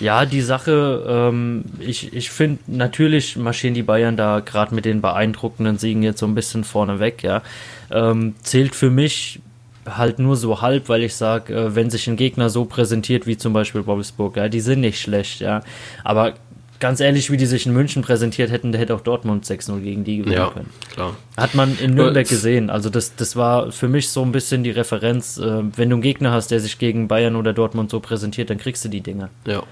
Ja, 0.00 0.26
die 0.26 0.42
Sache, 0.42 1.04
ähm, 1.08 1.64
ich, 1.78 2.12
ich 2.12 2.30
finde, 2.30 2.60
natürlich 2.66 3.36
marschieren 3.36 3.74
die 3.74 3.82
Bayern 3.82 4.16
da 4.16 4.40
gerade 4.40 4.74
mit 4.74 4.84
den 4.84 5.00
beeindruckenden 5.00 5.78
Siegen 5.78 6.02
jetzt 6.02 6.18
so 6.20 6.26
ein 6.26 6.34
bisschen 6.34 6.64
vorne 6.64 6.98
weg, 6.98 7.22
ja. 7.22 7.42
Ähm, 7.90 8.34
zählt 8.42 8.74
für 8.74 8.90
mich 8.90 9.40
halt 9.86 10.18
nur 10.18 10.36
so 10.36 10.60
halb, 10.62 10.88
weil 10.88 11.02
ich 11.02 11.14
sage, 11.14 11.54
äh, 11.54 11.74
wenn 11.74 11.90
sich 11.90 12.06
ein 12.08 12.16
Gegner 12.16 12.50
so 12.50 12.64
präsentiert 12.64 13.26
wie 13.26 13.36
zum 13.36 13.52
Beispiel 13.52 13.86
Wolfsburg, 13.86 14.36
ja, 14.36 14.48
die 14.48 14.60
sind 14.60 14.80
nicht 14.80 15.00
schlecht, 15.00 15.40
ja. 15.40 15.62
Aber 16.04 16.34
ganz 16.78 16.98
ehrlich, 17.00 17.30
wie 17.30 17.36
die 17.36 17.46
sich 17.46 17.64
in 17.66 17.72
München 17.72 18.02
präsentiert 18.02 18.50
hätten, 18.50 18.72
da 18.72 18.78
hätte 18.78 18.94
auch 18.94 19.00
Dortmund 19.00 19.44
6-0 19.44 19.80
gegen 19.80 20.02
die 20.02 20.18
gewinnen 20.18 20.34
Ja, 20.36 20.50
können. 20.50 20.70
klar. 20.92 21.16
Hat 21.36 21.54
man 21.54 21.78
in 21.78 21.94
Nürnberg 21.94 22.28
gesehen. 22.28 22.70
Also 22.70 22.90
das, 22.90 23.14
das 23.14 23.36
war 23.36 23.70
für 23.70 23.86
mich 23.88 24.08
so 24.08 24.22
ein 24.22 24.32
bisschen 24.32 24.64
die 24.64 24.72
Referenz. 24.72 25.38
Äh, 25.38 25.62
wenn 25.76 25.90
du 25.90 25.94
einen 25.96 26.02
Gegner 26.02 26.32
hast, 26.32 26.50
der 26.50 26.58
sich 26.58 26.78
gegen 26.78 27.06
Bayern 27.06 27.36
oder 27.36 27.52
Dortmund 27.52 27.88
so 27.90 28.00
präsentiert, 28.00 28.50
dann 28.50 28.58
kriegst 28.58 28.84
du 28.84 28.88
die 28.88 29.00
Dinger. 29.00 29.30
Ja. 29.46 29.62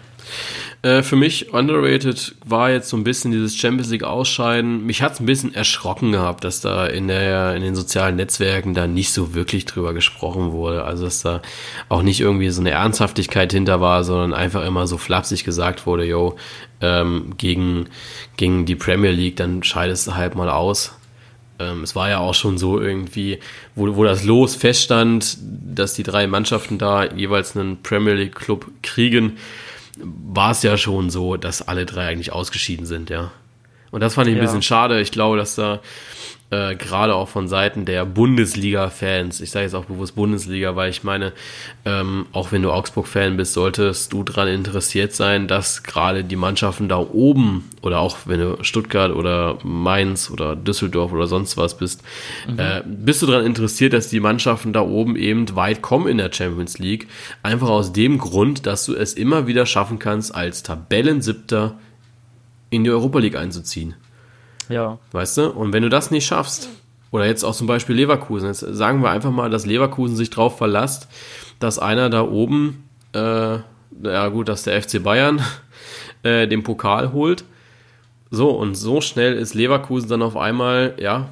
Äh, 0.83 1.03
für 1.03 1.17
mich 1.17 1.53
underrated 1.53 2.35
war 2.45 2.71
jetzt 2.71 2.89
so 2.89 2.97
ein 2.97 3.05
bisschen 3.05 3.33
dieses 3.33 3.57
Champions 3.57 3.91
League 3.91 4.05
Ausscheiden. 4.05 4.87
Mich 4.87 5.03
hat 5.03 5.13
es 5.13 5.21
ein 5.21 5.27
bisschen 5.27 5.55
erschrocken 5.55 6.13
gehabt, 6.13 6.45
dass 6.45 6.61
da 6.61 6.87
in, 6.87 7.09
der, 7.09 7.55
in 7.55 7.63
den 7.63 7.75
sozialen 7.75 8.17
Netzwerken 8.17 8.73
da 8.73 8.87
nicht 8.87 9.13
so 9.13 9.35
wirklich 9.35 9.67
drüber 9.67 9.93
gesprochen 9.93 10.53
wurde. 10.53 10.85
Also 10.85 11.05
dass 11.05 11.21
da 11.21 11.43
auch 11.89 12.03
nicht 12.03 12.21
irgendwie 12.21 12.49
so 12.51 12.61
eine 12.61 12.71
Ernsthaftigkeit 12.71 13.53
hinter 13.53 13.81
war, 13.81 14.05
sondern 14.05 14.33
einfach 14.33 14.65
immer 14.65 14.87
so 14.87 14.97
flapsig 14.97 15.45
gesagt 15.45 15.87
wurde, 15.87 16.05
yo, 16.05 16.37
ähm, 16.81 17.35
gegen, 17.37 17.87
gegen 18.39 18.65
die 18.65 18.77
Premier 18.77 19.11
League, 19.11 19.37
dann 19.37 19.63
scheidest 19.63 20.07
du 20.07 20.15
halt 20.15 20.35
mal 20.35 20.49
aus. 20.49 20.95
Ähm, 21.59 21.83
es 21.83 21.95
war 21.95 22.09
ja 22.09 22.19
auch 22.19 22.35
schon 22.35 22.57
so 22.57 22.81
irgendwie, 22.81 23.39
wo, 23.75 23.95
wo 23.97 24.05
das 24.05 24.25
Los 24.25 24.57
feststand, 24.57 25.37
dass 25.43 25.93
die 25.93 26.05
drei 26.05 26.27
Mannschaften 26.27 26.79
da 26.79 27.05
jeweils 27.05 27.55
einen 27.55 27.83
Premier 27.83 28.15
League 28.15 28.35
Club 28.35 28.67
kriegen 28.83 29.37
war 30.03 30.51
es 30.51 30.63
ja 30.63 30.77
schon 30.77 31.11
so, 31.11 31.37
dass 31.37 31.67
alle 31.67 31.87
drei 31.87 32.07
eigentlich 32.09 32.33
ausgeschieden 32.33 32.87
sind, 32.87 33.11
ja. 33.11 33.31
Und 33.91 34.01
das 34.01 34.15
fand 34.15 34.29
ich 34.29 34.35
ein 34.35 34.39
ja. 34.39 34.45
bisschen 34.45 34.63
schade. 34.63 35.01
Ich 35.01 35.11
glaube, 35.11 35.37
dass 35.37 35.57
da 35.57 35.81
äh, 36.51 36.75
gerade 36.75 37.15
auch 37.15 37.29
von 37.29 37.47
Seiten 37.47 37.85
der 37.85 38.05
Bundesliga-Fans, 38.05 39.41
ich 39.41 39.51
sage 39.51 39.65
jetzt 39.65 39.75
auch 39.75 39.85
bewusst 39.85 40.17
Bundesliga, 40.17 40.75
weil 40.75 40.91
ich 40.91 41.05
meine, 41.05 41.33
ähm, 41.85 42.27
auch 42.33 42.51
wenn 42.51 42.63
du 42.63 42.73
Augsburg-Fan 42.73 43.37
bist, 43.37 43.53
solltest 43.53 44.13
du 44.13 44.25
daran 44.25 44.49
interessiert 44.49 45.13
sein, 45.15 45.47
dass 45.47 45.85
gerade 45.85 46.25
die 46.25 46.37
Mannschaften 46.37 46.89
da 46.89 46.99
oben 46.99 47.71
oder 47.83 48.01
auch 48.01 48.19
wenn 48.25 48.41
du 48.41 48.59
Stuttgart 48.63 49.13
oder 49.13 49.59
Mainz 49.63 50.31
oder 50.31 50.57
Düsseldorf 50.57 51.13
oder 51.13 51.29
sonst 51.29 51.57
was 51.57 51.79
bist, 51.79 52.03
mhm. 52.49 52.59
äh, 52.59 52.83
bist 52.85 53.23
du 53.23 53.27
daran 53.27 53.47
interessiert, 53.47 53.93
dass 53.93 54.09
die 54.09 54.21
Mannschaften 54.21 54.73
da 54.73 54.81
oben 54.81 55.15
eben 55.15 55.55
weit 55.55 55.83
kommen 55.83 56.09
in 56.09 56.19
der 56.19 56.33
Champions 56.33 56.79
League. 56.79 57.07
Einfach 57.45 57.69
aus 57.69 57.93
dem 57.93 58.19
Grund, 58.19 58.67
dass 58.67 58.85
du 58.87 58.95
es 58.95 59.15
immer 59.15 59.47
wieder 59.47 59.67
schaffen 59.67 60.01
kannst, 60.01 60.35
als 60.35 60.65
Tabellensiebter 60.65 61.79
in 62.71 62.83
die 62.83 62.91
Europa 62.91 63.21
League 63.21 63.37
einzuziehen. 63.37 63.95
Ja. 64.71 64.99
Weißt 65.13 65.37
du? 65.37 65.51
Und 65.51 65.73
wenn 65.73 65.83
du 65.83 65.89
das 65.89 66.11
nicht 66.11 66.27
schaffst, 66.27 66.69
oder 67.11 67.27
jetzt 67.27 67.45
auch 67.45 67.55
zum 67.55 67.67
Beispiel 67.67 67.97
Leverkusen, 67.97 68.49
jetzt 68.49 68.61
sagen 68.61 69.03
wir 69.03 69.11
einfach 69.11 69.33
mal, 69.33 69.51
dass 69.51 69.67
Leverkusen 69.67 70.17
sich 70.17 70.31
drauf 70.31 70.57
verlasst, 70.57 71.09
dass 71.59 71.79
einer 71.79 72.09
da 72.09 72.23
oben, 72.23 72.85
äh, 73.13 73.59
ja 74.03 74.29
gut, 74.29 74.49
dass 74.49 74.63
der 74.63 74.81
FC 74.81 75.03
Bayern 75.03 75.43
äh, 76.23 76.47
den 76.47 76.63
Pokal 76.63 77.13
holt. 77.13 77.45
So, 78.31 78.51
und 78.51 78.77
so 78.77 79.01
schnell 79.01 79.35
ist 79.35 79.55
Leverkusen 79.55 80.09
dann 80.09 80.23
auf 80.23 80.37
einmal, 80.37 80.95
ja, 80.99 81.31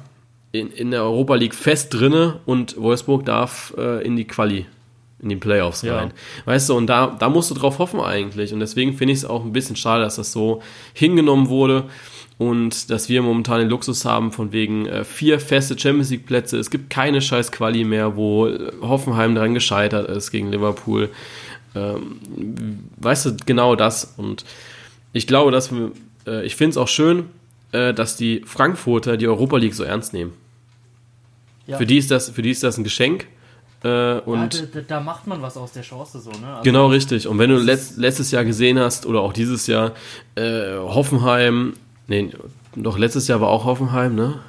in, 0.51 0.69
in 0.71 0.91
der 0.91 1.03
Europa 1.03 1.35
League 1.35 1.55
fest 1.55 1.93
drinne 1.93 2.39
und 2.45 2.75
Wolfsburg 2.75 3.23
darf 3.23 3.73
äh, 3.77 4.03
in 4.03 4.17
die 4.17 4.25
Quali, 4.25 4.65
in 5.19 5.29
die 5.29 5.35
Playoffs 5.37 5.85
rein. 5.85 6.09
Ja. 6.09 6.45
Weißt 6.45 6.69
du, 6.69 6.75
und 6.75 6.87
da, 6.87 7.15
da 7.17 7.29
musst 7.29 7.51
du 7.51 7.55
drauf 7.55 7.79
hoffen 7.79 8.01
eigentlich. 8.01 8.51
Und 8.51 8.59
deswegen 8.59 8.95
finde 8.95 9.13
ich 9.13 9.19
es 9.19 9.25
auch 9.25 9.45
ein 9.45 9.53
bisschen 9.53 9.77
schade, 9.77 10.03
dass 10.03 10.15
das 10.15 10.33
so 10.33 10.61
hingenommen 10.93 11.47
wurde 11.47 11.85
und 12.39 12.89
dass 12.89 13.09
wir 13.09 13.21
momentan 13.21 13.59
den 13.59 13.69
Luxus 13.69 14.05
haben 14.05 14.31
von 14.31 14.53
wegen 14.53 14.85
äh, 14.85 15.03
vier 15.03 15.41
feste 15.41 15.77
Champions 15.77 16.09
League 16.09 16.25
Plätze. 16.25 16.57
Es 16.57 16.71
gibt 16.71 16.89
keine 16.89 17.21
scheiß 17.21 17.51
Quali 17.51 17.83
mehr, 17.83 18.15
wo 18.15 18.47
äh, 18.47 18.71
Hoffenheim 18.81 19.35
dran 19.35 19.53
gescheitert 19.53 20.09
ist 20.09 20.31
gegen 20.31 20.49
Liverpool. 20.49 21.09
Ähm, 21.75 22.79
weißt 22.95 23.25
du, 23.25 23.37
genau 23.45 23.75
das. 23.75 24.13
Und 24.15 24.45
ich 25.11 25.27
glaube, 25.27 25.51
dass 25.51 25.69
wir, 25.73 25.91
äh, 26.25 26.45
ich 26.45 26.55
finde 26.55 26.71
es 26.71 26.77
auch 26.77 26.87
schön, 26.87 27.25
äh, 27.73 27.93
dass 27.93 28.15
die 28.15 28.41
Frankfurter 28.45 29.17
die 29.17 29.27
Europa 29.27 29.57
League 29.57 29.75
so 29.75 29.83
ernst 29.83 30.13
nehmen. 30.13 30.31
Ja. 31.67 31.77
Für, 31.77 31.85
die 31.85 31.97
ist 31.97 32.09
das, 32.09 32.29
für 32.29 32.41
die 32.41 32.51
ist 32.51 32.63
das 32.63 32.77
ein 32.77 32.85
Geschenk. 32.85 33.27
Äh, 33.83 34.19
und 34.21 34.53
ja, 34.53 34.65
da, 34.75 34.81
da, 34.81 34.99
macht 35.01 35.27
man 35.27 35.41
was 35.41 35.57
aus 35.57 35.73
der 35.73 35.83
Chance 35.83 36.21
so, 36.21 36.31
ne? 36.31 36.47
Also 36.51 36.63
genau, 36.63 36.87
richtig. 36.87 37.27
Und 37.27 37.37
wenn 37.37 37.49
du 37.49 37.57
letzt, 37.57 37.97
letztes 37.97 38.31
Jahr 38.31 38.45
gesehen 38.45 38.79
hast 38.79 39.05
oder 39.05 39.19
auch 39.19 39.33
dieses 39.33 39.67
Jahr 39.67 39.91
äh, 40.35 40.77
Hoffenheim 40.77 41.73
Nee, 42.09 42.31
doch 42.75 42.97
letztes 42.97 43.27
Jahr 43.27 43.39
war 43.39 43.49
auch 43.49 43.65
Hoffenheim, 43.65 44.15
ne? 44.15 44.39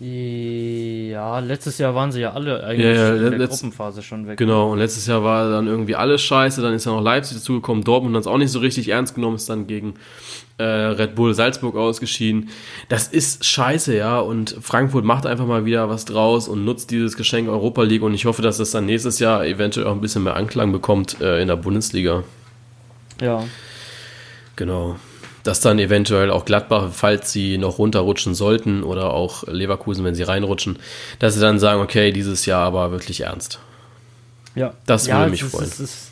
Ja, 0.00 1.38
letztes 1.38 1.78
Jahr 1.78 1.94
waren 1.94 2.10
sie 2.10 2.20
ja 2.20 2.32
alle 2.32 2.64
eigentlich 2.64 2.96
ja, 2.96 3.14
ja, 3.14 3.28
in 3.28 3.38
der 3.38 3.48
Gruppenphase 3.48 4.02
schon 4.02 4.26
weg. 4.26 4.38
Genau, 4.38 4.72
und 4.72 4.78
letztes 4.78 5.06
Jahr 5.06 5.22
war 5.22 5.50
dann 5.50 5.66
irgendwie 5.66 5.94
alles 5.94 6.22
scheiße, 6.22 6.62
dann 6.62 6.72
ist 6.74 6.86
ja 6.86 6.92
noch 6.92 7.02
Leipzig 7.02 7.36
dazugekommen, 7.36 7.84
Dortmund 7.84 8.16
hat 8.16 8.22
es 8.22 8.26
auch 8.26 8.38
nicht 8.38 8.50
so 8.50 8.58
richtig 8.58 8.88
ernst 8.88 9.14
genommen, 9.14 9.36
ist 9.36 9.48
dann 9.48 9.66
gegen 9.66 9.94
äh, 10.58 10.64
Red 10.64 11.14
Bull 11.14 11.34
Salzburg 11.34 11.76
ausgeschieden. 11.76 12.48
Das 12.88 13.06
ist 13.06 13.44
scheiße, 13.44 13.94
ja, 13.94 14.18
und 14.18 14.56
Frankfurt 14.60 15.04
macht 15.04 15.26
einfach 15.26 15.46
mal 15.46 15.64
wieder 15.66 15.88
was 15.90 16.06
draus 16.06 16.48
und 16.48 16.64
nutzt 16.64 16.90
dieses 16.90 17.16
Geschenk 17.16 17.48
Europa 17.48 17.82
League 17.82 18.02
und 18.02 18.14
ich 18.14 18.24
hoffe, 18.24 18.40
dass 18.42 18.56
das 18.56 18.70
dann 18.70 18.86
nächstes 18.86 19.18
Jahr 19.18 19.46
eventuell 19.46 19.86
auch 19.86 19.92
ein 19.92 20.00
bisschen 20.00 20.24
mehr 20.24 20.34
Anklang 20.34 20.72
bekommt 20.72 21.20
äh, 21.20 21.40
in 21.40 21.48
der 21.48 21.56
Bundesliga. 21.56 22.24
Ja. 23.20 23.44
Genau 24.56 24.96
dass 25.44 25.60
dann 25.60 25.78
eventuell 25.78 26.30
auch 26.30 26.44
Gladbach, 26.44 26.88
falls 26.92 27.30
sie 27.30 27.58
noch 27.58 27.78
runterrutschen 27.78 28.34
sollten 28.34 28.82
oder 28.82 29.12
auch 29.12 29.44
Leverkusen, 29.46 30.04
wenn 30.04 30.14
sie 30.14 30.24
reinrutschen, 30.24 30.78
dass 31.20 31.34
sie 31.34 31.40
dann 31.40 31.58
sagen, 31.60 31.80
okay, 31.80 32.10
dieses 32.10 32.46
Jahr 32.46 32.66
aber 32.66 32.90
wirklich 32.90 33.20
ernst. 33.20 33.60
Ja. 34.54 34.74
Das 34.86 35.06
ja, 35.06 35.18
würde 35.18 35.30
mich 35.30 35.44
freuen. 35.44 35.64
Ist, 35.64 35.80
ist, 35.80 36.10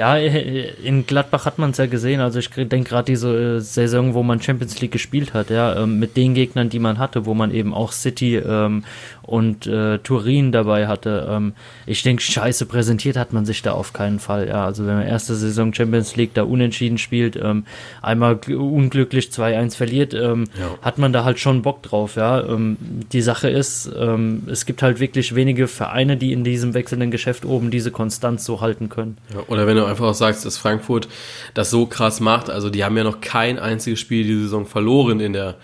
ja, 0.00 0.16
in 0.16 1.06
Gladbach 1.06 1.44
hat 1.44 1.58
man 1.58 1.72
es 1.72 1.76
ja 1.76 1.84
gesehen. 1.84 2.20
Also 2.20 2.38
ich 2.38 2.48
denke 2.48 2.88
gerade 2.88 3.04
diese 3.04 3.56
äh, 3.56 3.60
Saison, 3.60 4.14
wo 4.14 4.22
man 4.22 4.40
Champions 4.40 4.80
League 4.80 4.92
gespielt 4.92 5.34
hat, 5.34 5.50
ja, 5.50 5.76
ähm, 5.76 5.98
mit 5.98 6.16
den 6.16 6.32
Gegnern, 6.32 6.70
die 6.70 6.78
man 6.78 6.98
hatte, 6.98 7.26
wo 7.26 7.34
man 7.34 7.52
eben 7.52 7.74
auch 7.74 7.92
City 7.92 8.36
ähm, 8.36 8.84
und 9.20 9.66
äh, 9.66 9.98
Turin 9.98 10.52
dabei 10.52 10.86
hatte. 10.88 11.28
Ähm, 11.30 11.52
ich 11.84 12.02
denke, 12.02 12.22
scheiße 12.22 12.64
präsentiert 12.64 13.18
hat 13.18 13.34
man 13.34 13.44
sich 13.44 13.60
da 13.60 13.72
auf 13.72 13.92
keinen 13.92 14.20
Fall. 14.20 14.48
Ja, 14.48 14.64
also 14.64 14.86
wenn 14.86 14.94
man 14.94 15.06
erste 15.06 15.34
Saison 15.34 15.74
Champions 15.74 16.16
League 16.16 16.32
da 16.32 16.44
unentschieden 16.44 16.96
spielt, 16.96 17.36
ähm, 17.36 17.66
einmal 18.00 18.40
unglücklich 18.48 19.26
2-1 19.26 19.76
verliert, 19.76 20.14
ähm, 20.14 20.44
ja. 20.58 20.78
hat 20.80 20.96
man 20.96 21.12
da 21.12 21.24
halt 21.24 21.40
schon 21.40 21.60
Bock 21.60 21.82
drauf. 21.82 22.16
Ja, 22.16 22.42
ähm, 22.42 22.78
die 23.12 23.20
Sache 23.20 23.50
ist, 23.50 23.86
es 23.86 24.66
gibt 24.66 24.82
halt 24.82 25.00
wirklich 25.00 25.34
wenige 25.34 25.66
Vereine, 25.66 26.16
die 26.16 26.32
in 26.32 26.44
diesem 26.44 26.74
wechselnden 26.74 27.10
Geschäft 27.10 27.44
oben 27.44 27.70
diese 27.70 27.90
Konstanz 27.90 28.44
so 28.44 28.60
halten 28.60 28.88
können. 28.88 29.18
Ja, 29.34 29.42
oder 29.48 29.66
wenn 29.66 29.76
du 29.76 29.89
einfach 29.90 30.06
auch 30.06 30.14
sagst, 30.14 30.46
dass 30.46 30.56
Frankfurt 30.56 31.08
das 31.54 31.70
so 31.70 31.86
krass 31.86 32.20
macht, 32.20 32.48
also 32.48 32.70
die 32.70 32.84
haben 32.84 32.96
ja 32.96 33.04
noch 33.04 33.20
kein 33.20 33.58
einziges 33.58 34.00
Spiel 34.00 34.26
die 34.26 34.40
Saison 34.40 34.66
verloren 34.66 35.20
in 35.20 35.32
der 35.32 35.56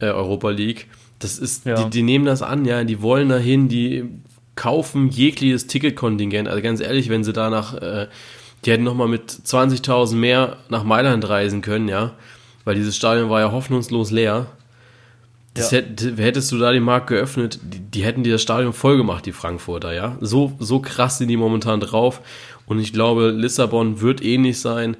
äh, 0.00 0.06
Europa 0.06 0.50
League 0.50 0.88
das 1.18 1.38
ist, 1.38 1.66
ja. 1.66 1.82
die, 1.82 1.90
die 1.90 2.02
nehmen 2.02 2.24
das 2.24 2.42
an, 2.42 2.64
ja, 2.64 2.84
die 2.84 3.02
wollen 3.02 3.28
dahin, 3.28 3.68
die 3.68 4.04
kaufen 4.54 5.08
jegliches 5.08 5.66
Ticketkontingent. 5.66 6.48
Also 6.48 6.62
ganz 6.62 6.80
ehrlich, 6.80 7.08
wenn 7.08 7.24
sie 7.24 7.32
danach, 7.32 7.74
äh, 7.74 8.08
die 8.64 8.72
hätten 8.72 8.84
nochmal 8.84 9.08
mit 9.08 9.30
20.000 9.30 10.14
mehr 10.14 10.58
nach 10.68 10.84
Mailand 10.84 11.28
reisen 11.28 11.60
können, 11.60 11.88
ja, 11.88 12.12
weil 12.64 12.74
dieses 12.74 12.96
Stadion 12.96 13.30
war 13.30 13.40
ja 13.40 13.52
hoffnungslos 13.52 14.10
leer. 14.10 14.46
Das 15.54 15.70
ja. 15.72 15.78
hätt, 15.78 16.14
hättest 16.18 16.52
du 16.52 16.58
da 16.58 16.70
den 16.70 16.84
Markt 16.84 17.08
geöffnet, 17.08 17.58
die, 17.62 17.80
die, 17.80 18.04
hätten 18.04 18.22
dir 18.22 18.32
das 18.32 18.42
Stadion 18.42 18.72
voll 18.72 18.96
gemacht, 18.96 19.26
die 19.26 19.32
Frankfurter, 19.32 19.92
ja. 19.92 20.16
So, 20.20 20.52
so 20.60 20.78
krass 20.80 21.18
sind 21.18 21.28
die 21.28 21.36
momentan 21.36 21.80
drauf. 21.80 22.20
Und 22.68 22.78
ich 22.78 22.92
glaube, 22.92 23.30
Lissabon 23.30 24.00
wird 24.00 24.22
ähnlich 24.22 24.60
sein 24.60 24.96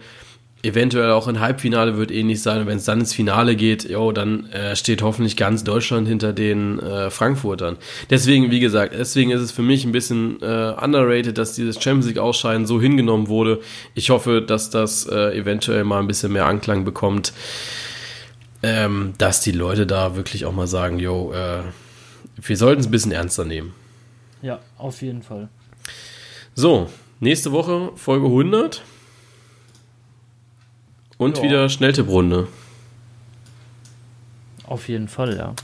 eventuell 0.63 1.13
auch 1.13 1.29
ein 1.29 1.41
Halbfinale 1.41 1.97
wird 1.97 2.11
ähnlich 2.11 2.43
sein. 2.43 2.63
Und 2.63 2.67
wenn 2.67 2.79
es 2.79 2.85
dann 2.85 3.01
ins 3.01 3.15
Finale 3.15 3.55
geht, 3.55 3.89
jo, 3.89 4.13
dann 4.13 4.47
äh, 4.47 4.75
steht 4.75 5.03
hoffentlich 5.03 5.37
ganz 5.37 5.65
Deutschland 5.65 6.09
hinter 6.09 6.33
den 6.33 6.81
äh, 6.81 7.11
Frankfurtern. 7.11 7.77
Deswegen, 8.11 8.51
wie 8.51 8.61
gesagt, 8.61 8.95
deswegen 8.99 9.31
ist 9.31 9.41
es 9.41 9.53
für 9.53 9.63
mich 9.63 9.85
ein 9.85 9.93
bisschen 9.93 10.43
äh, 10.43 10.75
underrated, 10.81 11.39
dass 11.39 11.55
dieses 11.55 11.81
Champions 11.81 12.07
League 12.07 12.19
Ausscheiden 12.19 12.67
so 12.67 12.81
hingenommen 12.81 13.29
wurde. 13.29 13.61
Ich 13.95 14.11
hoffe, 14.11 14.43
dass 14.43 14.71
das 14.71 15.07
äh, 15.07 15.37
eventuell 15.37 15.85
mal 15.85 16.01
ein 16.01 16.09
bisschen 16.09 16.33
mehr 16.33 16.47
Anklang 16.47 16.85
bekommt, 16.85 17.33
ähm, 18.63 19.15
dass 19.19 19.41
die 19.41 19.53
Leute 19.53 19.87
da 19.87 20.17
wirklich 20.17 20.45
auch 20.45 20.53
mal 20.53 20.67
sagen, 20.67 20.99
jo, 20.99 21.33
äh, 21.33 21.61
wir 22.37 22.57
sollten 22.57 22.81
es 22.81 22.89
ein 22.89 22.91
bisschen 22.91 23.13
ernster 23.13 23.45
nehmen. 23.45 23.75
Ja, 24.43 24.59
auf 24.77 25.03
jeden 25.03 25.23
Fall. 25.23 25.49
So, 26.55 26.89
nächste 27.21 27.53
Woche 27.53 27.93
Folge 27.97 28.27
100. 28.27 28.83
Und 31.17 31.39
ja. 31.39 31.43
wieder 31.43 31.69
Schnelltipprunde. 31.69 32.47
Auf 34.65 34.89
jeden 34.89 35.09
Fall, 35.09 35.37
ja. 35.37 35.55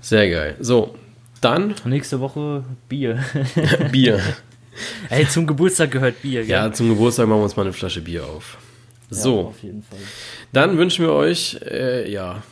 Sehr 0.00 0.30
geil. 0.30 0.56
So, 0.60 0.94
dann. 1.40 1.74
Nächste 1.84 2.20
Woche 2.20 2.64
Bier. 2.88 3.24
Bier. 3.92 4.20
Ey, 5.08 5.26
zum 5.28 5.46
Geburtstag 5.46 5.90
gehört 5.90 6.20
Bier, 6.22 6.42
gell? 6.42 6.50
Ja, 6.50 6.72
zum 6.72 6.88
Geburtstag 6.88 7.26
machen 7.26 7.40
wir 7.40 7.44
uns 7.44 7.56
mal 7.56 7.62
eine 7.62 7.72
Flasche 7.72 8.00
Bier 8.00 8.24
auf. 8.24 8.58
So. 9.10 9.40
Ja, 9.40 9.46
auf 9.48 9.62
jeden 9.62 9.82
Fall. 9.82 9.98
Dann 10.52 10.78
wünschen 10.78 11.04
wir 11.04 11.12
euch, 11.12 11.58
äh, 11.64 12.10
ja, 12.10 12.42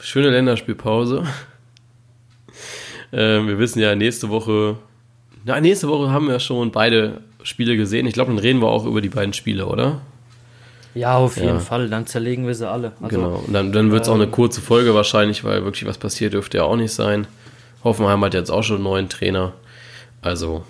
schöne 0.00 0.30
Länderspielpause. 0.30 1.24
äh, 3.12 3.16
wir 3.18 3.58
wissen 3.58 3.80
ja, 3.80 3.94
nächste 3.94 4.28
Woche. 4.28 4.78
Na, 5.44 5.60
nächste 5.60 5.88
Woche 5.88 6.10
haben 6.10 6.28
wir 6.28 6.38
schon 6.40 6.70
beide 6.70 7.22
Spiele 7.42 7.76
gesehen. 7.76 8.06
Ich 8.06 8.14
glaube, 8.14 8.30
dann 8.30 8.38
reden 8.38 8.60
wir 8.60 8.68
auch 8.68 8.84
über 8.84 9.00
die 9.00 9.08
beiden 9.08 9.32
Spiele, 9.32 9.66
oder? 9.66 10.00
Ja, 10.94 11.16
auf 11.16 11.36
jeden 11.36 11.48
ja. 11.48 11.58
Fall. 11.58 11.88
Dann 11.88 12.06
zerlegen 12.06 12.46
wir 12.46 12.54
sie 12.54 12.68
alle. 12.68 12.92
Also, 13.00 13.16
genau. 13.16 13.44
Und 13.46 13.52
dann, 13.52 13.72
dann 13.72 13.90
wird 13.92 14.02
es 14.02 14.08
ähm, 14.08 14.12
auch 14.12 14.16
eine 14.16 14.24
ähm, 14.24 14.32
kurze 14.32 14.60
Folge 14.60 14.94
wahrscheinlich, 14.94 15.44
weil 15.44 15.64
wirklich 15.64 15.86
was 15.86 15.98
passiert 15.98 16.32
dürfte 16.32 16.58
ja 16.58 16.64
auch 16.64 16.76
nicht 16.76 16.92
sein. 16.92 17.26
Hoffenheim 17.84 18.24
hat 18.24 18.34
jetzt 18.34 18.50
auch 18.50 18.62
schon 18.62 18.76
einen 18.76 18.84
neuen 18.84 19.08
Trainer. 19.08 19.52
Also 20.22 20.64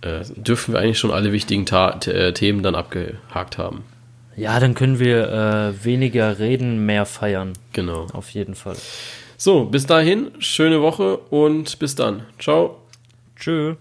äh, 0.00 0.24
dürfen 0.36 0.74
wir 0.74 0.80
eigentlich 0.80 0.98
schon 0.98 1.10
alle 1.10 1.32
wichtigen 1.32 1.66
Ta 1.66 1.98
äh, 2.06 2.32
Themen 2.32 2.62
dann 2.62 2.74
abgehakt 2.74 3.58
haben. 3.58 3.84
Ja, 4.36 4.60
dann 4.60 4.74
können 4.74 4.98
wir 4.98 5.28
äh, 5.28 5.84
weniger 5.84 6.38
reden, 6.38 6.84
mehr 6.84 7.06
feiern. 7.06 7.54
Genau. 7.72 8.06
Auf 8.12 8.30
jeden 8.30 8.54
Fall. 8.54 8.76
So, 9.38 9.64
bis 9.64 9.86
dahin, 9.86 10.30
schöne 10.38 10.82
Woche 10.82 11.16
und 11.16 11.78
bis 11.78 11.94
dann. 11.94 12.22
Ciao. 12.38 12.82
Tschö. 13.36 13.76